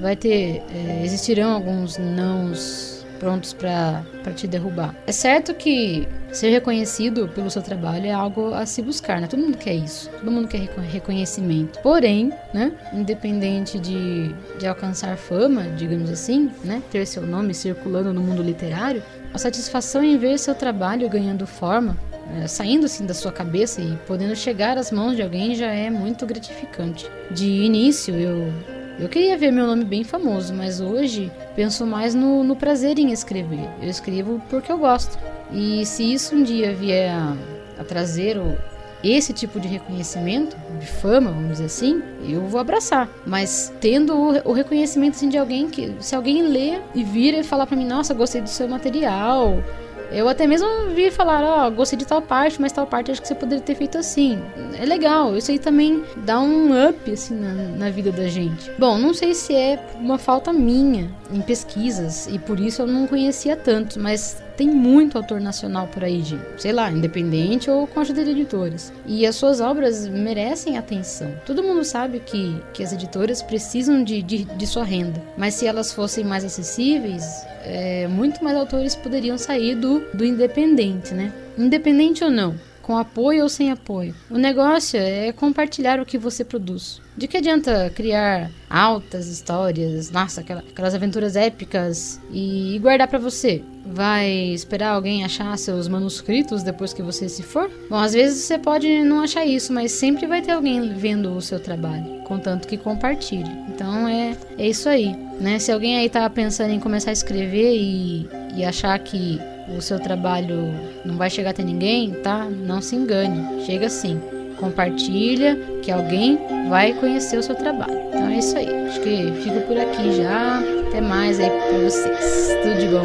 vai 0.00 0.16
ter. 0.16 0.62
É, 0.74 1.04
existirão 1.04 1.52
alguns 1.52 1.96
nãos 1.98 2.93
prontos 3.24 3.54
para 3.54 4.04
te 4.36 4.46
derrubar. 4.46 4.94
É 5.06 5.12
certo 5.12 5.54
que 5.54 6.06
ser 6.30 6.50
reconhecido 6.50 7.26
pelo 7.28 7.48
seu 7.48 7.62
trabalho 7.62 8.04
é 8.04 8.12
algo 8.12 8.52
a 8.52 8.66
se 8.66 8.82
buscar, 8.82 9.18
né? 9.18 9.26
Todo 9.26 9.40
mundo 9.40 9.56
quer 9.56 9.72
isso, 9.72 10.10
todo 10.10 10.30
mundo 10.30 10.46
quer 10.46 10.68
reconhecimento. 10.92 11.78
Porém, 11.80 12.30
né, 12.52 12.72
independente 12.92 13.78
de, 13.78 14.34
de 14.58 14.66
alcançar 14.66 15.16
fama, 15.16 15.62
digamos 15.74 16.10
assim, 16.10 16.50
né, 16.62 16.82
ter 16.90 17.06
seu 17.06 17.26
nome 17.26 17.54
circulando 17.54 18.12
no 18.12 18.20
mundo 18.20 18.42
literário, 18.42 19.02
a 19.32 19.38
satisfação 19.38 20.04
em 20.04 20.18
ver 20.18 20.38
seu 20.38 20.54
trabalho 20.54 21.08
ganhando 21.08 21.46
forma, 21.46 21.96
é, 22.36 22.46
saindo 22.46 22.84
assim 22.84 23.06
da 23.06 23.14
sua 23.14 23.32
cabeça 23.32 23.80
e 23.80 23.96
podendo 24.06 24.36
chegar 24.36 24.76
às 24.76 24.90
mãos 24.92 25.16
de 25.16 25.22
alguém 25.22 25.54
já 25.54 25.72
é 25.72 25.88
muito 25.88 26.26
gratificante. 26.26 27.10
De 27.30 27.48
início, 27.48 28.14
eu 28.14 28.52
eu 28.98 29.08
queria 29.08 29.36
ver 29.36 29.50
meu 29.50 29.66
nome 29.66 29.84
bem 29.84 30.04
famoso, 30.04 30.54
mas 30.54 30.80
hoje 30.80 31.30
penso 31.56 31.86
mais 31.86 32.14
no, 32.14 32.44
no 32.44 32.54
prazer 32.54 32.98
em 32.98 33.10
escrever. 33.10 33.68
Eu 33.82 33.88
escrevo 33.88 34.40
porque 34.48 34.70
eu 34.70 34.78
gosto. 34.78 35.18
E 35.52 35.84
se 35.84 36.12
isso 36.12 36.34
um 36.34 36.42
dia 36.42 36.74
vier 36.74 37.10
a, 37.10 37.36
a 37.78 37.84
trazer 37.84 38.38
o, 38.38 38.56
esse 39.02 39.32
tipo 39.32 39.60
de 39.60 39.68
reconhecimento, 39.68 40.56
de 40.78 40.86
fama, 40.86 41.30
vamos 41.30 41.52
dizer 41.52 41.66
assim, 41.66 42.02
eu 42.26 42.46
vou 42.46 42.60
abraçar. 42.60 43.08
Mas 43.26 43.72
tendo 43.80 44.14
o, 44.14 44.50
o 44.50 44.52
reconhecimento 44.52 45.16
assim, 45.16 45.28
de 45.28 45.36
alguém 45.36 45.68
que, 45.68 45.94
se 46.00 46.14
alguém 46.14 46.42
ler 46.42 46.80
e 46.94 47.04
vir 47.04 47.34
e 47.34 47.42
falar 47.42 47.66
para 47.66 47.76
mim, 47.76 47.86
nossa, 47.86 48.14
gostei 48.14 48.40
do 48.40 48.48
seu 48.48 48.66
material, 48.68 49.62
eu 50.10 50.28
até 50.28 50.46
mesmo 50.46 50.68
vi 50.94 51.10
falar, 51.10 51.42
ó, 51.42 51.66
oh, 51.66 51.70
gostei 51.70 51.98
de 51.98 52.06
tal 52.06 52.22
parte, 52.22 52.60
mas 52.60 52.72
tal 52.72 52.86
parte 52.86 53.10
acho 53.10 53.20
que 53.20 53.28
você 53.28 53.34
poderia 53.34 53.62
ter 53.62 53.74
feito 53.74 53.98
assim. 53.98 54.40
É 54.78 54.84
legal, 54.84 55.36
isso 55.36 55.50
aí 55.50 55.58
também 55.58 56.02
dá 56.18 56.40
um 56.40 56.88
up, 56.88 57.10
assim, 57.10 57.34
na, 57.34 57.52
na 57.52 57.90
vida 57.90 58.12
da 58.12 58.26
gente. 58.26 58.70
Bom, 58.78 58.98
não 58.98 59.14
sei 59.14 59.34
se 59.34 59.54
é 59.54 59.84
uma 60.00 60.18
falta 60.18 60.52
minha 60.52 61.10
em 61.30 61.40
pesquisas, 61.40 62.28
e 62.30 62.38
por 62.38 62.60
isso 62.60 62.82
eu 62.82 62.86
não 62.86 63.06
conhecia 63.06 63.56
tanto, 63.56 63.98
mas 63.98 64.42
tem 64.56 64.68
muito 64.68 65.18
autor 65.18 65.40
nacional 65.40 65.88
por 65.88 66.04
aí, 66.04 66.22
de, 66.22 66.38
sei 66.56 66.72
lá, 66.72 66.90
independente 66.90 67.70
ou 67.70 67.86
com 67.86 68.00
ajuda 68.00 68.24
de 68.24 68.30
editores. 68.30 68.92
E 69.06 69.26
as 69.26 69.34
suas 69.36 69.60
obras 69.60 70.06
merecem 70.06 70.78
atenção. 70.78 71.34
Todo 71.44 71.62
mundo 71.62 71.84
sabe 71.84 72.20
que, 72.20 72.60
que 72.72 72.82
as 72.82 72.92
editoras 72.92 73.42
precisam 73.42 74.04
de, 74.04 74.22
de, 74.22 74.44
de 74.44 74.66
sua 74.66 74.84
renda, 74.84 75.20
mas 75.36 75.54
se 75.54 75.66
elas 75.66 75.92
fossem 75.92 76.24
mais 76.24 76.44
acessíveis, 76.44 77.44
é, 77.64 78.06
muito 78.06 78.44
mais 78.44 78.56
autores 78.56 78.94
poderiam 78.94 79.36
sair 79.38 79.74
do, 79.74 80.00
do 80.14 80.24
independente, 80.24 81.14
né? 81.14 81.32
Independente 81.56 82.22
ou 82.22 82.30
não, 82.30 82.54
com 82.84 82.96
apoio 82.98 83.42
ou 83.42 83.48
sem 83.48 83.70
apoio. 83.72 84.14
O 84.30 84.36
negócio 84.38 84.98
é 85.00 85.32
compartilhar 85.32 85.98
o 86.00 86.04
que 86.06 86.18
você 86.18 86.44
produz. 86.44 87.00
De 87.16 87.26
que 87.26 87.36
adianta 87.36 87.90
criar 87.94 88.50
altas 88.68 89.26
histórias, 89.28 90.10
nossa, 90.10 90.40
aquela- 90.40 90.60
aquelas 90.60 90.94
aventuras 90.94 91.34
épicas 91.36 92.20
e, 92.30 92.74
e 92.74 92.78
guardar 92.78 93.08
pra 93.08 93.18
você? 93.18 93.62
Vai 93.86 94.28
esperar 94.52 94.90
alguém 94.90 95.24
achar 95.24 95.56
seus 95.56 95.86
manuscritos 95.88 96.62
depois 96.62 96.92
que 96.92 97.02
você 97.02 97.28
se 97.28 97.42
for? 97.42 97.70
Bom, 97.88 97.96
às 97.96 98.12
vezes 98.14 98.42
você 98.44 98.58
pode 98.58 99.02
não 99.04 99.20
achar 99.20 99.46
isso, 99.46 99.72
mas 99.72 99.92
sempre 99.92 100.26
vai 100.26 100.42
ter 100.42 100.52
alguém 100.52 100.92
vendo 100.94 101.34
o 101.36 101.40
seu 101.40 101.60
trabalho, 101.60 102.04
contanto 102.24 102.66
que 102.66 102.76
compartilhe. 102.76 103.50
Então 103.68 104.08
é, 104.08 104.36
é 104.58 104.68
isso 104.68 104.88
aí, 104.88 105.14
né? 105.40 105.58
Se 105.58 105.70
alguém 105.70 105.96
aí 105.98 106.08
tá 106.08 106.28
pensando 106.28 106.70
em 106.72 106.80
começar 106.80 107.10
a 107.10 107.12
escrever 107.12 107.76
e, 107.76 108.28
e 108.56 108.64
achar 108.64 108.98
que 108.98 109.38
o 109.68 109.80
seu 109.80 109.98
trabalho 109.98 110.74
não 111.04 111.16
vai 111.16 111.30
chegar 111.30 111.50
até 111.50 111.62
ninguém, 111.62 112.12
tá? 112.22 112.46
Não 112.50 112.80
se 112.80 112.96
engane, 112.96 113.64
chega 113.64 113.88
sim. 113.88 114.20
Compartilha, 114.58 115.56
que 115.82 115.90
alguém 115.90 116.38
vai 116.68 116.92
conhecer 116.94 117.38
o 117.38 117.42
seu 117.42 117.54
trabalho. 117.54 117.94
Então 118.08 118.28
é 118.28 118.38
isso 118.38 118.56
aí. 118.56 118.68
Acho 118.86 119.00
que 119.00 119.32
fico 119.42 119.60
por 119.62 119.76
aqui 119.76 120.12
já. 120.12 120.60
Até 120.88 121.00
mais 121.00 121.40
aí 121.40 121.50
pra 121.50 121.78
vocês. 121.78 122.56
Tudo 122.62 122.78
de 122.78 122.88
bom. 122.88 123.02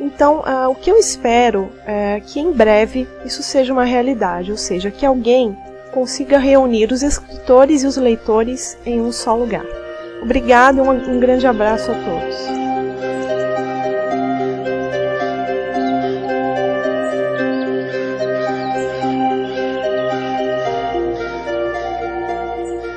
Então, 0.00 0.42
ah, 0.44 0.68
o 0.68 0.74
que 0.74 0.90
eu 0.90 0.96
espero 0.96 1.70
é 1.86 2.20
que 2.20 2.40
em 2.40 2.50
breve 2.50 3.06
isso 3.24 3.42
seja 3.42 3.72
uma 3.72 3.84
realidade, 3.84 4.50
ou 4.50 4.58
seja, 4.58 4.90
que 4.90 5.06
alguém 5.06 5.56
consiga 5.92 6.38
reunir 6.38 6.90
os 6.90 7.04
escritores 7.04 7.84
e 7.84 7.86
os 7.86 7.96
leitores 7.96 8.76
em 8.84 9.00
um 9.00 9.12
só 9.12 9.36
lugar. 9.36 9.64
Obrigado 10.20 10.78
e 10.78 10.80
um, 10.80 10.90
um 10.90 11.20
grande 11.20 11.46
abraço 11.46 11.92
a 11.92 11.94
todos. 11.94 12.63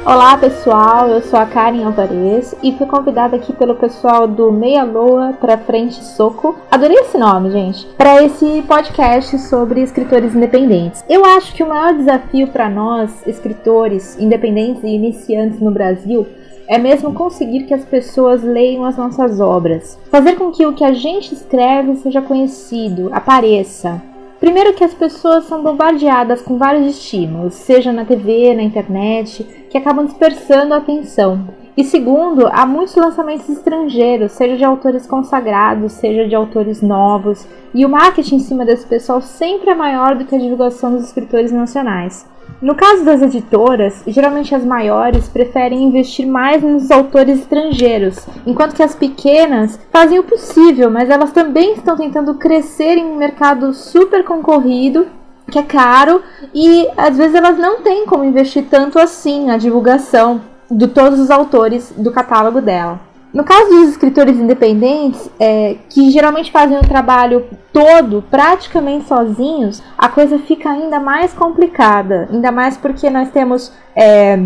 Olá 0.09 0.37
pessoal, 0.37 1.09
eu 1.09 1.21
sou 1.21 1.37
a 1.37 1.45
Karen 1.45 1.83
Alvarez 1.83 2.55
e 2.63 2.71
fui 2.77 2.87
convidada 2.87 3.35
aqui 3.35 3.51
pelo 3.51 3.75
pessoal 3.75 4.25
do 4.25 4.53
Meia 4.53 4.85
Lua 4.85 5.33
pra 5.33 5.57
Frente 5.57 6.01
Soco. 6.01 6.55
Adorei 6.71 6.95
esse 6.95 7.17
nome, 7.17 7.51
gente. 7.51 7.85
Para 7.97 8.23
esse 8.23 8.63
podcast 8.65 9.37
sobre 9.37 9.81
escritores 9.81 10.33
independentes. 10.33 11.03
Eu 11.09 11.25
acho 11.25 11.53
que 11.53 11.61
o 11.61 11.67
maior 11.67 11.93
desafio 11.93 12.47
para 12.47 12.69
nós, 12.69 13.11
escritores 13.27 14.17
independentes 14.17 14.81
e 14.81 14.95
iniciantes 14.95 15.59
no 15.59 15.71
Brasil, 15.71 16.25
é 16.69 16.77
mesmo 16.77 17.13
conseguir 17.13 17.63
que 17.63 17.73
as 17.73 17.83
pessoas 17.83 18.41
leiam 18.41 18.85
as 18.85 18.95
nossas 18.95 19.41
obras. 19.41 19.99
Fazer 20.09 20.37
com 20.37 20.51
que 20.51 20.65
o 20.65 20.71
que 20.71 20.85
a 20.85 20.93
gente 20.93 21.33
escreve 21.33 21.97
seja 21.97 22.21
conhecido, 22.21 23.09
apareça. 23.11 24.01
Primeiro 24.39 24.73
que 24.73 24.83
as 24.83 24.93
pessoas 24.93 25.45
são 25.45 25.63
bombardeadas 25.63 26.41
com 26.41 26.57
vários 26.57 26.95
estímulos, 26.95 27.55
seja 27.55 27.91
na 27.91 28.05
TV, 28.05 28.53
na 28.53 28.61
internet, 28.61 29.43
que 29.69 29.77
acabam 29.77 30.05
dispersando 30.05 30.75
a 30.75 30.77
atenção. 30.77 31.47
E 31.75 31.83
segundo, 31.83 32.47
há 32.47 32.65
muitos 32.65 32.95
lançamentos 32.95 33.49
estrangeiros, 33.49 34.31
seja 34.33 34.55
de 34.55 34.63
autores 34.63 35.07
consagrados, 35.07 35.93
seja 35.93 36.27
de 36.27 36.35
autores 36.35 36.81
novos, 36.81 37.47
e 37.73 37.83
o 37.83 37.89
marketing 37.89 38.35
em 38.35 38.39
cima 38.39 38.63
desse 38.63 38.85
pessoal 38.85 39.21
sempre 39.21 39.71
é 39.71 39.75
maior 39.75 40.15
do 40.15 40.25
que 40.25 40.35
a 40.35 40.39
divulgação 40.39 40.91
dos 40.91 41.05
escritores 41.05 41.51
nacionais. 41.51 42.27
No 42.59 42.73
caso 42.73 43.05
das 43.05 43.21
editoras, 43.21 44.01
geralmente 44.07 44.55
as 44.55 44.65
maiores 44.65 45.27
preferem 45.27 45.83
investir 45.83 46.25
mais 46.25 46.63
nos 46.63 46.89
autores 46.89 47.41
estrangeiros, 47.41 48.25
enquanto 48.47 48.75
que 48.75 48.81
as 48.81 48.95
pequenas 48.95 49.79
fazem 49.91 50.17
o 50.17 50.23
possível, 50.23 50.89
mas 50.89 51.07
elas 51.07 51.31
também 51.31 51.73
estão 51.73 51.95
tentando 51.95 52.33
crescer 52.33 52.97
em 52.97 53.05
um 53.05 53.15
mercado 53.15 53.73
super 53.75 54.23
concorrido, 54.23 55.05
que 55.51 55.59
é 55.59 55.63
caro, 55.63 56.23
e 56.51 56.87
às 56.97 57.15
vezes 57.15 57.35
elas 57.35 57.59
não 57.59 57.81
têm 57.81 58.07
como 58.07 58.23
investir 58.23 58.65
tanto 58.67 58.97
assim 58.97 59.45
na 59.45 59.57
divulgação 59.57 60.41
de 60.69 60.87
todos 60.87 61.19
os 61.19 61.29
autores 61.29 61.93
do 61.95 62.11
catálogo 62.11 62.59
dela. 62.59 63.06
No 63.37 63.43
caso 63.43 63.69
dos 63.69 63.89
escritores 63.89 64.35
independentes, 64.35 65.29
é, 65.39 65.75
que 65.91 66.09
geralmente 66.09 66.51
fazem 66.51 66.75
o 66.75 66.81
trabalho 66.81 67.45
todo 67.71 68.23
praticamente 68.31 69.07
sozinhos, 69.07 69.83
a 69.95 70.09
coisa 70.09 70.39
fica 70.39 70.71
ainda 70.71 70.99
mais 70.99 71.33
complicada. 71.33 72.27
Ainda 72.31 72.51
mais 72.51 72.77
porque 72.77 73.11
nós 73.11 73.29
temos 73.29 73.71
é, 73.95 74.39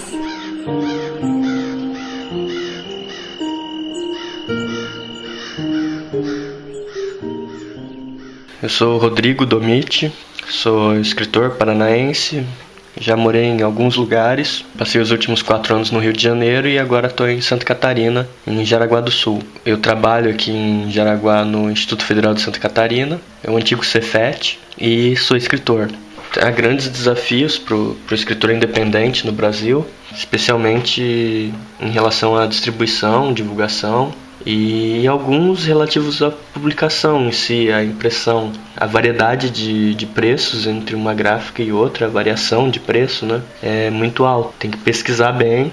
Eu 8.62 8.68
sou 8.70 8.96
Rodrigo 8.96 9.44
Domiti, 9.44 10.10
sou 10.48 10.98
escritor 10.98 11.50
paranaense, 11.50 12.46
já 13.01 13.16
morei 13.16 13.45
em 13.45 13.62
alguns 13.62 13.97
lugares, 13.97 14.64
passei 14.78 15.01
os 15.01 15.11
últimos 15.11 15.42
quatro 15.42 15.74
anos 15.74 15.90
no 15.90 15.99
Rio 15.99 16.12
de 16.12 16.22
Janeiro 16.22 16.68
e 16.68 16.78
agora 16.78 17.09
estou 17.09 17.28
em 17.28 17.40
Santa 17.40 17.64
Catarina, 17.64 18.28
em 18.47 18.64
Jaraguá 18.64 19.01
do 19.01 19.11
Sul. 19.11 19.42
Eu 19.64 19.78
trabalho 19.78 20.30
aqui 20.30 20.51
em 20.51 20.90
Jaraguá 20.90 21.45
no 21.45 21.70
Instituto 21.70 22.05
Federal 22.05 22.34
de 22.34 22.40
Santa 22.40 22.59
Catarina, 22.59 23.20
é 23.42 23.51
o 23.51 23.57
antigo 23.57 23.84
Cefet, 23.84 24.59
e 24.78 25.16
sou 25.16 25.36
escritor. 25.36 25.90
Há 26.40 26.51
grandes 26.51 26.88
desafios 26.88 27.59
para 27.59 27.76
o 27.76 27.97
escritor 28.11 28.51
independente 28.51 29.24
no 29.24 29.32
Brasil, 29.32 29.86
especialmente 30.12 31.53
em 31.80 31.90
relação 31.90 32.36
à 32.36 32.47
distribuição, 32.47 33.32
divulgação 33.32 34.12
e 34.47 35.07
alguns 35.07 35.64
relativos 35.64 36.22
à 36.22 36.30
publicação 36.30 37.26
em 37.26 37.32
si, 37.32 37.72
à 37.72 37.82
impressão, 37.82 38.53
a 38.76 38.86
variedade 38.86 39.49
de, 39.51 39.95
de 39.95 40.07
preços 40.07 40.66
entre 40.66 40.95
uma 40.95 41.14
gráfica 41.14 41.62
e 41.62 41.72
outra, 41.72 42.07
a 42.07 42.11
variação 42.11 42.68
de 42.68 42.78
preço, 42.78 43.24
né, 43.24 43.40
é 43.62 43.90
muito 43.90 44.24
alta. 44.24 44.53
Tem 44.59 44.70
que 44.70 44.78
pesquisar 44.78 45.32
bem 45.32 45.72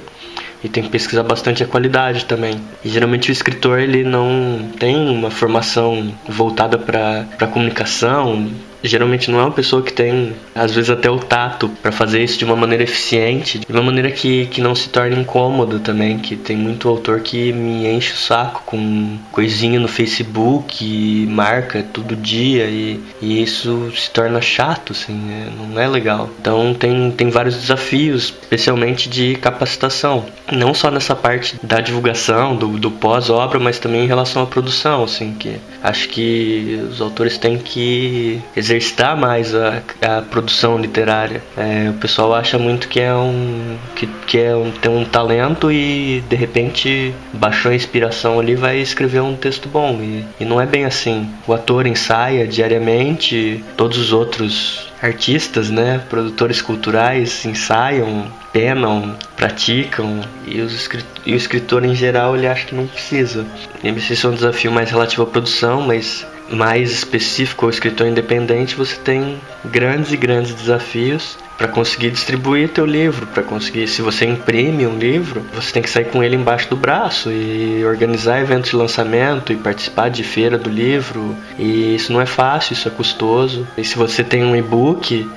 e 0.63 0.69
tem 0.69 0.83
que 0.83 0.89
pesquisar 0.89 1.23
bastante 1.23 1.63
a 1.63 1.67
qualidade 1.67 2.25
também. 2.25 2.61
E 2.83 2.89
geralmente 2.89 3.29
o 3.29 3.33
escritor 3.33 3.79
ele 3.79 4.03
não 4.03 4.69
tem 4.79 5.09
uma 5.09 5.29
formação 5.29 6.13
voltada 6.27 6.77
para 6.77 7.47
comunicação, 7.47 8.49
geralmente 8.83 9.29
não 9.29 9.39
é 9.39 9.43
uma 9.43 9.51
pessoa 9.51 9.81
que 9.81 9.93
tem, 9.93 10.33
às 10.55 10.71
vezes, 10.71 10.89
até 10.89 11.09
o 11.09 11.19
tato 11.19 11.69
para 11.81 11.91
fazer 11.91 12.23
isso 12.23 12.37
de 12.37 12.45
uma 12.45 12.55
maneira 12.55 12.83
eficiente, 12.83 13.59
de 13.59 13.71
uma 13.71 13.83
maneira 13.83 14.11
que, 14.11 14.47
que 14.47 14.61
não 14.61 14.75
se 14.75 14.89
torne 14.89 15.15
incômoda 15.15 15.79
também, 15.79 16.17
que 16.17 16.35
tem 16.35 16.57
muito 16.57 16.87
autor 16.87 17.21
que 17.21 17.51
me 17.53 17.87
enche 17.87 18.13
o 18.13 18.17
saco 18.17 18.63
com 18.65 19.17
coisinha 19.31 19.79
no 19.79 19.87
Facebook, 19.87 21.25
marca 21.29 21.83
todo 21.83 22.15
dia 22.15 22.65
e, 22.65 22.99
e 23.21 23.41
isso 23.41 23.91
se 23.95 24.09
torna 24.09 24.41
chato, 24.41 24.93
assim, 24.93 25.13
né? 25.13 25.49
não 25.57 25.79
é 25.79 25.87
legal. 25.87 26.29
Então 26.39 26.73
tem, 26.73 27.11
tem 27.11 27.29
vários 27.29 27.55
desafios, 27.55 28.33
especialmente 28.41 29.09
de 29.09 29.35
capacitação, 29.35 30.25
não 30.51 30.73
só 30.73 30.89
nessa 30.91 31.15
parte 31.15 31.55
da 31.63 31.79
divulgação, 31.79 32.55
do, 32.55 32.79
do 32.79 32.91
pós-obra, 32.91 33.59
mas 33.59 33.79
também 33.79 34.03
em 34.03 34.07
relação 34.07 34.43
à 34.43 34.45
produção, 34.45 35.03
assim, 35.03 35.33
que 35.33 35.57
acho 35.83 36.09
que 36.09 36.79
os 36.89 37.01
autores 37.01 37.37
têm 37.37 37.57
que 37.57 38.41
exercitar 38.71 39.17
mais 39.17 39.53
a, 39.53 39.81
a 40.01 40.21
produção 40.21 40.77
literária. 40.77 41.41
É, 41.57 41.89
o 41.89 41.93
pessoal 41.93 42.33
acha 42.33 42.57
muito 42.57 42.87
que 42.87 42.99
é 42.99 43.13
um 43.13 43.77
que, 43.95 44.07
que 44.25 44.39
é 44.39 44.55
um, 44.55 44.71
tem 44.71 44.91
um 44.91 45.03
talento 45.03 45.71
e 45.71 46.23
de 46.29 46.35
repente 46.35 47.13
baixou 47.33 47.71
a 47.71 47.75
inspiração 47.75 48.39
ali 48.39 48.55
vai 48.55 48.79
escrever 48.79 49.21
um 49.21 49.35
texto 49.35 49.67
bom 49.67 49.99
e, 50.01 50.25
e 50.39 50.45
não 50.45 50.59
é 50.59 50.65
bem 50.65 50.85
assim. 50.85 51.29
O 51.45 51.53
ator 51.53 51.85
ensaia 51.85 52.47
diariamente, 52.47 53.63
todos 53.75 53.97
os 53.97 54.13
outros 54.13 54.89
artistas, 55.01 55.69
né, 55.69 55.99
produtores 56.09 56.61
culturais 56.61 57.43
ensaiam, 57.45 58.31
penam, 58.53 59.15
praticam 59.35 60.21
e, 60.45 60.61
os 60.61 60.89
e 61.25 61.33
o 61.33 61.35
escritor 61.35 61.83
em 61.83 61.95
geral 61.95 62.35
ele 62.37 62.47
acha 62.47 62.65
que 62.67 62.75
não 62.75 62.85
precisa. 62.87 63.45
Isso 63.83 64.27
é 64.27 64.29
um 64.29 64.35
desafio 64.35 64.71
mais 64.71 64.89
relativo 64.91 65.23
à 65.23 65.25
produção, 65.25 65.81
mas 65.81 66.25
mais 66.51 66.91
específico 66.91 67.65
ao 67.65 67.69
escritor 67.69 68.07
independente, 68.07 68.75
você 68.75 68.95
tem 68.95 69.39
grandes 69.65 70.11
e 70.11 70.17
grandes 70.17 70.53
desafios 70.53 71.37
para 71.57 71.67
conseguir 71.67 72.09
distribuir 72.09 72.69
teu 72.69 72.87
livro, 72.87 73.27
para 73.27 73.43
conseguir, 73.43 73.87
se 73.87 74.01
você 74.01 74.25
imprime 74.25 74.87
um 74.87 74.97
livro, 74.97 75.45
você 75.53 75.71
tem 75.71 75.81
que 75.81 75.89
sair 75.89 76.05
com 76.05 76.23
ele 76.23 76.35
embaixo 76.35 76.67
do 76.67 76.75
braço 76.75 77.31
e 77.31 77.85
organizar 77.85 78.41
eventos 78.41 78.71
de 78.71 78.75
lançamento 78.75 79.53
e 79.53 79.55
participar 79.55 80.09
de 80.09 80.23
feira 80.23 80.57
do 80.57 80.71
livro. 80.71 81.35
E 81.59 81.93
isso 81.95 82.11
não 82.11 82.19
é 82.19 82.25
fácil, 82.25 82.73
isso 82.73 82.87
é 82.87 82.91
custoso. 82.91 83.67
E 83.77 83.83
se 83.83 83.95
você 83.95 84.23
tem 84.23 84.43
um 84.43 84.55
e-book, 84.55 85.29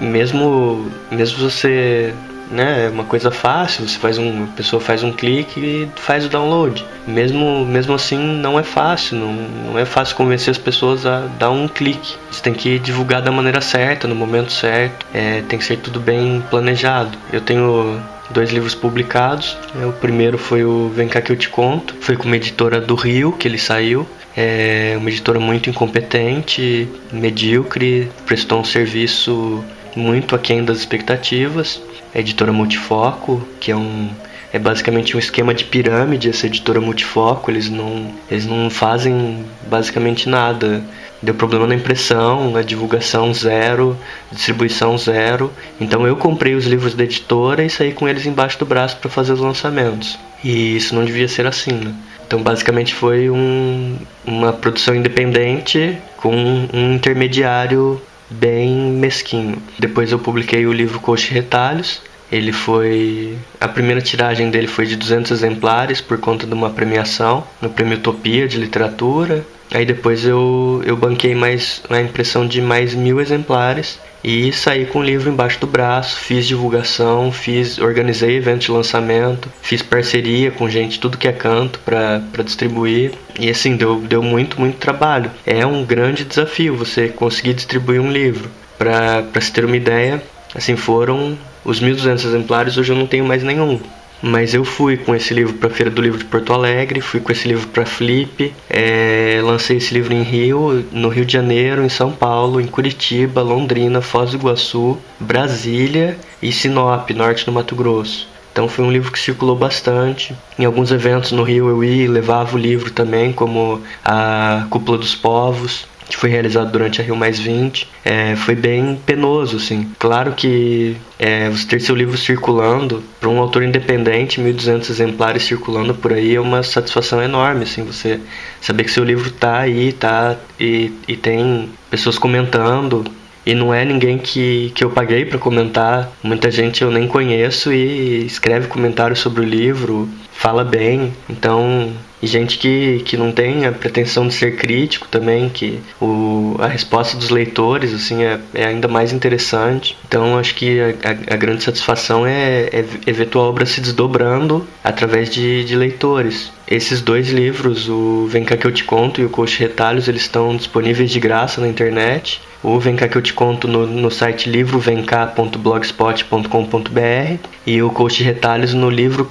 mesmo 0.00 0.88
mesmo 1.10 1.38
você 1.38 2.14
né? 2.50 2.86
É 2.86 2.88
uma 2.88 3.04
coisa 3.04 3.30
fácil, 3.30 3.86
você 3.86 3.98
faz 3.98 4.18
um, 4.18 4.44
a 4.44 4.46
pessoa 4.48 4.80
faz 4.80 5.02
um 5.02 5.12
clique 5.12 5.60
e 5.60 5.88
faz 5.96 6.26
o 6.26 6.28
download. 6.28 6.84
Mesmo, 7.06 7.64
mesmo 7.64 7.94
assim, 7.94 8.18
não 8.18 8.58
é 8.58 8.62
fácil, 8.62 9.16
não, 9.16 9.32
não 9.32 9.78
é 9.78 9.84
fácil 9.84 10.16
convencer 10.16 10.50
as 10.50 10.58
pessoas 10.58 11.06
a 11.06 11.20
dar 11.38 11.50
um 11.50 11.68
clique. 11.68 12.16
Você 12.30 12.42
tem 12.42 12.52
que 12.52 12.78
divulgar 12.78 13.22
da 13.22 13.30
maneira 13.30 13.60
certa, 13.60 14.06
no 14.06 14.14
momento 14.14 14.52
certo, 14.52 15.06
é, 15.12 15.42
tem 15.48 15.58
que 15.58 15.64
ser 15.64 15.78
tudo 15.78 16.00
bem 16.00 16.42
planejado. 16.50 17.16
Eu 17.32 17.40
tenho 17.40 18.00
dois 18.30 18.50
livros 18.50 18.74
publicados. 18.74 19.56
É, 19.80 19.86
o 19.86 19.92
primeiro 19.92 20.38
foi 20.38 20.64
o 20.64 20.90
Vem 20.94 21.08
cá 21.08 21.20
que 21.20 21.32
eu 21.32 21.36
te 21.36 21.48
conto, 21.48 21.94
foi 22.00 22.16
com 22.16 22.24
uma 22.24 22.36
editora 22.36 22.80
do 22.80 22.94
Rio 22.94 23.32
que 23.32 23.48
ele 23.48 23.58
saiu. 23.58 24.06
É 24.36 24.94
uma 24.96 25.08
editora 25.10 25.40
muito 25.40 25.68
incompetente, 25.68 26.88
medíocre, 27.10 28.08
prestou 28.24 28.60
um 28.60 28.64
serviço 28.64 29.64
muito 29.98 30.34
aquém 30.34 30.64
das 30.64 30.78
expectativas 30.78 31.80
a 32.14 32.18
editora 32.20 32.52
Multifoco, 32.52 33.46
que 33.60 33.70
é 33.70 33.76
um 33.76 34.08
é 34.50 34.58
basicamente 34.58 35.14
um 35.14 35.18
esquema 35.18 35.52
de 35.52 35.64
pirâmide 35.64 36.30
essa 36.30 36.46
editora 36.46 36.80
Multifoco, 36.80 37.50
eles 37.50 37.68
não 37.68 38.10
eles 38.30 38.46
não 38.46 38.70
fazem 38.70 39.44
basicamente 39.68 40.28
nada. 40.28 40.82
Deu 41.20 41.34
problema 41.34 41.66
na 41.66 41.74
impressão, 41.74 42.52
na 42.52 42.62
divulgação 42.62 43.34
zero, 43.34 43.98
distribuição 44.30 44.96
zero. 44.96 45.52
Então 45.80 46.06
eu 46.06 46.16
comprei 46.16 46.54
os 46.54 46.64
livros 46.64 46.94
da 46.94 47.04
editora 47.04 47.64
e 47.64 47.68
saí 47.68 47.92
com 47.92 48.08
eles 48.08 48.24
embaixo 48.24 48.58
do 48.58 48.64
braço 48.64 48.96
para 48.96 49.10
fazer 49.10 49.32
os 49.32 49.40
lançamentos. 49.40 50.18
E 50.42 50.76
isso 50.76 50.94
não 50.94 51.04
devia 51.04 51.26
ser 51.28 51.44
assim, 51.46 51.72
né? 51.72 51.92
Então, 52.24 52.42
basicamente, 52.42 52.94
foi 52.94 53.30
um, 53.30 53.96
uma 54.24 54.52
produção 54.52 54.94
independente 54.94 55.98
com 56.18 56.36
um 56.72 56.94
intermediário 56.94 58.00
bem 58.30 58.74
mesquinho. 58.92 59.60
Depois 59.78 60.12
eu 60.12 60.18
publiquei 60.18 60.66
o 60.66 60.72
livro 60.72 61.00
Coxa 61.00 61.32
Retalhos. 61.32 62.02
Ele 62.30 62.52
foi. 62.52 63.38
A 63.58 63.66
primeira 63.66 64.02
tiragem 64.02 64.50
dele 64.50 64.66
foi 64.66 64.86
de 64.86 64.96
200 64.96 65.30
exemplares 65.30 66.00
por 66.00 66.18
conta 66.18 66.46
de 66.46 66.52
uma 66.52 66.70
premiação 66.70 67.42
no 67.60 67.70
Prêmio 67.70 67.96
Utopia 67.96 68.46
de 68.46 68.58
Literatura. 68.58 69.46
Aí 69.72 69.84
depois 69.84 70.24
eu, 70.24 70.82
eu 70.84 70.96
banquei 70.96 71.34
mais 71.34 71.82
a 71.90 72.00
impressão 72.00 72.46
de 72.46 72.60
mais 72.60 72.94
mil 72.94 73.20
exemplares 73.20 74.00
e 74.24 74.52
saí 74.52 74.86
com 74.86 75.00
o 75.00 75.04
livro 75.04 75.30
embaixo 75.30 75.60
do 75.60 75.66
braço, 75.66 76.18
fiz 76.18 76.46
divulgação, 76.46 77.30
fiz, 77.30 77.78
organizei 77.78 78.36
evento 78.36 78.62
de 78.62 78.70
lançamento, 78.70 79.48
fiz 79.62 79.82
parceria 79.82 80.50
com 80.50 80.68
gente 80.68 80.98
tudo 80.98 81.18
que 81.18 81.28
é 81.28 81.32
canto 81.32 81.78
para 81.80 82.42
distribuir 82.42 83.12
e 83.38 83.48
assim 83.48 83.76
deu, 83.76 84.00
deu 84.00 84.22
muito 84.22 84.60
muito 84.60 84.78
trabalho. 84.78 85.30
É 85.46 85.64
um 85.64 85.84
grande 85.84 86.24
desafio 86.24 86.76
você 86.76 87.08
conseguir 87.08 87.54
distribuir 87.54 88.00
um 88.00 88.10
livro. 88.10 88.50
Para 88.76 89.40
se 89.40 89.52
ter 89.52 89.64
uma 89.64 89.76
ideia, 89.76 90.22
assim 90.54 90.76
foram 90.76 91.36
os 91.64 91.82
1.200 91.82 92.24
exemplares, 92.24 92.76
hoje 92.76 92.92
eu 92.92 92.96
não 92.96 93.06
tenho 93.06 93.24
mais 93.24 93.42
nenhum. 93.42 93.80
Mas 94.20 94.52
eu 94.52 94.64
fui 94.64 94.96
com 94.96 95.14
esse 95.14 95.32
livro 95.32 95.54
para 95.54 95.68
a 95.68 95.72
Feira 95.72 95.90
do 95.90 96.02
Livro 96.02 96.18
de 96.18 96.24
Porto 96.24 96.52
Alegre, 96.52 97.00
fui 97.00 97.20
com 97.20 97.30
esse 97.30 97.46
livro 97.46 97.68
para 97.68 97.86
Flip, 97.86 98.52
é, 98.68 99.40
lancei 99.42 99.76
esse 99.76 99.94
livro 99.94 100.12
em 100.12 100.22
Rio, 100.22 100.84
no 100.90 101.08
Rio 101.08 101.24
de 101.24 101.32
Janeiro, 101.32 101.84
em 101.84 101.88
São 101.88 102.10
Paulo, 102.10 102.60
em 102.60 102.66
Curitiba, 102.66 103.42
Londrina, 103.42 104.00
Foz 104.00 104.32
do 104.32 104.36
Iguaçu, 104.36 104.98
Brasília 105.20 106.18
e 106.42 106.50
Sinop, 106.50 107.08
norte 107.10 107.44
do 107.44 107.52
Mato 107.52 107.76
Grosso. 107.76 108.28
Então 108.50 108.68
foi 108.68 108.84
um 108.84 108.90
livro 108.90 109.12
que 109.12 109.20
circulou 109.20 109.54
bastante. 109.54 110.34
Em 110.58 110.64
alguns 110.64 110.90
eventos 110.90 111.30
no 111.30 111.44
Rio 111.44 111.68
eu 111.68 111.84
ia 111.84 112.04
e 112.04 112.08
levava 112.08 112.56
o 112.56 112.58
livro 112.58 112.90
também, 112.90 113.32
como 113.32 113.80
a 114.04 114.66
Cúpula 114.68 114.98
dos 114.98 115.14
Povos 115.14 115.86
que 116.08 116.16
foi 116.16 116.30
realizado 116.30 116.72
durante 116.72 117.00
a 117.00 117.04
Rio 117.04 117.14
Mais 117.14 117.38
20, 117.38 117.88
é, 118.04 118.34
foi 118.36 118.54
bem 118.54 118.98
penoso, 119.04 119.56
assim. 119.56 119.90
Claro 119.98 120.32
que 120.32 120.96
é, 121.18 121.48
você 121.50 121.66
ter 121.66 121.80
seu 121.80 121.94
livro 121.94 122.16
circulando, 122.16 123.02
para 123.20 123.28
um 123.28 123.38
autor 123.38 123.62
independente, 123.62 124.40
1.200 124.40 124.90
exemplares 124.90 125.42
circulando 125.42 125.94
por 125.94 126.12
aí 126.12 126.34
é 126.34 126.40
uma 126.40 126.62
satisfação 126.62 127.22
enorme, 127.22 127.64
assim, 127.64 127.84
você 127.84 128.20
saber 128.60 128.84
que 128.84 128.90
seu 128.90 129.04
livro 129.04 129.30
tá 129.30 129.58
aí, 129.58 129.92
tá, 129.92 130.36
e, 130.58 130.92
e 131.06 131.16
tem 131.16 131.68
pessoas 131.90 132.18
comentando, 132.18 133.04
e 133.44 133.54
não 133.54 133.72
é 133.72 133.82
ninguém 133.82 134.18
que, 134.18 134.70
que 134.74 134.84
eu 134.84 134.90
paguei 134.90 135.24
para 135.24 135.38
comentar. 135.38 136.12
Muita 136.22 136.50
gente 136.50 136.82
eu 136.82 136.90
nem 136.90 137.08
conheço 137.08 137.72
e 137.72 138.26
escreve 138.26 138.68
comentários 138.68 139.20
sobre 139.20 139.40
o 139.40 139.44
livro, 139.44 140.06
fala 140.38 140.64
bem. 140.64 141.12
Então, 141.28 141.92
gente 142.22 142.58
que, 142.58 143.02
que 143.04 143.16
não 143.16 143.32
tem 143.32 143.66
a 143.66 143.72
pretensão 143.72 144.26
de 144.26 144.34
ser 144.34 144.56
crítico 144.56 145.06
também, 145.08 145.48
que 145.48 145.80
o, 146.00 146.56
a 146.58 146.66
resposta 146.66 147.16
dos 147.16 147.30
leitores 147.30 147.94
assim 147.94 148.24
é, 148.24 148.40
é 148.54 148.66
ainda 148.66 148.88
mais 148.88 149.12
interessante. 149.12 149.96
Então 150.06 150.38
acho 150.38 150.54
que 150.54 150.80
a, 150.80 150.86
a, 150.86 151.34
a 151.34 151.36
grande 151.36 151.62
satisfação 151.62 152.26
é, 152.26 152.68
é, 152.72 152.84
é, 153.06 153.12
ver 153.12 153.26
tua 153.26 153.42
obra 153.42 153.66
se 153.66 153.80
desdobrando 153.80 154.66
através 154.82 155.30
de, 155.30 155.64
de 155.64 155.76
leitores. 155.76 156.50
Esses 156.66 157.00
dois 157.00 157.30
livros, 157.30 157.88
o 157.88 158.26
Vem 158.26 158.44
Cá 158.44 158.56
Que 158.56 158.66
Eu 158.66 158.72
Te 158.72 158.84
Conto 158.84 159.20
e 159.20 159.24
o 159.24 159.30
Coach 159.30 159.58
Retalhos, 159.58 160.06
eles 160.06 160.22
estão 160.22 160.54
disponíveis 160.54 161.10
de 161.10 161.18
graça 161.18 161.60
na 161.60 161.68
internet. 161.68 162.40
O 162.62 162.78
Vem 162.78 162.94
Cá 162.94 163.08
Que 163.08 163.16
Eu 163.16 163.22
Te 163.22 163.32
Conto 163.32 163.66
no, 163.66 163.86
no 163.86 164.10
site 164.10 164.50
livrovemcá.blogspot.com.br 164.50 167.48
e 167.66 167.80
o 167.80 167.90
Coach 167.90 168.22
Retalhos 168.22 168.74
no 168.74 168.90
livro 168.90 169.24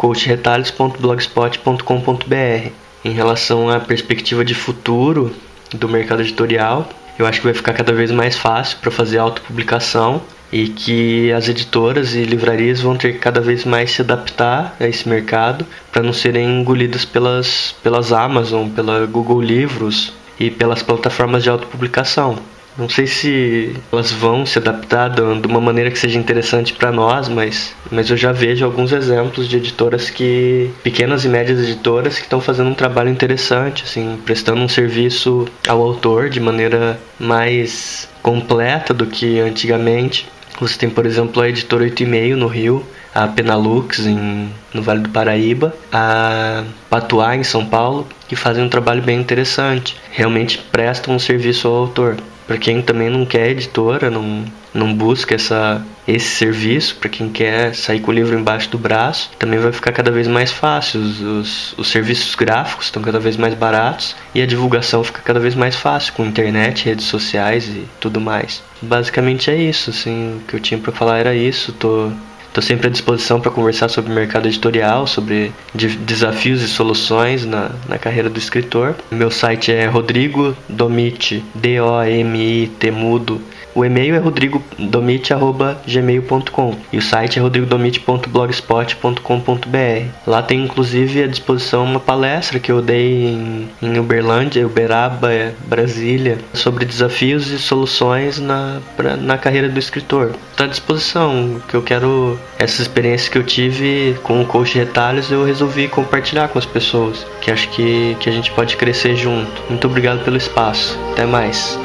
coachretalhos.blogspot.com.br. 0.98 2.72
Em 3.06 3.12
relação 3.12 3.70
à 3.70 3.80
perspectiva 3.80 4.44
de 4.44 4.54
futuro 4.54 5.34
do 5.74 5.88
mercado 5.88 6.22
editorial, 6.22 6.90
eu 7.18 7.26
acho 7.26 7.40
que 7.40 7.46
vai 7.46 7.54
ficar 7.54 7.74
cada 7.74 7.94
vez 7.94 8.12
mais 8.12 8.38
fácil 8.38 8.78
para 8.80 8.92
fazer 8.92 9.18
autopublicação 9.18 10.22
e 10.52 10.68
que 10.70 11.32
as 11.32 11.48
editoras 11.50 12.16
e 12.16 12.24
livrarias 12.24 12.82
vão 12.82 12.96
ter 12.96 13.14
que 13.14 13.20
cada 13.20 13.42
vez 13.42 13.66
mais 13.66 13.92
se 13.92 14.02
adaptar 14.02 14.76
a 14.80 14.88
esse 14.88 15.08
mercado 15.08 15.66
para 15.92 16.04
não 16.04 16.14
serem 16.14 16.62
engolidas 16.62 17.06
pelas, 17.06 17.76
pelas 17.84 18.14
Amazon, 18.14 18.70
pela 18.70 19.06
Google 19.06 19.42
Livros 19.42 20.14
e 20.40 20.50
pelas 20.50 20.84
plataformas 20.84 21.44
de 21.44 21.50
autopublicação. 21.50 22.38
Não 22.78 22.88
sei 22.88 23.08
se 23.08 23.76
elas 23.92 24.12
vão 24.12 24.46
se 24.46 24.60
adaptar 24.60 25.10
de 25.10 25.48
uma 25.48 25.60
maneira 25.60 25.90
que 25.90 25.98
seja 25.98 26.20
interessante 26.20 26.74
para 26.74 26.92
nós, 26.92 27.28
mas, 27.28 27.74
mas 27.90 28.10
eu 28.10 28.16
já 28.16 28.32
vejo 28.32 28.64
alguns 28.64 28.92
exemplos 28.92 29.48
de 29.50 29.58
editoras 29.58 30.12
que 30.12 30.70
pequenas 30.84 31.26
e 31.26 31.28
médias 31.28 31.60
editoras 31.60 32.18
que 32.18 32.24
estão 32.24 32.40
fazendo 32.40 32.70
um 32.70 32.76
trabalho 32.76 33.10
interessante, 33.10 33.84
assim, 33.84 34.20
prestando 34.24 34.62
um 34.62 34.70
serviço 34.70 35.48
ao 35.68 35.82
autor 35.82 36.30
de 36.30 36.40
maneira 36.40 37.00
mais 37.20 38.08
completa 38.22 38.94
do 38.94 39.08
que 39.08 39.40
antigamente. 39.40 40.28
Você 40.60 40.78
tem, 40.78 40.90
por 40.90 41.06
exemplo, 41.06 41.42
a 41.42 41.50
editora 41.50 41.84
8,5 41.86 42.36
no 42.36 42.48
Rio, 42.48 42.86
a 43.14 43.28
Penalux 43.28 44.06
em, 44.06 44.50
no 44.72 44.84
Vale 44.84 45.02
do 45.02 45.10
Paraíba, 45.10 45.74
a 45.92 46.64
Patuá 46.90 47.36
em 47.36 47.44
São 47.44 47.66
Paulo, 47.66 48.08
que 48.28 48.36
fazem 48.36 48.64
um 48.64 48.70
trabalho 48.70 49.02
bem 49.02 49.20
interessante. 49.20 49.96
Realmente 50.12 50.60
prestam 50.72 51.16
um 51.16 51.20
serviço 51.20 51.68
ao 51.68 51.76
autor. 51.76 52.18
Para 52.48 52.58
quem 52.58 52.82
também 52.82 53.10
não 53.10 53.26
quer 53.26 53.50
editora, 53.50 54.10
não, 54.10 54.46
não 54.74 54.94
busca 54.94 55.36
essa, 55.36 55.86
esse 56.08 56.30
serviço, 56.30 56.96
para 56.96 57.10
quem 57.10 57.30
quer 57.30 57.76
sair 57.76 58.00
com 58.00 58.10
o 58.10 58.14
livro 58.14 58.40
embaixo 58.40 58.70
do 58.70 58.78
braço, 58.78 59.30
também 59.38 59.60
vai 59.60 59.74
ficar 59.74 59.92
cada 59.92 60.10
vez 60.10 60.28
mais 60.28 60.50
fácil. 60.50 61.02
Os, 61.02 61.20
os, 61.22 61.76
os 61.78 61.88
serviços 61.90 62.34
gráficos 62.36 62.86
estão 62.86 63.04
cada 63.04 63.20
vez 63.20 63.36
mais 63.36 63.54
baratos 63.54 64.16
e 64.34 64.42
a 64.42 64.46
divulgação 64.46 65.04
fica 65.04 65.22
cada 65.22 65.42
vez 65.42 65.56
mais 65.56 65.76
fácil 65.76 66.14
com 66.14 66.26
internet, 66.26 66.86
redes 66.86 67.06
sociais 67.06 67.68
e 67.68 67.86
tudo 68.00 68.22
mais. 68.22 68.64
Basicamente 68.82 69.52
é 69.52 69.56
isso, 69.56 69.90
assim, 69.90 70.38
o 70.38 70.48
que 70.48 70.56
eu 70.56 70.60
tinha 70.60 70.80
para 70.80 70.94
falar 70.94 71.18
era 71.18 71.36
isso. 71.36 71.74
Tô 71.74 72.12
Estou 72.58 72.70
sempre 72.70 72.88
à 72.88 72.90
disposição 72.90 73.40
para 73.40 73.52
conversar 73.52 73.88
sobre 73.88 74.12
mercado 74.12 74.48
editorial, 74.48 75.06
sobre 75.06 75.52
de 75.76 75.90
desafios 75.90 76.64
e 76.64 76.68
soluções 76.68 77.46
na, 77.46 77.70
na 77.88 78.00
carreira 78.00 78.32
do 78.32 78.40
escritor. 78.40 78.96
Meu 79.12 79.30
site 79.30 79.72
é 79.72 79.86
Rodrigo 79.86 80.58
Domit, 80.68 81.46
D-O-M-I-T 81.54 82.90
mudo, 82.90 83.40
o 83.78 83.86
e-mail 83.86 84.16
é 84.16 84.18
rodrigodomit.gmail.com 84.18 86.76
e 86.92 86.98
o 86.98 87.02
site 87.02 87.38
é 87.38 87.42
rodrigodomit.blogspot.com.br. 87.44 90.06
Lá 90.26 90.42
tem 90.42 90.64
inclusive 90.64 91.22
à 91.22 91.28
disposição 91.28 91.84
uma 91.84 92.00
palestra 92.00 92.60
que 92.60 92.72
eu 92.72 92.82
dei 92.82 93.26
em, 93.26 93.70
em 93.80 94.00
Uberlândia, 94.00 94.66
Uberaba, 94.66 95.54
Brasília, 95.68 96.40
sobre 96.56 96.86
desafios 96.86 97.52
e 97.52 97.60
soluções 97.60 98.40
na, 98.40 98.82
pra, 98.96 99.16
na 99.16 99.38
carreira 99.38 99.70
do 99.70 99.78
escritor. 99.78 100.32
Está 100.52 100.64
à 100.64 100.68
disposição, 100.68 101.62
que 101.68 101.76
eu 101.76 101.84
quero, 101.84 102.40
essas 102.58 102.80
experiências 102.80 103.30
que 103.30 103.38
eu 103.38 103.44
tive 103.44 104.18
com 104.24 104.42
o 104.42 104.46
coach 104.48 104.76
retalhos, 104.76 105.32
eu 105.32 105.46
resolvi 105.46 105.88
compartilhar 105.88 106.48
com 106.48 106.58
as 106.58 106.66
pessoas, 106.66 107.28
que 107.42 107.52
acho 107.52 107.70
que, 107.70 108.18
que 108.20 108.28
a 108.28 108.34
gente 108.34 108.52
pode 108.54 108.76
crescer 108.76 109.16
junto. 109.16 109.52
Muito 109.70 109.86
obrigado 109.86 110.24
pelo 110.24 110.38
espaço. 110.38 110.98
Até 111.12 111.28
mais. 111.28 111.78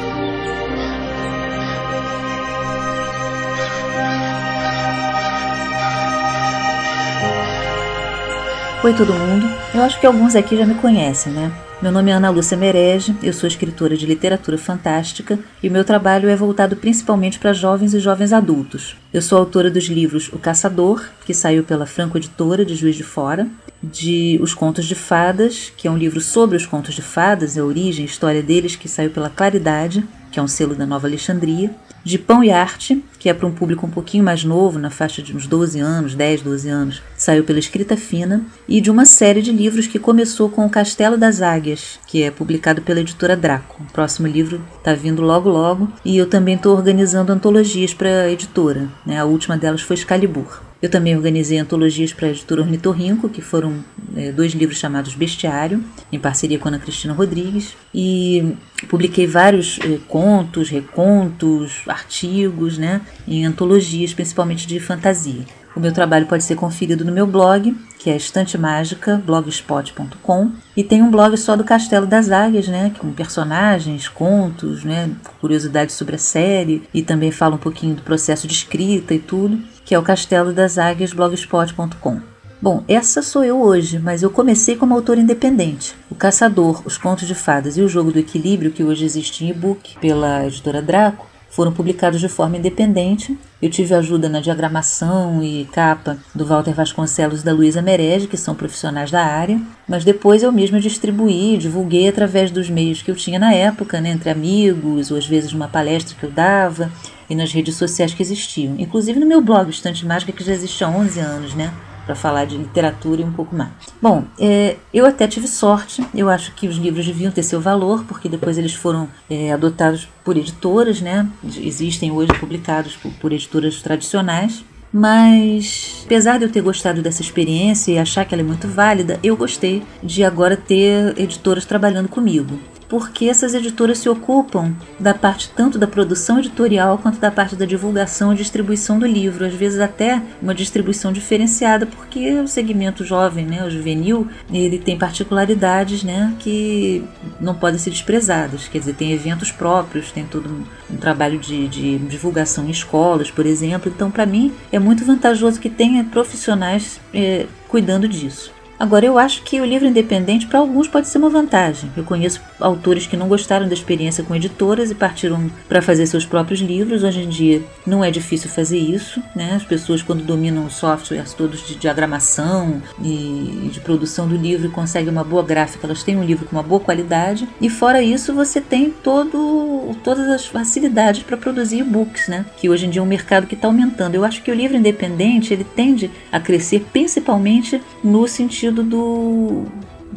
Oi 8.83 8.93
todo 8.93 9.13
mundo, 9.13 9.49
eu 9.73 9.81
acho 9.81 9.97
que 9.97 10.05
alguns 10.05 10.35
aqui 10.35 10.57
já 10.57 10.65
me 10.65 10.75
conhecem, 10.75 11.31
né? 11.31 11.53
Meu 11.81 11.89
nome 11.89 12.11
é 12.11 12.15
Ana 12.15 12.29
Lúcia 12.29 12.57
Merege, 12.57 13.15
eu 13.23 13.31
sou 13.31 13.47
escritora 13.47 13.95
de 13.95 14.05
literatura 14.05 14.57
fantástica 14.57 15.39
e 15.63 15.69
o 15.69 15.71
meu 15.71 15.85
trabalho 15.85 16.27
é 16.27 16.35
voltado 16.35 16.75
principalmente 16.75 17.39
para 17.39 17.53
jovens 17.53 17.93
e 17.93 17.99
jovens 18.01 18.33
adultos. 18.33 18.97
Eu 19.13 19.21
sou 19.21 19.37
autora 19.37 19.71
dos 19.71 19.85
livros 19.85 20.29
O 20.33 20.37
Caçador, 20.37 21.01
que 21.25 21.33
saiu 21.33 21.63
pela 21.63 21.85
Franco 21.85 22.17
Editora 22.17 22.65
de 22.65 22.75
Juiz 22.75 22.97
de 22.97 23.03
Fora, 23.03 23.47
de 23.81 24.37
Os 24.41 24.53
Contos 24.53 24.83
de 24.83 24.95
Fadas, 24.95 25.71
que 25.77 25.87
é 25.87 25.91
um 25.91 25.97
livro 25.97 26.19
sobre 26.19 26.57
os 26.57 26.65
contos 26.65 26.93
de 26.93 27.01
fadas, 27.01 27.57
a 27.57 27.63
origem 27.63 28.03
e 28.03 28.07
história 28.09 28.43
deles, 28.43 28.75
que 28.75 28.89
saiu 28.89 29.11
pela 29.11 29.29
Claridade, 29.29 30.03
que 30.33 30.39
é 30.39 30.43
um 30.43 30.47
selo 30.47 30.73
da 30.73 30.85
Nova 30.85 31.05
Alexandria, 31.05 31.69
de 32.03 32.17
Pão 32.17 32.43
e 32.43 32.49
Arte, 32.49 33.01
que 33.19 33.29
é 33.29 33.33
para 33.33 33.47
um 33.47 33.51
público 33.51 33.85
um 33.85 33.89
pouquinho 33.89 34.23
mais 34.23 34.43
novo, 34.43 34.79
na 34.79 34.89
faixa 34.89 35.21
de 35.21 35.37
uns 35.37 35.45
12 35.45 35.79
anos, 35.79 36.15
10, 36.15 36.41
12 36.41 36.69
anos, 36.69 37.03
saiu 37.15 37.43
pela 37.43 37.59
Escrita 37.59 37.95
Fina, 37.95 38.43
e 38.67 38.81
de 38.81 38.89
uma 38.89 39.05
série 39.05 39.43
de 39.43 39.51
livros 39.51 39.85
que 39.85 39.99
começou 39.99 40.49
com 40.49 40.65
O 40.65 40.69
Castelo 40.69 41.17
das 41.17 41.41
Águias, 41.41 41.99
que 42.07 42.23
é 42.23 42.31
publicado 42.31 42.81
pela 42.81 42.99
editora 42.99 43.37
Draco. 43.37 43.83
O 43.83 43.93
próximo 43.93 44.27
livro 44.27 44.59
está 44.77 44.95
vindo 44.95 45.21
logo 45.21 45.47
logo, 45.47 45.87
e 46.03 46.17
eu 46.17 46.25
também 46.25 46.55
estou 46.55 46.75
organizando 46.75 47.31
antologias 47.31 47.93
para 47.93 48.23
a 48.23 48.31
editora. 48.31 48.89
Né? 49.05 49.19
A 49.19 49.25
última 49.25 49.55
delas 49.55 49.81
foi 49.81 49.95
Excalibur. 49.95 50.72
Eu 50.83 50.89
também 50.89 51.15
organizei 51.15 51.57
antologias 51.57 52.11
para 52.11 52.27
a 52.27 52.31
editora 52.31 52.59
Ornitorrinco, 52.59 53.29
que 53.29 53.41
foram 53.41 53.81
é, 54.17 54.33
dois 54.33 54.51
livros 54.51 54.77
chamados 54.77 55.15
Bestiário, 55.15 55.81
em 56.11 56.19
parceria 56.19 56.59
com 56.59 56.67
Ana 56.67 56.77
Cristina 56.77 57.13
Rodrigues, 57.13 57.73
e 57.95 58.53
publiquei 58.89 59.25
vários 59.25 59.79
é, 59.79 59.97
contos, 60.09 60.67
recontos, 60.67 61.83
artigos, 61.87 62.77
né, 62.77 62.99
em 63.25 63.45
antologias, 63.45 64.13
principalmente 64.13 64.67
de 64.67 64.77
fantasia. 64.77 65.45
O 65.73 65.79
meu 65.79 65.93
trabalho 65.93 66.25
pode 66.25 66.43
ser 66.43 66.55
conferido 66.55 67.05
no 67.05 67.13
meu 67.13 67.25
blog, 67.25 67.73
que 67.97 68.09
é 68.09 68.17
Estante 68.17 68.57
Mágica, 68.57 69.23
blogspot.com, 69.25 70.51
e 70.75 70.83
tem 70.83 71.01
um 71.01 71.09
blog 71.09 71.37
só 71.37 71.55
do 71.55 71.63
Castelo 71.63 72.05
das 72.05 72.29
Águias, 72.29 72.67
né, 72.67 72.91
com 72.99 73.09
personagens, 73.13 74.09
contos, 74.09 74.83
né, 74.83 75.09
curiosidades 75.39 75.95
sobre 75.95 76.15
a 76.15 76.19
série, 76.19 76.83
e 76.93 77.01
também 77.01 77.31
fala 77.31 77.55
um 77.55 77.57
pouquinho 77.57 77.95
do 77.95 78.01
processo 78.01 78.45
de 78.47 78.53
escrita 78.53 79.13
e 79.13 79.19
tudo, 79.19 79.57
que 79.85 79.95
é 79.95 79.99
o 79.99 80.03
Castelo 80.03 80.53
das 80.53 80.77
Águias, 80.77 81.13
blogspot.com. 81.13 82.33
Bom, 82.61 82.81
essa 82.87 83.21
sou 83.21 83.43
eu 83.43 83.61
hoje, 83.61 83.99
mas 83.99 84.23
eu 84.23 84.29
comecei 84.29 84.77
como 84.77 84.93
autor 84.93 85.17
independente. 85.17 85.95
O 86.09 86.15
Caçador, 86.15 86.81
Os 86.85 86.97
Contos 86.97 87.27
de 87.27 87.35
Fadas 87.35 87.75
e 87.75 87.81
o 87.81 87.89
Jogo 87.89 88.11
do 88.11 88.19
Equilíbrio, 88.19 88.71
que 88.71 88.83
hoje 88.83 89.03
existe 89.03 89.43
em 89.43 89.49
e-book 89.49 89.97
pela 89.99 90.45
editora 90.47 90.81
Draco, 90.81 91.27
foram 91.53 91.71
publicados 91.71 92.19
de 92.19 92.27
forma 92.27 92.57
independente. 92.57 93.37
Eu 93.61 93.69
tive 93.69 93.93
ajuda 93.93 94.27
na 94.27 94.39
diagramação 94.39 95.43
e 95.43 95.65
capa 95.71 96.17
do 96.33 96.45
Walter 96.45 96.73
Vasconcelos 96.73 97.41
e 97.41 97.45
da 97.45 97.53
Luísa 97.53 97.79
Merege, 97.79 98.27
que 98.27 98.37
são 98.37 98.55
profissionais 98.55 99.11
da 99.11 99.23
área, 99.23 99.61
mas 99.87 100.03
depois 100.03 100.41
eu 100.41 100.51
mesma 100.51 100.79
distribuí, 100.79 101.55
divulguei 101.57 102.07
através 102.07 102.49
dos 102.49 102.71
meios 102.71 103.03
que 103.03 103.11
eu 103.11 103.15
tinha 103.15 103.37
na 103.37 103.53
época, 103.53 104.01
né, 104.01 104.09
entre 104.09 104.31
amigos, 104.31 105.11
ou 105.11 105.17
às 105.17 105.27
vezes 105.27 105.53
numa 105.53 105.67
palestra 105.67 106.15
que 106.19 106.25
eu 106.25 106.31
dava, 106.31 106.89
e 107.33 107.35
nas 107.35 107.51
redes 107.51 107.75
sociais 107.75 108.13
que 108.13 108.21
existiam. 108.21 108.75
Inclusive 108.77 109.19
no 109.19 109.25
meu 109.25 109.41
blog, 109.41 109.69
Estante 109.69 110.05
Mágica, 110.05 110.31
que 110.31 110.43
já 110.43 110.53
existe 110.53 110.83
há 110.83 110.89
11 110.89 111.19
anos, 111.19 111.53
né? 111.53 111.73
para 112.05 112.15
falar 112.15 112.43
de 112.43 112.57
literatura 112.57 113.21
e 113.21 113.23
um 113.23 113.31
pouco 113.31 113.55
mais. 113.55 113.71
Bom, 114.01 114.25
é, 114.37 114.75
eu 114.93 115.05
até 115.05 115.25
tive 115.25 115.47
sorte, 115.47 116.05
eu 116.13 116.29
acho 116.29 116.53
que 116.53 116.67
os 116.67 116.75
livros 116.75 117.05
deviam 117.05 117.31
ter 117.31 117.43
seu 117.43 117.61
valor, 117.61 118.03
porque 118.03 118.27
depois 118.27 118.57
eles 118.57 118.73
foram 118.73 119.07
é, 119.29 119.53
adotados 119.53 120.09
por 120.21 120.35
editoras, 120.35 120.99
né? 120.99 121.25
Existem 121.55 122.11
hoje 122.11 122.33
publicados 122.37 122.97
por, 122.97 123.09
por 123.13 123.31
editoras 123.31 123.81
tradicionais. 123.81 124.65
Mas, 124.91 126.03
apesar 126.05 126.37
de 126.37 126.43
eu 126.43 126.51
ter 126.51 126.59
gostado 126.59 127.01
dessa 127.01 127.21
experiência 127.21 127.93
e 127.93 127.97
achar 127.97 128.25
que 128.25 128.35
ela 128.35 128.43
é 128.43 128.45
muito 128.45 128.67
válida, 128.67 129.17
eu 129.23 129.37
gostei 129.37 129.81
de 130.03 130.25
agora 130.25 130.57
ter 130.57 131.17
editoras 131.17 131.63
trabalhando 131.63 132.09
comigo 132.09 132.59
porque 132.93 133.25
essas 133.25 133.55
editoras 133.55 133.97
se 133.97 134.07
ocupam 134.07 134.71
da 134.99 135.15
parte 135.15 135.49
tanto 135.49 135.79
da 135.79 135.87
produção 135.87 136.37
editorial 136.37 136.99
quanto 136.99 137.19
da 137.19 137.31
parte 137.31 137.55
da 137.55 137.65
divulgação 137.65 138.31
e 138.31 138.35
distribuição 138.35 138.99
do 138.99 139.07
livro, 139.07 139.43
às 139.43 139.55
vezes 139.55 139.79
até 139.79 140.21
uma 140.39 140.53
distribuição 140.53 141.11
diferenciada, 141.11 141.87
porque 141.87 142.33
o 142.33 142.47
segmento 142.47 143.03
jovem, 143.03 143.47
né, 143.47 143.65
o 143.65 143.71
juvenil, 143.71 144.27
ele 144.53 144.77
tem 144.77 144.95
particularidades, 144.95 146.03
né, 146.03 146.35
que 146.37 147.03
não 147.41 147.55
podem 147.55 147.79
ser 147.79 147.89
desprezadas. 147.89 148.67
Quer 148.67 148.77
dizer, 148.77 148.93
tem 148.93 149.11
eventos 149.11 149.51
próprios, 149.51 150.11
tem 150.11 150.25
todo 150.25 150.47
um, 150.47 150.93
um 150.93 150.97
trabalho 150.97 151.39
de, 151.39 151.67
de 151.67 151.97
divulgação 151.97 152.63
em 152.67 152.69
escolas, 152.69 153.31
por 153.31 153.47
exemplo. 153.47 153.91
Então, 153.91 154.11
para 154.11 154.27
mim, 154.27 154.53
é 154.71 154.77
muito 154.77 155.03
vantajoso 155.03 155.59
que 155.59 155.67
tenha 155.67 156.03
profissionais 156.03 157.01
eh, 157.11 157.47
cuidando 157.67 158.07
disso. 158.07 158.52
Agora, 158.79 159.05
eu 159.05 159.17
acho 159.17 159.43
que 159.43 159.61
o 159.61 159.65
livro 159.65 159.87
independente 159.87 160.47
para 160.47 160.59
alguns 160.59 160.87
pode 160.87 161.07
ser 161.07 161.17
uma 161.17 161.29
vantagem. 161.29 161.89
Eu 161.95 162.03
conheço 162.03 162.41
autores 162.59 163.05
que 163.05 163.15
não 163.15 163.27
gostaram 163.27 163.67
da 163.67 163.73
experiência 163.73 164.23
com 164.23 164.35
editoras 164.35 164.91
e 164.91 164.95
partiram 164.95 165.49
para 165.69 165.81
fazer 165.81 166.05
seus 166.07 166.25
próprios 166.25 166.59
livros. 166.59 167.03
Hoje 167.03 167.21
em 167.21 167.29
dia 167.29 167.61
não 167.85 168.03
é 168.03 168.09
difícil 168.09 168.49
fazer 168.49 168.79
isso, 168.79 169.21
né? 169.35 169.53
As 169.55 169.63
pessoas 169.63 170.01
quando 170.01 170.23
dominam 170.23 170.69
softwares 170.69 171.33
todos 171.33 171.65
de 171.65 171.75
diagramação 171.75 172.81
e 173.01 173.69
de 173.71 173.79
produção 173.79 174.27
do 174.27 174.35
livro 174.35 174.69
conseguem 174.71 175.09
uma 175.09 175.23
boa 175.23 175.43
gráfica, 175.43 175.87
elas 175.87 176.03
têm 176.03 176.17
um 176.17 176.23
livro 176.23 176.45
com 176.45 176.55
uma 176.55 176.63
boa 176.63 176.81
qualidade. 176.81 177.47
E 177.61 177.69
fora 177.69 178.01
isso, 178.01 178.33
você 178.33 178.59
tem 178.59 178.89
todo, 178.89 179.95
todas 180.03 180.27
as 180.29 180.45
facilidades 180.45 181.23
para 181.23 181.37
produzir 181.37 181.79
e-books, 181.79 182.27
né? 182.27 182.45
Que 182.57 182.69
hoje 182.69 182.85
em 182.85 182.89
dia 182.89 183.01
é 183.01 183.03
um 183.03 183.07
mercado 183.07 183.47
que 183.47 183.55
está 183.55 183.67
aumentando. 183.67 184.15
Eu 184.15 184.25
acho 184.25 184.41
que 184.41 184.51
o 184.51 184.55
livro 184.55 184.75
independente 184.75 185.53
ele 185.53 185.63
tende 185.63 186.09
a 186.31 186.39
crescer 186.39 186.85
principalmente 186.91 187.81
no 188.03 188.27
sentido 188.27 188.62
do 188.71 189.65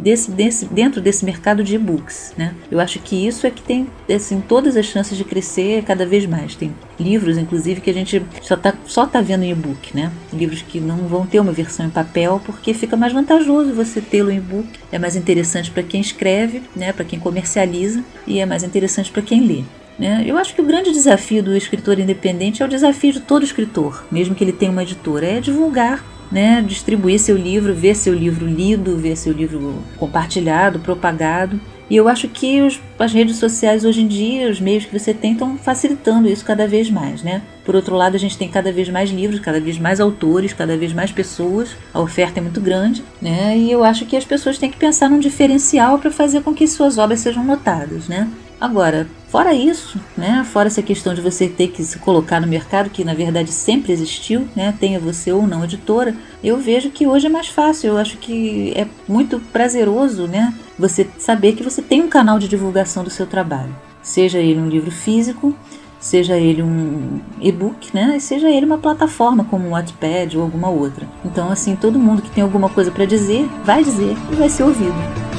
desse, 0.00 0.30
desse, 0.30 0.66
dentro 0.66 1.00
desse 1.00 1.24
mercado 1.24 1.64
de 1.64 1.74
e-books, 1.74 2.34
né? 2.36 2.54
Eu 2.70 2.78
acho 2.80 2.98
que 2.98 3.26
isso 3.26 3.46
é 3.46 3.50
que 3.50 3.62
tem 3.62 3.86
assim 4.14 4.40
todas 4.40 4.76
as 4.76 4.86
chances 4.86 5.16
de 5.16 5.24
crescer 5.24 5.82
cada 5.84 6.06
vez 6.06 6.26
mais. 6.26 6.54
Tem 6.54 6.72
livros, 6.98 7.38
inclusive, 7.38 7.80
que 7.80 7.90
a 7.90 7.94
gente 7.94 8.22
só 8.42 8.56
tá, 8.56 8.74
só 8.86 9.06
tá 9.06 9.20
vendo 9.20 9.44
em 9.44 9.50
e-book, 9.50 9.96
né? 9.96 10.12
Livros 10.32 10.62
que 10.62 10.78
não 10.78 10.98
vão 11.08 11.26
ter 11.26 11.40
uma 11.40 11.52
versão 11.52 11.86
em 11.86 11.90
papel 11.90 12.40
porque 12.44 12.74
fica 12.74 12.96
mais 12.96 13.12
vantajoso 13.12 13.72
você 13.72 14.00
tê-lo 14.00 14.30
em 14.30 14.38
e-book. 14.38 14.68
É 14.92 14.98
mais 14.98 15.16
interessante 15.16 15.70
para 15.70 15.82
quem 15.82 16.00
escreve, 16.00 16.62
né? 16.74 16.92
Para 16.92 17.04
quem 17.04 17.18
comercializa 17.18 18.02
e 18.26 18.38
é 18.38 18.46
mais 18.46 18.62
interessante 18.62 19.10
para 19.10 19.22
quem 19.22 19.46
lê. 19.46 19.62
Né? 19.98 20.24
Eu 20.26 20.36
acho 20.36 20.54
que 20.54 20.60
o 20.60 20.64
grande 20.64 20.92
desafio 20.92 21.42
do 21.42 21.56
escritor 21.56 21.98
independente 21.98 22.62
é 22.62 22.66
o 22.66 22.68
desafio 22.68 23.14
de 23.14 23.20
todo 23.20 23.46
escritor, 23.46 24.04
mesmo 24.10 24.34
que 24.34 24.44
ele 24.44 24.52
tenha 24.52 24.70
uma 24.70 24.82
editora, 24.82 25.26
é 25.26 25.40
divulgar 25.40 26.04
né, 26.30 26.62
distribuir 26.66 27.18
seu 27.18 27.36
livro, 27.36 27.74
ver 27.74 27.94
seu 27.94 28.14
livro 28.14 28.46
lido, 28.46 28.96
ver 28.96 29.16
seu 29.16 29.32
livro 29.32 29.82
compartilhado, 29.96 30.78
propagado. 30.78 31.60
E 31.88 31.94
eu 31.94 32.08
acho 32.08 32.26
que 32.28 32.62
os, 32.62 32.80
as 32.98 33.12
redes 33.12 33.36
sociais 33.36 33.84
hoje 33.84 34.02
em 34.02 34.08
dia, 34.08 34.50
os 34.50 34.60
meios 34.60 34.84
que 34.84 34.98
você 34.98 35.14
tem, 35.14 35.32
estão 35.32 35.56
facilitando 35.56 36.28
isso 36.28 36.44
cada 36.44 36.66
vez 36.66 36.90
mais, 36.90 37.22
né? 37.22 37.42
Por 37.64 37.76
outro 37.76 37.94
lado, 37.94 38.16
a 38.16 38.18
gente 38.18 38.36
tem 38.36 38.48
cada 38.48 38.72
vez 38.72 38.88
mais 38.88 39.10
livros, 39.10 39.38
cada 39.38 39.60
vez 39.60 39.78
mais 39.78 40.00
autores, 40.00 40.52
cada 40.52 40.76
vez 40.76 40.92
mais 40.92 41.12
pessoas. 41.12 41.76
A 41.94 42.00
oferta 42.00 42.40
é 42.40 42.42
muito 42.42 42.60
grande, 42.60 43.04
né? 43.22 43.56
E 43.56 43.70
eu 43.70 43.84
acho 43.84 44.04
que 44.04 44.16
as 44.16 44.24
pessoas 44.24 44.58
têm 44.58 44.70
que 44.70 44.76
pensar 44.76 45.08
num 45.08 45.20
diferencial 45.20 45.98
para 45.98 46.10
fazer 46.10 46.42
com 46.42 46.52
que 46.52 46.66
suas 46.66 46.98
obras 46.98 47.20
sejam 47.20 47.44
notadas, 47.44 48.08
né? 48.08 48.28
Agora, 48.58 49.06
fora 49.28 49.52
isso, 49.52 50.00
né, 50.16 50.42
fora 50.50 50.68
essa 50.68 50.80
questão 50.80 51.12
de 51.12 51.20
você 51.20 51.46
ter 51.46 51.68
que 51.68 51.84
se 51.84 51.98
colocar 51.98 52.40
no 52.40 52.46
mercado, 52.46 52.88
que 52.88 53.04
na 53.04 53.12
verdade 53.12 53.52
sempre 53.52 53.92
existiu, 53.92 54.48
né, 54.56 54.74
tenha 54.80 54.98
você 54.98 55.30
ou 55.30 55.46
não 55.46 55.62
editora, 55.62 56.14
eu 56.42 56.56
vejo 56.56 56.90
que 56.90 57.06
hoje 57.06 57.26
é 57.26 57.28
mais 57.28 57.48
fácil. 57.48 57.88
Eu 57.88 57.98
acho 57.98 58.16
que 58.16 58.72
é 58.74 58.86
muito 59.06 59.38
prazeroso, 59.52 60.26
né, 60.26 60.54
você 60.78 61.06
saber 61.18 61.52
que 61.52 61.62
você 61.62 61.82
tem 61.82 62.02
um 62.02 62.08
canal 62.08 62.38
de 62.38 62.48
divulgação 62.48 63.04
do 63.04 63.10
seu 63.10 63.26
trabalho, 63.26 63.76
seja 64.02 64.38
ele 64.38 64.58
um 64.58 64.68
livro 64.68 64.90
físico, 64.90 65.54
seja 66.00 66.38
ele 66.38 66.62
um 66.62 67.20
e-book, 67.40 67.90
né, 67.92 68.18
seja 68.18 68.48
ele 68.48 68.64
uma 68.64 68.78
plataforma 68.78 69.44
como 69.44 69.68
um 69.68 69.72
Wattpad 69.72 70.34
ou 70.34 70.42
alguma 70.42 70.70
outra. 70.70 71.06
Então, 71.22 71.50
assim, 71.50 71.76
todo 71.76 71.98
mundo 71.98 72.22
que 72.22 72.30
tem 72.30 72.42
alguma 72.42 72.70
coisa 72.70 72.90
para 72.90 73.04
dizer, 73.04 73.46
vai 73.64 73.84
dizer 73.84 74.16
e 74.32 74.34
vai 74.34 74.48
ser 74.48 74.62
ouvido, 74.62 74.94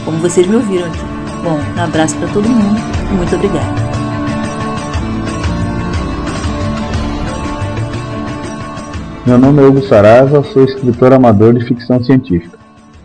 como 0.05 0.19
vocês 0.19 0.45
me 0.45 0.55
ouviram 0.55 0.85
aqui. 0.85 1.16
Bom, 1.43 1.59
um 1.77 1.83
abraço 1.83 2.17
para 2.17 2.27
todo 2.29 2.47
mundo 2.47 2.79
e 3.11 3.13
muito 3.15 3.35
obrigada. 3.35 3.87
Meu 9.25 9.37
nome 9.37 9.61
é 9.61 9.65
Hugo 9.65 9.81
Saraiva, 9.83 10.43
sou 10.43 10.63
escritor 10.63 11.13
amador 11.13 11.53
de 11.53 11.65
ficção 11.65 12.03
científica. 12.03 12.57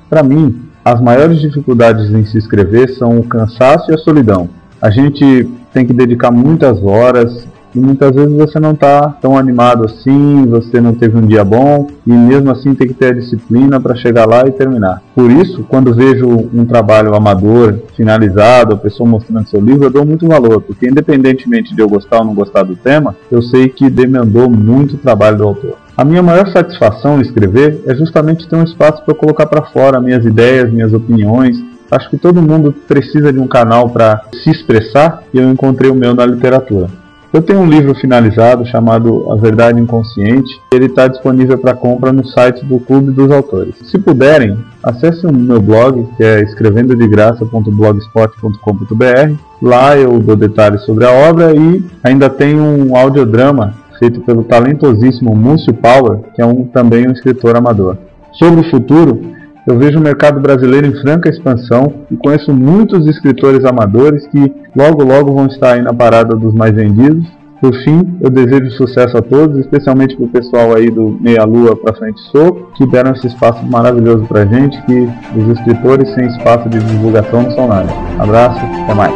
Para 0.08 0.22
mim, 0.22 0.62
as 0.84 1.00
maiores 1.00 1.40
dificuldades 1.40 2.10
em 2.10 2.24
se 2.24 2.38
escrever 2.38 2.90
são 2.90 3.18
o 3.18 3.24
cansaço 3.24 3.90
e 3.90 3.94
a 3.94 3.98
solidão. 3.98 4.48
A 4.80 4.90
gente 4.90 5.48
tem 5.72 5.86
que 5.86 5.92
dedicar 5.92 6.30
muitas 6.30 6.82
horas, 6.82 7.46
e 7.74 7.78
muitas 7.78 8.14
vezes 8.14 8.34
você 8.36 8.60
não 8.60 8.72
está 8.72 9.08
tão 9.20 9.36
animado 9.36 9.84
assim, 9.84 10.46
você 10.46 10.80
não 10.80 10.94
teve 10.94 11.16
um 11.16 11.26
dia 11.26 11.44
bom 11.44 11.88
e 12.06 12.12
mesmo 12.12 12.50
assim 12.50 12.74
tem 12.74 12.88
que 12.88 12.94
ter 12.94 13.06
a 13.06 13.14
disciplina 13.14 13.80
para 13.80 13.94
chegar 13.94 14.26
lá 14.26 14.46
e 14.46 14.52
terminar. 14.52 15.02
Por 15.14 15.30
isso, 15.30 15.64
quando 15.68 15.94
vejo 15.94 16.28
um 16.28 16.64
trabalho 16.64 17.14
amador 17.14 17.78
finalizado, 17.96 18.74
a 18.74 18.78
pessoa 18.78 19.08
mostrando 19.08 19.48
seu 19.48 19.60
livro, 19.60 19.84
eu 19.84 19.90
dou 19.90 20.04
muito 20.04 20.26
valor, 20.26 20.60
porque 20.60 20.88
independentemente 20.88 21.74
de 21.74 21.80
eu 21.80 21.88
gostar 21.88 22.18
ou 22.18 22.24
não 22.24 22.34
gostar 22.34 22.62
do 22.62 22.76
tema, 22.76 23.16
eu 23.30 23.42
sei 23.42 23.68
que 23.68 23.88
demandou 23.88 24.50
muito 24.50 24.96
trabalho 24.96 25.38
do 25.38 25.44
autor. 25.44 25.74
A 25.96 26.04
minha 26.04 26.22
maior 26.22 26.48
satisfação 26.48 27.18
em 27.18 27.22
escrever 27.22 27.82
é 27.86 27.94
justamente 27.94 28.48
ter 28.48 28.56
um 28.56 28.64
espaço 28.64 29.04
para 29.04 29.14
colocar 29.14 29.46
para 29.46 29.62
fora 29.62 30.00
minhas 30.00 30.24
ideias, 30.24 30.72
minhas 30.72 30.92
opiniões, 30.92 31.56
Acho 31.92 32.08
que 32.08 32.16
todo 32.16 32.40
mundo 32.40 32.74
precisa 32.88 33.30
de 33.30 33.38
um 33.38 33.46
canal 33.46 33.90
para 33.90 34.22
se 34.42 34.48
expressar 34.48 35.24
e 35.32 35.36
eu 35.36 35.50
encontrei 35.50 35.90
o 35.90 35.94
meu 35.94 36.14
na 36.14 36.24
literatura. 36.24 36.88
Eu 37.32 37.40
tenho 37.40 37.60
um 37.60 37.66
livro 37.66 37.94
finalizado 37.94 38.66
chamado 38.66 39.32
A 39.32 39.36
Verdade 39.36 39.80
Inconsciente. 39.80 40.60
Ele 40.70 40.84
está 40.84 41.08
disponível 41.08 41.56
para 41.56 41.74
compra 41.74 42.12
no 42.12 42.26
site 42.26 42.62
do 42.62 42.78
Clube 42.78 43.10
dos 43.10 43.30
Autores. 43.30 43.74
Se 43.90 43.98
puderem, 43.98 44.58
acessem 44.82 45.30
o 45.30 45.32
meu 45.32 45.58
blog, 45.58 46.06
que 46.18 46.22
é 46.22 46.42
escrevendodegraça.blogspot.com.br. 46.42 49.34
Lá 49.62 49.96
eu 49.96 50.18
dou 50.18 50.36
detalhes 50.36 50.82
sobre 50.82 51.06
a 51.06 51.10
obra 51.10 51.54
e 51.54 51.82
ainda 52.04 52.28
tem 52.28 52.54
um 52.54 52.94
audiodrama 52.94 53.76
feito 53.98 54.20
pelo 54.20 54.44
talentosíssimo 54.44 55.34
Múcio 55.34 55.72
Power, 55.72 56.18
que 56.34 56.42
é 56.42 56.44
um, 56.44 56.64
também 56.64 57.08
um 57.08 57.12
escritor 57.12 57.56
amador. 57.56 57.96
Sobre 58.32 58.60
o 58.60 58.70
futuro, 58.70 59.32
eu 59.66 59.78
vejo 59.78 59.98
o 59.98 60.02
mercado 60.02 60.40
brasileiro 60.40 60.86
em 60.86 61.00
franca 61.00 61.28
expansão 61.28 61.92
e 62.10 62.16
conheço 62.16 62.52
muitos 62.52 63.06
escritores 63.06 63.64
amadores 63.64 64.26
que 64.26 64.52
logo 64.74 65.04
logo 65.04 65.32
vão 65.32 65.46
estar 65.46 65.74
aí 65.74 65.82
na 65.82 65.94
parada 65.94 66.36
dos 66.36 66.52
mais 66.52 66.74
vendidos 66.74 67.26
Por 67.62 67.72
fim, 67.84 68.18
eu 68.20 68.28
desejo 68.28 68.72
sucesso 68.72 69.16
a 69.16 69.22
todos, 69.22 69.56
especialmente 69.58 70.16
pro 70.16 70.26
pessoal 70.26 70.74
aí 70.74 70.90
do 70.90 71.16
Meia 71.20 71.44
Lua 71.44 71.76
pra 71.76 71.94
Frente 71.94 72.20
Soco, 72.22 72.72
que 72.76 72.84
deram 72.84 73.12
esse 73.12 73.28
espaço 73.28 73.64
maravilhoso 73.64 74.24
pra 74.26 74.44
gente, 74.44 74.82
que 74.82 75.08
os 75.36 75.56
escritores 75.56 76.12
sem 76.12 76.26
espaço 76.26 76.68
de 76.68 76.80
divulgação 76.80 77.44
não 77.44 77.52
são 77.52 77.68
nada. 77.68 77.88
Abraço, 78.18 78.58
até 78.82 78.94
mais. 78.94 79.14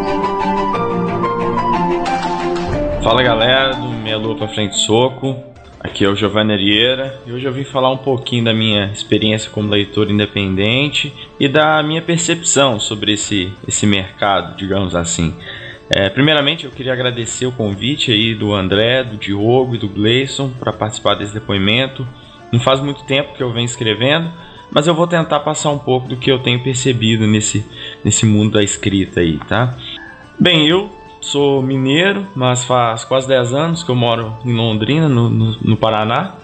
Fala 3.03 3.21
galera 3.25 3.75
do 3.75 3.89
Meia 4.05 4.17
Lua 4.17 4.37
pra 4.37 4.47
Frente 4.47 4.77
Soco, 4.77 5.35
aqui 5.87 6.05
é 6.05 6.09
o 6.09 6.17
Giovanni 6.17 6.53
Arieira 6.53 7.21
e 7.25 7.33
hoje 7.33 7.47
eu 7.47 7.53
vim 7.53 7.65
falar 7.65 7.91
um 7.93 7.97
pouquinho 7.97 8.45
da 8.45 8.53
minha 8.53 8.87
experiência 8.87 9.49
como 9.51 9.71
leitor 9.71 10.11
independente 10.11 11.15
e 11.39 11.49
da 11.49 11.81
minha 11.83 12.03
percepção 12.03 12.79
sobre 12.81 13.13
esse, 13.13 13.53
esse 13.67 13.87
mercado, 13.87 14.57
digamos 14.57 14.95
assim. 14.95 15.33
É, 15.89 16.11
primeiramente 16.11 16.65
eu 16.65 16.73
queria 16.73 16.93
agradecer 16.93 17.47
o 17.47 17.53
convite 17.53 18.11
aí 18.11 18.35
do 18.35 18.53
André, 18.53 19.05
do 19.05 19.17
Diogo 19.17 19.77
e 19.77 19.79
do 19.79 19.89
Gleison 19.89 20.51
para 20.51 20.73
participar 20.73 21.15
desse 21.15 21.33
depoimento. 21.33 22.07
Não 22.53 22.59
faz 22.59 22.81
muito 22.81 23.05
tempo 23.05 23.35
que 23.35 23.43
eu 23.43 23.53
venho 23.53 23.67
escrevendo, 23.67 24.29
mas 24.73 24.89
eu 24.89 24.95
vou 24.95 25.07
tentar 25.07 25.41
passar 25.41 25.71
um 25.71 25.79
pouco 25.79 26.09
do 26.09 26.17
que 26.17 26.31
eu 26.31 26.41
tenho 26.41 26.63
percebido 26.63 27.29
nesse, 27.29 27.65
nesse 28.05 28.27
mundo 28.27 28.55
da 28.55 28.63
escrita 28.63 29.21
aí, 29.21 29.39
tá? 29.49 29.77
Bem, 30.39 30.67
eu 30.67 30.91
sou 31.27 31.63
mineiro, 31.63 32.27
mas 32.35 32.65
faz 32.65 33.05
quase 33.05 33.27
10 33.27 33.53
anos 33.53 33.83
que 33.83 33.91
eu 33.91 33.97
moro 33.97 34.37
em 34.45 34.53
Londrina, 34.55 35.09
no, 35.09 35.29
no, 35.29 35.57
no 35.61 35.77
Paraná. 35.77 36.35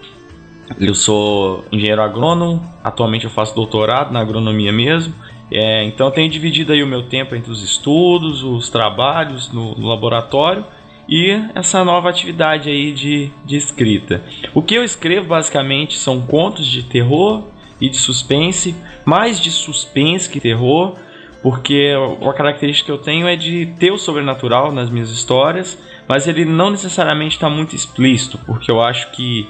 Eu 0.79 0.93
sou 0.93 1.65
engenheiro 1.71 2.01
agrônomo, 2.01 2.61
atualmente 2.83 3.25
eu 3.25 3.31
faço 3.31 3.55
doutorado 3.55 4.11
na 4.11 4.19
agronomia 4.19 4.71
mesmo. 4.71 5.13
É, 5.51 5.83
então 5.83 6.09
tenho 6.11 6.29
dividido 6.29 6.73
aí 6.73 6.81
o 6.83 6.87
meu 6.87 7.03
tempo 7.03 7.35
entre 7.35 7.51
os 7.51 7.63
estudos, 7.63 8.43
os 8.43 8.69
trabalhos 8.69 9.51
no, 9.51 9.75
no 9.75 9.87
laboratório 9.87 10.65
e 11.07 11.29
essa 11.53 11.83
nova 11.83 12.09
atividade 12.09 12.69
aí 12.69 12.91
de, 12.91 13.31
de 13.45 13.55
escrita. 13.55 14.23
O 14.53 14.61
que 14.61 14.75
eu 14.75 14.83
escrevo 14.83 15.27
basicamente 15.27 15.97
são 15.97 16.21
contos 16.21 16.65
de 16.65 16.83
terror 16.83 17.43
e 17.79 17.89
de 17.89 17.97
suspense, 17.97 18.75
mais 19.05 19.39
de 19.39 19.51
suspense 19.51 20.29
que 20.29 20.39
terror, 20.39 20.95
porque 21.43 21.93
uma 22.21 22.33
característica 22.33 22.85
que 22.85 22.91
eu 22.91 22.97
tenho 22.97 23.27
é 23.27 23.35
de 23.35 23.65
ter 23.77 23.91
o 23.91 23.97
sobrenatural 23.97 24.71
nas 24.71 24.89
minhas 24.89 25.11
histórias, 25.11 25.77
mas 26.07 26.25
ele 26.25 26.45
não 26.45 26.71
necessariamente 26.71 27.35
está 27.35 27.49
muito 27.49 27.75
explícito, 27.75 28.39
porque 28.45 28.71
eu 28.71 28.81
acho 28.81 29.11
que 29.11 29.49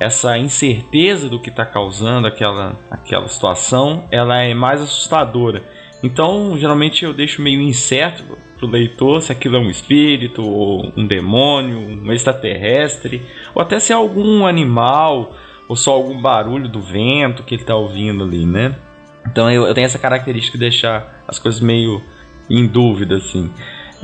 essa 0.00 0.38
incerteza 0.38 1.28
do 1.28 1.38
que 1.38 1.50
está 1.50 1.66
causando 1.66 2.26
aquela, 2.26 2.80
aquela 2.90 3.28
situação, 3.28 4.08
ela 4.10 4.42
é 4.42 4.54
mais 4.54 4.80
assustadora. 4.82 5.62
Então, 6.02 6.56
geralmente 6.58 7.04
eu 7.04 7.12
deixo 7.12 7.42
meio 7.42 7.60
incerto 7.60 8.24
pro 8.58 8.66
leitor 8.66 9.22
se 9.22 9.30
aquilo 9.30 9.56
é 9.56 9.60
um 9.60 9.70
espírito, 9.70 10.42
ou 10.42 10.92
um 10.96 11.06
demônio, 11.06 11.78
um 11.78 12.10
extraterrestre, 12.10 13.22
ou 13.54 13.60
até 13.60 13.78
se 13.78 13.92
é 13.92 13.94
algum 13.94 14.46
animal, 14.46 15.36
ou 15.68 15.76
só 15.76 15.92
algum 15.92 16.20
barulho 16.20 16.68
do 16.68 16.80
vento 16.80 17.42
que 17.42 17.54
ele 17.54 17.62
está 17.62 17.76
ouvindo 17.76 18.24
ali, 18.24 18.46
né? 18.46 18.74
Então 19.26 19.50
eu, 19.50 19.66
eu 19.66 19.74
tenho 19.74 19.86
essa 19.86 19.98
característica 19.98 20.56
de 20.56 20.64
deixar 20.64 21.22
as 21.26 21.38
coisas 21.38 21.60
meio 21.60 22.02
em 22.48 22.66
dúvida, 22.66 23.16
assim. 23.16 23.50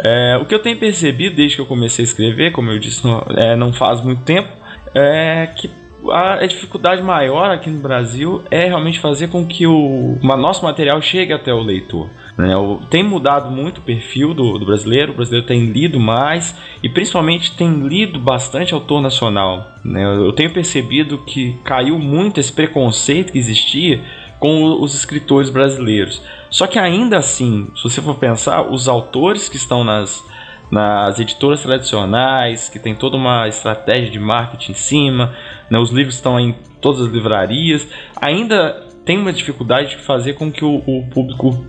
É, 0.03 0.37
o 0.41 0.45
que 0.45 0.55
eu 0.55 0.59
tenho 0.59 0.79
percebido 0.79 1.37
desde 1.37 1.57
que 1.57 1.63
eu 1.63 1.67
comecei 1.67 2.05
a 2.05 2.09
escrever, 2.09 2.53
como 2.53 2.71
eu 2.71 2.79
disse, 2.79 3.05
não, 3.07 3.25
é, 3.37 3.55
não 3.55 3.73
faz 3.73 4.01
muito 4.01 4.23
tempo, 4.23 4.49
é 4.95 5.47
que 5.47 5.71
a, 6.11 6.47
dificuldade 6.47 7.03
maior 7.03 7.51
aqui 7.51 7.69
no 7.69 7.81
Brasil 7.81 8.43
é 8.51 8.67
realmente 8.67 8.99
fazer 8.99 9.29
com 9.29 9.45
que 9.45 9.67
o 9.67 10.19
nosso 10.23 10.65
material 10.65 11.01
chegue 11.03 11.33
até 11.33 11.53
o 11.53 11.61
leitor. 11.61 12.09
Né? 12.39 12.55
Tem 12.89 13.03
mudado 13.03 13.51
muito 13.51 13.79
o 13.79 13.83
perfil 13.83 14.33
do, 14.33 14.59
do, 14.59 14.65
brasileiro, 14.65 15.13
o 15.13 15.17
brasileiro 15.17 15.47
tem 15.47 15.67
lido 15.67 16.01
mais 16.01 16.57
e 16.83 16.89
principalmente 16.89 17.55
tem 17.55 17.87
lido 17.87 18.19
bastante 18.19 18.73
autor 18.73 19.03
nacional. 19.03 19.75
Né? 19.85 20.03
Eu 20.03 20.33
tenho 20.33 20.51
percebido 20.51 21.19
que 21.19 21.57
caiu 21.63 21.99
muito 21.99 22.41
esse 22.41 22.53
preconceito 22.53 23.33
que 23.33 23.39
existia 23.39 24.03
com 24.41 24.83
os 24.83 24.95
escritores 24.95 25.51
brasileiros. 25.51 26.23
Só 26.49 26.67
que 26.67 26.79
ainda 26.79 27.19
assim, 27.19 27.69
se 27.77 27.83
você 27.85 28.01
for 28.01 28.17
pensar, 28.17 28.63
os 28.63 28.89
autores 28.89 29.49
que 29.49 29.57
estão 29.57 29.85
nas, 29.85 30.25
nas 30.71 31.21
editoras 31.21 31.63
tradicionais, 31.63 32.71
que 32.71 32.79
tem 32.79 32.95
toda 32.95 33.17
uma 33.17 33.47
estratégia 33.47 34.11
de 34.11 34.19
marketing 34.19 34.73
em 34.73 34.75
cima, 34.75 35.37
né, 35.71 35.79
os 35.79 35.91
livros 35.91 36.15
estão 36.15 36.41
em 36.41 36.57
todas 36.81 37.03
as 37.03 37.13
livrarias, 37.13 37.87
ainda 38.17 38.87
tem 39.05 39.19
uma 39.19 39.33
dificuldade 39.33 39.91
de 39.91 39.99
fazer 39.99 40.33
com 40.33 40.51
que 40.51 40.65
o, 40.65 40.83
o 40.87 41.07
público 41.11 41.65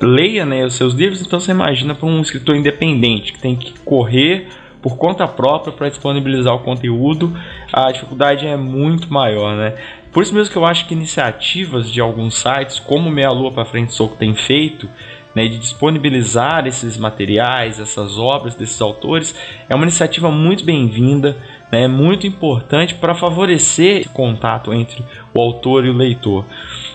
leia 0.00 0.46
né, 0.46 0.64
os 0.64 0.74
seus 0.74 0.94
livros. 0.94 1.20
Então 1.20 1.40
você 1.40 1.50
imagina 1.50 1.94
para 1.94 2.06
um 2.06 2.20
escritor 2.20 2.54
independente 2.54 3.32
que 3.32 3.40
tem 3.40 3.56
que 3.56 3.74
correr 3.80 4.48
por 4.84 4.98
conta 4.98 5.26
própria 5.26 5.72
para 5.72 5.88
disponibilizar 5.88 6.54
o 6.54 6.58
conteúdo, 6.58 7.34
a 7.72 7.90
dificuldade 7.90 8.46
é 8.46 8.54
muito 8.54 9.10
maior, 9.10 9.56
né? 9.56 9.76
Por 10.14 10.22
isso 10.22 10.32
mesmo 10.32 10.52
que 10.52 10.56
eu 10.56 10.64
acho 10.64 10.86
que 10.86 10.94
iniciativas 10.94 11.90
de 11.90 12.00
alguns 12.00 12.36
sites, 12.36 12.78
como 12.78 13.10
Meia 13.10 13.30
Lua 13.30 13.50
para 13.50 13.64
Frente 13.64 13.92
Soco 13.92 14.16
tem 14.16 14.32
feito, 14.36 14.88
né, 15.34 15.48
de 15.48 15.58
disponibilizar 15.58 16.68
esses 16.68 16.96
materiais, 16.96 17.80
essas 17.80 18.16
obras 18.16 18.54
desses 18.54 18.80
autores, 18.80 19.34
é 19.68 19.74
uma 19.74 19.82
iniciativa 19.82 20.30
muito 20.30 20.64
bem-vinda, 20.64 21.36
né, 21.72 21.88
muito 21.88 22.28
importante 22.28 22.94
para 22.94 23.16
favorecer 23.16 24.02
esse 24.02 24.08
contato 24.08 24.72
entre 24.72 25.02
o 25.34 25.42
autor 25.42 25.84
e 25.84 25.90
o 25.90 25.92
leitor. 25.92 26.46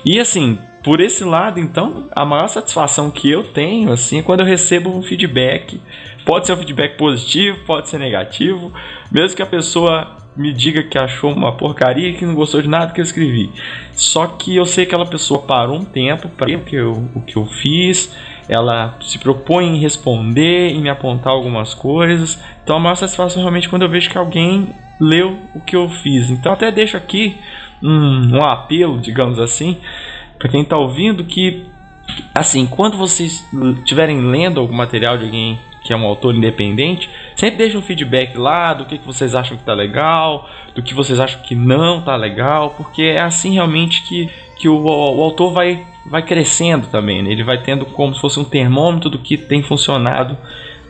E 0.06 0.18
assim, 0.18 0.58
por 0.84 1.02
esse 1.02 1.24
lado, 1.24 1.60
então, 1.60 2.08
a 2.16 2.26
maior 2.26 2.48
satisfação 2.48 3.12
que 3.12 3.30
eu 3.30 3.44
tenho, 3.44 3.92
assim, 3.92 4.20
é 4.20 4.24
quando 4.24 4.42
eu 4.42 4.46
recebo 4.46 4.90
um 4.90 5.02
feedback. 5.02 5.82
Pode 6.26 6.46
ser 6.46 6.54
um 6.54 6.58
feedback 6.58 6.98
positivo, 6.98 7.60
pode 7.66 7.90
ser 7.90 7.98
negativo, 7.98 8.72
mesmo 9.12 9.36
que 9.36 9.42
a 9.42 9.48
pessoa 9.48 10.16
me 10.38 10.54
diga 10.54 10.84
que 10.84 10.98
achou 10.98 11.34
uma 11.34 11.58
porcaria 11.58 12.14
que 12.14 12.26
não 12.26 12.34
gostou 12.34 12.62
de 12.62 12.70
nada 12.70 12.94
que 12.94 13.02
eu 13.02 13.04
escrevi. 13.04 13.52
Só 13.92 14.26
que 14.26 14.56
eu 14.56 14.66
sei 14.66 14.86
que 14.86 14.94
aquela 14.94 15.10
pessoa 15.10 15.42
parou 15.42 15.78
um 15.78 15.84
tempo 15.84 16.30
para 16.30 16.56
o 16.56 16.62
que 16.62 16.76
eu, 16.76 17.10
o 17.14 17.22
que 17.22 17.36
eu 17.36 17.46
fiz, 17.46 18.16
ela 18.48 18.98
se 19.02 19.20
propõe 19.20 19.66
em 19.66 19.82
responder, 19.82 20.70
em 20.70 20.82
me 20.82 20.90
apontar 20.90 21.34
algumas 21.34 21.74
coisas. 21.74 22.42
Então 22.64 22.78
a 22.78 22.80
maior 22.80 22.96
satisfação 22.96 23.42
realmente 23.42 23.68
quando 23.68 23.82
eu 23.82 23.90
vejo 23.90 24.10
que 24.10 24.18
alguém 24.18 24.70
leu 25.00 25.38
o 25.54 25.60
que 25.60 25.76
eu 25.76 25.90
fiz. 25.90 26.30
Então 26.30 26.54
até 26.54 26.72
deixo 26.72 26.96
aqui 26.96 27.38
um, 27.82 28.38
um 28.38 28.44
apelo, 28.44 29.00
digamos 29.00 29.40
assim, 29.40 29.78
para 30.40 30.49
quem 30.49 30.61
está 30.61 30.78
ouvindo 30.78 31.24
que 31.26 31.68
assim, 32.34 32.66
quando 32.66 32.98
vocês 32.98 33.45
estiverem 33.78 34.20
lendo 34.22 34.60
algum 34.60 34.74
material 34.74 35.18
de 35.18 35.26
alguém 35.26 35.60
que 35.84 35.94
é 35.94 35.98
um 35.98 36.06
autor 36.06 36.36
independente, 36.36 37.10
sempre 37.36 37.57
deixa 37.57 37.78
um 37.78 37.82
feedback 37.82 38.38
lá 38.38 38.74
do 38.74 38.86
que, 38.86 38.98
que 38.98 39.06
vocês 39.06 39.34
acham 39.34 39.57
que 39.57 39.64
tá 39.64 39.74
legal, 39.74 40.49
do 40.76 40.84
que 40.84 40.94
vocês 40.94 41.20
acham 41.20 41.41
que 41.41 41.56
não 41.56 42.02
tá 42.02 42.16
legal, 42.16 42.72
porque 42.72 43.03
é 43.03 43.22
assim 43.22 43.53
realmente 43.53 44.03
que, 44.03 44.30
que 44.57 44.68
o, 44.68 44.78
o 44.78 45.24
autor 45.24 45.53
vai, 45.53 45.86
vai 46.06 46.22
crescendo 46.22 46.88
também, 46.88 47.24
né? 47.24 47.32
ele 47.32 47.44
vai 47.44 47.61
tendo 47.61 47.86
como 47.86 48.14
se 48.14 48.22
fosse 48.22 48.40
um 48.40 48.44
termômetro 48.44 49.10
do 49.10 49.20
que 49.20 49.38
tem 49.38 49.64
funcionado 49.64 50.38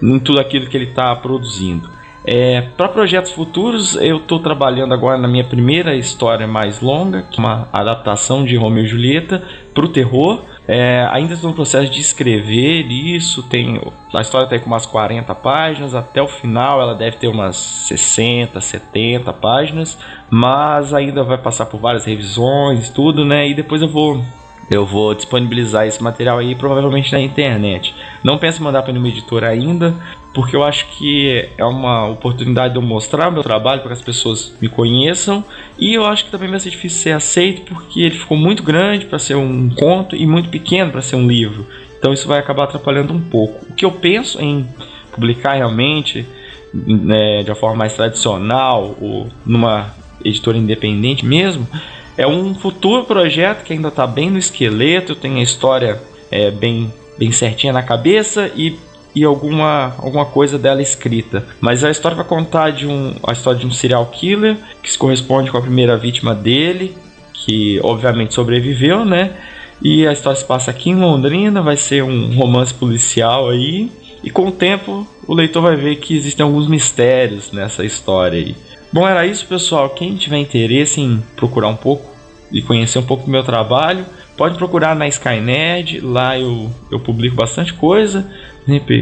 em 0.01 0.19
tudo 0.19 0.39
aquilo 0.39 0.67
que 0.67 0.75
ele 0.75 0.85
está 0.85 1.15
produzindo. 1.15 1.89
É, 2.31 2.61
para 2.77 2.87
projetos 2.87 3.31
futuros, 3.31 3.95
eu 3.95 4.17
estou 4.17 4.37
trabalhando 4.37 4.93
agora 4.93 5.17
na 5.17 5.27
minha 5.27 5.43
primeira 5.43 5.95
história 5.95 6.45
mais 6.45 6.79
longa, 6.79 7.25
é 7.35 7.39
uma 7.39 7.67
adaptação 7.73 8.45
de 8.45 8.55
Romeo 8.55 8.85
e 8.85 8.87
Julieta 8.87 9.41
para 9.73 9.83
o 9.83 9.89
terror. 9.89 10.43
É, 10.67 11.09
ainda 11.11 11.33
estou 11.33 11.49
no 11.49 11.55
processo 11.55 11.91
de 11.91 11.99
escrever 11.99 12.85
isso. 12.91 13.41
Tem, 13.41 13.81
a 14.13 14.21
história 14.21 14.45
está 14.45 14.59
com 14.59 14.67
umas 14.67 14.85
40 14.85 15.33
páginas. 15.33 15.95
Até 15.95 16.21
o 16.21 16.27
final 16.27 16.79
ela 16.79 16.93
deve 16.93 17.17
ter 17.17 17.27
umas 17.27 17.57
60, 17.57 18.61
70 18.61 19.33
páginas. 19.33 19.97
Mas 20.29 20.93
ainda 20.93 21.23
vai 21.23 21.39
passar 21.39 21.65
por 21.65 21.79
várias 21.79 22.05
revisões, 22.05 22.91
tudo, 22.91 23.25
né? 23.25 23.49
E 23.49 23.55
depois 23.55 23.81
eu 23.81 23.89
vou 23.89 24.23
eu 24.69 24.85
vou 24.85 25.15
disponibilizar 25.15 25.87
esse 25.87 26.01
material 26.01 26.37
aí 26.37 26.53
provavelmente 26.53 27.11
na 27.11 27.19
internet. 27.19 27.95
Não 28.23 28.37
pense 28.37 28.59
em 28.59 28.63
mandar 28.63 28.83
para 28.83 28.93
nenhuma 28.93 29.09
editora 29.09 29.49
ainda, 29.49 29.95
porque 30.39 30.55
eu 30.55 30.63
acho 30.63 30.85
que 30.91 31.49
é 31.57 31.65
uma 31.65 32.07
oportunidade 32.07 32.73
de 32.73 32.79
eu 32.79 32.81
mostrar 32.81 33.29
meu 33.29 33.43
trabalho 33.43 33.81
para 33.81 33.89
que 33.89 33.97
as 33.97 34.01
pessoas 34.01 34.55
me 34.61 34.69
conheçam 34.69 35.43
e 35.77 35.93
eu 35.93 36.05
acho 36.05 36.23
que 36.23 36.31
também 36.31 36.49
vai 36.49 36.61
ser 36.61 36.69
difícil 36.69 37.01
ser 37.01 37.11
aceito 37.11 37.61
porque 37.63 37.99
ele 37.99 38.17
ficou 38.17 38.37
muito 38.37 38.63
grande 38.63 39.05
para 39.05 39.19
ser 39.19 39.35
um 39.35 39.69
conto 39.69 40.15
e 40.15 40.25
muito 40.25 40.47
pequeno 40.47 40.93
para 40.93 41.01
ser 41.01 41.17
um 41.17 41.27
livro. 41.27 41.67
Então 41.97 42.13
isso 42.13 42.25
vai 42.25 42.39
acabar 42.39 42.63
atrapalhando 42.63 43.13
um 43.13 43.19
pouco. 43.19 43.65
O 43.69 43.73
que 43.73 43.83
eu 43.83 43.91
penso 43.91 44.39
em 44.39 44.65
publicar 45.11 45.55
realmente 45.55 46.25
né, 46.73 47.43
de 47.43 47.49
uma 47.49 47.57
forma 47.57 47.75
mais 47.75 47.93
tradicional 47.93 48.95
ou 49.01 49.27
numa 49.45 49.93
editora 50.23 50.57
independente 50.57 51.25
mesmo 51.25 51.67
é 52.15 52.25
um 52.25 52.55
futuro 52.55 53.03
projeto 53.03 53.65
que 53.65 53.73
ainda 53.73 53.89
está 53.89 54.07
bem 54.07 54.29
no 54.29 54.37
esqueleto, 54.37 55.15
tem 55.15 55.39
a 55.39 55.43
história 55.43 56.01
é, 56.31 56.49
bem, 56.49 56.93
bem 57.17 57.29
certinha 57.33 57.73
na 57.73 57.83
cabeça 57.83 58.49
e, 58.55 58.79
e 59.19 59.23
alguma, 59.25 59.93
alguma 59.97 60.25
coisa 60.25 60.57
dela 60.57 60.81
escrita. 60.81 61.45
Mas 61.59 61.83
a 61.83 61.91
história 61.91 62.15
vai 62.15 62.25
contar 62.25 62.71
de 62.71 62.87
um, 62.87 63.13
a 63.21 63.33
história 63.33 63.59
de 63.59 63.67
um 63.67 63.71
serial 63.71 64.05
killer 64.05 64.55
que 64.81 64.89
se 64.89 64.97
corresponde 64.97 65.51
com 65.51 65.57
a 65.57 65.61
primeira 65.61 65.97
vítima 65.97 66.33
dele, 66.33 66.95
que 67.33 67.81
obviamente 67.83 68.33
sobreviveu, 68.33 69.03
né? 69.03 69.33
E 69.81 70.07
a 70.07 70.13
história 70.13 70.39
se 70.39 70.45
passa 70.45 70.71
aqui 70.71 70.89
em 70.89 70.95
Londrina, 70.95 71.61
vai 71.61 71.75
ser 71.75 72.01
um 72.01 72.33
romance 72.33 72.73
policial 72.73 73.49
aí. 73.49 73.91
E 74.23 74.29
com 74.29 74.47
o 74.47 74.51
tempo, 74.51 75.05
o 75.27 75.33
leitor 75.33 75.63
vai 75.63 75.75
ver 75.75 75.97
que 75.97 76.15
existem 76.15 76.43
alguns 76.43 76.67
mistérios 76.67 77.51
nessa 77.51 77.83
história 77.83 78.39
aí. 78.39 78.55
Bom, 78.91 79.05
era 79.07 79.25
isso, 79.25 79.45
pessoal. 79.45 79.89
Quem 79.89 80.15
tiver 80.15 80.37
interesse 80.37 81.01
em 81.01 81.21
procurar 81.35 81.67
um 81.67 81.75
pouco 81.75 82.09
e 82.51 82.61
conhecer 82.61 82.99
um 82.99 83.03
pouco 83.03 83.25
do 83.25 83.31
meu 83.31 83.43
trabalho, 83.43 84.05
pode 84.37 84.57
procurar 84.57 84.95
na 84.95 85.07
Skynet. 85.07 85.99
Lá 85.99 86.37
eu, 86.37 86.69
eu 86.91 86.99
publico 86.99 87.35
bastante 87.35 87.73
coisa, 87.73 88.29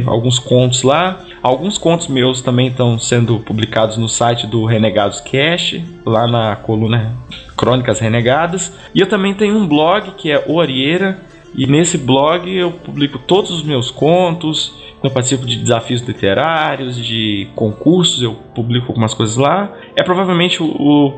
alguns 0.06 0.38
contos 0.38 0.82
lá. 0.82 1.24
Alguns 1.42 1.78
contos 1.78 2.08
meus 2.08 2.42
também 2.42 2.68
estão 2.68 2.98
sendo 2.98 3.38
publicados 3.38 3.96
no 3.96 4.08
site 4.08 4.46
do 4.46 4.64
Renegados 4.64 5.20
Cast, 5.20 5.84
lá 6.04 6.26
na 6.26 6.56
coluna 6.56 7.14
Crônicas 7.56 8.00
Renegadas. 8.00 8.72
E 8.94 9.00
eu 9.00 9.06
também 9.06 9.34
tenho 9.34 9.56
um 9.56 9.66
blog 9.66 10.12
que 10.16 10.30
é 10.30 10.44
O 10.46 10.60
Arieira. 10.60 11.18
E 11.54 11.66
nesse 11.66 11.96
blog 11.96 12.48
eu 12.50 12.70
publico 12.70 13.18
todos 13.18 13.50
os 13.50 13.62
meus 13.62 13.90
contos, 13.90 14.74
eu 15.02 15.10
participo 15.10 15.46
de 15.46 15.56
desafios 15.56 16.02
literários, 16.02 16.96
de 16.96 17.48
concursos, 17.54 18.22
eu 18.22 18.34
publico 18.54 18.88
algumas 18.88 19.14
coisas 19.14 19.36
lá. 19.36 19.72
É 19.94 20.02
provavelmente 20.02 20.62
o, 20.62 20.66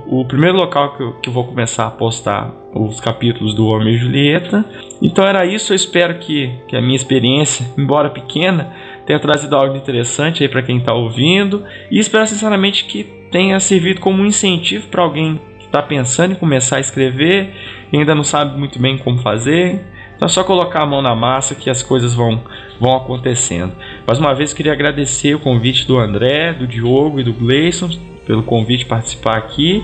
o, 0.07 0.25
primeiro 0.27 0.59
local 0.59 0.97
que 0.97 1.03
eu, 1.03 1.13
que 1.15 1.29
eu 1.29 1.33
vou 1.33 1.45
começar 1.45 1.87
a 1.87 1.91
postar 1.91 2.53
os 2.75 3.01
capítulos 3.01 3.55
do 3.55 3.67
Homem 3.67 3.95
e 3.95 3.99
Julieta. 3.99 4.65
Então 5.01 5.25
era 5.25 5.47
isso, 5.47 5.73
eu 5.73 5.77
espero 5.77 6.19
que, 6.19 6.51
que 6.69 6.77
a 6.77 6.83
minha 6.83 6.97
experiência, 6.97 7.67
embora 7.77 8.11
pequena, 8.11 8.73
tenha 9.07 9.19
trazido 9.19 9.57
algo 9.57 9.77
interessante 9.77 10.43
aí 10.43 10.49
para 10.49 10.63
quem 10.63 10.79
está 10.79 10.95
ouvindo. 10.95 11.65
E 11.91 11.99
espero 11.99 12.27
sinceramente 12.27 12.85
que 12.85 13.05
tenha 13.31 13.59
servido 13.61 14.01
como 14.01 14.23
um 14.23 14.27
incentivo 14.27 14.89
para 14.89 15.03
alguém 15.03 15.41
que 15.59 15.65
está 15.65 15.81
pensando 15.81 16.33
em 16.33 16.37
começar 16.37 16.77
a 16.77 16.81
escrever 16.81 17.55
e 17.91 17.97
ainda 17.97 18.15
não 18.15 18.25
sabe 18.25 18.59
muito 18.59 18.79
bem 18.79 18.99
como 18.99 19.19
fazer. 19.23 19.81
Então 20.21 20.27
é 20.27 20.29
só 20.29 20.45
colocar 20.45 20.83
a 20.83 20.87
mão 20.87 21.01
na 21.01 21.17
massa 21.17 21.55
que 21.55 21.71
as 21.71 21.83
coisas 21.83 22.13
vão, 22.13 22.43
vão 22.79 22.95
acontecendo. 22.95 23.73
Mais 24.07 24.19
uma 24.19 24.35
vez 24.35 24.53
queria 24.53 24.75
agradecer 24.75 25.35
o 25.35 25.41
convite 25.41 25.87
do 25.87 25.99
André, 25.99 26.53
do 26.53 26.67
Diogo 26.67 27.21
e 27.21 27.25
do 27.25 27.33
Gleison 27.33 27.89
pelo 28.27 28.43
convite 28.43 28.85
participar 28.85 29.39
aqui 29.39 29.83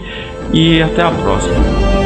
e 0.53 0.83
até 0.83 1.01
a 1.01 1.11
próxima. 1.11 2.06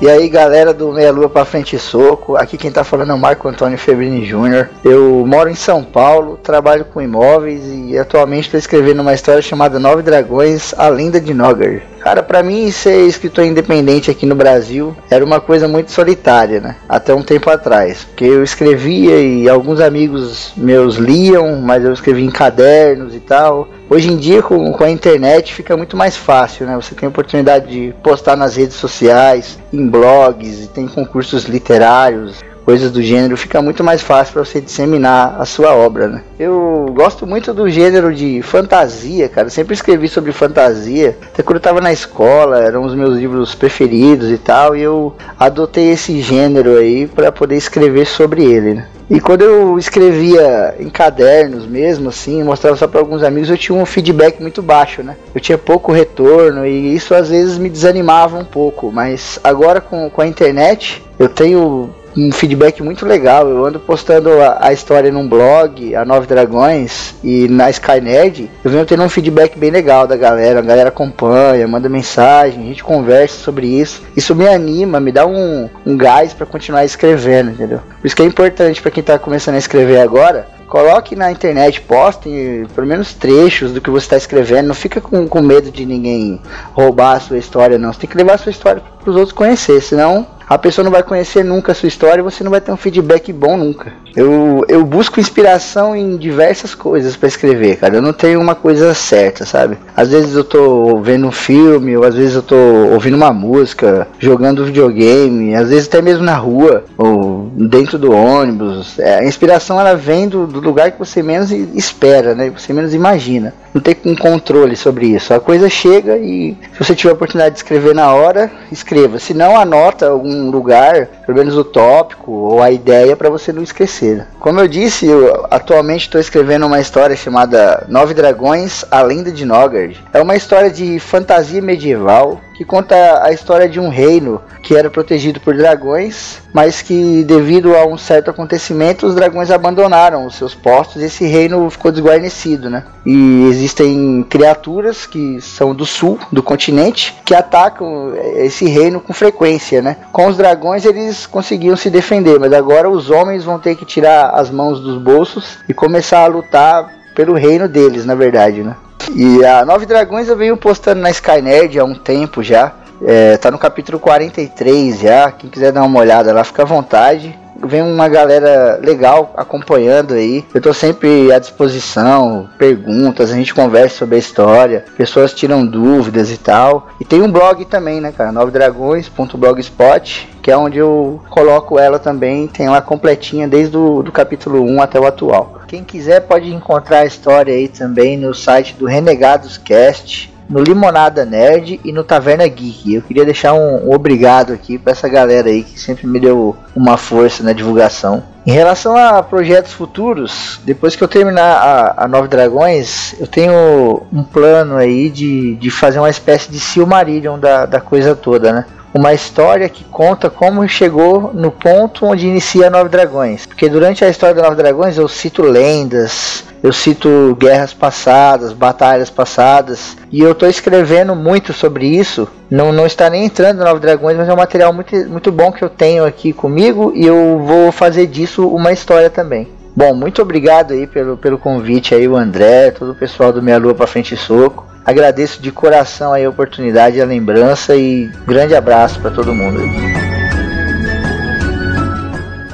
E 0.00 0.08
aí 0.08 0.30
galera 0.30 0.72
do 0.72 0.90
Meia 0.92 1.12
Lua 1.12 1.28
pra 1.28 1.44
Frente 1.44 1.78
Soco, 1.78 2.34
aqui 2.34 2.56
quem 2.56 2.72
tá 2.72 2.82
falando 2.82 3.10
é 3.10 3.14
o 3.14 3.18
Marco 3.18 3.46
Antônio 3.46 3.76
Febrini 3.76 4.24
Júnior. 4.24 4.70
Eu 4.82 5.26
moro 5.26 5.50
em 5.50 5.54
São 5.54 5.84
Paulo, 5.84 6.38
trabalho 6.42 6.86
com 6.86 7.02
imóveis 7.02 7.60
e 7.66 7.98
atualmente 7.98 8.46
estou 8.46 8.58
escrevendo 8.58 9.02
uma 9.02 9.12
história 9.12 9.42
chamada 9.42 9.78
Nove 9.78 10.00
Dragões, 10.00 10.72
a 10.78 10.88
Lenda 10.88 11.20
de 11.20 11.34
Nogger. 11.34 11.82
Cara, 11.98 12.22
pra 12.22 12.42
mim 12.42 12.70
ser 12.70 13.06
escritor 13.06 13.44
independente 13.44 14.10
aqui 14.10 14.24
no 14.24 14.34
Brasil 14.34 14.96
era 15.10 15.22
uma 15.22 15.38
coisa 15.38 15.68
muito 15.68 15.92
solitária, 15.92 16.60
né? 16.60 16.76
Até 16.88 17.12
um 17.12 17.22
tempo 17.22 17.50
atrás. 17.50 18.04
Porque 18.04 18.24
eu 18.24 18.42
escrevia 18.42 19.20
e 19.20 19.46
alguns 19.50 19.80
amigos 19.80 20.54
meus 20.56 20.96
liam, 20.96 21.60
mas 21.60 21.84
eu 21.84 21.92
escrevia 21.92 22.24
em 22.24 22.30
cadernos 22.30 23.14
e 23.14 23.20
tal. 23.20 23.68
Hoje 23.90 24.08
em 24.08 24.16
dia, 24.16 24.40
com, 24.40 24.70
com 24.70 24.84
a 24.84 24.88
internet, 24.88 25.52
fica 25.52 25.76
muito 25.76 25.96
mais 25.96 26.16
fácil, 26.16 26.64
né? 26.64 26.76
Você 26.76 26.94
tem 26.94 27.08
a 27.08 27.10
oportunidade 27.10 27.66
de 27.68 27.92
postar 28.04 28.36
nas 28.36 28.54
redes 28.54 28.76
sociais, 28.76 29.58
em 29.72 29.84
blogs, 29.88 30.68
tem 30.68 30.86
concursos 30.86 31.46
literários, 31.46 32.36
coisas 32.70 32.92
do 32.92 33.02
gênero, 33.02 33.36
fica 33.36 33.60
muito 33.60 33.82
mais 33.82 34.00
fácil 34.00 34.32
para 34.32 34.44
você 34.44 34.60
disseminar 34.60 35.34
a 35.40 35.44
sua 35.44 35.74
obra, 35.74 36.06
né? 36.06 36.22
Eu 36.38 36.86
gosto 36.94 37.26
muito 37.26 37.52
do 37.52 37.68
gênero 37.68 38.14
de 38.14 38.40
fantasia, 38.42 39.28
cara. 39.28 39.48
Eu 39.48 39.50
sempre 39.50 39.74
escrevi 39.74 40.06
sobre 40.06 40.30
fantasia. 40.30 41.16
Até 41.20 41.42
quando 41.42 41.56
eu 41.56 41.62
tava 41.62 41.80
na 41.80 41.92
escola, 41.92 42.60
eram 42.60 42.84
os 42.84 42.94
meus 42.94 43.16
livros 43.16 43.56
preferidos 43.56 44.30
e 44.30 44.38
tal, 44.38 44.76
e 44.76 44.82
eu 44.82 45.12
adotei 45.36 45.90
esse 45.90 46.20
gênero 46.20 46.76
aí 46.76 47.08
para 47.08 47.32
poder 47.32 47.56
escrever 47.56 48.06
sobre 48.06 48.44
ele, 48.44 48.74
né? 48.74 48.86
E 49.10 49.18
quando 49.18 49.42
eu 49.42 49.76
escrevia 49.76 50.76
em 50.78 50.88
cadernos 50.88 51.66
mesmo, 51.66 52.10
assim, 52.10 52.44
mostrava 52.44 52.76
só 52.76 52.86
para 52.86 53.00
alguns 53.00 53.24
amigos, 53.24 53.50
eu 53.50 53.58
tinha 53.58 53.76
um 53.76 53.84
feedback 53.84 54.40
muito 54.40 54.62
baixo, 54.62 55.02
né? 55.02 55.16
Eu 55.34 55.40
tinha 55.40 55.58
pouco 55.58 55.90
retorno 55.90 56.64
e 56.64 56.94
isso 56.94 57.12
às 57.12 57.28
vezes 57.28 57.58
me 57.58 57.68
desanimava 57.68 58.38
um 58.38 58.44
pouco. 58.44 58.92
Mas 58.92 59.40
agora 59.42 59.80
com, 59.80 60.08
com 60.08 60.20
a 60.20 60.26
internet, 60.28 61.02
eu 61.18 61.28
tenho 61.28 61.90
um 62.16 62.32
feedback 62.32 62.82
muito 62.82 63.06
legal. 63.06 63.48
Eu 63.48 63.64
ando 63.64 63.78
postando 63.78 64.30
a, 64.40 64.58
a, 64.60 64.72
história 64.72 65.10
num 65.10 65.28
blog, 65.28 65.94
a 65.94 66.04
Nove 66.04 66.26
Dragões, 66.26 67.14
e 67.22 67.48
na 67.48 67.70
Skynet, 67.70 68.50
eu 68.64 68.70
venho 68.70 68.84
tendo 68.84 69.02
um 69.02 69.08
feedback 69.08 69.58
bem 69.58 69.70
legal 69.70 70.06
da 70.06 70.16
galera. 70.16 70.58
A 70.58 70.62
galera 70.62 70.88
acompanha, 70.88 71.66
manda 71.68 71.88
mensagem, 71.88 72.62
a 72.62 72.66
gente 72.66 72.84
conversa 72.84 73.38
sobre 73.38 73.66
isso. 73.66 74.02
Isso 74.16 74.34
me 74.34 74.48
anima, 74.48 75.00
me 75.00 75.12
dá 75.12 75.26
um, 75.26 75.68
um 75.86 75.96
gás 75.96 76.32
para 76.32 76.46
continuar 76.46 76.84
escrevendo, 76.84 77.50
entendeu? 77.50 77.80
Por 78.00 78.06
isso 78.06 78.16
que 78.16 78.22
é 78.22 78.26
importante 78.26 78.80
para 78.82 78.90
quem 78.90 79.02
tá 79.02 79.18
começando 79.18 79.54
a 79.54 79.58
escrever 79.58 80.00
agora, 80.00 80.46
coloque 80.66 81.16
na 81.16 81.30
internet, 81.32 81.80
poste 81.80 82.66
pelo 82.74 82.86
menos 82.86 83.12
trechos 83.12 83.72
do 83.72 83.80
que 83.80 83.90
você 83.90 84.06
está 84.06 84.16
escrevendo. 84.16 84.68
Não 84.68 84.74
fica 84.74 85.00
com, 85.00 85.26
com 85.28 85.42
medo 85.42 85.70
de 85.70 85.84
ninguém 85.84 86.40
roubar 86.72 87.16
a 87.16 87.20
sua 87.20 87.38
história, 87.38 87.76
não. 87.76 87.92
Você 87.92 88.00
tem 88.00 88.10
que 88.10 88.16
levar 88.16 88.34
a 88.34 88.38
sua 88.38 88.50
história 88.50 88.80
para 89.00 89.10
os 89.10 89.16
outros 89.16 89.32
conhecer, 89.32 89.82
senão 89.82 90.26
a 90.50 90.58
pessoa 90.58 90.82
não 90.82 90.90
vai 90.90 91.04
conhecer 91.04 91.44
nunca 91.44 91.70
a 91.70 91.74
sua 91.76 91.86
história 91.86 92.20
e 92.20 92.24
você 92.24 92.42
não 92.42 92.50
vai 92.50 92.60
ter 92.60 92.72
um 92.72 92.76
feedback 92.76 93.32
bom 93.32 93.56
nunca. 93.56 93.92
Eu, 94.16 94.64
eu 94.68 94.84
busco 94.84 95.20
inspiração 95.20 95.94
em 95.94 96.16
diversas 96.16 96.74
coisas 96.74 97.16
para 97.16 97.28
escrever, 97.28 97.76
cara. 97.76 97.96
Eu 97.96 98.02
não 98.02 98.12
tenho 98.12 98.40
uma 98.40 98.54
coisa 98.54 98.92
certa, 98.94 99.44
sabe? 99.44 99.78
Às 99.96 100.10
vezes 100.10 100.34
eu 100.34 100.44
tô 100.44 101.00
vendo 101.00 101.26
um 101.26 101.32
filme, 101.32 101.96
ou 101.96 102.04
às 102.04 102.14
vezes 102.14 102.34
eu 102.34 102.42
tô 102.42 102.56
ouvindo 102.92 103.16
uma 103.16 103.32
música, 103.32 104.08
jogando 104.18 104.64
videogame, 104.64 105.54
às 105.54 105.68
vezes 105.68 105.88
até 105.88 106.02
mesmo 106.02 106.24
na 106.24 106.36
rua, 106.36 106.84
ou 106.96 107.50
dentro 107.54 107.98
do 107.98 108.12
ônibus. 108.12 108.98
É, 108.98 109.20
a 109.20 109.24
inspiração 109.24 109.80
ela 109.80 109.94
vem 109.94 110.28
do, 110.28 110.46
do 110.46 110.60
lugar 110.60 110.90
que 110.90 110.98
você 110.98 111.22
menos 111.22 111.50
espera, 111.50 112.34
né? 112.34 112.50
Você 112.50 112.72
menos 112.72 112.94
imagina. 112.94 113.54
Não 113.72 113.80
tem 113.80 113.96
um 114.04 114.16
controle 114.16 114.76
sobre 114.76 115.06
isso. 115.06 115.32
A 115.32 115.38
coisa 115.38 115.68
chega 115.68 116.18
e 116.18 116.56
se 116.72 116.78
você 116.84 116.94
tiver 116.94 117.10
a 117.10 117.14
oportunidade 117.14 117.54
de 117.54 117.60
escrever 117.60 117.94
na 117.94 118.12
hora, 118.12 118.50
escreva. 118.72 119.18
Se 119.18 119.32
não, 119.32 119.56
anota 119.56 120.08
algum 120.08 120.50
lugar, 120.50 121.06
pelo 121.24 121.38
menos 121.38 121.56
o 121.56 121.62
tópico 121.62 122.32
ou 122.32 122.62
a 122.62 122.70
ideia 122.70 123.14
para 123.14 123.30
você 123.30 123.52
não 123.52 123.62
esquecer. 123.62 123.99
Como 124.38 124.60
eu 124.60 124.68
disse, 124.68 125.06
eu 125.06 125.46
atualmente 125.50 126.02
estou 126.02 126.20
escrevendo 126.20 126.66
uma 126.66 126.80
história 126.80 127.16
chamada 127.16 127.84
Nove 127.88 128.14
Dragões, 128.14 128.84
a 128.90 129.02
Lenda 129.02 129.30
de 129.30 129.44
Nogard. 129.44 130.02
É 130.12 130.20
uma 130.20 130.36
história 130.36 130.70
de 130.70 130.98
fantasia 130.98 131.60
medieval 131.60 132.40
que 132.56 132.64
conta 132.64 133.22
a 133.22 133.32
história 133.32 133.68
de 133.68 133.80
um 133.80 133.88
reino 133.88 134.40
que 134.62 134.76
era 134.76 134.90
protegido 134.90 135.40
por 135.40 135.56
dragões, 135.56 136.40
mas 136.52 136.82
que 136.82 137.24
devido 137.24 137.76
a 137.76 137.86
um 137.86 137.96
certo 137.96 138.30
acontecimento 138.30 139.06
os 139.06 139.14
dragões 139.14 139.50
abandonaram 139.50 140.26
os 140.26 140.34
seus 140.34 140.54
postos 140.54 141.02
e 141.02 141.06
esse 141.06 141.26
reino 141.26 141.68
ficou 141.70 141.90
desguarnecido, 141.90 142.68
né? 142.68 142.84
E 143.04 143.46
existem 143.48 144.24
criaturas 144.28 145.06
que 145.06 145.40
são 145.40 145.74
do 145.74 145.86
sul 145.86 146.18
do 146.30 146.42
continente 146.42 147.16
que 147.24 147.34
atacam 147.34 148.14
esse 148.36 148.66
reino 148.66 149.00
com 149.00 149.12
frequência, 149.12 149.80
né? 149.80 149.96
Com 150.12 150.26
os 150.26 150.36
dragões 150.36 150.84
eles 150.84 151.26
conseguiam 151.26 151.76
se 151.76 151.90
defender, 151.90 152.38
mas 152.38 152.52
agora 152.52 152.88
os 152.88 153.10
homens 153.10 153.44
vão 153.44 153.58
ter 153.58 153.76
que 153.76 153.84
tirar 153.84 154.30
as 154.30 154.50
mãos 154.50 154.80
dos 154.80 155.00
bolsos 155.00 155.58
e 155.68 155.74
começar 155.74 156.24
a 156.24 156.26
lutar 156.26 156.88
pelo 157.14 157.34
reino 157.34 157.68
deles, 157.68 158.04
na 158.04 158.14
verdade, 158.14 158.62
né? 158.62 158.76
E 159.14 159.44
a 159.44 159.64
Nove 159.64 159.86
Dragões 159.86 160.28
eu 160.28 160.36
venho 160.36 160.56
postando 160.56 161.00
na 161.00 161.10
Skynerd 161.10 161.78
há 161.78 161.84
um 161.84 161.94
tempo 161.94 162.42
já. 162.42 162.72
É, 163.02 163.36
tá 163.36 163.50
no 163.50 163.58
capítulo 163.58 163.98
43 163.98 165.00
já. 165.00 165.30
Quem 165.32 165.50
quiser 165.50 165.72
dar 165.72 165.82
uma 165.82 165.98
olhada 165.98 166.32
lá, 166.32 166.44
fica 166.44 166.62
à 166.62 166.66
vontade. 166.66 167.38
Vem 167.62 167.82
uma 167.82 168.08
galera 168.08 168.80
legal 168.82 169.34
acompanhando 169.36 170.14
aí. 170.14 170.44
Eu 170.54 170.62
tô 170.62 170.72
sempre 170.72 171.30
à 171.30 171.38
disposição, 171.38 172.48
perguntas, 172.56 173.30
a 173.30 173.34
gente 173.34 173.52
conversa 173.52 173.98
sobre 173.98 174.16
a 174.16 174.18
história, 174.18 174.86
pessoas 174.96 175.34
tiram 175.34 175.66
dúvidas 175.66 176.30
e 176.30 176.38
tal. 176.38 176.88
E 176.98 177.04
tem 177.04 177.20
um 177.20 177.30
blog 177.30 177.62
também, 177.66 178.00
né, 178.00 178.12
cara? 178.16 178.32
novedragões.blogspot, 178.32 180.26
que 180.40 180.50
é 180.50 180.56
onde 180.56 180.78
eu 180.78 181.20
coloco 181.28 181.78
ela 181.78 181.98
também, 181.98 182.46
tem 182.46 182.70
lá 182.70 182.80
completinha 182.80 183.46
desde 183.46 183.76
o 183.76 184.02
do 184.02 184.10
capítulo 184.10 184.62
1 184.62 184.80
até 184.80 184.98
o 184.98 185.06
atual. 185.06 185.60
Quem 185.68 185.84
quiser 185.84 186.20
pode 186.20 186.52
encontrar 186.52 187.00
a 187.00 187.06
história 187.06 187.54
aí 187.54 187.68
também 187.68 188.16
no 188.16 188.34
site 188.34 188.74
do 188.74 188.86
Renegados 188.86 189.58
Cast, 189.58 190.29
no 190.50 190.60
Limonada 190.60 191.24
Nerd 191.24 191.80
e 191.84 191.92
no 191.92 192.02
Taverna 192.02 192.46
Geek. 192.48 192.94
Eu 192.94 193.02
queria 193.02 193.24
deixar 193.24 193.54
um, 193.54 193.88
um 193.88 193.94
obrigado 193.94 194.52
aqui 194.52 194.76
para 194.76 194.92
essa 194.92 195.08
galera 195.08 195.48
aí 195.48 195.62
que 195.62 195.78
sempre 195.78 196.08
me 196.08 196.18
deu 196.18 196.56
uma 196.74 196.96
força 196.96 197.44
na 197.44 197.52
divulgação. 197.52 198.22
Em 198.44 198.50
relação 198.52 198.96
a 198.96 199.22
projetos 199.22 199.72
futuros, 199.72 200.60
depois 200.64 200.96
que 200.96 201.04
eu 201.04 201.08
terminar 201.08 201.56
a, 201.56 202.04
a 202.04 202.08
Nove 202.08 202.26
Dragões, 202.26 203.14
eu 203.20 203.26
tenho 203.26 204.02
um 204.12 204.24
plano 204.24 204.76
aí 204.76 205.08
de, 205.08 205.54
de 205.54 205.70
fazer 205.70 206.00
uma 206.00 206.10
espécie 206.10 206.50
de 206.50 206.58
Silmarillion 206.58 207.38
da, 207.38 207.64
da 207.64 207.80
coisa 207.80 208.16
toda, 208.16 208.52
né? 208.52 208.64
uma 208.92 209.14
história 209.14 209.68
que 209.68 209.84
conta 209.84 210.28
como 210.28 210.66
chegou 210.68 211.30
no 211.32 211.50
ponto 211.50 212.06
onde 212.06 212.26
inicia 212.26 212.70
Nove 212.70 212.88
Dragões. 212.88 213.46
Porque 213.46 213.68
durante 213.68 214.04
a 214.04 214.08
história 214.08 214.34
da 214.34 214.42
Nove 214.42 214.56
Dragões 214.56 214.98
eu 214.98 215.06
cito 215.06 215.42
lendas, 215.42 216.44
eu 216.62 216.72
cito 216.72 217.36
guerras 217.38 217.72
passadas, 217.72 218.52
batalhas 218.52 219.08
passadas, 219.08 219.96
e 220.12 220.20
eu 220.20 220.32
estou 220.32 220.48
escrevendo 220.48 221.14
muito 221.14 221.52
sobre 221.52 221.86
isso. 221.86 222.28
Não, 222.50 222.72
não 222.72 222.86
está 222.86 223.08
nem 223.08 223.24
entrando 223.24 223.58
no 223.58 223.64
Nove 223.64 223.80
Dragões, 223.80 224.16
mas 224.16 224.28
é 224.28 224.32
um 224.32 224.36
material 224.36 224.72
muito, 224.72 224.94
muito 225.08 225.32
bom 225.32 225.50
que 225.50 225.62
eu 225.62 225.70
tenho 225.70 226.04
aqui 226.04 226.32
comigo 226.32 226.92
e 226.94 227.06
eu 227.06 227.38
vou 227.44 227.72
fazer 227.72 228.06
disso 228.06 228.46
uma 228.48 228.72
história 228.72 229.08
também. 229.08 229.48
Bom, 229.74 229.94
muito 229.94 230.20
obrigado 230.20 230.72
aí 230.72 230.86
pelo, 230.86 231.16
pelo 231.16 231.38
convite 231.38 231.94
aí, 231.94 232.06
o 232.06 232.16
André, 232.16 232.72
todo 232.72 232.90
o 232.92 232.94
pessoal 232.94 233.32
do 233.32 233.42
Meia 233.42 233.58
Lua 233.58 233.74
pra 233.74 233.86
Frente 233.86 234.14
e 234.14 234.18
Soco. 234.18 234.66
Agradeço 234.84 235.40
de 235.40 235.52
coração 235.52 236.12
aí 236.12 236.24
a 236.24 236.30
oportunidade, 236.30 237.00
a 237.00 237.04
lembrança 237.04 237.76
e 237.76 238.10
grande 238.26 238.54
abraço 238.54 238.98
para 239.00 239.10
todo 239.10 239.32
mundo. 239.32 239.60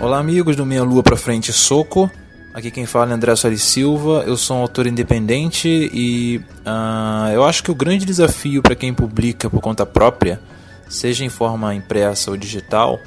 Olá 0.01 0.19
amigos 0.19 0.55
do 0.55 0.67
Meia 0.67 0.85
Lua 0.85 1.03
pra 1.03 1.17
Frente 1.17 1.51
e 1.51 1.55
Soco. 1.55 2.11
Aqui 2.57 2.71
quem 2.71 2.87
fala 2.87 3.11
é 3.11 3.15
André 3.15 3.37
Soares 3.37 3.63
Silva, 3.63 4.25
eu 4.27 4.35
sou 4.35 4.57
um 4.57 4.61
autor 4.63 4.87
independente 4.87 5.69
e 5.93 6.41
uh, 6.65 7.31
eu 7.35 7.45
acho 7.45 7.63
que 7.63 7.71
o 7.71 7.75
grande 7.75 8.07
desafio 8.07 8.63
para 8.63 8.75
quem 8.75 8.95
publica 8.95 9.51
por 9.51 9.61
conta 9.61 9.85
própria, 9.85 10.41
seja 10.89 11.23
em 11.23 11.29
forma 11.29 11.75
impressa 11.75 12.31
ou 12.31 12.37
digital, 12.37 12.99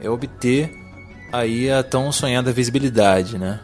é 0.00 0.10
obter 0.10 0.74
aí 1.32 1.70
a 1.70 1.84
tão 1.84 2.10
sonhada 2.10 2.50
visibilidade, 2.50 3.38
né? 3.38 3.60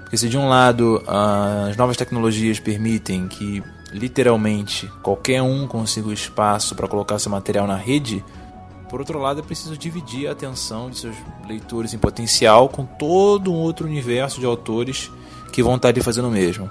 Porque 0.00 0.18
se 0.18 0.28
de 0.28 0.36
um 0.36 0.46
lado 0.46 1.02
as 1.06 1.74
novas 1.78 1.96
tecnologias 1.96 2.60
permitem 2.60 3.28
que 3.28 3.62
literalmente 3.90 4.92
qualquer 5.02 5.40
um 5.40 5.66
consiga 5.66 6.08
o 6.08 6.12
espaço 6.12 6.74
para 6.74 6.86
colocar 6.86 7.18
seu 7.18 7.32
material 7.32 7.66
na 7.66 7.76
rede, 7.76 8.22
por 8.88 9.00
outro 9.00 9.18
lado 9.18 9.40
é 9.40 9.42
preciso 9.42 9.76
dividir 9.76 10.28
a 10.28 10.32
atenção 10.32 10.90
de 10.90 10.98
seus 10.98 11.16
leitores 11.46 11.92
em 11.92 11.98
potencial 11.98 12.68
com 12.68 12.84
todo 12.84 13.52
um 13.52 13.56
outro 13.56 13.86
universo 13.86 14.40
de 14.40 14.46
autores 14.46 15.10
que 15.52 15.62
vão 15.62 15.76
estar 15.76 15.88
ali 15.88 16.02
fazendo 16.02 16.28
o 16.28 16.30
mesmo. 16.30 16.70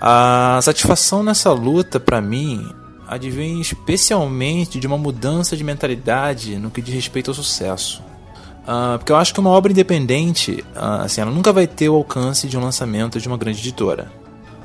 A 0.00 0.58
satisfação 0.62 1.22
nessa 1.22 1.52
luta, 1.52 2.00
para 2.00 2.20
mim, 2.20 2.66
advém 3.06 3.60
especialmente 3.60 4.78
de 4.78 4.86
uma 4.86 4.96
mudança 4.96 5.56
de 5.56 5.64
mentalidade 5.64 6.56
no 6.56 6.70
que 6.70 6.80
diz 6.80 6.94
respeito 6.94 7.30
ao 7.30 7.34
sucesso. 7.34 8.02
Uh, 8.62 8.98
porque 8.98 9.10
eu 9.10 9.16
acho 9.16 9.34
que 9.34 9.40
uma 9.40 9.50
obra 9.50 9.72
independente, 9.72 10.64
uh, 10.76 11.02
assim, 11.02 11.20
ela 11.20 11.30
nunca 11.30 11.52
vai 11.52 11.66
ter 11.66 11.88
o 11.88 11.96
alcance 11.96 12.46
de 12.46 12.56
um 12.56 12.62
lançamento 12.62 13.20
de 13.20 13.26
uma 13.26 13.36
grande 13.36 13.58
editora. 13.58 14.12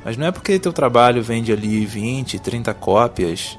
Mas 0.04 0.16
não 0.16 0.26
é 0.26 0.30
porque 0.30 0.58
teu 0.58 0.72
trabalho 0.72 1.22
vende 1.22 1.52
ali 1.52 1.84
20, 1.84 2.38
30 2.38 2.72
cópias 2.74 3.58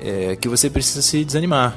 é, 0.00 0.34
que 0.34 0.48
você 0.48 0.68
precisa 0.68 1.00
se 1.00 1.24
desanimar. 1.24 1.76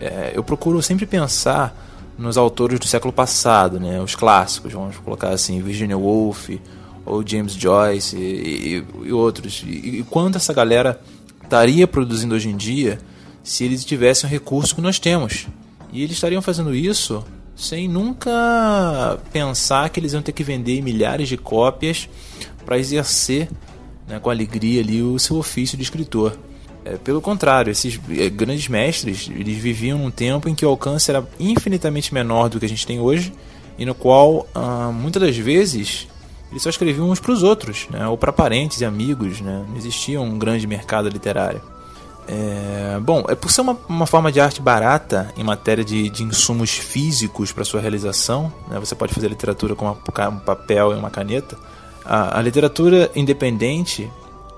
É, 0.00 0.32
eu 0.34 0.44
procuro 0.44 0.80
sempre 0.82 1.06
pensar 1.06 1.74
nos 2.16 2.36
autores 2.36 2.80
do 2.80 2.86
século 2.86 3.12
passado, 3.12 3.78
né, 3.78 4.00
os 4.00 4.14
clássicos, 4.14 4.72
vamos 4.72 4.96
colocar 4.98 5.28
assim, 5.28 5.62
Virginia 5.62 5.96
Woolf 5.96 6.50
ou 7.06 7.26
James 7.26 7.52
Joyce 7.52 8.16
e, 8.16 8.84
e, 9.02 9.06
e 9.06 9.12
outros. 9.12 9.62
E, 9.66 10.00
e 10.00 10.06
quanto 10.08 10.36
essa 10.36 10.52
galera 10.52 11.00
estaria 11.42 11.86
produzindo 11.86 12.34
hoje 12.34 12.48
em 12.48 12.56
dia 12.56 12.98
se 13.42 13.64
eles 13.64 13.84
tivessem 13.84 14.28
o 14.28 14.30
recurso 14.30 14.74
que 14.74 14.80
nós 14.80 14.98
temos. 14.98 15.46
E 15.92 16.02
eles 16.02 16.16
estariam 16.16 16.42
fazendo 16.42 16.74
isso 16.74 17.24
sem 17.56 17.88
nunca 17.88 19.18
pensar 19.32 19.88
que 19.88 19.98
eles 19.98 20.12
iam 20.12 20.22
ter 20.22 20.32
que 20.32 20.44
vender 20.44 20.80
milhares 20.82 21.28
de 21.28 21.36
cópias 21.36 22.08
para 22.64 22.78
exercer 22.78 23.48
né, 24.06 24.20
com 24.20 24.30
alegria 24.30 24.80
ali 24.80 25.02
o 25.02 25.18
seu 25.18 25.36
ofício 25.36 25.76
de 25.76 25.82
escritor. 25.82 26.38
É, 26.88 26.96
pelo 26.96 27.20
contrário, 27.20 27.70
esses 27.70 28.00
é, 28.10 28.30
grandes 28.30 28.66
mestres 28.66 29.28
eles 29.30 29.58
viviam 29.58 29.98
num 29.98 30.10
tempo 30.10 30.48
em 30.48 30.54
que 30.54 30.64
o 30.64 30.68
alcance 30.68 31.10
era 31.10 31.26
infinitamente 31.38 32.14
menor 32.14 32.48
do 32.48 32.58
que 32.58 32.64
a 32.64 32.68
gente 32.68 32.86
tem 32.86 32.98
hoje 32.98 33.32
e 33.78 33.84
no 33.84 33.94
qual 33.94 34.46
ah, 34.54 34.90
muitas 34.92 35.22
das 35.22 35.36
vezes 35.36 36.08
eles 36.50 36.62
só 36.62 36.70
escreviam 36.70 37.10
uns 37.10 37.20
para 37.20 37.32
os 37.32 37.42
outros, 37.42 37.86
né, 37.90 38.08
ou 38.08 38.16
para 38.16 38.32
parentes 38.32 38.80
e 38.80 38.84
amigos. 38.84 39.40
Né, 39.40 39.64
não 39.68 39.76
existia 39.76 40.20
um 40.20 40.38
grande 40.38 40.66
mercado 40.66 41.08
literário. 41.08 41.60
É, 42.26 42.98
bom, 43.00 43.24
é 43.28 43.34
por 43.34 43.50
ser 43.50 43.60
uma, 43.60 43.78
uma 43.88 44.06
forma 44.06 44.32
de 44.32 44.40
arte 44.40 44.60
barata 44.60 45.32
em 45.36 45.44
matéria 45.44 45.84
de, 45.84 46.08
de 46.10 46.22
insumos 46.22 46.70
físicos 46.70 47.52
para 47.52 47.64
sua 47.64 47.80
realização, 47.80 48.52
né, 48.68 48.78
você 48.78 48.94
pode 48.94 49.12
fazer 49.12 49.28
literatura 49.28 49.74
com 49.74 49.84
uma, 49.84 50.28
um 50.28 50.38
papel 50.38 50.92
e 50.92 50.96
uma 50.96 51.10
caneta. 51.10 51.56
A, 52.04 52.38
a 52.38 52.42
literatura 52.42 53.10
independente, 53.14 54.10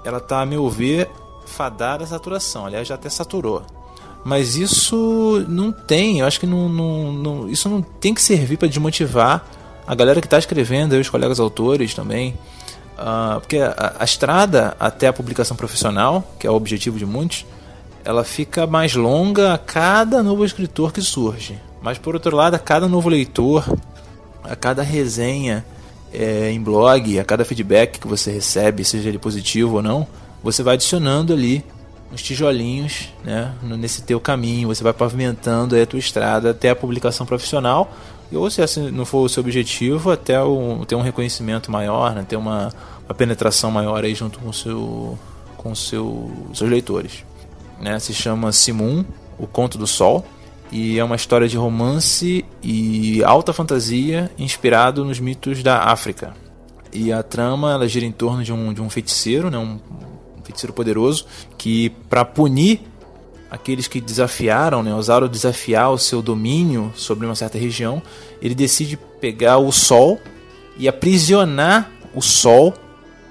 ela 0.04 0.18
está, 0.18 0.40
a 0.42 0.46
meu 0.46 0.68
ver, 0.70 1.10
fadada 1.50 2.04
à 2.04 2.06
saturação. 2.06 2.64
Aliás, 2.64 2.88
já 2.88 2.94
até 2.94 3.10
saturou. 3.10 3.62
Mas 4.24 4.56
isso 4.56 5.44
não 5.48 5.72
tem, 5.72 6.20
eu 6.20 6.26
acho 6.26 6.38
que 6.38 6.46
não, 6.46 6.68
não, 6.68 7.12
não 7.12 7.48
isso 7.48 7.68
não 7.68 7.80
tem 7.80 8.12
que 8.14 8.22
servir 8.22 8.56
para 8.56 8.68
desmotivar 8.68 9.44
a 9.86 9.94
galera 9.94 10.20
que 10.20 10.26
está 10.26 10.38
escrevendo, 10.38 10.92
os 10.92 11.08
colegas 11.08 11.40
autores 11.40 11.94
também. 11.94 12.34
Uh, 12.98 13.40
porque 13.40 13.56
a, 13.58 13.96
a, 13.98 14.04
estrada 14.04 14.76
até 14.78 15.06
a 15.06 15.12
publicação 15.12 15.56
profissional, 15.56 16.22
que 16.38 16.46
é 16.46 16.50
o 16.50 16.54
objetivo 16.54 16.98
de 16.98 17.06
muitos, 17.06 17.46
ela 18.04 18.24
fica 18.24 18.66
mais 18.66 18.94
longa 18.94 19.54
a 19.54 19.58
cada 19.58 20.22
novo 20.22 20.44
escritor 20.44 20.92
que 20.92 21.00
surge. 21.00 21.58
Mas 21.80 21.96
por 21.96 22.14
outro 22.14 22.36
lado, 22.36 22.54
a 22.54 22.58
cada 22.58 22.86
novo 22.86 23.08
leitor, 23.08 23.64
a 24.44 24.54
cada 24.54 24.82
resenha 24.82 25.64
é, 26.12 26.50
em 26.50 26.60
blog, 26.60 27.18
a 27.18 27.24
cada 27.24 27.44
feedback 27.44 27.98
que 27.98 28.06
você 28.06 28.30
recebe, 28.30 28.84
seja 28.84 29.08
ele 29.08 29.18
positivo 29.18 29.76
ou 29.76 29.82
não, 29.82 30.06
você 30.42 30.62
vai 30.62 30.74
adicionando 30.74 31.32
ali 31.32 31.64
uns 32.12 32.22
tijolinhos 32.22 33.08
né, 33.22 33.54
nesse 33.62 34.02
teu 34.02 34.18
caminho, 34.18 34.68
você 34.68 34.82
vai 34.82 34.92
pavimentando 34.92 35.80
a 35.80 35.86
tua 35.86 35.98
estrada 35.98 36.50
até 36.50 36.70
a 36.70 36.76
publicação 36.76 37.24
profissional, 37.24 37.92
ou 38.32 38.50
se 38.50 38.60
esse 38.62 38.80
não 38.80 39.04
for 39.04 39.20
o 39.24 39.28
seu 39.28 39.42
objetivo, 39.42 40.10
até 40.10 40.40
o, 40.42 40.84
ter 40.86 40.96
um 40.96 41.02
reconhecimento 41.02 41.70
maior, 41.70 42.14
né, 42.14 42.24
ter 42.28 42.36
uma, 42.36 42.72
uma 43.04 43.14
penetração 43.14 43.70
maior 43.70 44.04
aí 44.04 44.14
junto 44.14 44.38
com 44.40 44.52
seu, 44.52 45.18
com 45.56 45.74
seu, 45.74 46.30
seus 46.52 46.68
leitores 46.68 47.30
né? 47.80 47.98
Se 47.98 48.12
chama 48.12 48.52
Simon, 48.52 49.04
o 49.38 49.46
Conto 49.46 49.78
do 49.78 49.86
Sol, 49.86 50.24
e 50.70 50.98
é 50.98 51.04
uma 51.04 51.16
história 51.16 51.48
de 51.48 51.56
romance 51.56 52.44
e 52.62 53.24
alta 53.24 53.52
fantasia 53.52 54.30
inspirado 54.38 55.04
nos 55.04 55.18
mitos 55.18 55.62
da 55.62 55.84
África. 55.84 56.34
E 56.92 57.12
a 57.12 57.22
trama 57.22 57.72
ela 57.72 57.88
gira 57.88 58.04
em 58.04 58.12
torno 58.12 58.44
de 58.44 58.52
um, 58.52 58.72
de 58.72 58.82
um 58.82 58.90
feiticeiro, 58.90 59.50
né? 59.50 59.58
um 59.58 59.80
feiticeiro 60.50 60.72
poderoso, 60.72 61.26
que 61.56 61.90
para 62.08 62.24
punir 62.24 62.82
aqueles 63.50 63.88
que 63.88 64.00
desafiaram, 64.00 64.82
né, 64.82 64.94
ousaram 64.94 65.26
desafiar 65.26 65.90
o 65.90 65.98
seu 65.98 66.22
domínio 66.22 66.92
sobre 66.94 67.26
uma 67.26 67.34
certa 67.34 67.58
região, 67.58 68.02
ele 68.40 68.54
decide 68.54 68.96
pegar 69.20 69.58
o 69.58 69.72
sol 69.72 70.20
e 70.76 70.88
aprisionar 70.88 71.90
o 72.14 72.22
sol 72.22 72.74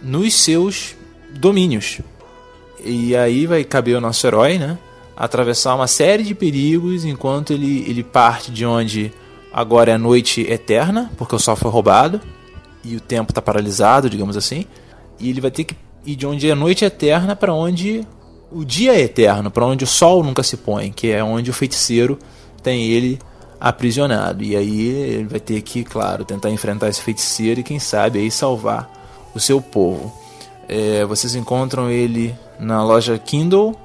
nos 0.01 0.33
seus 0.33 0.95
domínios. 1.31 1.99
E 2.83 3.15
aí 3.15 3.45
vai 3.45 3.63
caber 3.63 3.97
o 3.97 4.01
nosso 4.01 4.25
herói, 4.25 4.57
né? 4.57 4.77
Atravessar 5.15 5.75
uma 5.75 5.87
série 5.87 6.23
de 6.23 6.33
perigos 6.33 7.03
enquanto 7.03 7.51
ele, 7.51 7.83
ele 7.87 8.03
parte 8.03 8.51
de 8.51 8.65
onde 8.65 9.11
agora 9.51 9.91
é 9.91 9.97
noite 9.97 10.41
eterna, 10.49 11.11
porque 11.17 11.35
o 11.35 11.39
sol 11.39 11.57
foi 11.57 11.69
roubado 11.69 12.21
e 12.83 12.95
o 12.95 13.01
tempo 13.01 13.31
está 13.31 13.41
paralisado, 13.41 14.09
digamos 14.09 14.37
assim. 14.37 14.65
E 15.19 15.29
ele 15.29 15.41
vai 15.41 15.51
ter 15.51 15.65
que 15.65 15.75
ir 16.05 16.15
de 16.15 16.25
onde 16.25 16.49
é 16.49 16.55
noite 16.55 16.85
eterna 16.85 17.35
para 17.35 17.53
onde 17.53 18.07
o 18.51 18.65
dia 18.65 18.95
é 18.95 19.01
eterno, 19.01 19.51
para 19.51 19.65
onde 19.65 19.83
o 19.83 19.87
sol 19.87 20.23
nunca 20.23 20.43
se 20.43 20.57
põe, 20.57 20.91
que 20.91 21.11
é 21.11 21.23
onde 21.23 21.49
o 21.49 21.53
feiticeiro 21.53 22.17
tem 22.63 22.85
ele 22.85 23.19
aprisionado. 23.59 24.43
E 24.43 24.55
aí 24.55 24.87
ele 24.87 25.25
vai 25.25 25.39
ter 25.39 25.61
que, 25.61 25.83
claro, 25.83 26.25
tentar 26.25 26.49
enfrentar 26.49 26.89
esse 26.89 27.01
feiticeiro 27.01 27.59
e 27.59 27.63
quem 27.63 27.79
sabe 27.79 28.19
aí 28.19 28.31
salvar 28.31 28.89
o 29.35 29.39
seu 29.39 29.61
povo. 29.61 30.11
É, 30.67 31.05
vocês 31.05 31.35
encontram 31.35 31.89
ele 31.89 32.35
na 32.59 32.83
loja 32.83 33.17
Kindle 33.17 33.75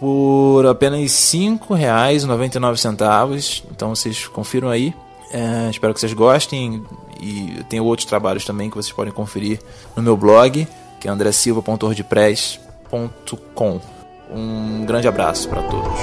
por 0.00 0.66
apenas 0.66 1.00
R$ 1.00 1.06
5,99. 1.06 3.62
Então 3.70 3.94
vocês 3.94 4.26
confiram 4.26 4.68
aí. 4.68 4.92
É, 5.32 5.70
espero 5.70 5.94
que 5.94 6.00
vocês 6.00 6.12
gostem. 6.12 6.82
E 7.20 7.62
tenho 7.68 7.84
outros 7.84 8.06
trabalhos 8.06 8.44
também 8.44 8.68
que 8.68 8.76
vocês 8.76 8.92
podem 8.92 9.12
conferir 9.12 9.60
no 9.96 10.02
meu 10.02 10.16
blog, 10.16 10.66
que 11.04 11.08
é 11.08 11.10
andressilva.wordpress.com. 11.10 13.80
Um 14.34 14.86
grande 14.86 15.06
abraço 15.06 15.46
para 15.50 15.60
todos. 15.60 16.00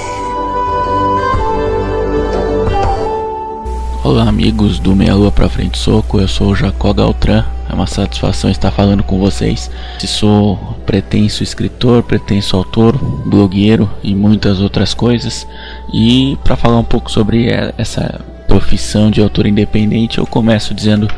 Olá 4.04 4.28
amigos 4.28 4.78
do 4.78 4.94
Meia 4.94 5.16
Lua 5.16 5.32
Pra 5.32 5.48
Frente 5.48 5.76
Soco, 5.76 6.20
eu 6.20 6.28
sou 6.28 6.52
o 6.52 6.54
Jacó 6.54 6.92
Galtran 6.92 7.44
é 7.68 7.74
uma 7.74 7.88
satisfação 7.88 8.48
estar 8.50 8.70
falando 8.70 9.02
com 9.02 9.18
vocês. 9.18 9.68
Sou 10.06 10.56
pretenso 10.86 11.42
escritor, 11.42 12.04
pretenso 12.04 12.56
autor, 12.56 12.96
blogueiro 13.26 13.90
e 14.04 14.14
muitas 14.14 14.60
outras 14.60 14.94
coisas. 14.94 15.48
E 15.92 16.38
para 16.44 16.54
falar 16.54 16.78
um 16.78 16.84
pouco 16.84 17.10
sobre 17.10 17.48
essa 17.78 18.20
profissão 18.46 19.10
de 19.10 19.20
autor 19.22 19.46
independente, 19.46 20.18
eu 20.18 20.26
começo 20.26 20.74
dizendo 20.74 21.08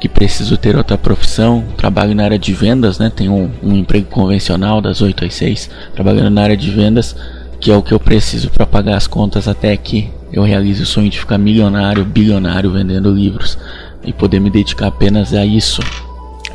que 0.00 0.08
preciso 0.08 0.56
ter 0.56 0.76
outra 0.76 0.96
profissão, 0.96 1.64
trabalho 1.76 2.14
na 2.14 2.24
área 2.24 2.38
de 2.38 2.52
vendas, 2.52 2.98
né? 2.98 3.10
Tenho 3.14 3.32
um, 3.32 3.50
um 3.62 3.76
emprego 3.76 4.06
convencional 4.06 4.80
das 4.80 5.02
8 5.02 5.24
às 5.24 5.34
6, 5.34 5.70
trabalhando 5.94 6.30
na 6.30 6.42
área 6.42 6.56
de 6.56 6.70
vendas, 6.70 7.16
que 7.60 7.70
é 7.70 7.76
o 7.76 7.82
que 7.82 7.92
eu 7.92 7.98
preciso 7.98 8.50
para 8.50 8.64
pagar 8.64 8.96
as 8.96 9.06
contas 9.06 9.48
até 9.48 9.76
que 9.76 10.10
eu 10.32 10.42
realize 10.42 10.82
o 10.82 10.86
sonho 10.86 11.10
de 11.10 11.18
ficar 11.18 11.38
milionário, 11.38 12.04
bilionário 12.04 12.70
vendendo 12.70 13.10
livros 13.10 13.58
e 14.04 14.12
poder 14.12 14.40
me 14.40 14.50
dedicar 14.50 14.86
apenas 14.86 15.34
a 15.34 15.44
isso. 15.44 15.82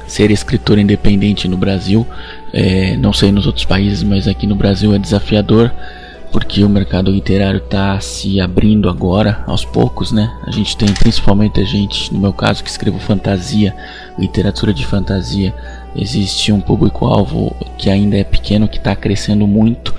Ser 0.07 0.31
escritor 0.31 0.77
independente 0.77 1.47
no 1.47 1.57
Brasil, 1.57 2.05
é, 2.53 2.95
não 2.97 3.11
sei 3.11 3.31
nos 3.31 3.47
outros 3.47 3.65
países, 3.65 4.03
mas 4.03 4.27
aqui 4.27 4.45
no 4.45 4.55
Brasil 4.55 4.93
é 4.93 4.99
desafiador 4.99 5.71
porque 6.33 6.63
o 6.63 6.69
mercado 6.69 7.11
literário 7.11 7.59
está 7.59 7.99
se 7.99 8.41
abrindo 8.41 8.89
agora, 8.89 9.43
aos 9.45 9.63
poucos, 9.63 10.11
né? 10.11 10.35
A 10.47 10.49
gente 10.49 10.75
tem 10.75 10.91
principalmente 10.91 11.61
a 11.61 11.63
gente, 11.63 12.11
no 12.11 12.19
meu 12.19 12.33
caso, 12.33 12.63
que 12.63 12.69
escrevo 12.71 12.97
fantasia, 12.97 13.73
literatura 14.17 14.73
de 14.73 14.83
fantasia. 14.83 15.53
Existe 15.95 16.51
um 16.51 16.59
público-alvo 16.59 17.55
que 17.77 17.87
ainda 17.87 18.17
é 18.17 18.23
pequeno, 18.23 18.67
que 18.67 18.77
está 18.77 18.95
crescendo 18.95 19.45
muito, 19.45 19.93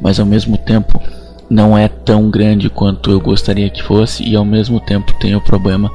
mas 0.00 0.20
ao 0.20 0.26
mesmo 0.26 0.56
tempo 0.56 1.02
não 1.50 1.76
é 1.76 1.88
tão 1.88 2.30
grande 2.30 2.70
quanto 2.70 3.10
eu 3.10 3.20
gostaria 3.20 3.68
que 3.68 3.82
fosse, 3.82 4.22
e 4.22 4.36
ao 4.36 4.44
mesmo 4.44 4.78
tempo 4.78 5.12
tem 5.18 5.34
o 5.34 5.40
problema 5.40 5.90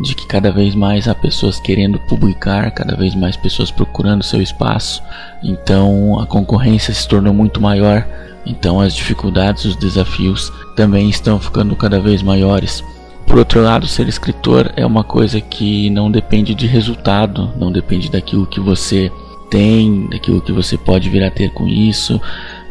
de 0.00 0.14
que 0.14 0.26
cada 0.26 0.50
vez 0.50 0.74
mais 0.74 1.08
há 1.08 1.14
pessoas 1.14 1.58
querendo 1.58 1.98
publicar, 2.00 2.70
cada 2.70 2.94
vez 2.96 3.14
mais 3.14 3.36
pessoas 3.36 3.70
procurando 3.70 4.22
seu 4.22 4.42
espaço, 4.42 5.02
então 5.42 6.18
a 6.20 6.26
concorrência 6.26 6.92
se 6.92 7.08
tornou 7.08 7.32
muito 7.32 7.60
maior 7.60 8.06
então 8.46 8.80
as 8.80 8.94
dificuldades, 8.94 9.64
os 9.64 9.76
desafios 9.76 10.52
também 10.76 11.10
estão 11.10 11.40
ficando 11.40 11.74
cada 11.74 11.98
vez 11.98 12.22
maiores. 12.22 12.82
Por 13.26 13.38
outro 13.38 13.60
lado, 13.60 13.88
ser 13.88 14.06
escritor 14.06 14.72
é 14.76 14.86
uma 14.86 15.02
coisa 15.02 15.40
que 15.40 15.90
não 15.90 16.10
depende 16.10 16.54
de 16.54 16.66
resultado, 16.66 17.50
não 17.56 17.72
depende 17.72 18.08
daquilo 18.08 18.46
que 18.46 18.60
você 18.60 19.10
tem, 19.50 20.06
daquilo 20.08 20.40
que 20.40 20.52
você 20.52 20.78
pode 20.78 21.10
vir 21.10 21.24
a 21.24 21.30
ter 21.30 21.50
com 21.50 21.66
isso, 21.66 22.20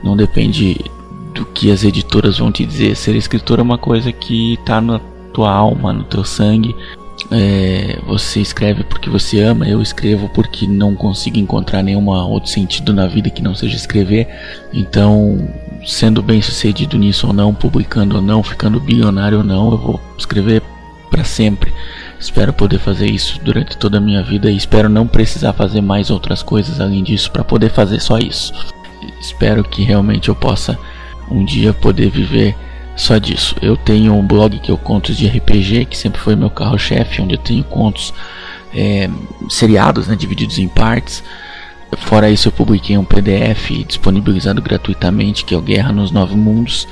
não 0.01 0.15
depende 0.15 0.79
do 1.33 1.45
que 1.45 1.69
as 1.69 1.83
editoras 1.83 2.37
vão 2.37 2.53
te 2.53 2.65
dizer. 2.65 2.95
Ser 2.95 3.15
escritor 3.15 3.59
é 3.59 3.61
uma 3.61 3.77
coisa 3.77 4.13
que 4.13 4.53
está 4.53 4.79
na 4.79 4.99
tua 5.33 5.51
alma, 5.51 5.91
no 5.91 6.05
teu 6.05 6.23
sangue. 6.23 6.73
É, 7.31 7.99
você 8.05 8.39
escreve 8.39 8.83
porque 8.83 9.09
você 9.09 9.41
ama, 9.41 9.67
eu 9.67 9.81
escrevo 9.81 10.29
porque 10.29 10.67
não 10.67 10.95
consigo 10.95 11.37
encontrar 11.37 11.81
nenhum 11.81 12.07
outro 12.07 12.51
sentido 12.51 12.93
na 12.93 13.07
vida 13.07 13.29
que 13.29 13.41
não 13.41 13.55
seja 13.55 13.75
escrever. 13.75 14.27
Então, 14.73 15.49
sendo 15.85 16.21
bem 16.21 16.41
sucedido 16.41 16.97
nisso 16.97 17.27
ou 17.27 17.33
não, 17.33 17.53
publicando 17.53 18.15
ou 18.15 18.21
não, 18.21 18.43
ficando 18.43 18.79
bilionário 18.79 19.39
ou 19.39 19.43
não, 19.43 19.71
eu 19.71 19.77
vou 19.77 20.01
escrever 20.17 20.61
para 21.09 21.23
sempre. 21.23 21.73
Espero 22.19 22.53
poder 22.53 22.79
fazer 22.79 23.07
isso 23.07 23.39
durante 23.43 23.77
toda 23.77 23.97
a 23.97 24.01
minha 24.01 24.21
vida 24.23 24.49
e 24.49 24.55
espero 24.55 24.89
não 24.89 25.07
precisar 25.07 25.53
fazer 25.53 25.81
mais 25.81 26.09
outras 26.09 26.41
coisas 26.41 26.79
além 26.79 27.03
disso 27.03 27.31
para 27.31 27.43
poder 27.43 27.69
fazer 27.71 27.99
só 27.99 28.17
isso. 28.17 28.53
Espero 29.19 29.63
que 29.63 29.83
realmente 29.83 30.29
eu 30.29 30.35
possa 30.35 30.77
um 31.29 31.43
dia 31.43 31.73
poder 31.73 32.09
viver 32.09 32.55
só 32.95 33.17
disso. 33.17 33.55
Eu 33.61 33.75
tenho 33.75 34.13
um 34.13 34.25
blog 34.25 34.59
que 34.59 34.71
eu 34.71 34.77
contos 34.77 35.17
de 35.17 35.27
RPG, 35.27 35.85
que 35.85 35.97
sempre 35.97 36.21
foi 36.21 36.35
meu 36.35 36.49
carro-chefe, 36.49 37.21
onde 37.21 37.35
eu 37.35 37.39
tenho 37.39 37.63
contos 37.63 38.13
é, 38.73 39.09
seriados, 39.49 40.07
né, 40.07 40.15
divididos 40.15 40.57
em 40.57 40.67
partes. 40.67 41.23
Fora 41.97 42.29
isso, 42.29 42.47
eu 42.47 42.51
publiquei 42.51 42.97
um 42.97 43.05
PDF 43.05 43.71
disponibilizado 43.87 44.61
gratuitamente, 44.61 45.45
que 45.45 45.53
é 45.53 45.57
o 45.57 45.61
Guerra 45.61 45.91
nos 45.91 46.11
Nove 46.11 46.35
Mundos. 46.35 46.87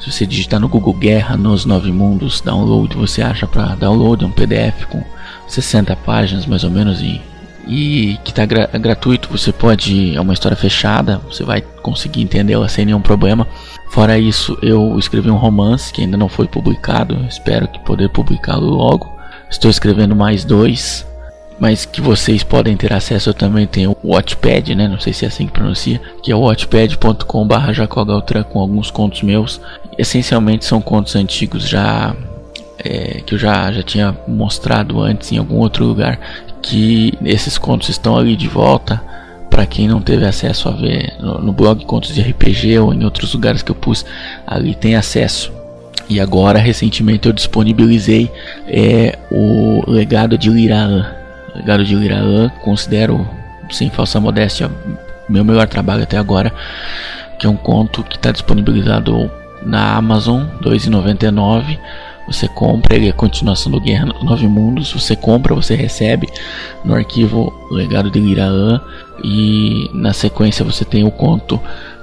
Se 0.00 0.10
você 0.10 0.26
digitar 0.26 0.60
no 0.60 0.68
Google 0.68 0.94
Guerra 0.94 1.36
nos 1.36 1.64
Nove 1.64 1.90
Mundos, 1.90 2.40
download, 2.40 2.96
você 2.96 3.22
acha 3.22 3.46
para 3.46 3.74
download 3.74 4.24
é 4.24 4.26
um 4.26 4.30
PDF 4.30 4.84
com 4.90 5.02
60 5.48 5.96
páginas 5.96 6.46
mais 6.46 6.64
ou 6.64 6.70
menos 6.70 7.00
e, 7.00 7.20
e 7.66 8.18
que 8.24 8.30
está 8.30 8.46
gra 8.46 8.68
gratuito. 8.74 9.28
Você 9.30 9.52
pode, 9.52 10.16
é 10.16 10.20
uma 10.20 10.32
história 10.32 10.56
fechada, 10.56 11.20
você 11.28 11.44
vai 11.44 11.60
conseguir 11.60 12.22
entendê-la 12.22 12.68
sem 12.68 12.86
nenhum 12.86 13.00
problema. 13.00 13.46
Fora 13.90 14.18
isso, 14.18 14.58
eu 14.62 14.98
escrevi 14.98 15.30
um 15.30 15.36
romance 15.36 15.92
que 15.92 16.02
ainda 16.02 16.16
não 16.16 16.28
foi 16.28 16.46
publicado, 16.46 17.24
espero 17.28 17.68
que 17.68 17.78
poder 17.80 18.08
publicá-lo 18.10 18.66
logo. 18.66 19.14
Estou 19.50 19.70
escrevendo 19.70 20.16
mais 20.16 20.44
dois, 20.44 21.06
mas 21.58 21.86
que 21.86 22.00
vocês 22.00 22.42
podem 22.42 22.76
ter 22.76 22.92
acesso. 22.92 23.30
Eu 23.30 23.34
também 23.34 23.66
tenho 23.66 23.96
o 24.02 24.12
Watchpad, 24.12 24.74
né? 24.74 24.88
Não 24.88 24.98
sei 24.98 25.12
se 25.12 25.24
é 25.24 25.28
assim 25.28 25.46
que 25.46 25.52
pronuncia, 25.52 26.00
que 26.22 26.32
é 26.32 26.34
watchpad.com/jacogaltran 26.34 28.42
com 28.44 28.60
alguns 28.60 28.90
contos 28.90 29.22
meus. 29.22 29.60
Essencialmente 29.96 30.64
são 30.64 30.80
contos 30.80 31.16
antigos 31.16 31.68
já 31.68 32.14
é, 32.78 33.20
que 33.24 33.34
eu 33.34 33.38
já 33.38 33.72
já 33.72 33.82
tinha 33.82 34.16
mostrado 34.26 35.00
antes 35.00 35.32
em 35.32 35.38
algum 35.38 35.56
outro 35.56 35.84
lugar. 35.84 36.18
Que 36.62 37.12
esses 37.24 37.58
contos 37.58 37.88
estão 37.88 38.16
ali 38.16 38.36
de 38.36 38.48
volta 38.48 39.00
para 39.48 39.64
quem 39.64 39.88
não 39.88 40.00
teve 40.00 40.26
acesso 40.26 40.68
a 40.68 40.72
ver 40.72 41.14
no, 41.20 41.40
no, 41.40 41.52
blog 41.52 41.84
Contos 41.84 42.14
de 42.14 42.20
RPG 42.20 42.78
ou 42.78 42.92
em 42.92 43.04
outros 43.04 43.32
lugares 43.32 43.62
que 43.62 43.70
eu 43.70 43.74
pus, 43.74 44.04
ali 44.46 44.74
tem 44.74 44.96
acesso. 44.96 45.52
E 46.08 46.20
agora, 46.20 46.58
recentemente, 46.58 47.26
eu 47.26 47.32
disponibilizei 47.32 48.30
é, 48.68 49.18
o 49.30 49.82
legado 49.90 50.36
de 50.36 50.50
Liraã. 50.50 51.06
Legado 51.54 51.84
de 51.84 51.94
Liraã, 51.94 52.50
considero, 52.62 53.26
sem 53.70 53.88
falsa 53.88 54.20
modéstia, 54.20 54.70
meu 55.28 55.44
melhor 55.44 55.66
trabalho 55.66 56.02
até 56.02 56.16
agora, 56.16 56.52
que 57.38 57.46
é 57.46 57.50
um 57.50 57.56
conto 57.56 58.02
que 58.04 58.16
está 58.16 58.30
disponibilizado 58.30 59.30
na 59.64 59.96
Amazon, 59.96 60.42
R$ 60.62 60.70
2,99 60.70 61.78
você 62.26 62.48
compra, 62.48 62.96
ele 62.96 63.06
é 63.06 63.10
a 63.10 63.14
continuação 63.14 63.70
do 63.70 63.80
Guerra 63.80 64.06
Nove 64.22 64.48
Mundos. 64.48 64.92
Você 64.92 65.14
compra, 65.14 65.54
você 65.54 65.76
recebe 65.76 66.28
no 66.84 66.94
arquivo 66.94 67.54
Legado 67.70 68.10
de 68.10 68.18
Liraã. 68.18 68.80
E 69.22 69.88
na 69.94 70.12
sequência 70.12 70.64
você 70.64 70.84
tem 70.84 71.04
o 71.04 71.10
conto 71.10 71.60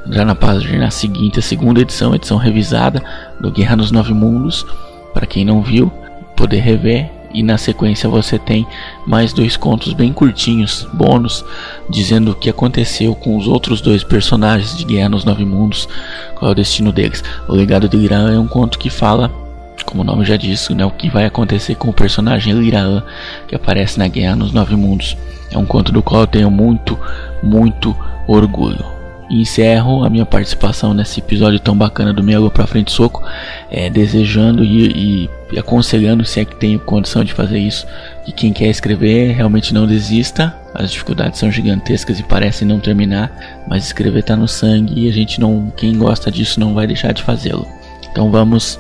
já 0.10 0.26
na 0.26 0.36
página 0.36 0.90
seguinte, 0.91 1.40
a 1.40 1.41
segunda 1.41 1.80
edição, 1.80 2.16
edição 2.16 2.38
revisada 2.38 3.02
do 3.40 3.52
Guerra 3.52 3.76
nos 3.76 3.91
Nove 3.91 4.14
Mundos. 4.14 4.66
Para 5.14 5.26
quem 5.26 5.44
não 5.44 5.62
viu, 5.62 5.91
poder 6.36 6.60
rever. 6.60 7.12
E 7.34 7.41
na 7.41 7.58
sequência 7.58 8.08
você 8.08 8.38
tem 8.38 8.66
mais 9.08 9.34
dois 9.34 9.58
contos 9.58 9.94
bem 9.94 10.14
curtinhos, 10.14 10.88
bônus, 10.94 11.44
dizendo 11.90 12.32
o 12.32 12.36
que 12.36 12.48
aconteceu 12.48 13.16
com 13.16 13.36
os 13.36 13.48
outros 13.48 13.82
dois 13.82 14.04
personagens 14.04 14.78
de 14.78 14.86
Guerra 14.86 15.10
nos 15.10 15.26
Nove 15.26 15.44
Mundos, 15.44 15.90
qual 16.36 16.50
é 16.50 16.52
o 16.52 16.56
destino 16.56 16.91
deles. 16.91 17.24
O 17.48 17.54
Legado 17.54 17.90
de 17.90 17.98
Liraã 17.98 18.36
é 18.36 18.40
um 18.40 18.48
conto 18.48 18.78
que 18.78 18.90
fala 18.91 19.43
como 19.84 20.01
o 20.01 20.05
nome 20.05 20.26
já 20.26 20.38
diz, 20.38 20.69
né, 20.69 20.85
o 20.85 20.91
que 20.91 21.10
vai 21.10 21.26
acontecer 21.26 21.76
com 21.76 21.89
o 21.89 21.93
personagem 21.93 22.53
Liraã 22.53 23.03
que 23.47 23.55
aparece 23.55 23.99
na 23.99 24.07
Guerra 24.07 24.35
nos 24.35 24.51
Nove 24.51 24.76
Mundos. 24.76 25.18
É 25.51 25.57
um 25.57 25.65
conto 25.65 25.91
do 25.91 26.01
qual 26.01 26.22
eu 26.22 26.27
tenho 26.27 26.49
muito, 26.49 26.99
muito 27.41 27.95
orgulho. 28.27 28.85
E 29.30 29.41
encerro 29.41 30.03
a 30.03 30.10
minha 30.10 30.26
participação 30.26 30.93
nesse 30.93 31.19
episódio 31.19 31.60
tão 31.60 31.76
bacana 31.76 32.11
do 32.11 32.23
Meia 32.23 32.39
Lua 32.39 32.51
Pra 32.51 32.68
Frente 32.68 32.91
Soco, 32.91 33.23
é, 33.72 33.89
desejando 33.89 34.64
e, 34.64 35.30
e 35.51 35.60
aconselhando, 35.60 36.26
se 36.26 36.39
é 36.39 36.45
que 36.45 36.55
tenho 36.55 36.80
condição 36.80 37.23
de 37.23 37.34
fazer 37.34 37.60
isso, 37.60 37.85
que 38.26 38.31
quem 38.31 38.51
quer 38.51 38.68
escrever 38.68 39.34
realmente 39.34 39.73
não 39.73 39.88
desista. 39.88 40.55
As 40.73 40.91
dificuldades 40.91 41.39
são 41.39 41.51
gigantescas 41.51 42.19
e 42.19 42.23
parecem 42.23 42.68
não 42.68 42.80
terminar, 42.80 43.31
mas 43.68 43.85
escrever 43.85 44.19
está 44.19 44.35
no 44.35 44.47
sangue 44.47 45.05
e 45.05 45.10
a 45.10 45.14
gente 45.14 45.39
não, 45.39 45.72
quem 45.77 45.97
gosta 45.97 46.31
disso 46.31 46.60
não 46.60 46.73
vai 46.73 46.88
deixar 46.88 47.14
de 47.14 47.22
fazê-lo. 47.22 47.68
Então 48.11 48.31
vamos 48.31 48.80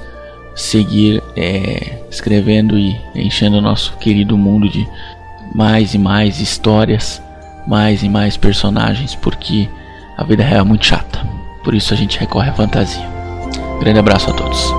seguir 0.55 1.21
é, 1.35 1.99
escrevendo 2.09 2.77
e 2.77 2.99
enchendo 3.15 3.57
o 3.57 3.61
nosso 3.61 3.97
querido 3.97 4.37
mundo 4.37 4.69
de 4.69 4.87
mais 5.53 5.93
e 5.93 5.97
mais 5.97 6.39
histórias, 6.39 7.21
mais 7.67 8.03
e 8.03 8.09
mais 8.09 8.37
personagens, 8.37 9.15
porque 9.15 9.69
a 10.17 10.23
vida 10.23 10.43
real 10.43 10.61
é 10.61 10.67
muito 10.67 10.85
chata. 10.85 11.19
Por 11.63 11.73
isso 11.73 11.93
a 11.93 11.97
gente 11.97 12.19
recorre 12.19 12.49
à 12.49 12.53
fantasia. 12.53 13.07
Grande 13.79 13.99
abraço 13.99 14.29
a 14.29 14.33
todos. 14.33 14.71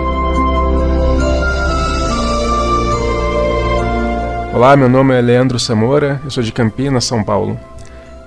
Olá, 4.55 4.77
meu 4.77 4.89
nome 4.89 5.13
é 5.15 5.21
Leandro 5.21 5.59
Samora, 5.59 6.21
eu 6.25 6.31
sou 6.31 6.43
de 6.43 6.53
Campinas, 6.53 7.05
São 7.05 7.25
Paulo. 7.25 7.59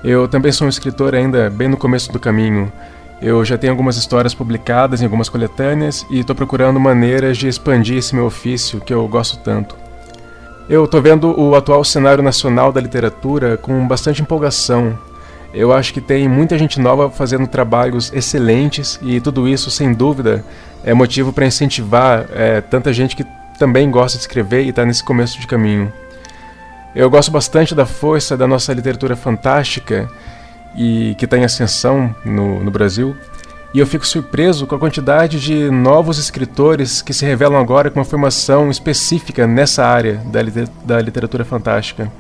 Eu 0.04 0.28
também 0.28 0.52
sou 0.52 0.68
um 0.68 0.70
escritor 0.70 1.16
ainda 1.16 1.50
bem 1.50 1.68
no 1.68 1.78
começo 1.78 2.12
do 2.12 2.20
caminho. 2.20 2.72
Eu 3.22 3.44
já 3.44 3.58
tenho 3.58 3.74
algumas 3.74 3.98
histórias 3.98 4.36
publicadas 4.36 5.02
em 5.02 5.06
algumas 5.06 5.28
coletâneas 5.28 6.06
e 6.10 6.20
estou 6.20 6.36
procurando 6.36 6.80
maneiras 6.80 7.38
de 7.38 7.48
expandir 7.48 7.98
esse 7.98 8.14
meu 8.14 8.26
ofício 8.26 8.80
que 8.80 8.94
eu 8.94 9.08
gosto 9.08 9.38
tanto. 9.38 9.76
Eu 10.70 10.86
estou 10.86 11.02
vendo 11.02 11.40
o 11.40 11.56
atual 11.56 11.84
cenário 11.84 12.24
nacional 12.24 12.72
da 12.72 12.80
literatura 12.80 13.58
com 13.58 13.88
bastante 13.88 14.22
empolgação. 14.22 14.98
Eu 15.54 15.74
acho 15.74 15.94
que 15.94 16.02
tem 16.02 16.28
muita 16.28 16.58
gente 16.60 16.80
nova 16.80 17.10
fazendo 17.10 17.48
trabalhos 17.48 18.12
excelentes 18.14 19.00
e 19.02 19.20
tudo 19.20 19.48
isso, 19.48 19.72
sem 19.72 19.94
dúvida, 19.94 20.44
é 20.84 20.94
motivo 20.94 21.34
para 21.34 21.46
incentivar 21.46 22.26
é, 22.32 22.62
tanta 22.62 22.94
gente 22.94 23.16
que 23.16 23.26
também 23.58 23.90
gosta 23.90 24.18
de 24.18 24.24
escrever 24.24 24.64
e 24.64 24.70
está 24.70 24.86
nesse 24.86 25.04
começo 25.04 25.40
de 25.40 25.48
caminho. 25.48 25.92
Eu 26.94 27.10
gosto 27.10 27.32
bastante 27.32 27.74
da 27.74 27.86
força 27.86 28.38
da 28.38 28.46
nossa 28.46 28.74
literatura 28.74 29.16
fantástica 29.16 30.08
e 30.78 31.16
que 31.18 31.26
está 31.26 31.38
em 31.38 31.44
ascensão 31.44 32.16
no, 32.24 32.64
no 32.64 32.72
Brasil. 32.72 33.16
E 33.74 33.80
eu 33.80 33.86
fico 33.86 34.08
surpreso 34.08 34.66
com 34.66 34.76
a 34.76 34.80
quantidade 34.80 35.40
de 35.40 35.70
novos 35.70 36.18
escritores 36.18 37.02
que 37.02 37.14
se 37.14 37.26
revelam 37.26 37.60
agora 37.60 37.90
com 37.90 38.00
uma 38.00 38.06
formação 38.06 38.72
específica 38.72 39.46
nessa 39.46 39.86
área 39.86 40.22
da, 40.26 40.40
da 40.86 41.02
literatura 41.02 41.44
fantástica. 41.44 42.12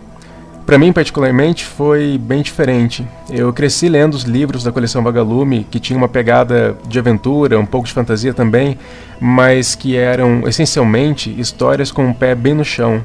Para 0.67 0.77
mim, 0.77 0.91
particularmente, 0.91 1.63
foi 1.63 2.17
bem 2.17 2.41
diferente. 2.41 3.07
Eu 3.29 3.53
cresci 3.53 3.87
lendo 3.87 4.15
os 4.15 4.23
livros 4.23 4.65
da 4.65 4.71
coleção 4.71 5.01
Vagalume, 5.01 5.65
que 5.71 5.79
tinha 5.79 5.97
uma 5.97 6.09
pegada 6.09 6.77
de 6.89 6.99
aventura, 6.99 7.57
um 7.57 7.65
pouco 7.65 7.87
de 7.87 7.93
fantasia 7.93 8.33
também, 8.33 8.77
mas 9.17 9.75
que 9.75 9.95
eram 9.95 10.45
essencialmente 10.45 11.33
histórias 11.39 11.89
com 11.89 12.03
o 12.03 12.09
um 12.09 12.13
pé 12.13 12.35
bem 12.35 12.53
no 12.53 12.65
chão, 12.65 13.01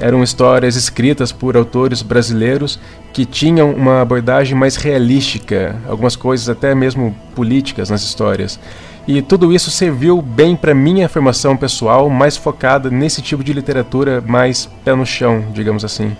eram 0.00 0.22
histórias 0.22 0.76
escritas 0.76 1.30
por 1.30 1.56
autores 1.56 2.02
brasileiros 2.02 2.80
que 3.12 3.24
tinham 3.24 3.70
uma 3.72 4.00
abordagem 4.00 4.56
mais 4.56 4.76
realística, 4.76 5.76
algumas 5.88 6.16
coisas 6.16 6.48
até 6.48 6.74
mesmo 6.74 7.14
políticas 7.34 7.90
nas 7.90 8.02
histórias. 8.02 8.58
E 9.06 9.20
tudo 9.22 9.52
isso 9.52 9.70
serviu 9.70 10.22
bem 10.22 10.56
para 10.56 10.74
minha 10.74 11.08
formação 11.08 11.56
pessoal, 11.56 12.08
mais 12.08 12.36
focada 12.36 12.90
nesse 12.90 13.20
tipo 13.20 13.42
de 13.42 13.52
literatura 13.52 14.22
mais 14.26 14.68
pé 14.84 14.94
no 14.94 15.04
chão, 15.04 15.44
digamos 15.52 15.84
assim. 15.84 16.16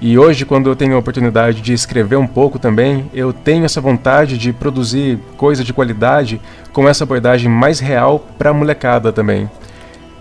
E 0.00 0.18
hoje, 0.18 0.44
quando 0.44 0.68
eu 0.68 0.76
tenho 0.76 0.94
a 0.94 0.98
oportunidade 0.98 1.62
de 1.62 1.72
escrever 1.72 2.16
um 2.16 2.26
pouco 2.26 2.58
também, 2.58 3.10
eu 3.14 3.32
tenho 3.32 3.64
essa 3.64 3.80
vontade 3.80 4.36
de 4.36 4.52
produzir 4.52 5.18
coisa 5.38 5.64
de 5.64 5.72
qualidade 5.72 6.38
com 6.70 6.86
essa 6.86 7.04
abordagem 7.04 7.50
mais 7.50 7.80
real 7.80 8.18
para 8.36 8.50
a 8.50 8.54
molecada 8.54 9.10
também. 9.10 9.48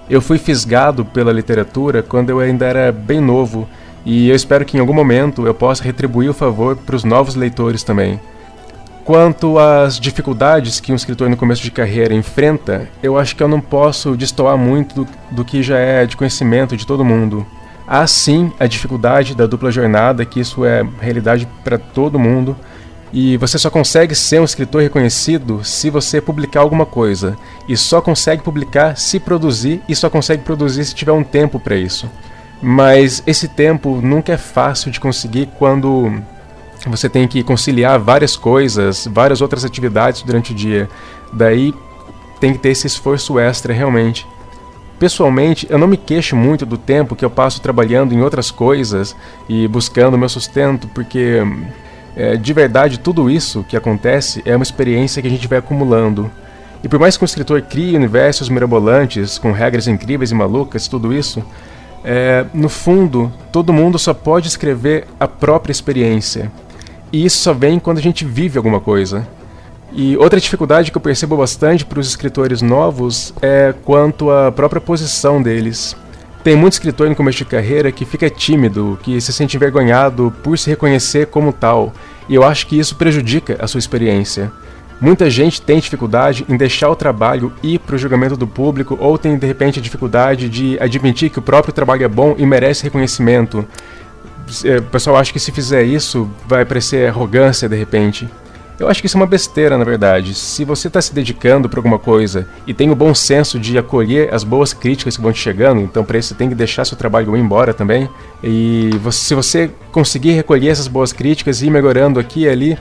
Eu 0.09 0.21
fui 0.21 0.37
fisgado 0.37 1.03
pela 1.03 1.31
literatura 1.31 2.03
quando 2.03 2.29
eu 2.29 2.39
ainda 2.39 2.65
era 2.65 2.91
bem 2.91 3.19
novo, 3.19 3.67
e 4.05 4.29
eu 4.29 4.35
espero 4.35 4.63
que 4.63 4.77
em 4.77 4.79
algum 4.79 4.93
momento 4.93 5.47
eu 5.47 5.53
possa 5.53 5.83
retribuir 5.83 6.29
o 6.29 6.33
favor 6.33 6.75
para 6.75 6.95
os 6.95 7.03
novos 7.03 7.33
leitores 7.33 7.83
também. 7.83 8.19
Quanto 9.03 9.57
às 9.57 9.99
dificuldades 9.99 10.79
que 10.79 10.91
um 10.91 10.95
escritor 10.95 11.29
no 11.29 11.37
começo 11.37 11.61
de 11.61 11.71
carreira 11.71 12.13
enfrenta, 12.13 12.87
eu 13.01 13.17
acho 13.17 13.35
que 13.35 13.41
eu 13.41 13.47
não 13.47 13.61
posso 13.61 14.15
destoar 14.15 14.57
muito 14.57 15.03
do, 15.03 15.07
do 15.31 15.45
que 15.45 15.61
já 15.61 15.77
é 15.77 16.05
de 16.05 16.17
conhecimento 16.17 16.77
de 16.77 16.85
todo 16.85 17.05
mundo. 17.05 17.45
Há 17.87 18.05
sim 18.07 18.51
a 18.59 18.65
dificuldade 18.65 19.35
da 19.35 19.45
dupla 19.45 19.71
jornada, 19.71 20.25
que 20.25 20.39
isso 20.39 20.65
é 20.65 20.83
realidade 20.99 21.47
para 21.63 21.77
todo 21.77 22.17
mundo, 22.17 22.55
e 23.15 23.37
você 23.37 23.57
só 23.57 23.69
consegue 23.69 24.13
ser 24.13 24.41
um 24.41 24.43
escritor 24.43 24.81
reconhecido 24.81 25.63
se 25.63 25.89
você 25.89 26.19
publicar 26.19 26.59
alguma 26.59 26.85
coisa, 26.85 27.37
e 27.65 27.77
só 27.77 28.01
consegue 28.01 28.43
publicar 28.43 28.97
se 28.97 29.21
produzir, 29.21 29.81
e 29.87 29.95
só 29.95 30.09
consegue 30.09 30.43
produzir 30.43 30.83
se 30.83 30.93
tiver 30.93 31.13
um 31.13 31.23
tempo 31.23 31.57
para 31.57 31.77
isso. 31.77 32.11
Mas 32.61 33.23
esse 33.25 33.47
tempo 33.47 34.01
nunca 34.01 34.33
é 34.33 34.37
fácil 34.37 34.91
de 34.91 34.99
conseguir 34.99 35.47
quando 35.57 36.11
você 36.87 37.07
tem 37.07 37.25
que 37.25 37.41
conciliar 37.41 37.97
várias 37.99 38.35
coisas, 38.35 39.07
várias 39.09 39.39
outras 39.39 39.63
atividades 39.63 40.21
durante 40.21 40.51
o 40.51 40.55
dia. 40.55 40.89
Daí 41.31 41.73
tem 42.41 42.51
que 42.51 42.59
ter 42.59 42.71
esse 42.71 42.85
esforço 42.85 43.39
extra 43.39 43.73
realmente. 43.73 44.27
Pessoalmente, 44.99 45.65
eu 45.69 45.77
não 45.77 45.87
me 45.87 45.95
queixo 45.95 46.35
muito 46.35 46.65
do 46.65 46.77
tempo 46.77 47.15
que 47.15 47.23
eu 47.23 47.29
passo 47.29 47.61
trabalhando 47.61 48.13
em 48.13 48.21
outras 48.21 48.51
coisas 48.51 49.15
e 49.47 49.69
buscando 49.69 50.17
meu 50.17 50.27
sustento, 50.27 50.89
porque 50.89 51.41
é, 52.15 52.35
de 52.37 52.53
verdade 52.53 52.99
tudo 52.99 53.29
isso 53.29 53.63
que 53.67 53.75
acontece 53.75 54.41
é 54.45 54.55
uma 54.55 54.63
experiência 54.63 55.21
que 55.21 55.27
a 55.27 55.31
gente 55.31 55.47
vai 55.47 55.59
acumulando. 55.59 56.31
E 56.83 56.87
por 56.87 56.99
mais 56.99 57.17
que 57.17 57.23
um 57.23 57.25
escritor 57.25 57.61
crie 57.63 57.95
universos 57.95 58.47
mirabolantes, 58.47 59.37
com 59.37 59.51
regras 59.51 59.87
incríveis 59.87 60.31
e 60.31 60.35
malucas, 60.35 60.87
tudo 60.87 61.11
isso, 61.11 61.43
é, 62.03 62.45
no 62.53 62.69
fundo, 62.69 63.33
todo 63.51 63.73
mundo 63.73 63.97
só 63.97 64.13
pode 64.13 64.47
escrever 64.47 65.07
a 65.19 65.27
própria 65.27 65.71
experiência. 65.71 66.51
E 67.11 67.25
isso 67.25 67.37
só 67.37 67.53
vem 67.53 67.79
quando 67.79 67.97
a 67.97 68.01
gente 68.01 68.23
vive 68.23 68.57
alguma 68.57 68.79
coisa. 68.79 69.27
E 69.91 70.15
outra 70.17 70.39
dificuldade 70.39 70.91
que 70.91 70.97
eu 70.97 71.01
percebo 71.01 71.37
bastante 71.37 71.85
para 71.85 71.99
os 71.99 72.07
escritores 72.07 72.61
novos 72.61 73.33
é 73.41 73.73
quanto 73.83 74.29
à 74.29 74.51
própria 74.51 74.81
posição 74.81 75.41
deles. 75.41 75.95
Tem 76.45 76.55
muito 76.55 76.73
escritor 76.73 77.09
no 77.09 77.15
começo 77.15 77.39
de 77.39 77.45
carreira 77.45 77.91
que 77.91 78.05
fica 78.05 78.29
tímido, 78.29 78.99
que 79.01 79.19
se 79.19 79.33
sente 79.33 79.57
envergonhado 79.57 80.31
por 80.43 80.59
se 80.59 80.69
reconhecer 80.69 81.25
como 81.25 81.51
tal, 81.51 81.91
e 82.29 82.35
eu 82.35 82.43
acho 82.43 82.67
que 82.67 82.77
isso 82.77 82.95
prejudica 82.95 83.57
a 83.59 83.65
sua 83.65 83.79
experiência. 83.79 84.51
Muita 85.01 85.27
gente 85.27 85.59
tem 85.59 85.79
dificuldade 85.79 86.45
em 86.47 86.55
deixar 86.55 86.87
o 86.91 86.95
trabalho 86.95 87.51
ir 87.63 87.79
para 87.79 87.95
o 87.95 87.97
julgamento 87.97 88.37
do 88.37 88.45
público 88.45 88.95
ou 89.01 89.17
tem 89.17 89.35
de 89.35 89.47
repente 89.47 89.81
dificuldade 89.81 90.47
de 90.47 90.77
admitir 90.79 91.31
que 91.31 91.39
o 91.39 91.41
próprio 91.41 91.73
trabalho 91.73 92.03
é 92.03 92.07
bom 92.07 92.35
e 92.37 92.45
merece 92.45 92.83
reconhecimento. 92.83 93.65
É, 94.63 94.77
o 94.77 94.83
pessoal 94.83 95.17
acha 95.17 95.33
que 95.33 95.39
se 95.39 95.51
fizer 95.51 95.81
isso 95.81 96.29
vai 96.47 96.63
parecer 96.63 97.09
arrogância 97.09 97.67
de 97.67 97.75
repente. 97.75 98.29
Eu 98.79 98.89
acho 98.89 98.99
que 99.01 99.07
isso 99.07 99.17
é 99.17 99.21
uma 99.21 99.25
besteira, 99.25 99.77
na 99.77 99.85
verdade. 99.85 100.33
Se 100.33 100.65
você 100.65 100.87
está 100.87 101.01
se 101.01 101.13
dedicando 101.13 101.69
para 101.69 101.79
alguma 101.79 101.97
coisa 101.97 102.47
e 102.67 102.73
tem 102.73 102.91
o 102.91 102.95
bom 102.95 103.15
senso 103.15 103.57
de 103.57 103.77
acolher 103.77 104.33
as 104.33 104.43
boas 104.43 104.73
críticas 104.73 105.15
que 105.15 105.23
vão 105.23 105.31
te 105.31 105.39
chegando, 105.39 105.79
então 105.81 106.03
para 106.03 106.17
isso 106.17 106.29
você 106.29 106.35
tem 106.35 106.49
que 106.49 106.55
deixar 106.55 106.83
seu 106.83 106.97
trabalho 106.97 107.35
ir 107.37 107.39
embora 107.39 107.73
também. 107.73 108.09
E 108.43 108.91
se 109.11 109.33
você 109.33 109.71
conseguir 109.91 110.31
recolher 110.31 110.69
essas 110.69 110.87
boas 110.87 111.13
críticas 111.13 111.61
e 111.61 111.67
ir 111.67 111.69
melhorando 111.69 112.19
aqui 112.19 112.41
e 112.41 112.49
ali, 112.49 112.77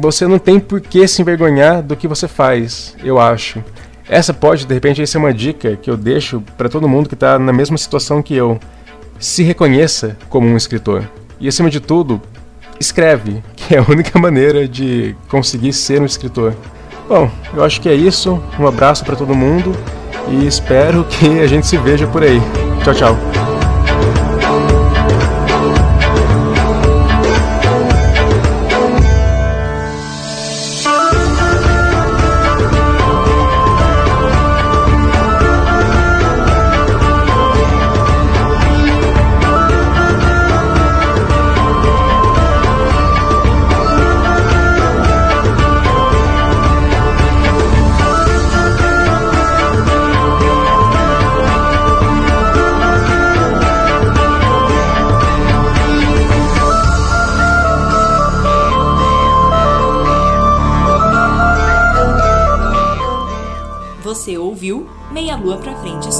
você 0.00 0.26
não 0.26 0.38
tem 0.38 0.60
por 0.60 0.80
que 0.80 1.06
se 1.08 1.22
envergonhar 1.22 1.82
do 1.82 1.96
que 1.96 2.06
você 2.06 2.28
faz, 2.28 2.94
eu 3.02 3.18
acho. 3.18 3.64
Essa 4.06 4.34
pode, 4.34 4.66
de 4.66 4.74
repente, 4.74 5.06
ser 5.06 5.18
uma 5.18 5.32
dica 5.32 5.76
que 5.76 5.88
eu 5.88 5.96
deixo 5.96 6.42
para 6.58 6.68
todo 6.68 6.88
mundo 6.88 7.08
que 7.08 7.14
está 7.14 7.38
na 7.38 7.52
mesma 7.52 7.78
situação 7.78 8.22
que 8.22 8.34
eu. 8.34 8.60
Se 9.18 9.42
reconheça 9.42 10.16
como 10.28 10.46
um 10.46 10.56
escritor. 10.56 11.08
E 11.40 11.48
acima 11.48 11.70
de 11.70 11.80
tudo, 11.80 12.20
escreve, 12.78 13.42
que 13.56 13.74
é 13.74 13.78
a 13.78 13.82
única 13.82 14.18
maneira 14.18 14.66
de 14.68 15.14
conseguir 15.28 15.72
ser 15.72 16.00
um 16.00 16.06
escritor. 16.06 16.54
Bom, 17.08 17.30
eu 17.54 17.62
acho 17.62 17.80
que 17.80 17.88
é 17.88 17.94
isso. 17.94 18.42
Um 18.58 18.66
abraço 18.66 19.04
para 19.04 19.16
todo 19.16 19.34
mundo 19.34 19.74
e 20.28 20.46
espero 20.46 21.04
que 21.04 21.40
a 21.40 21.46
gente 21.46 21.66
se 21.66 21.76
veja 21.76 22.06
por 22.06 22.22
aí. 22.22 22.40
Tchau, 22.82 22.94
tchau. 22.94 23.53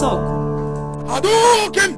Soco. 0.05 1.06
Hadouken! 1.09 1.93